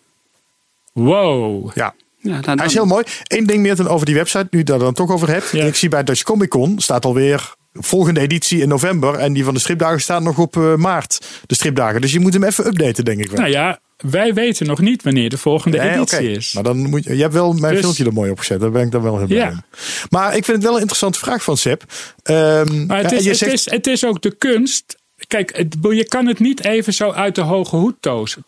Wow. 0.92 1.70
Ja. 1.74 1.94
Ja, 2.18 2.30
nou, 2.30 2.44
Hij 2.44 2.54
dan- 2.56 2.66
is 2.66 2.74
heel 2.74 2.84
mooi. 2.86 3.04
Eén 3.22 3.46
ding 3.46 3.62
meer 3.62 3.76
dan 3.76 3.88
over 3.88 4.06
die 4.06 4.14
website, 4.14 4.46
nu 4.50 4.58
het 4.58 4.66
dan 4.66 4.94
toch 4.94 5.10
over 5.10 5.28
hebt. 5.28 5.50
Ja. 5.50 5.64
Ik 5.64 5.74
zie 5.74 5.88
bij 5.88 6.04
Dutch 6.04 6.22
Comic 6.22 6.48
Con 6.48 6.80
staat 6.80 7.04
alweer 7.04 7.54
volgende 7.72 8.20
editie 8.20 8.60
in 8.60 8.68
november. 8.68 9.14
En 9.14 9.32
die 9.32 9.44
van 9.44 9.54
de 9.54 9.60
stripdagen 9.60 10.00
staat 10.00 10.22
nog 10.22 10.38
op 10.38 10.56
eh, 10.56 10.74
maart. 10.74 11.26
De 11.46 11.54
stripdagen. 11.54 12.00
Dus 12.00 12.12
je 12.12 12.20
moet 12.20 12.32
hem 12.32 12.44
even 12.44 12.66
updaten, 12.66 13.04
denk 13.04 13.18
ik 13.20 13.26
wel. 13.30 13.40
Nou 13.40 13.50
ja, 13.50 13.80
wij 13.96 14.34
weten 14.34 14.66
nog 14.66 14.80
niet 14.80 15.02
wanneer 15.02 15.28
de 15.30 15.38
volgende 15.38 15.78
Nee, 15.78 15.90
editie 15.90 16.30
is. 16.30 16.52
Maar 16.52 16.62
dan 16.62 16.76
moet 16.78 17.04
je, 17.04 17.16
je 17.16 17.22
hebt 17.22 17.34
wel 17.34 17.52
mijn 17.52 17.72
Dus- 17.72 17.82
filmpje 17.82 18.04
er 18.04 18.12
mooi 18.12 18.30
opgezet. 18.30 18.60
Daar 18.60 18.70
ben 18.70 18.82
ik 18.82 18.90
dan 18.90 19.02
wel 19.02 19.18
heel 19.18 19.26
blij 19.26 19.38
Ja. 19.38 19.64
Maar 20.10 20.36
ik 20.36 20.44
vind 20.44 20.56
het 20.56 20.62
wel 20.66 20.72
een 20.74 20.80
interessante 20.80 21.18
vraag 21.18 21.42
van 21.42 21.56
Seb. 21.56 21.82
Ehm, 22.22 22.86
Maar 22.86 23.02
het 23.02 23.10
ja, 23.10 23.16
is, 23.16 23.24
het, 23.26 23.36
zegt- 23.36 23.52
is, 23.52 23.70
het 23.70 23.86
is 23.86 24.04
ook 24.04 24.22
de 24.22 24.34
kunst. 24.36 24.96
Kijk, 25.26 25.64
je 25.80 26.04
kan 26.08 26.26
het 26.26 26.38
niet 26.38 26.64
even 26.64 26.92
zo 26.92 27.10
uit 27.10 27.34
de 27.34 27.40
hoge 27.40 27.76
hoed 27.76 27.96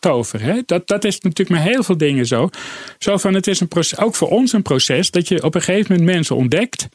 toveren. 0.01 0.63
Dat, 0.67 0.87
dat 0.87 1.05
is 1.05 1.21
natuurlijk 1.21 1.61
met 1.61 1.73
heel 1.73 1.83
veel 1.83 1.97
dingen 1.97 2.27
zo. 2.27 2.49
Zo 2.99 3.17
van, 3.17 3.35
het 3.35 3.47
is 3.47 3.63
ook 3.97 4.15
voor 4.15 4.29
ons 4.29 4.53
een 4.53 4.63
proces 4.63 5.11
dat 5.11 5.29
je 5.29 5.43
op 5.43 5.55
een 5.55 5.63
gegeven 5.63 5.93
moment 5.93 6.15
mensen 6.15 6.37
ontdekt. 6.37 6.89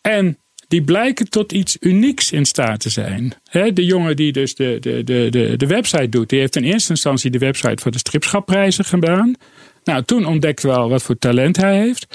En 0.00 0.38
die 0.68 0.82
blijken 0.82 1.30
tot 1.30 1.52
iets 1.52 1.76
unieks 1.80 2.32
in 2.32 2.44
staat 2.44 2.80
te 2.80 2.90
zijn. 2.90 3.34
De 3.50 3.84
jongen 3.84 4.16
die 4.16 4.32
dus 4.32 4.54
de, 4.54 4.76
de, 4.80 5.04
de, 5.04 5.26
de, 5.30 5.56
de 5.56 5.66
website 5.66 6.08
doet, 6.08 6.28
die 6.28 6.38
heeft 6.38 6.56
in 6.56 6.64
eerste 6.64 6.90
instantie 6.90 7.30
de 7.30 7.38
website 7.38 7.82
voor 7.82 7.90
de 7.90 7.98
stripschapprijzen 7.98 8.84
gedaan. 8.84 9.34
Nou, 9.84 10.02
toen 10.04 10.26
ontdekten 10.26 10.68
we 10.68 10.76
al 10.76 10.88
wat 10.88 11.02
voor 11.02 11.18
talent 11.18 11.56
hij 11.56 11.78
heeft. 11.78 12.06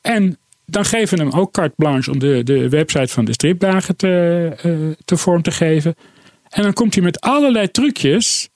En 0.00 0.38
dan 0.66 0.84
geven 0.84 1.18
we 1.18 1.24
hem 1.24 1.32
ook 1.32 1.52
carte 1.52 1.74
blanche 1.76 2.10
om 2.10 2.18
de, 2.18 2.42
de 2.42 2.68
website 2.68 3.12
van 3.12 3.24
de 3.24 3.32
stripdagen 3.32 3.96
te, 3.96 4.52
eh, 4.62 4.72
te 5.04 5.16
vorm 5.16 5.42
te 5.42 5.50
geven. 5.50 5.94
En 6.56 6.62
dan 6.62 6.72
komt 6.72 6.94
hij 6.94 7.02
met 7.02 7.20
allerlei 7.20 7.70
trucjes 7.70 8.48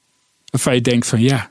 waarvan 0.50 0.74
je 0.74 0.80
denkt 0.80 1.06
van 1.06 1.20
ja, 1.20 1.50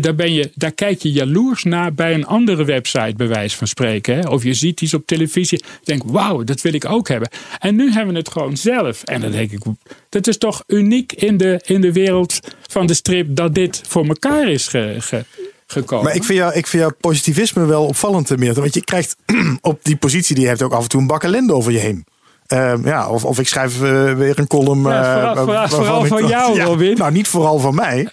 daar, 0.00 0.14
ben 0.14 0.32
je, 0.32 0.50
daar 0.54 0.72
kijk 0.72 1.02
je 1.02 1.12
jaloers 1.12 1.64
naar 1.64 1.94
bij 1.94 2.14
een 2.14 2.26
andere 2.26 2.64
website, 2.64 3.14
bij 3.16 3.28
wijze 3.28 3.56
van 3.56 3.66
spreken. 3.66 4.28
Of 4.28 4.42
je 4.42 4.54
ziet 4.54 4.80
iets 4.80 4.94
op 4.94 5.06
televisie, 5.06 5.58
je 5.58 5.84
denkt 5.84 6.04
wauw, 6.06 6.44
dat 6.44 6.60
wil 6.60 6.74
ik 6.74 6.84
ook 6.84 7.08
hebben. 7.08 7.28
En 7.58 7.76
nu 7.76 7.92
hebben 7.92 8.12
we 8.12 8.18
het 8.18 8.28
gewoon 8.30 8.56
zelf. 8.56 9.02
En 9.02 9.20
dan 9.20 9.30
denk 9.30 9.52
ik, 9.52 9.62
dat 10.08 10.26
is 10.26 10.38
toch 10.38 10.62
uniek 10.66 11.12
in 11.12 11.36
de, 11.36 11.60
in 11.64 11.80
de 11.80 11.92
wereld 11.92 12.38
van 12.68 12.86
de 12.86 12.94
strip 12.94 13.36
dat 13.36 13.54
dit 13.54 13.80
voor 13.86 14.06
elkaar 14.06 14.48
is 14.48 14.68
ge, 14.68 14.96
ge- 14.98 15.24
gekomen. 15.66 16.04
Maar 16.04 16.14
ik 16.14 16.24
vind, 16.24 16.38
jou, 16.38 16.54
ik 16.54 16.66
vind 16.66 16.82
jouw 16.82 16.94
positivisme 17.00 17.66
wel 17.66 17.86
opvallend. 17.86 18.28
Want 18.28 18.74
je 18.74 18.84
krijgt 18.84 19.16
op 19.60 19.80
die 19.82 19.96
positie 19.96 20.34
die 20.34 20.44
je 20.44 20.50
hebt 20.50 20.62
ook 20.62 20.72
af 20.72 20.82
en 20.82 20.88
toe 20.88 21.00
een 21.00 21.06
bak 21.06 21.24
ellende 21.24 21.54
over 21.54 21.72
je 21.72 21.78
heen. 21.78 22.04
Ehm, 22.52 22.86
ja, 22.86 23.08
of, 23.08 23.24
of 23.24 23.38
ik 23.38 23.48
schrijf 23.48 23.82
eh, 23.82 24.12
weer 24.12 24.38
een 24.38 24.46
column. 24.46 24.82
Ja, 24.88 25.02
eh, 25.02 25.12
vooral- 25.14 25.34
vooral- 25.36 25.46
waarvan 25.46 25.78
vooral 25.78 26.02
ik- 26.02 26.08
van 26.08 26.26
jou, 26.26 26.60
Robin. 26.60 26.96
Nou, 26.96 27.12
niet 27.12 27.28
vooral 27.28 27.58
van 27.58 27.74
mij. 27.74 28.08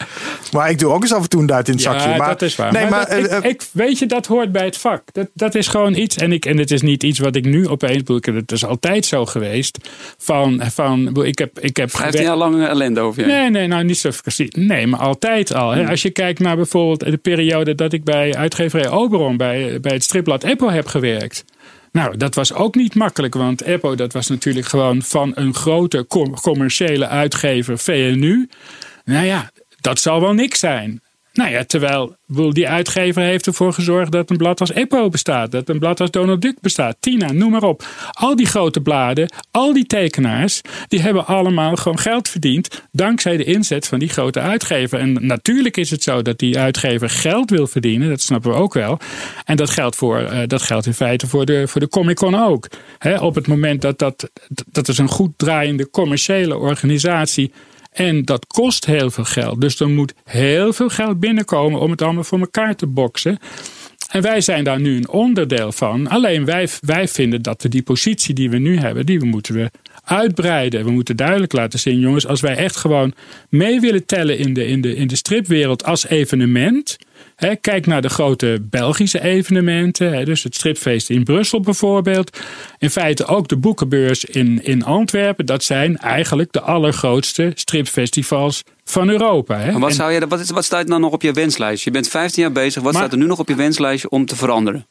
Maar 0.51 0.69
ik 0.69 0.79
doe 0.79 0.93
ook 0.93 1.01
eens 1.01 1.13
af 1.13 1.21
en 1.23 1.29
toe 1.29 1.41
een 1.41 1.45
duit 1.47 1.67
in 1.67 1.73
het 1.73 1.81
zakje. 1.81 2.09
Ja, 2.09 2.15
Maar, 2.17 2.27
dat 2.27 2.41
is 2.41 2.55
waar. 2.55 2.71
Nee, 2.71 2.81
maar 2.81 2.91
maar, 2.91 3.09
dat- 3.09 3.17
ik, 3.17 3.25
eh, 3.43 3.49
ik- 3.49 3.61
weet 3.71 3.99
je, 3.99 4.05
dat 4.05 4.25
hoort 4.25 4.51
bij 4.51 4.65
het 4.65 4.77
vak. 4.77 5.01
Dat, 5.11 5.27
dat 5.33 5.55
is 5.55 5.67
gewoon 5.67 5.95
iets. 5.95 6.15
En, 6.17 6.31
ik, 6.31 6.45
en 6.45 6.57
het 6.57 6.71
is 6.71 6.81
niet 6.81 7.03
iets 7.03 7.19
wat 7.19 7.35
ik 7.35 7.45
nu 7.45 7.67
opeens 7.67 7.97
bedoel. 7.97 8.17
ik, 8.17 8.25
Het 8.25 8.51
is 8.51 8.65
altijd 8.65 9.05
zo 9.05 9.25
geweest. 9.25 9.77
Van, 10.17 10.61
van 10.71 11.23
ik 11.25 11.37
heb, 11.37 11.59
ik 11.59 11.77
heb 11.77 11.91
15 11.91 12.21
jaar 12.23 12.35
lang 12.35 12.67
ellende 12.67 12.99
over 12.99 13.21
je. 13.21 13.27
Nee, 13.27 13.49
nee, 13.49 13.67
nou 13.67 13.83
niet 13.83 13.97
zo 13.97 14.09
precies. 14.21 14.49
Nee, 14.51 14.87
maar 14.87 14.99
altijd 14.99 15.53
al. 15.53 15.71
Hè. 15.71 15.87
Als 15.89 16.01
je 16.01 16.09
kijkt 16.09 16.39
naar 16.39 16.55
bijvoorbeeld 16.55 16.99
de 17.11 17.17
periode 17.17 17.75
dat 17.75 17.93
ik 17.93 18.03
bij 18.03 18.35
uitgeverij 18.35 18.89
Oberon, 18.89 19.37
bij, 19.37 19.77
bij 19.81 19.93
het 19.93 20.03
stripblad 20.03 20.43
Eppo 20.43 20.69
heb 20.69 20.87
gewerkt. 20.87 21.45
Nou, 21.91 22.17
dat 22.17 22.35
was 22.35 22.53
ook 22.53 22.75
niet 22.75 22.95
makkelijk, 22.95 23.33
want 23.33 23.61
Eppo 23.61 23.95
dat 23.95 24.13
was 24.13 24.27
natuurlijk 24.27 24.67
gewoon 24.67 25.01
van 25.01 25.31
een 25.35 25.53
grote 25.53 26.05
com- 26.07 26.39
commerciële 26.39 27.07
uitgever, 27.07 27.77
VNU. 27.77 28.49
Nou 29.05 29.25
ja, 29.25 29.51
dat 29.79 29.99
zal 29.99 30.21
wel 30.21 30.33
niks 30.33 30.59
zijn. 30.59 31.01
Nou 31.39 31.51
ja, 31.51 31.63
terwijl 31.63 32.15
die 32.51 32.67
uitgever 32.67 33.21
heeft 33.21 33.47
ervoor 33.47 33.73
gezorgd 33.73 34.11
dat 34.11 34.29
een 34.29 34.37
blad 34.37 34.59
als 34.59 34.71
Eppo 34.71 35.09
bestaat. 35.09 35.51
Dat 35.51 35.69
een 35.69 35.79
blad 35.79 35.99
als 35.99 36.11
Donald 36.11 36.41
Duck 36.41 36.61
bestaat. 36.61 36.97
Tina, 36.99 37.31
noem 37.31 37.51
maar 37.51 37.63
op. 37.63 37.85
Al 38.11 38.35
die 38.35 38.45
grote 38.45 38.81
bladen, 38.81 39.31
al 39.51 39.73
die 39.73 39.85
tekenaars, 39.85 40.61
die 40.87 41.01
hebben 41.01 41.25
allemaal 41.25 41.75
gewoon 41.75 41.99
geld 41.99 42.29
verdiend. 42.29 42.83
Dankzij 42.91 43.37
de 43.37 43.43
inzet 43.43 43.87
van 43.87 43.99
die 43.99 44.09
grote 44.09 44.39
uitgever. 44.39 44.99
En 44.99 45.25
natuurlijk 45.25 45.77
is 45.77 45.89
het 45.89 46.03
zo 46.03 46.21
dat 46.21 46.39
die 46.39 46.59
uitgever 46.59 47.09
geld 47.09 47.49
wil 47.49 47.67
verdienen. 47.67 48.09
Dat 48.09 48.21
snappen 48.21 48.51
we 48.51 48.57
ook 48.57 48.73
wel. 48.73 48.99
En 49.45 49.55
dat 49.55 49.69
geldt, 49.69 49.95
voor, 49.95 50.17
eh, 50.17 50.47
dat 50.47 50.61
geldt 50.61 50.85
in 50.85 50.93
feite 50.93 51.27
voor 51.27 51.45
de, 51.45 51.67
voor 51.67 51.81
de 51.81 51.87
Comic 51.87 52.15
Con 52.15 52.35
ook. 52.35 52.67
Op 53.19 53.35
het 53.35 53.47
moment 53.47 53.81
dat 53.81 53.99
dat, 53.99 54.29
dat 54.71 54.87
is 54.87 54.97
een 54.97 55.09
goed 55.09 55.31
draaiende 55.37 55.89
commerciële 55.89 56.57
organisatie. 56.57 57.51
En 57.91 58.25
dat 58.25 58.47
kost 58.47 58.85
heel 58.85 59.11
veel 59.11 59.23
geld. 59.23 59.61
Dus 59.61 59.79
er 59.79 59.89
moet 59.89 60.13
heel 60.23 60.73
veel 60.73 60.89
geld 60.89 61.19
binnenkomen 61.19 61.79
om 61.79 61.91
het 61.91 62.01
allemaal 62.01 62.23
voor 62.23 62.39
elkaar 62.39 62.75
te 62.75 62.87
boksen. 62.87 63.39
En 64.09 64.21
wij 64.21 64.41
zijn 64.41 64.63
daar 64.63 64.79
nu 64.79 64.95
een 64.95 65.09
onderdeel 65.09 65.71
van. 65.71 66.07
Alleen 66.07 66.45
wij, 66.45 66.67
wij 66.81 67.07
vinden 67.07 67.41
dat 67.41 67.61
we 67.61 67.69
die 67.69 67.83
positie 67.83 68.33
die 68.33 68.49
we 68.49 68.57
nu 68.57 68.77
hebben, 68.77 69.05
die 69.05 69.23
moeten 69.23 69.53
we 69.53 69.71
uitbreiden. 70.03 70.85
We 70.85 70.91
moeten 70.91 71.15
duidelijk 71.15 71.53
laten 71.53 71.79
zien, 71.79 71.99
jongens, 71.99 72.27
als 72.27 72.41
wij 72.41 72.55
echt 72.55 72.75
gewoon 72.75 73.13
mee 73.49 73.79
willen 73.79 74.05
tellen 74.05 74.37
in 74.37 74.53
de, 74.53 74.67
in 74.67 74.81
de, 74.81 74.95
in 74.95 75.07
de 75.07 75.15
stripwereld 75.15 75.83
als 75.83 76.07
evenement. 76.07 76.97
Kijk 77.61 77.85
naar 77.85 78.01
de 78.01 78.09
grote 78.09 78.57
Belgische 78.69 79.21
evenementen. 79.21 80.25
Dus 80.25 80.43
het 80.43 80.55
stripfeest 80.55 81.09
in 81.09 81.23
Brussel 81.23 81.59
bijvoorbeeld. 81.59 82.39
In 82.77 82.89
feite 82.89 83.25
ook 83.25 83.47
de 83.47 83.57
boekenbeurs 83.57 84.25
in, 84.25 84.63
in 84.63 84.83
Antwerpen. 84.83 85.45
Dat 85.45 85.63
zijn 85.63 85.97
eigenlijk 85.97 86.51
de 86.51 86.61
allergrootste 86.61 87.51
stripfestivals 87.55 88.63
van 88.83 89.09
Europa. 89.09 89.59
Hè. 89.59 89.71
Maar 89.71 89.79
wat, 89.79 89.93
zou 89.93 90.11
je, 90.11 90.27
wat, 90.27 90.49
wat 90.49 90.65
staat 90.65 90.87
nou 90.87 91.01
nog 91.01 91.11
op 91.11 91.21
je 91.21 91.31
wenslijstje? 91.31 91.89
Je 91.89 91.95
bent 91.95 92.07
15 92.09 92.43
jaar 92.43 92.51
bezig. 92.51 92.83
Wat 92.83 92.93
Maar- 92.93 93.01
staat 93.01 93.11
er 93.11 93.19
nu 93.19 93.25
nog 93.25 93.39
op 93.39 93.47
je 93.47 93.55
wenslijstje 93.55 94.09
om 94.09 94.25
te 94.25 94.35
veranderen? 94.35 94.87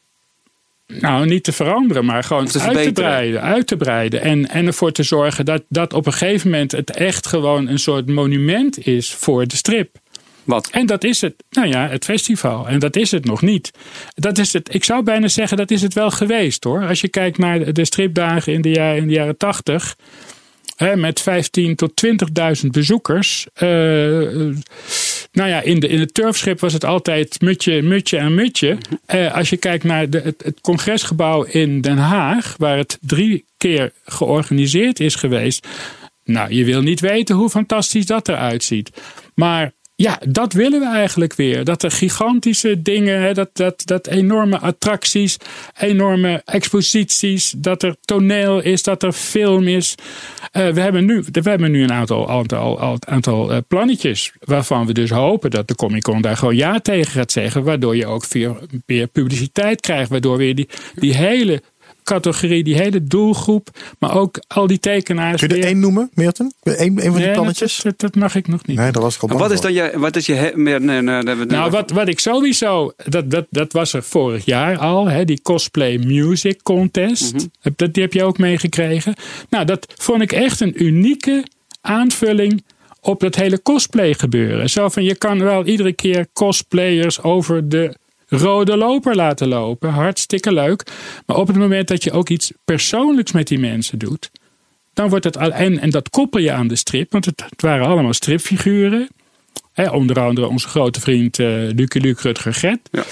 Nou, 0.87 1.27
niet 1.27 1.45
te 1.45 1.53
veranderen, 1.53 2.05
maar 2.05 2.25
gewoon 2.25 2.47
te 2.47 2.61
uit 2.61 2.83
te 2.83 2.93
breiden. 2.93 3.43
Uit 3.43 3.67
te 3.67 3.77
breiden. 3.77 4.21
En, 4.21 4.49
en 4.49 4.67
ervoor 4.67 4.93
te 4.93 5.03
zorgen 5.03 5.45
dat, 5.45 5.63
dat 5.69 5.93
op 5.93 6.07
een 6.07 6.13
gegeven 6.13 6.51
moment 6.51 6.73
het 6.73 6.91
echt 6.91 7.27
gewoon 7.27 7.69
een 7.69 7.79
soort 7.79 8.09
monument 8.09 8.87
is 8.87 9.15
voor 9.15 9.47
de 9.47 9.57
strip. 9.57 9.97
Wat? 10.49 10.69
En 10.71 10.87
dat 10.87 11.05
is 11.05 11.21
het, 11.21 11.35
nou 11.51 11.69
ja, 11.69 11.89
het 11.89 12.05
festival. 12.05 12.69
En 12.69 12.79
dat 12.79 12.97
is 12.97 13.11
het 13.11 13.25
nog 13.25 13.43
niet. 13.43 13.71
Dat 14.15 14.39
is 14.39 14.53
het, 14.53 14.75
ik 14.75 14.85
zou 14.85 15.03
bijna 15.03 15.29
zeggen, 15.29 15.57
dat 15.57 15.71
is 15.71 15.83
het 15.83 15.95
wel 15.95 16.11
geweest 16.11 16.65
hoor. 16.65 16.87
Als 16.87 17.01
je 17.01 17.09
kijkt 17.09 17.39
naar 17.39 17.73
de- 17.73 17.85
stripdagen 17.85 18.53
in 18.53 18.63
de 18.63 18.71
jaren, 18.71 18.97
in 18.97 19.07
de 19.07 19.13
jaren 19.15 19.37
80. 19.37 19.97
Hè, 20.77 20.97
met 20.97 21.21
15 21.21 21.75
tot 21.77 21.93
20.000 22.63 22.67
bezoekers. 22.71 23.47
Eh, 23.55 23.69
nou 25.33 25.49
ja, 25.49 25.61
in, 25.61 25.81
de, 25.81 25.89
in 25.89 26.01
het 26.01 26.15
turfschip 26.15 26.61
was 26.61 26.73
het 26.73 26.85
altijd 26.85 27.41
mutje, 27.41 27.83
mutje 27.83 28.17
en 28.17 28.35
mutje. 28.35 28.79
Eh, 29.07 29.35
als 29.35 29.51
je 29.51 29.57
kijkt 29.57 29.85
naar 29.85 30.07
het, 30.11 30.43
het 30.45 30.61
congresgebouw 30.61 31.43
in 31.43 31.81
Den 31.81 31.99
Haag, 31.99 32.55
waar 32.59 32.77
het 32.77 32.99
drie 33.01 33.45
keer 33.57 33.93
georganiseerd 34.05 35.01
is 35.01 35.15
geweest. 35.15 35.67
Nou, 36.25 36.55
je 36.55 36.65
wil 36.65 36.81
niet 36.83 37.01
weten 37.01 37.37
hoe 37.37 37.51
fantastisch 37.51 38.07
dat 38.07 38.29
eruit 38.29 38.65
ziet. 38.65 38.91
Maar 39.35 39.73
ja, 40.01 40.21
dat 40.29 40.53
willen 40.53 40.81
we 40.81 40.87
eigenlijk 40.87 41.35
weer. 41.35 41.65
Dat 41.65 41.83
er 41.83 41.91
gigantische 41.91 42.83
dingen, 42.83 43.21
hè, 43.21 43.35
dat, 43.35 43.51
dat, 43.53 43.83
dat 43.85 44.07
enorme 44.07 44.59
attracties, 44.59 45.37
enorme 45.79 46.43
exposities, 46.45 47.55
dat 47.57 47.83
er 47.83 47.97
toneel 48.01 48.61
is, 48.61 48.83
dat 48.83 49.03
er 49.03 49.13
film 49.13 49.67
is. 49.67 49.95
Eh, 50.53 50.69
we, 50.69 50.81
hebben 50.81 51.05
nu, 51.05 51.25
we 51.33 51.51
hebben 51.51 51.71
nu 51.71 51.83
een 51.83 51.93
aantal, 51.93 52.31
aantal, 52.31 52.99
aantal, 53.07 53.53
eh, 53.53 53.59
plannetjes 53.69 54.33
waarvan 54.41 54.87
we 54.87 54.93
dus 54.93 55.11
hopen 55.11 55.51
dat 55.51 55.69
de 55.69 55.75
Comic 55.75 56.03
Con 56.03 56.21
daar 56.21 56.37
gewoon 56.37 56.57
ja 56.57 56.81
tegen 56.81 57.13
gaat 57.13 57.33
zeggen. 57.33 57.65
Waardoor 57.65 57.97
je 57.97 58.07
ook 58.07 58.27
weer, 58.27 58.57
weer 58.87 59.07
publiciteit 59.07 59.81
krijgt. 59.81 60.11
Waardoor 60.11 60.37
weer 60.37 60.55
die, 60.55 60.69
die 60.95 61.15
hele 61.15 61.63
categorie, 62.09 62.65
die 62.65 62.75
hele 62.75 63.05
doelgroep, 63.05 63.69
maar 63.99 64.17
ook 64.17 64.41
al 64.47 64.67
die 64.67 64.79
tekenaars. 64.79 65.41
kun 65.41 65.49
je 65.49 65.55
er 65.55 65.61
weer- 65.61 65.69
één 65.71 65.79
noemen, 65.81 66.11
Meerten? 66.15 66.53
Eén 66.63 66.77
een 66.77 67.03
van 67.03 67.13
die 67.13 67.25
Nee, 67.25 67.31
plannetjes? 67.33 67.77
Dat, 67.77 67.85
dat, 67.85 68.01
dat 68.01 68.15
mag 68.23 68.35
ik 68.35 68.49
nog 68.49 68.67
niet. 68.67 68.77
Nee, 68.77 68.93
dat 68.93 69.03
was 69.03 69.15
ik 69.17 69.23
al 69.23 69.39
wat 69.39 69.51
is 69.51 69.61
dan 69.61 69.73
je... 69.73 69.93
Wat 69.95 70.17
is 70.17 70.27
je 70.27 70.35
he- 70.35 70.51
meer, 70.55 70.81
nee, 70.81 71.03
nee, 71.03 71.23
nee, 71.23 71.35
nee, 71.35 71.47
Nou, 71.47 71.71
wat, 71.71 71.91
wat 71.91 72.09
ik 72.09 72.19
sowieso, 72.21 72.93
dat, 73.05 73.31
dat, 73.31 73.47
dat 73.51 73.73
was 73.73 73.93
er 73.93 74.03
vorig 74.03 74.45
jaar 74.45 74.79
al, 74.79 75.09
hè, 75.09 75.25
die 75.25 75.43
Cosplay 75.43 75.99
Music 75.99 76.63
Contest. 76.63 77.49
Heb- 77.61 77.79
dat, 77.79 77.95
die 77.95 78.03
heb 78.03 78.13
je 78.13 78.25
ook 78.25 78.39
meegekregen. 78.39 79.15
Nou, 79.51 79.65
dat 79.65 79.87
vond 79.97 80.23
ik 80.23 80.33
echt 80.33 80.61
een 80.61 80.85
unieke 80.85 81.45
aanvulling 81.81 82.65
op 83.01 83.21
dat 83.21 83.35
hele 83.35 83.63
cosplay 83.63 84.15
gebeuren. 84.15 84.71
Zo 84.71 84.89
van, 84.89 85.05
je 85.05 85.15
kan 85.17 85.39
wel 85.39 85.65
iedere 85.67 85.93
keer 85.93 86.27
cosplayers 86.33 87.23
over 87.23 87.69
de 87.69 87.95
rode 88.29 88.77
loper 88.77 89.17
laten 89.17 89.49
lopen. 89.49 89.91
Hartstikke 89.91 90.53
leuk. 90.53 90.83
Maar 91.27 91.37
op 91.37 91.47
het 91.47 91.57
moment 91.57 91.89
dat 91.89 92.05
je 92.05 92.13
ook 92.13 92.29
iets 92.29 92.53
persoonlijks 92.65 93.33
met 93.33 93.49
die 93.49 93.59
mensen 93.59 93.99
doet, 93.99 94.31
dan 94.95 95.09
wordt 95.09 95.25
het 95.25 95.39
al, 95.39 95.53
en, 95.53 95.79
en 95.79 95.91
dat 95.91 96.11
koppel 96.11 96.41
je 96.41 96.53
aan 96.53 96.69
de 96.69 96.77
strip, 96.77 97.13
want 97.13 97.25
het, 97.25 97.45
het 97.49 97.63
waren 97.63 97.87
allemaal 97.87 98.13
stripfiguren. 98.13 99.09
Hè, 99.73 99.91
onder 99.91 100.21
andere 100.21 100.49
onze 100.49 100.69
grote 100.69 101.01
vriend 101.01 101.39
Lucky 101.39 101.99
Luke 101.99 102.23
Rutger 102.23 102.55
Gert. 102.55 102.89
Ja. 102.91 103.05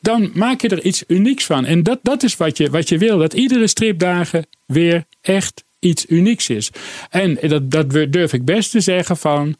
Dan 0.00 0.30
maak 0.34 0.60
je 0.60 0.68
er 0.68 0.84
iets 0.84 1.04
unieks 1.06 1.44
van. 1.44 1.64
En 1.64 1.82
dat, 1.82 1.98
dat 2.02 2.22
is 2.22 2.36
wat 2.36 2.56
je, 2.56 2.70
wat 2.70 2.88
je 2.88 2.98
wil. 2.98 3.18
Dat 3.18 3.32
iedere 3.32 3.66
stripdagen 3.66 4.46
weer 4.66 5.04
echt 5.20 5.64
iets 5.78 6.06
unieks 6.08 6.48
is. 6.48 6.70
En 7.10 7.38
dat, 7.40 7.70
dat 7.70 7.90
durf 7.90 8.32
ik 8.32 8.44
best 8.44 8.70
te 8.70 8.80
zeggen 8.80 9.16
van... 9.16 9.56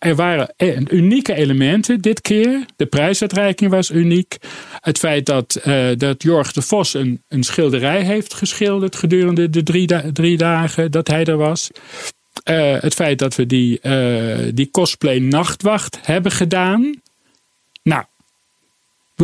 Er 0.00 0.14
waren 0.14 0.54
e- 0.56 0.76
unieke 0.88 1.34
elementen 1.34 2.00
dit 2.00 2.20
keer. 2.20 2.64
De 2.76 2.86
prijsuitreiking 2.86 3.70
was 3.70 3.90
uniek. 3.90 4.36
Het 4.80 4.98
feit 4.98 5.26
dat, 5.26 5.54
eh, 5.54 5.88
dat 5.96 6.22
Jorg 6.22 6.52
de 6.52 6.62
Vos 6.62 6.94
een, 6.94 7.22
een 7.28 7.42
schilderij 7.42 8.02
heeft 8.02 8.34
geschilderd 8.34 8.96
gedurende 8.96 9.50
de 9.50 9.62
drie, 9.62 9.86
da- 9.86 10.04
drie 10.12 10.36
dagen 10.36 10.90
dat 10.90 11.08
hij 11.08 11.24
er 11.24 11.36
was. 11.36 11.70
Eh, 12.44 12.80
het 12.80 12.94
feit 12.94 13.18
dat 13.18 13.34
we 13.34 13.46
die, 13.46 13.80
eh, 13.80 14.50
die 14.54 14.70
cosplay 14.70 15.18
nachtwacht 15.18 15.98
hebben 16.02 16.32
gedaan. 16.32 17.00
Nou, 17.82 18.04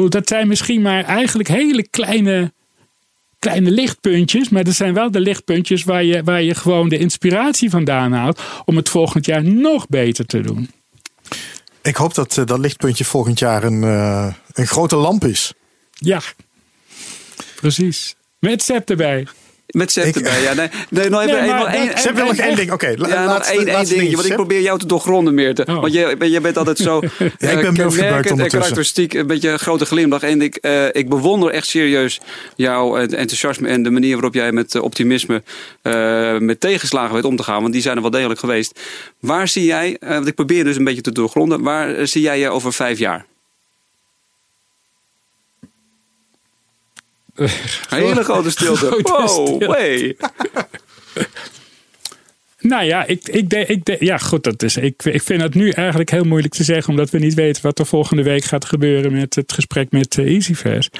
dat 0.08 0.28
zijn 0.28 0.48
misschien 0.48 0.82
maar 0.82 1.04
eigenlijk 1.04 1.48
hele 1.48 1.88
kleine, 1.88 2.52
kleine 3.38 3.70
lichtpuntjes. 3.70 4.48
Maar 4.48 4.64
dat 4.64 4.74
zijn 4.74 4.94
wel 4.94 5.10
de 5.10 5.20
lichtpuntjes 5.20 5.84
waar 5.84 6.04
je, 6.04 6.22
waar 6.22 6.42
je 6.42 6.54
gewoon 6.54 6.88
de 6.88 6.98
inspiratie 6.98 7.70
vandaan 7.70 8.12
haalt. 8.12 8.40
om 8.64 8.76
het 8.76 8.88
volgend 8.88 9.26
jaar 9.26 9.44
nog 9.44 9.86
beter 9.88 10.26
te 10.26 10.40
doen. 10.40 10.70
Ik 11.82 11.96
hoop 11.96 12.14
dat 12.14 12.38
eh, 12.38 12.46
dat 12.46 12.58
lichtpuntje 12.58 13.04
volgend 13.04 13.38
jaar 13.38 13.64
een, 13.64 13.82
eh, 13.84 14.34
een 14.52 14.66
grote 14.66 14.96
lamp 14.96 15.24
is. 15.24 15.52
Ja, 15.90 16.20
precies. 17.54 18.14
Met 18.38 18.62
Sepp 18.62 18.90
erbij. 18.90 19.26
Met 19.76 19.92
Sepp 19.92 20.06
Ik- 20.06 20.16
erbij. 20.16 20.42
Ja, 20.42 20.52
nee, 20.54 20.68
nee, 20.90 21.08
nog 21.10 21.20
even, 21.20 21.40
Nee, 21.40 21.48
maar 21.48 21.66
even- 21.74 22.16
één- 22.16 22.36
nog 22.46 22.56
ding. 22.56 22.72
Oké, 22.72 22.86
Ja, 22.88 22.94
nog 22.96 23.08
laatste- 23.08 23.52
één, 23.54 23.66
één 23.66 23.74
laatste 23.76 23.94
dingetje, 23.94 24.16
want 24.16 24.28
ik 24.28 24.34
probeer 24.34 24.60
jou 24.60 24.78
te 24.78 24.86
doorgronden, 24.86 25.34
Meerte. 25.34 25.64
Oh. 25.68 25.80
Want 25.80 25.92
jij, 25.92 26.14
jij 26.18 26.40
bent 26.40 26.56
altijd 26.56 26.78
zo 26.78 27.00
ben 27.00 27.10
eh, 27.38 27.54
Murphy 27.54 27.70
gebruikt 27.72 27.90
kenmerkend 27.98 28.40
en 28.40 28.48
karakteristiek, 28.48 29.14
een 29.14 29.26
beetje 29.26 29.50
een 29.50 29.58
grote 29.58 29.84
glimlach. 29.86 30.22
En 30.22 30.42
ik, 30.42 30.56
eh, 30.56 30.84
ik 30.92 31.08
bewonder 31.08 31.50
echt 31.50 31.66
serieus 31.66 32.20
jouw 32.54 32.96
eh, 32.96 33.02
enthousiasme 33.02 33.68
en 33.68 33.82
de 33.82 33.90
manier 33.90 34.12
waarop 34.12 34.34
jij 34.34 34.52
met 34.52 34.74
eh, 34.74 34.82
optimisme 34.82 35.42
eh, 35.82 36.38
met 36.38 36.60
tegenslagen 36.60 37.14
weet 37.14 37.24
om 37.24 37.36
te 37.36 37.42
gaan. 37.42 37.60
Want 37.60 37.72
die 37.72 37.82
zijn 37.82 37.96
er 37.96 38.02
wel 38.02 38.10
degelijk 38.10 38.40
geweest. 38.40 38.80
Waar 39.20 39.48
zie 39.48 39.64
jij, 39.64 39.96
eh, 40.00 40.08
want 40.08 40.26
ik 40.26 40.34
probeer 40.34 40.64
dus 40.64 40.76
een 40.76 40.84
beetje 40.84 41.00
te 41.02 41.12
doorgronden, 41.12 41.62
waar 41.62 41.94
eh, 41.94 42.06
zie 42.06 42.22
jij 42.22 42.38
je 42.38 42.48
over 42.50 42.72
vijf 42.72 42.98
jaar? 42.98 43.26
Een 47.36 47.48
hele 47.88 48.24
grote 48.24 48.50
stilte. 48.50 48.86
Grote 48.86 49.12
wow, 49.12 49.28
stilte. 49.28 49.74
hey. 49.76 50.16
Nou 52.58 52.84
ja, 52.84 53.04
ik, 53.04 53.28
ik, 53.28 53.50
de, 53.50 53.66
ik 53.66 53.84
de, 53.84 53.96
ja, 54.00 54.18
goed, 54.18 54.44
dat 54.44 54.62
is, 54.62 54.76
ik, 54.76 55.04
ik 55.04 55.22
vind 55.22 55.42
het 55.42 55.54
nu 55.54 55.70
eigenlijk 55.70 56.10
heel 56.10 56.24
moeilijk 56.24 56.54
te 56.54 56.64
zeggen, 56.64 56.90
omdat 56.90 57.10
we 57.10 57.18
niet 57.18 57.34
weten 57.34 57.62
wat 57.62 57.78
er 57.78 57.86
volgende 57.86 58.22
week 58.22 58.44
gaat 58.44 58.64
gebeuren 58.64 59.12
met 59.12 59.34
het 59.34 59.52
gesprek 59.52 59.90
met 59.90 60.16
uh, 60.16 60.34
EasyFares. 60.34 60.90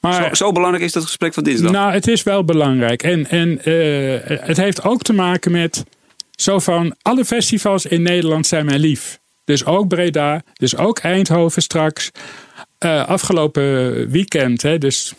Maar, 0.00 0.24
Zo, 0.28 0.34
zo 0.34 0.52
belangrijk 0.52 0.84
is 0.84 0.92
dat 0.92 1.04
gesprek 1.04 1.34
van 1.34 1.44
dinsdag. 1.44 1.70
Nou, 1.70 1.92
het 1.92 2.08
is 2.08 2.22
wel 2.22 2.44
belangrijk. 2.44 3.02
En, 3.02 3.28
en 3.28 3.48
uh, 3.64 4.18
het 4.24 4.56
heeft 4.56 4.84
ook 4.84 5.02
te 5.02 5.12
maken 5.12 5.52
met 5.52 5.84
zo 6.30 6.58
van 6.58 6.94
alle 7.02 7.24
festivals 7.24 7.86
in 7.86 8.02
Nederland 8.02 8.46
zijn 8.46 8.64
mij 8.64 8.78
lief. 8.78 9.18
Dus 9.44 9.64
ook 9.64 9.88
Breda, 9.88 10.42
dus 10.52 10.76
ook 10.76 10.98
Eindhoven 10.98 11.62
straks. 11.62 12.10
Uh, 12.84 13.06
afgelopen 13.06 14.10
weekend, 14.10 14.62
hè, 14.62 14.78
dus 14.78 15.14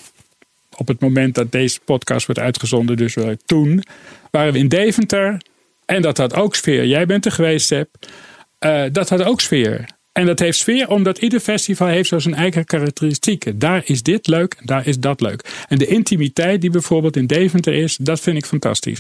op 0.77 0.87
het 0.87 0.99
moment 0.99 1.35
dat 1.35 1.51
deze 1.51 1.79
podcast 1.85 2.25
wordt 2.25 2.41
uitgezonden, 2.41 2.97
dus 2.97 3.15
toen, 3.45 3.83
waren 4.31 4.53
we 4.53 4.59
in 4.59 4.67
Deventer. 4.67 5.41
En 5.85 6.01
dat 6.01 6.17
had 6.17 6.33
ook 6.33 6.55
sfeer. 6.55 6.85
Jij 6.85 7.05
bent 7.05 7.25
er 7.25 7.31
geweest, 7.31 7.67
Sepp. 7.67 7.95
Uh, 8.59 8.83
dat 8.91 9.09
had 9.09 9.23
ook 9.23 9.41
sfeer. 9.41 9.85
En 10.17 10.25
dat 10.25 10.39
heeft 10.39 10.57
sfeer 10.57 10.89
omdat 10.89 11.17
ieder 11.17 11.39
festival 11.39 11.87
heeft 11.87 12.09
zo 12.09 12.19
zijn 12.19 12.35
eigen 12.35 12.65
karakteristieken. 12.65 13.59
Daar 13.59 13.81
is 13.85 14.03
dit 14.03 14.27
leuk 14.27 14.55
daar 14.63 14.87
is 14.87 14.99
dat 14.99 15.21
leuk. 15.21 15.65
En 15.67 15.77
de 15.77 15.87
intimiteit 15.87 16.61
die 16.61 16.69
bijvoorbeeld 16.69 17.15
in 17.15 17.27
Deventer 17.27 17.73
is, 17.73 17.97
dat 17.97 18.19
vind 18.19 18.37
ik 18.37 18.45
fantastisch. 18.45 18.99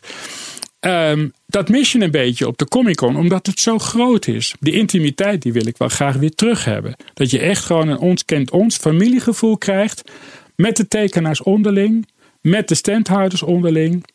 Um, 0.79 1.33
dat 1.45 1.69
mis 1.69 1.91
je 1.91 2.01
een 2.01 2.11
beetje 2.11 2.47
op 2.47 2.57
de 2.57 2.67
Comic 2.67 2.95
Con, 2.95 3.15
omdat 3.15 3.47
het 3.47 3.59
zo 3.59 3.77
groot 3.77 4.27
is. 4.27 4.55
Die 4.59 4.73
intimiteit 4.73 5.41
die 5.41 5.53
wil 5.53 5.67
ik 5.67 5.77
wel 5.77 5.87
graag 5.87 6.15
weer 6.15 6.35
terug 6.35 6.65
hebben. 6.65 6.95
Dat 7.13 7.29
je 7.29 7.39
echt 7.39 7.65
gewoon 7.65 7.87
een 7.87 7.97
ons 7.97 8.25
kent 8.25 8.51
ons 8.51 8.77
familiegevoel 8.77 9.57
krijgt. 9.57 10.11
Met 10.57 10.77
de 10.77 10.87
tekenaars 10.87 11.41
onderling, 11.41 12.07
met 12.41 12.67
de 12.67 12.75
standhouders 12.75 13.43
onderling. 13.43 14.05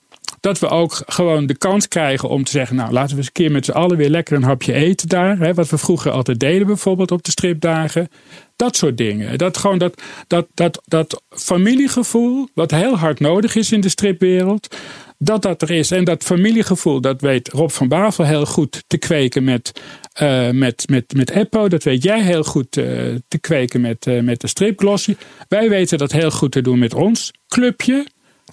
Dat 0.40 0.58
we 0.58 0.68
ook 0.68 1.02
gewoon 1.06 1.46
de 1.46 1.56
kans 1.56 1.88
krijgen 1.88 2.28
om 2.28 2.44
te 2.44 2.50
zeggen: 2.50 2.76
Nou, 2.76 2.92
laten 2.92 3.10
we 3.10 3.16
eens 3.16 3.26
een 3.26 3.32
keer 3.32 3.50
met 3.50 3.64
z'n 3.64 3.70
allen 3.70 3.96
weer 3.96 4.10
lekker 4.10 4.36
een 4.36 4.42
hapje 4.42 4.72
eten 4.72 5.08
daar. 5.08 5.38
Hè, 5.38 5.54
wat 5.54 5.68
we 5.68 5.78
vroeger 5.78 6.10
altijd 6.10 6.40
deden, 6.40 6.66
bijvoorbeeld 6.66 7.10
op 7.10 7.22
de 7.22 7.30
stripdagen. 7.30 8.08
Dat 8.56 8.76
soort 8.76 8.96
dingen. 8.96 9.38
Dat, 9.38 9.56
gewoon 9.56 9.78
dat, 9.78 10.02
dat, 10.26 10.46
dat, 10.54 10.82
dat 10.84 11.22
familiegevoel, 11.28 12.48
wat 12.54 12.70
heel 12.70 12.96
hard 12.98 13.20
nodig 13.20 13.54
is 13.54 13.72
in 13.72 13.80
de 13.80 13.88
stripwereld 13.88 14.76
dat 15.24 15.42
dat 15.42 15.62
er 15.62 15.70
is. 15.70 15.90
En 15.90 16.04
dat 16.04 16.22
familiegevoel, 16.22 17.00
dat 17.00 17.20
weet 17.20 17.48
Rob 17.48 17.70
van 17.70 17.88
Bavel 17.88 18.24
heel 18.24 18.46
goed 18.46 18.84
te 18.86 18.98
kweken 18.98 19.44
met, 19.44 19.80
uh, 20.22 20.50
met, 20.50 20.84
met, 20.88 21.14
met 21.16 21.30
Eppo. 21.30 21.68
Dat 21.68 21.82
weet 21.82 22.02
jij 22.02 22.22
heel 22.22 22.44
goed 22.44 22.76
uh, 22.76 22.84
te 23.28 23.38
kweken 23.38 23.80
met, 23.80 24.06
uh, 24.06 24.22
met 24.22 24.40
de 24.40 24.46
stripglossy. 24.46 25.16
Wij 25.48 25.68
weten 25.68 25.98
dat 25.98 26.12
heel 26.12 26.30
goed 26.30 26.52
te 26.52 26.60
doen 26.60 26.78
met 26.78 26.94
ons 26.94 27.30
clubje. 27.48 28.06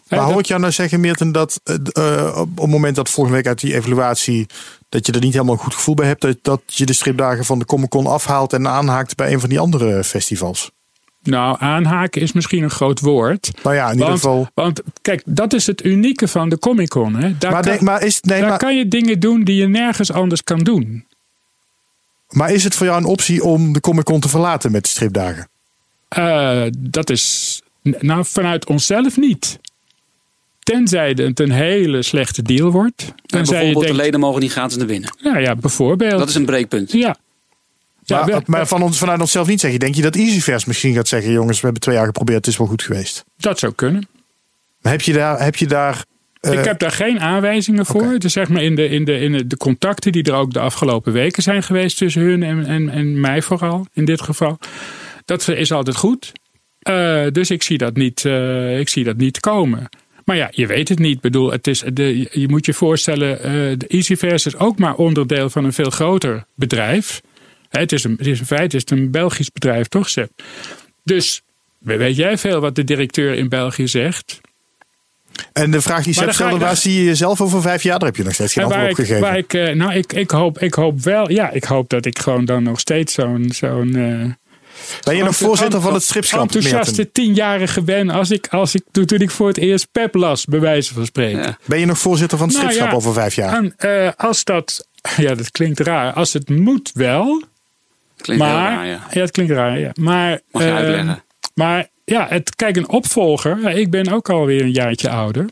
Maar 0.07 0.19
hoor 0.19 0.39
ik 0.39 0.45
jou 0.45 0.59
nou 0.59 0.73
zeggen, 0.73 0.99
Meerten, 0.99 1.31
dat 1.31 1.61
op 2.35 2.49
het 2.55 2.69
moment 2.69 2.95
dat 2.95 3.09
volgende 3.09 3.37
week 3.37 3.47
uit 3.47 3.59
die 3.59 3.73
evaluatie 3.73 4.45
dat 4.89 5.05
je 5.05 5.11
er 5.11 5.19
niet 5.19 5.33
helemaal 5.33 5.53
een 5.53 5.59
goed 5.59 5.73
gevoel 5.73 5.95
bij 5.95 6.07
hebt, 6.07 6.21
dat, 6.21 6.37
dat 6.41 6.61
je 6.65 6.85
de 6.85 6.93
stripdagen 6.93 7.45
van 7.45 7.59
de 7.59 7.65
Comic 7.65 7.89
Con 7.89 8.05
afhaalt 8.05 8.53
en 8.53 8.67
aanhaakt 8.67 9.15
bij 9.15 9.33
een 9.33 9.39
van 9.39 9.49
die 9.49 9.59
andere 9.59 10.03
festivals? 10.03 10.71
Nou, 11.23 11.55
aanhaken 11.59 12.21
is 12.21 12.31
misschien 12.31 12.63
een 12.63 12.69
groot 12.69 12.99
woord. 12.99 13.51
Nou 13.63 13.75
ja, 13.75 13.85
in 13.85 13.91
ieder 13.91 14.07
want, 14.07 14.19
geval. 14.19 14.47
Want 14.53 14.81
kijk, 15.01 15.21
dat 15.25 15.53
is 15.53 15.67
het 15.67 15.85
unieke 15.85 16.27
van 16.27 16.49
de 16.49 16.59
Comic 16.59 16.89
Con. 16.89 17.15
Hè? 17.15 17.37
Daar, 17.37 17.51
maar 17.51 17.61
kan, 17.61 17.71
denk, 17.71 17.83
maar 17.83 18.03
is, 18.03 18.21
nee, 18.21 18.39
daar 18.39 18.49
maar, 18.49 18.57
kan 18.57 18.77
je 18.77 18.87
dingen 18.87 19.19
doen 19.19 19.43
die 19.43 19.55
je 19.55 19.67
nergens 19.67 20.11
anders 20.11 20.43
kan 20.43 20.59
doen. 20.59 21.05
Maar 22.29 22.51
is 22.51 22.63
het 22.63 22.75
voor 22.75 22.85
jou 22.85 22.97
een 22.97 23.05
optie 23.05 23.43
om 23.43 23.73
de 23.73 23.79
Comic 23.79 24.03
Con 24.03 24.19
te 24.19 24.29
verlaten 24.29 24.71
met 24.71 24.83
de 24.83 24.89
stripdagen? 24.89 25.47
Uh, 26.17 26.63
dat 26.77 27.09
is 27.09 27.61
nou 27.81 28.25
vanuit 28.25 28.67
onszelf 28.67 29.17
niet. 29.17 29.59
Tenzij 30.59 31.09
het 31.09 31.39
een 31.39 31.51
hele 31.51 32.01
slechte 32.01 32.41
deal 32.41 32.71
wordt. 32.71 32.97
Tenzij 32.97 33.37
je 33.37 33.43
bijvoorbeeld 33.45 33.73
denkt, 33.73 33.97
de 33.97 34.03
leden 34.03 34.19
mogen 34.19 34.41
niet 34.41 34.51
gratis 34.51 34.77
naar 34.77 34.85
binnen. 34.85 35.15
Nou 35.21 35.39
ja, 35.39 35.55
bijvoorbeeld. 35.55 36.19
Dat 36.19 36.29
is 36.29 36.35
een 36.35 36.45
breekpunt. 36.45 36.91
Ja. 36.91 37.15
Ja, 38.09 38.25
Maar, 38.25 38.41
maar 38.45 38.67
van 38.67 38.81
ons, 38.81 38.97
vanuit 38.97 39.19
onszelf 39.19 39.47
niet 39.47 39.59
zeggen. 39.59 39.79
Denk 39.79 39.95
je 39.95 40.01
dat 40.01 40.15
Easyverse 40.15 40.67
misschien 40.67 40.93
gaat 40.93 41.07
zeggen: 41.07 41.31
jongens, 41.31 41.57
we 41.57 41.63
hebben 41.63 41.81
twee 41.81 41.95
jaar 41.95 42.05
geprobeerd, 42.05 42.37
het 42.37 42.47
is 42.47 42.57
wel 42.57 42.67
goed 42.67 42.83
geweest. 42.83 43.25
dat 43.37 43.59
zou 43.59 43.73
kunnen. 43.73 44.07
Maar 44.81 44.91
heb 44.91 45.01
je 45.01 45.13
daar. 45.13 45.43
Heb 45.43 45.55
je 45.55 45.67
daar 45.67 46.05
eh, 46.39 46.53
ik 46.53 46.65
heb 46.65 46.79
daar 46.79 46.91
geen 46.91 47.19
aanwijzingen 47.19 47.85
voor. 47.85 48.01
oké. 48.01 48.17
Dus 48.17 48.33
zeg 48.33 48.49
maar 48.49 48.63
in, 48.63 48.75
de, 48.75 48.89
in, 48.89 49.05
de, 49.05 49.19
in 49.19 49.47
de, 49.47 49.57
contacten 49.57 50.11
die 50.11 50.23
er 50.23 50.33
ook 50.33 50.53
de 50.53 50.59
afgelopen 50.59 51.13
weken 51.13 51.43
zijn 51.43 51.63
geweest 51.63 51.97
tussen 51.97 52.21
hun 52.21 52.43
en, 52.43 52.65
en, 52.65 52.89
en 52.89 53.19
mij 53.19 53.41
vooral 53.41 53.87
in 53.93 54.05
dit 54.05 54.21
geval. 54.21 54.59
Dat 55.25 55.47
is 55.47 55.71
altijd 55.71 55.95
goed. 55.95 56.31
Eh, 56.79 57.25
dus 57.31 57.51
ik 57.51 57.63
zie, 57.63 57.77
dat 57.77 57.95
niet, 57.95 58.25
eh, 58.25 58.79
ik 58.79 58.89
zie 58.89 59.03
dat 59.03 59.17
niet 59.17 59.39
komen. 59.39 59.89
Maar 60.25 60.35
ja, 60.35 60.47
je 60.51 60.67
weet 60.67 60.89
het 60.89 60.99
niet. 60.99 61.15
Ik 61.15 61.21
bedoel, 61.21 61.51
het 61.51 61.67
is 61.67 61.83
de, 61.93 62.29
je 62.31 62.47
moet 62.47 62.65
je 62.65 62.73
voorstellen, 62.73 63.39
de 63.79 63.87
Easyverse 63.87 64.47
is 64.47 64.57
ook 64.57 64.79
maar 64.79 64.95
onderdeel 64.95 65.49
van 65.49 65.65
een 65.65 65.73
veel 65.73 65.89
groter 65.89 66.45
bedrijf. 66.55 67.21
Het 67.69 67.91
is, 67.91 68.03
een, 68.03 68.15
het 68.17 68.27
is 68.27 68.39
in 68.39 68.45
feite 68.45 68.75
is 68.75 68.81
het 68.81 68.91
een 68.91 69.11
Belgisch 69.11 69.51
bedrijf, 69.51 69.87
toch, 69.87 70.09
Sepp? 70.09 70.41
Dus 71.03 71.41
weet 71.77 72.15
jij 72.15 72.37
veel 72.37 72.59
wat 72.59 72.75
de 72.75 72.83
directeur 72.83 73.33
in 73.33 73.49
België 73.49 73.87
zegt? 73.87 74.41
En 75.53 75.71
de 75.71 75.81
vraag 75.81 76.03
die 76.03 76.13
Seb 76.13 76.25
ga 76.25 76.31
stelde, 76.31 76.57
waar 76.57 76.77
zie 76.77 76.93
je 76.93 77.03
jezelf 77.03 77.41
over 77.41 77.61
vijf 77.61 77.83
jaar? 77.83 77.99
Daar 77.99 78.07
heb 78.07 78.17
je 78.17 78.23
nog 78.23 78.33
steeds 78.33 78.53
geen 78.53 78.63
En 78.63 78.69
antwoord 78.69 78.91
op 78.91 78.99
ik, 78.99 79.05
gegeven. 79.05 79.27
waar 79.27 79.37
ik, 79.37 79.53
eh, 79.53 79.75
nou, 79.75 79.93
ik, 79.93 80.13
ik, 80.13 80.31
hoop, 80.31 80.59
ik 80.59 80.73
hoop 80.73 81.01
wel, 81.01 81.31
ja, 81.31 81.49
ik 81.51 81.63
hoop 81.63 81.89
dat 81.89 82.05
ik 82.05 82.19
gewoon 82.19 82.45
dan 82.45 82.63
nog 82.63 82.79
steeds 82.79 83.13
zo'n. 83.13 83.51
zo'n 83.53 83.95
eh, 83.95 84.25
ben 85.03 85.15
je 85.15 85.23
nog 85.23 85.35
voorzitter 85.35 85.81
van 85.81 85.93
het 85.93 86.03
stripschap? 86.03 86.41
Enthousiaste 86.41 87.11
tienjarige 87.11 87.81
ben 87.81 88.09
als 88.09 88.31
ik, 88.31 88.47
als 88.47 88.75
ik 88.75 88.83
toen, 88.91 89.19
ik 89.19 89.31
voor 89.31 89.47
het 89.47 89.57
eerst 89.57 89.87
Pep 89.91 90.15
las, 90.15 90.45
bij 90.45 90.59
wijze 90.59 90.93
van 90.93 91.05
spreken. 91.05 91.41
Ja. 91.41 91.57
Ben 91.65 91.79
je 91.79 91.85
nog 91.85 91.99
voorzitter 91.99 92.37
van 92.37 92.47
het 92.47 92.55
Nou 92.57 92.67
stripschap 92.69 92.91
ja, 92.91 92.97
over 92.97 93.13
vijf 93.13 93.35
jaar? 93.35 93.53
En, 93.53 93.73
eh, 93.77 94.11
als 94.17 94.43
dat, 94.43 94.87
ja, 95.17 95.35
dat 95.35 95.51
klinkt 95.51 95.79
raar. 95.79 96.13
Als 96.13 96.33
het 96.33 96.49
moet 96.49 96.91
wel, 96.93 97.43
Klinkt 98.21 98.43
maar 98.43 98.53
raar, 98.53 98.85
ja. 98.85 98.99
het 99.09 99.31
klinkt 99.31 99.51
raar, 99.51 99.79
ja. 99.79 99.91
Maar, 99.99 100.39
Mag 100.51 100.61
je 100.61 100.69
eh, 100.69 100.75
uitleggen? 100.75 101.23
Maar 101.53 101.87
ja, 102.05 102.25
het, 102.29 102.55
kijk, 102.55 102.77
een 102.77 102.89
opvolger. 102.89 103.69
Ik 103.69 103.89
ben 103.89 104.11
ook 104.11 104.29
alweer 104.29 104.61
een 104.61 104.71
jaartje 104.71 105.09
ouder. 105.09 105.45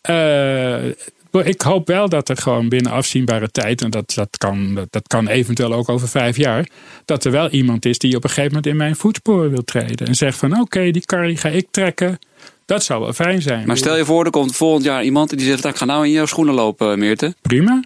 Eh, 0.00 0.84
ik 1.30 1.60
hoop 1.60 1.86
wel 1.86 2.08
dat 2.08 2.28
er 2.28 2.36
gewoon 2.36 2.68
binnen 2.68 2.92
afzienbare 2.92 3.50
tijd, 3.50 3.82
en 3.82 3.90
dat, 3.90 4.12
dat, 4.14 4.38
kan, 4.38 4.74
dat, 4.74 4.86
dat 4.90 5.06
kan 5.06 5.28
eventueel 5.28 5.72
ook 5.72 5.88
over 5.88 6.08
vijf 6.08 6.36
jaar, 6.36 6.68
dat 7.04 7.24
er 7.24 7.30
wel 7.30 7.48
iemand 7.48 7.84
is 7.84 7.98
die 7.98 8.16
op 8.16 8.24
een 8.24 8.28
gegeven 8.28 8.48
moment 8.48 8.66
in 8.66 8.76
mijn 8.76 8.96
voetsporen 8.96 9.50
wil 9.50 9.64
treden. 9.64 10.06
En 10.06 10.14
zegt 10.14 10.38
van 10.38 10.60
oké, 10.60 10.90
die 10.90 11.04
die 11.06 11.36
ga 11.36 11.48
ik 11.48 11.66
trekken. 11.70 12.18
Dat 12.66 12.84
zou 12.84 13.00
wel 13.00 13.12
fijn 13.12 13.42
zijn. 13.42 13.66
Maar 13.66 13.76
stel 13.76 13.96
je 13.96 14.04
voor, 14.04 14.24
er 14.24 14.30
komt 14.30 14.56
volgend 14.56 14.84
jaar 14.84 15.04
iemand 15.04 15.30
die 15.30 15.46
zegt: 15.46 15.62
"Nou, 15.62 15.74
Ik 15.74 15.80
ga 15.80 15.84
nou 15.84 16.04
in 16.04 16.10
jouw 16.10 16.26
schoenen 16.26 16.54
lopen, 16.54 16.98
Meerte. 16.98 17.34
Prima. 17.42 17.82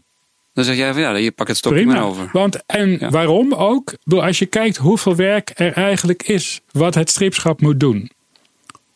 Dan 0.56 0.64
zeg 0.64 0.76
jij 0.76 0.92
van 0.92 1.02
ja, 1.02 1.16
je 1.16 1.30
pakt 1.30 1.48
het 1.48 1.58
stokje 1.58 1.86
maar 1.86 2.04
over. 2.04 2.28
Want, 2.32 2.66
en 2.66 2.90
Ja. 3.00 3.10
waarom 3.10 3.54
ook? 3.54 3.94
Als 4.04 4.38
je 4.38 4.46
kijkt 4.46 4.76
hoeveel 4.76 5.16
werk 5.16 5.52
er 5.54 5.72
eigenlijk 5.72 6.22
is, 6.22 6.60
wat 6.70 6.94
het 6.94 7.10
stripschap 7.10 7.60
moet 7.60 7.80
doen. 7.80 8.10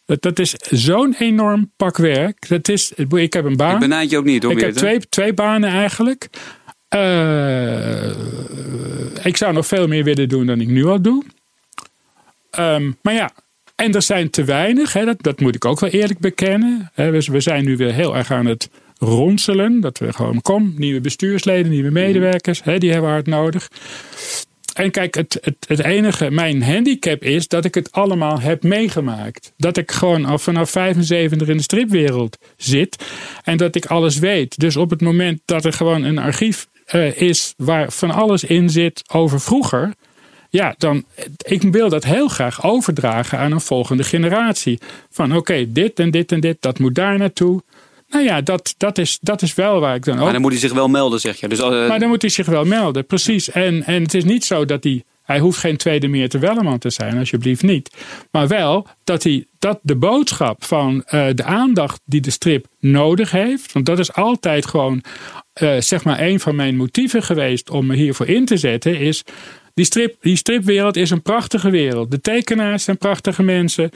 Dat, 0.06 0.22
dat 0.22 0.38
is 0.38 0.50
zo'n 0.70 1.14
enorm 1.18 1.70
pak 1.76 1.96
werk. 1.96 2.48
Dat 2.48 2.68
is, 2.68 2.92
ik 3.10 3.32
heb 3.32 3.44
een 3.44 3.56
baan. 3.56 3.74
Ik 3.74 3.80
benijd 3.80 4.10
je 4.10 4.18
ook 4.18 4.24
niet 4.24 4.42
hoor, 4.42 4.52
Ik 4.52 4.60
heb 4.60 4.74
twee, 4.74 4.98
twee 5.08 5.34
banen 5.34 5.70
eigenlijk. 5.70 6.28
Eh, 6.88 8.10
ik 9.22 9.36
zou 9.36 9.52
nog 9.52 9.66
veel 9.66 9.86
meer 9.86 10.04
willen 10.04 10.28
doen 10.28 10.46
dan 10.46 10.60
ik 10.60 10.68
nu 10.68 10.84
al 10.86 11.00
doe. 11.02 11.24
Ehm, 12.50 12.90
maar 13.02 13.14
ja, 13.14 13.30
en 13.76 13.94
er 13.94 14.02
zijn 14.02 14.30
te 14.30 14.44
weinig. 14.44 14.92
Hè, 14.92 15.04
dat, 15.04 15.22
dat 15.22 15.40
moet 15.40 15.54
ik 15.54 15.64
ook 15.64 15.80
wel 15.80 15.90
eerlijk 15.90 16.18
bekennen. 16.18 16.90
Hè, 16.94 17.10
we, 17.10 17.26
we 17.32 17.40
zijn 17.40 17.64
nu 17.64 17.76
weer 17.76 17.92
heel 17.92 18.16
erg 18.16 18.30
aan 18.30 18.46
het 18.46 18.68
ronselen. 19.00 19.80
Dat 19.80 19.98
we 19.98 20.12
gewoon, 20.12 20.42
kom, 20.42 20.74
nieuwe 20.76 21.00
bestuursleden, 21.00 21.70
nieuwe 21.70 21.90
medewerkers. 21.90 22.62
Hè, 22.64 22.78
die 22.78 22.92
hebben 22.92 23.10
hard 23.10 23.26
nodig. 23.26 23.68
En 24.74 24.90
kijk, 24.90 25.14
het, 25.14 25.38
het, 25.40 25.56
het 25.66 25.84
enige, 25.84 26.30
mijn 26.30 26.62
handicap 26.62 27.22
is 27.22 27.48
dat 27.48 27.64
ik 27.64 27.74
het 27.74 27.92
allemaal 27.92 28.40
heb 28.40 28.62
meegemaakt. 28.62 29.52
Dat 29.56 29.76
ik 29.76 29.90
gewoon 29.90 30.24
al 30.24 30.38
vanaf 30.38 30.70
75 30.70 31.48
in 31.48 31.56
de 31.56 31.62
stripwereld 31.62 32.38
zit. 32.56 33.04
En 33.44 33.56
dat 33.56 33.74
ik 33.74 33.86
alles 33.86 34.18
weet. 34.18 34.58
Dus 34.58 34.76
op 34.76 34.90
het 34.90 35.00
moment 35.00 35.40
dat 35.44 35.64
er 35.64 35.72
gewoon 35.72 36.02
een 36.02 36.18
archief 36.18 36.68
eh, 36.86 37.20
is 37.20 37.54
waar 37.56 37.92
van 37.92 38.10
alles 38.10 38.44
in 38.44 38.70
zit 38.70 39.02
over 39.12 39.40
vroeger. 39.40 39.92
Ja, 40.50 40.74
dan, 40.78 41.04
ik 41.42 41.62
wil 41.62 41.88
dat 41.88 42.04
heel 42.04 42.28
graag 42.28 42.64
overdragen 42.64 43.38
aan 43.38 43.52
een 43.52 43.60
volgende 43.60 44.04
generatie. 44.04 44.78
Van 45.10 45.36
oké, 45.36 45.72
dit 45.72 45.98
en 45.98 46.10
dit 46.10 46.32
en 46.32 46.40
dit, 46.40 46.56
dat 46.60 46.78
moet 46.78 46.94
daar 46.94 47.18
naartoe. 47.18 47.62
Nou 48.10 48.24
ja, 48.24 48.40
dat, 48.40 48.74
dat, 48.76 48.98
is, 48.98 49.18
dat 49.20 49.42
is 49.42 49.54
wel 49.54 49.80
waar 49.80 49.94
ik 49.94 50.04
dan 50.04 50.14
ook 50.16 50.22
Maar 50.22 50.32
dan 50.32 50.40
moet 50.40 50.50
hij 50.50 50.60
zich 50.60 50.72
wel 50.72 50.88
melden, 50.88 51.20
zeg 51.20 51.40
je. 51.40 51.48
Dus, 51.48 51.58
eh, 51.58 51.88
maar 51.88 51.98
dan 51.98 52.08
moet 52.08 52.22
hij 52.22 52.30
zich 52.30 52.46
wel 52.46 52.64
melden, 52.64 53.06
precies. 53.06 53.50
En, 53.50 53.84
en 53.84 54.02
het 54.02 54.14
is 54.14 54.24
niet 54.24 54.44
zo 54.44 54.64
dat 54.64 54.84
hij. 54.84 55.04
Hij 55.22 55.38
hoeft 55.38 55.58
geen 55.58 55.76
tweede 55.76 56.08
Meerte 56.08 56.38
Welleman 56.38 56.78
te 56.78 56.90
zijn, 56.90 57.18
alsjeblieft 57.18 57.62
niet. 57.62 57.90
Maar 58.30 58.48
wel 58.48 58.86
dat, 59.04 59.22
hij, 59.22 59.46
dat 59.58 59.78
de 59.82 59.96
boodschap 59.96 60.64
van 60.64 61.02
eh, 61.04 61.26
de 61.34 61.44
aandacht 61.44 62.00
die 62.04 62.20
de 62.20 62.30
strip 62.30 62.66
nodig 62.78 63.30
heeft. 63.30 63.72
Want 63.72 63.86
dat 63.86 63.98
is 63.98 64.12
altijd 64.12 64.66
gewoon, 64.66 65.02
eh, 65.52 65.80
zeg 65.80 66.04
maar, 66.04 66.20
een 66.20 66.40
van 66.40 66.56
mijn 66.56 66.76
motieven 66.76 67.22
geweest 67.22 67.70
om 67.70 67.86
me 67.86 67.94
hiervoor 67.94 68.26
in 68.26 68.44
te 68.44 68.56
zetten. 68.56 68.98
Is 68.98 69.24
die, 69.74 69.84
strip, 69.84 70.16
die 70.20 70.36
stripwereld 70.36 70.96
is 70.96 71.10
een 71.10 71.22
prachtige 71.22 71.70
wereld. 71.70 72.10
De 72.10 72.20
tekenaars 72.20 72.84
zijn 72.84 72.98
prachtige 72.98 73.42
mensen. 73.42 73.90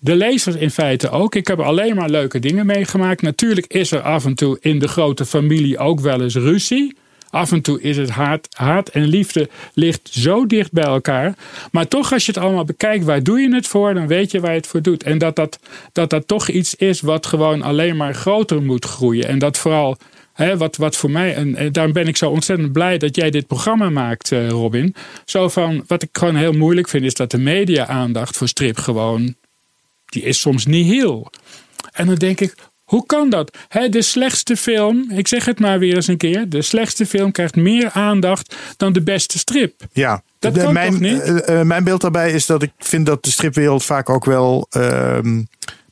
De 0.00 0.16
lezers 0.16 0.56
in 0.56 0.70
feite 0.70 1.10
ook. 1.10 1.34
Ik 1.34 1.46
heb 1.46 1.60
alleen 1.60 1.96
maar 1.96 2.10
leuke 2.10 2.38
dingen 2.38 2.66
meegemaakt. 2.66 3.22
Natuurlijk 3.22 3.66
is 3.66 3.90
er 3.90 4.00
af 4.00 4.24
en 4.24 4.34
toe 4.34 4.58
in 4.60 4.78
de 4.78 4.88
grote 4.88 5.26
familie 5.26 5.78
ook 5.78 6.00
wel 6.00 6.22
eens 6.22 6.34
ruzie. 6.34 6.96
Af 7.30 7.52
en 7.52 7.62
toe 7.62 7.80
is 7.80 7.96
het 7.96 8.10
haat, 8.10 8.48
haat 8.50 8.88
en 8.88 9.04
liefde 9.04 9.48
ligt 9.74 10.08
zo 10.12 10.46
dicht 10.46 10.72
bij 10.72 10.84
elkaar. 10.84 11.34
Maar 11.72 11.88
toch, 11.88 12.12
als 12.12 12.26
je 12.26 12.32
het 12.32 12.40
allemaal 12.42 12.64
bekijkt, 12.64 13.04
waar 13.04 13.22
doe 13.22 13.40
je 13.40 13.54
het 13.54 13.66
voor? 13.66 13.94
Dan 13.94 14.06
weet 14.06 14.30
je 14.30 14.40
waar 14.40 14.50
je 14.50 14.56
het 14.56 14.66
voor 14.66 14.82
doet. 14.82 15.02
En 15.02 15.18
dat 15.18 15.36
dat, 15.36 15.58
dat, 15.92 16.10
dat 16.10 16.28
toch 16.28 16.48
iets 16.48 16.74
is 16.74 17.00
wat 17.00 17.26
gewoon 17.26 17.62
alleen 17.62 17.96
maar 17.96 18.14
groter 18.14 18.62
moet 18.62 18.84
groeien. 18.84 19.28
En 19.28 19.38
dat 19.38 19.58
vooral 19.58 19.96
Hè, 20.32 20.56
wat, 20.56 20.76
wat 20.76 20.96
voor 20.96 21.10
mij, 21.10 21.34
en, 21.34 21.72
daarom 21.72 21.92
ben 21.92 22.08
ik 22.08 22.16
zo 22.16 22.30
ontzettend 22.30 22.72
blij 22.72 22.98
dat 22.98 23.16
jij 23.16 23.30
dit 23.30 23.46
programma 23.46 23.90
maakt, 23.90 24.32
eh, 24.32 24.48
Robin. 24.48 24.94
Zo 25.24 25.48
van, 25.48 25.84
wat 25.86 26.02
ik 26.02 26.08
gewoon 26.12 26.36
heel 26.36 26.52
moeilijk 26.52 26.88
vind, 26.88 27.04
is 27.04 27.14
dat 27.14 27.30
de 27.30 27.38
media-aandacht 27.38 28.36
voor 28.36 28.48
strip 28.48 28.78
gewoon, 28.78 29.34
die 30.08 30.22
is 30.22 30.40
soms 30.40 30.66
niet 30.66 30.86
heel. 30.86 31.30
En 31.92 32.06
dan 32.06 32.14
denk 32.14 32.40
ik, 32.40 32.54
hoe 32.84 33.06
kan 33.06 33.30
dat? 33.30 33.56
De 33.90 34.02
slechtste 34.02 34.56
film, 34.56 35.10
ik 35.14 35.28
zeg 35.28 35.44
het 35.44 35.60
maar 35.60 35.78
weer 35.78 35.94
eens 35.94 36.06
een 36.06 36.16
keer, 36.16 36.48
de 36.48 36.62
slechtste 36.62 37.06
film 37.06 37.32
krijgt 37.32 37.56
meer 37.56 37.90
aandacht 37.90 38.56
dan 38.76 38.92
de 38.92 39.02
beste 39.02 39.38
strip. 39.38 39.82
Ja, 39.92 40.22
Dat 40.38 40.54
De- 40.54 40.60
kan 40.60 40.72
mijn, 40.72 40.90
toch 40.90 41.00
niet? 41.00 41.20
eh, 41.20 41.60
eh, 41.60 41.66
mijn 41.66 41.84
beeld 41.84 42.00
daarbij 42.00 42.32
is 42.32 42.46
dat 42.46 42.62
ik 42.62 42.70
vind 42.78 43.06
dat 43.06 43.24
de 43.24 43.30
stripwereld 43.30 43.84
vaak 43.84 44.08
ook 44.10 44.24
wel. 44.24 44.66
ehm, 44.70 45.42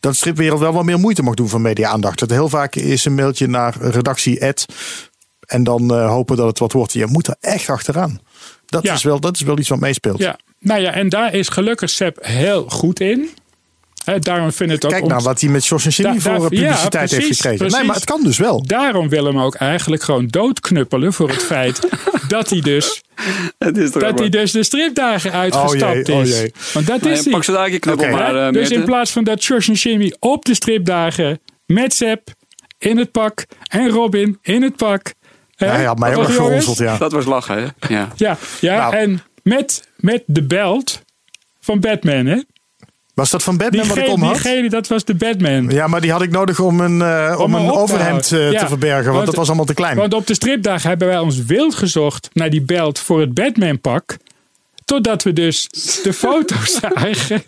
dat 0.01 0.12
de 0.12 0.19
stripwereld 0.19 0.61
wel 0.61 0.73
wat 0.73 0.85
meer 0.85 0.99
moeite 0.99 1.23
mag 1.23 1.35
doen 1.35 1.49
van 1.49 1.62
media-aandacht. 1.62 2.19
Dat 2.19 2.31
heel 2.31 2.49
vaak 2.49 2.75
is 2.77 3.05
een 3.05 3.14
mailtje 3.14 3.47
naar 3.47 3.75
redactie 3.81 4.39
Ed. 4.39 4.67
En 5.47 5.64
dan 5.64 5.95
eh, 5.95 6.09
hopen 6.09 6.37
dat 6.37 6.47
het 6.47 6.59
wat 6.59 6.73
wordt. 6.73 6.93
Je 6.93 7.07
moet 7.07 7.27
er 7.27 7.37
echt 7.41 7.69
achteraan. 7.71 8.21
Dat, 8.67 8.83
Ja. 8.83 8.95
is, 8.95 9.03
wel, 9.03 9.21
dat 9.21 9.35
is 9.37 9.43
wel 9.43 9.59
iets 9.59 9.69
wat 9.69 9.81
meespeelt. 9.81 10.19
Ja, 10.19 10.39
nou 10.61 10.81
ja, 10.81 10.93
en 10.93 11.09
daar 11.09 11.35
is 11.35 11.49
gelukkig 11.49 11.91
Sepp 11.91 12.19
heel 12.21 12.69
goed 12.69 13.01
in. 13.01 13.29
Hè, 14.07 14.19
daarom 14.19 14.53
vind 14.53 14.71
ik 14.71 14.77
het 14.77 14.85
ook 14.85 14.91
Kijk 14.91 15.07
nou 15.07 15.23
wat 15.23 15.41
hij 15.41 15.51
met 15.51 15.67
Jos 15.67 15.85
en 15.85 15.91
Jimmy 15.91 16.15
Da- 16.15 16.21
voor 16.21 16.33
eh, 16.35 16.41
publiciteit 16.41 16.93
ja, 16.93 16.99
heeft 16.99 17.15
precies, 17.15 17.41
gekregen. 17.41 17.71
Nee, 17.71 17.85
maar 17.85 17.95
het 17.95 18.05
kan 18.05 18.23
dus 18.23 18.39
wel. 18.39 18.63
Daarom 18.67 19.09
willen 19.09 19.31
we 19.33 19.37
hem 19.39 19.47
ook 19.47 19.55
eigenlijk 19.55 20.03
gewoon 20.03 20.27
doodknuppelen 20.27 21.13
voor 21.13 21.29
het 21.29 21.43
feit 21.43 21.81
dat 22.29 22.51
hij 22.51 22.61
dus, 22.61 23.03
Het 23.59 23.77
is 23.77 23.91
toch 23.91 24.03
dat 24.03 24.19
hij 24.19 24.29
dus 24.29 24.51
de 24.53 24.63
stripdagen 24.63 25.33
uitgestapt 25.33 25.97
Oh 25.99 26.05
jee, 26.05 26.15
oh 26.17 26.23
is. 26.23 26.39
jee. 26.39 26.53
Want 26.73 26.87
dat 26.87 27.01
Nee, 27.03 27.13
is 27.13 27.25
hij. 27.25 27.33
pak 27.33 27.43
knuppel 27.81 27.93
Oké. 27.93 28.11
maar, 28.11 28.47
eh, 28.47 28.53
dus 28.53 28.71
in 28.71 28.85
plaats 28.85 29.11
van 29.11 29.25
dat 29.25 29.45
George 29.45 29.71
en 29.71 29.77
Jimmy 29.77 30.15
op 30.19 30.45
de 30.45 30.55
stripdagen 30.55 31.41
met 31.67 31.95
Sepp 31.95 32.29
in 32.79 32.99
het 32.99 33.11
pak 33.11 33.45
en 33.69 33.89
Robin 33.89 34.39
in 34.43 34.63
het 34.63 34.77
pak. 34.77 35.15
Ja, 35.51 35.67
hij 35.67 35.85
had 35.85 35.99
mij 35.99 36.15
ook 36.17 36.77
ja. 36.79 36.97
Dat 36.99 37.13
was 37.13 37.25
lachen, 37.25 37.57
hè? 37.57 37.95
Ja. 37.95 38.13
Ja, 38.17 38.39
ja 38.61 38.77
Nou. 38.77 38.97
en 38.97 39.23
met, 39.43 39.89
met 39.97 40.23
de 40.27 40.43
belt 40.43 41.03
van 41.61 41.81
Batman. 41.81 42.27
Hè? 42.27 42.41
Was 43.17 43.31
dat 43.31 43.43
van 43.43 43.57
Batman 43.57 43.81
Die, 43.83 43.89
wat 43.95 43.99
ik 43.99 44.09
om 44.09 44.23
had? 44.23 44.39
gele, 44.41 44.69
dat 44.69 44.89
was 44.89 45.05
de 45.05 45.14
Batman. 45.14 45.69
Ja, 45.71 45.87
maar 45.87 46.01
die 46.01 46.11
had 46.11 46.23
ik 46.23 46.31
nodig 46.31 46.61
om 46.61 46.81
een, 46.81 47.03
eh, 47.03 47.41
om 47.41 47.55
een 47.55 47.71
overhemd 47.71 48.33
eh, 48.33 48.51
Ja, 48.53 48.59
te 48.61 48.67
verbergen. 48.67 49.05
Want, 49.05 49.14
want- 49.14 49.27
dat 49.27 49.35
was 49.35 49.47
allemaal 49.47 49.64
te 49.67 49.75
klein. 49.75 49.97
Want 49.97 50.14
op 50.14 50.27
de 50.27 50.35
stripdagen 50.35 50.89
hebben 50.89 51.09
wij 51.09 51.19
ons 51.19 51.45
wild 51.45 51.75
gezocht 51.75 52.29
naar 52.33 52.51
die 52.51 52.62
belt 52.62 52.99
voor 52.99 53.21
het 53.21 53.35
Batman-pak. 53.35 54.17
Totdat 54.87 55.22
we 55.22 55.32
dus 55.32 55.68
de 56.03 56.12
foto's 56.24 56.78
zagen. 56.80 57.43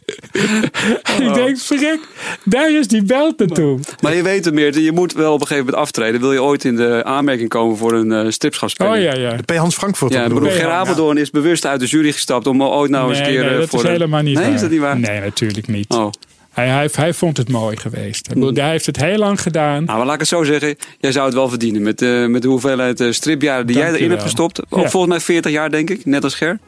En 1.03 1.23
ik 1.23 1.35
denk, 1.35 1.59
verrek, 1.59 1.99
daar 2.45 2.73
is 2.73 2.89
die 2.89 3.03
belt 3.03 3.39
naartoe. 3.39 3.79
Maar 4.01 4.15
je 4.15 4.23
weet 4.23 4.45
het, 4.45 4.55
Meerte, 4.55 4.83
je 4.83 4.93
moet 4.93 5.13
wel 5.13 5.33
op 5.33 5.41
een 5.41 5.47
gegeven 5.47 5.65
moment 5.67 5.83
aftreden. 5.83 6.21
Wil 6.21 6.33
je 6.33 6.43
ooit 6.43 6.65
in 6.65 6.77
de 6.77 7.05
aanmerking 7.05 7.49
komen 7.49 7.77
voor 7.77 7.93
een 7.93 8.13
eh 8.13 8.31
stripschapspeler? 8.31 8.93
Oh 8.93 8.99
ja, 9.03 9.15
ja. 9.15 9.37
P. 9.45 9.51
Hans 9.57 9.75
Frankfurt. 9.75 10.13
Ja, 10.13 10.19
ik 10.19 10.23
bedoel 10.25 10.39
bedoel, 10.41 10.55
ik. 10.55 10.61
Ger 10.63 10.71
Ja. 10.71 10.77
Apeldoorn 10.79 11.17
is 11.17 11.31
bewust 11.31 11.67
uit 11.67 11.81
de 11.81 11.87
jury 11.87 12.13
gestapt 12.13 12.47
om 12.47 12.63
ooit 12.63 12.91
nou 12.91 13.09
eens 13.09 13.19
nee, 13.19 13.29
een 13.29 13.35
keer 13.35 13.45
nee, 13.45 13.53
eh, 13.53 13.59
dat 13.61 13.69
voor 13.69 13.79
is 13.79 13.85
een- 13.85 13.91
helemaal 13.91 14.23
niet 14.23 14.35
nee, 14.35 14.45
waar. 14.45 14.55
is 14.55 14.61
dat 14.61 14.71
niet 14.71 14.81
waar? 14.81 14.99
Nee, 14.99 15.21
natuurlijk 15.21 15.67
niet. 15.67 15.89
Oh. 15.89 16.11
Hij, 16.51 16.69
hij, 16.69 16.89
hij 16.93 17.15
vond 17.15 17.37
het 17.37 17.49
mooi 17.49 17.77
geweest. 17.77 18.27
Ik 18.29 18.35
bedoel, 18.35 18.53
Hij 18.55 18.71
heeft 18.71 18.87
het 18.87 18.97
heel 19.03 19.19
lang 19.19 19.41
gedaan. 19.41 19.85
Nou, 19.85 19.97
maar 19.97 20.07
laat 20.07 20.15
ik 20.15 20.21
het 20.21 20.29
zo 20.29 20.43
zeggen. 20.45 20.77
Jij 21.01 21.13
zou 21.13 21.25
het 21.27 21.35
wel 21.35 21.49
verdienen 21.49 21.83
met, 21.83 22.03
eh, 22.03 22.27
met 22.27 22.43
de 22.43 22.49
hoeveelheid 22.49 23.05
stripjaren 23.11 23.67
die 23.67 23.77
jij 23.77 23.93
erin 23.93 24.11
hebt 24.11 24.23
gestopt. 24.23 24.61
Ook 24.69 24.83
Ja. 24.83 24.89
volgens 24.91 25.13
mij 25.13 25.21
40 25.21 25.53
jaar, 25.53 25.71
denk 25.71 25.91
ik. 25.91 26.05
Net 26.05 26.25
als 26.25 26.35
Ger. 26.35 26.59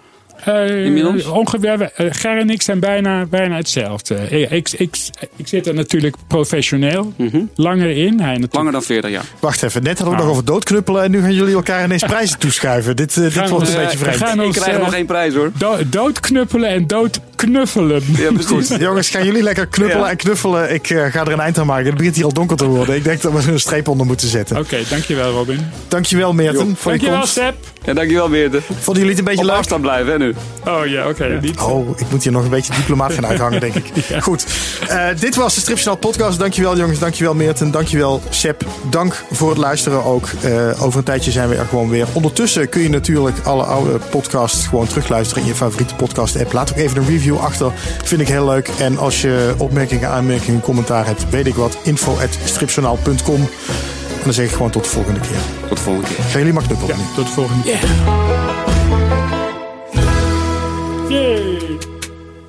Eh, 0.45 0.84
Inmiddels? 0.84 1.24
Ongeveer, 1.26 1.80
eh, 1.95 2.07
Ger 2.11 2.38
en 2.38 2.51
ik 2.51 2.62
zijn 2.62 2.78
bijna, 2.80 3.26
bijna 3.26 3.57
hetzelfde. 3.57 4.14
Ik, 4.14 4.51
ik, 4.51 4.70
ik, 4.70 4.97
ik 5.36 5.49
zit 5.49 5.66
er 5.66 5.74
natuurlijk 5.74 6.16
professioneel 6.26 7.12
langer 7.55 7.91
in. 7.91 8.18
Hij 8.20 8.26
natuurlijk 8.28 8.55
Langer 8.55 8.72
dan 8.72 8.82
40 8.82 9.11
jaar. 9.11 9.24
Wacht 9.41 9.62
even, 9.62 9.82
net 9.82 9.99
hadden 9.99 10.16
we 10.16 10.22
Nou. 10.22 10.26
nog 10.26 10.30
over 10.32 10.45
doodknuppelen. 10.45 11.03
En 11.03 11.11
nu 11.11 11.20
gaan 11.20 11.34
jullie 11.34 11.55
elkaar 11.55 11.84
ineens 11.84 12.03
prijzen 12.05 12.38
toeschuiven. 12.45 12.97
Dit, 12.97 13.16
eh, 13.16 13.22
dit 13.22 13.49
wordt 13.49 13.68
we- 13.68 13.74
een 13.76 13.82
beetje 13.82 13.99
we 13.99 14.05
vreemd. 14.05 14.16
gaan 14.16 14.41
Ik 14.43 14.53
krijg 14.53 14.74
eh, 14.76 14.78
nog 14.82 14.93
geen 14.93 15.07
prijs 15.07 15.34
hoor. 15.34 15.51
do- 15.59 15.78
doodknuppelen 15.86 16.68
en 16.68 16.86
doodknuffelen. 16.86 18.03
Ja, 18.16 18.32
precies. 18.32 18.76
Jongens, 18.78 19.09
gaan 19.09 19.24
jullie 19.24 19.43
lekker 19.43 19.66
knuppelen 19.66 20.05
Ja. 20.05 20.11
en 20.11 20.16
knuffelen. 20.16 20.74
Ik 20.74 20.91
eh, 20.91 21.05
ga 21.11 21.20
er 21.20 21.32
een 21.32 21.41
eind 21.41 21.59
aan 21.59 21.66
maken. 21.66 21.86
Het 21.86 21.97
begint 21.97 22.16
hier 22.16 22.24
al 22.24 22.32
donker 22.32 22.57
te 22.57 22.64
worden. 22.66 22.95
Ik 22.95 23.05
denk 23.05 23.20
dat 23.20 23.32
we 23.32 23.38
er 23.38 23.49
een 23.49 23.61
streep 23.61 23.88
onder 23.88 24.07
moeten 24.07 24.28
zetten. 24.28 24.57
Oké, 24.59 24.76
dankjewel 24.88 25.30
Robin. 25.32 25.59
Dankjewel 25.88 26.32
Meerten 26.32 26.59
voor 26.76 26.93
je 26.93 26.99
Dankjewel 26.99 27.18
komst. 27.18 27.32
Sepp. 27.32 27.57
Ja, 27.84 27.93
dankjewel 27.95 28.28
Meerte. 28.28 28.61
Vonden 28.62 29.03
jullie 29.03 29.09
het 29.09 29.18
een 29.18 29.24
beetje 29.24 29.41
Op 29.41 29.47
leuk? 29.47 29.57
afstand 29.57 29.82
blijven 29.82 30.12
hè 30.12 30.18
nu. 30.18 30.29
Oh 30.66 30.86
ja, 30.86 31.08
oké. 31.08 31.40
Oh, 31.62 31.98
ik 31.98 32.10
moet 32.10 32.22
hier 32.22 32.32
nog 32.32 32.44
een 32.44 32.50
beetje 32.50 32.72
diplomaat 32.74 33.12
gaan 33.12 33.26
uithangen, 33.26 33.60
denk 33.60 33.74
ik. 33.74 33.84
Goed. 34.22 34.46
Eh, 34.88 35.06
dit 35.20 35.36
was 35.36 35.54
de 35.54 35.60
Stripjournaal 35.60 35.96
podcast. 35.96 36.38
Dankjewel 36.38 36.76
jongens, 36.76 36.98
dankjewel 36.98 37.34
Meerten, 37.34 37.70
dankjewel 37.70 38.22
Sepp. 38.30 38.64
Dank 38.90 39.24
voor 39.32 39.48
het 39.48 39.58
luisteren 39.58 40.04
ook. 40.04 40.28
Eh, 40.40 40.82
over 40.82 40.98
een 40.98 41.04
tijdje 41.04 41.30
zijn 41.30 41.48
we 41.48 41.54
er 41.54 41.66
gewoon 41.66 41.88
weer. 41.88 42.06
Ondertussen 42.12 42.68
kun 42.68 42.82
je 42.82 42.88
natuurlijk 42.88 43.36
alle 43.44 43.62
oude 43.62 43.98
podcasts 44.10 44.66
gewoon 44.66 44.86
terugluisteren 44.86 45.42
in 45.42 45.48
je 45.48 45.54
favoriete 45.54 45.94
podcast 45.94 46.40
app. 46.40 46.52
Laat 46.52 46.70
ook 46.70 46.76
even 46.76 46.96
een 46.96 47.06
review 47.08 47.38
achter. 47.38 47.72
Vind 48.04 48.20
ik 48.20 48.28
heel 48.28 48.44
leuk. 48.46 48.68
En 48.78 48.98
als 48.98 49.20
je 49.20 49.54
opmerkingen, 49.56 50.08
aanmerkingen, 50.08 50.60
commentaar 50.60 51.06
hebt, 51.06 51.30
weet 51.30 51.46
ik 51.46 51.54
wat. 51.54 51.76
info 51.82 52.12
at 52.12 52.38
stripjournaal.com. 52.44 53.40
En 53.40 54.26
dan 54.26 54.32
zeg 54.32 54.46
ik 54.46 54.52
gewoon 54.52 54.70
tot 54.70 54.84
de 54.84 54.90
volgende 54.90 55.20
keer. 55.20 55.38
Tot 55.68 55.76
de 55.76 55.82
volgende 55.82 56.08
keer. 56.08 56.24
Gaan 56.24 56.38
jullie 56.38 56.52
maar 56.52 56.62
knuppelen 56.62 56.96
Ja, 56.96 57.02
tot 57.14 57.26
de 57.26 57.32
volgende 57.32 57.62
keer. 57.62 58.69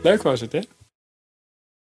Leuk 0.03 0.21
was 0.21 0.41
het, 0.41 0.51
hè? 0.51 0.59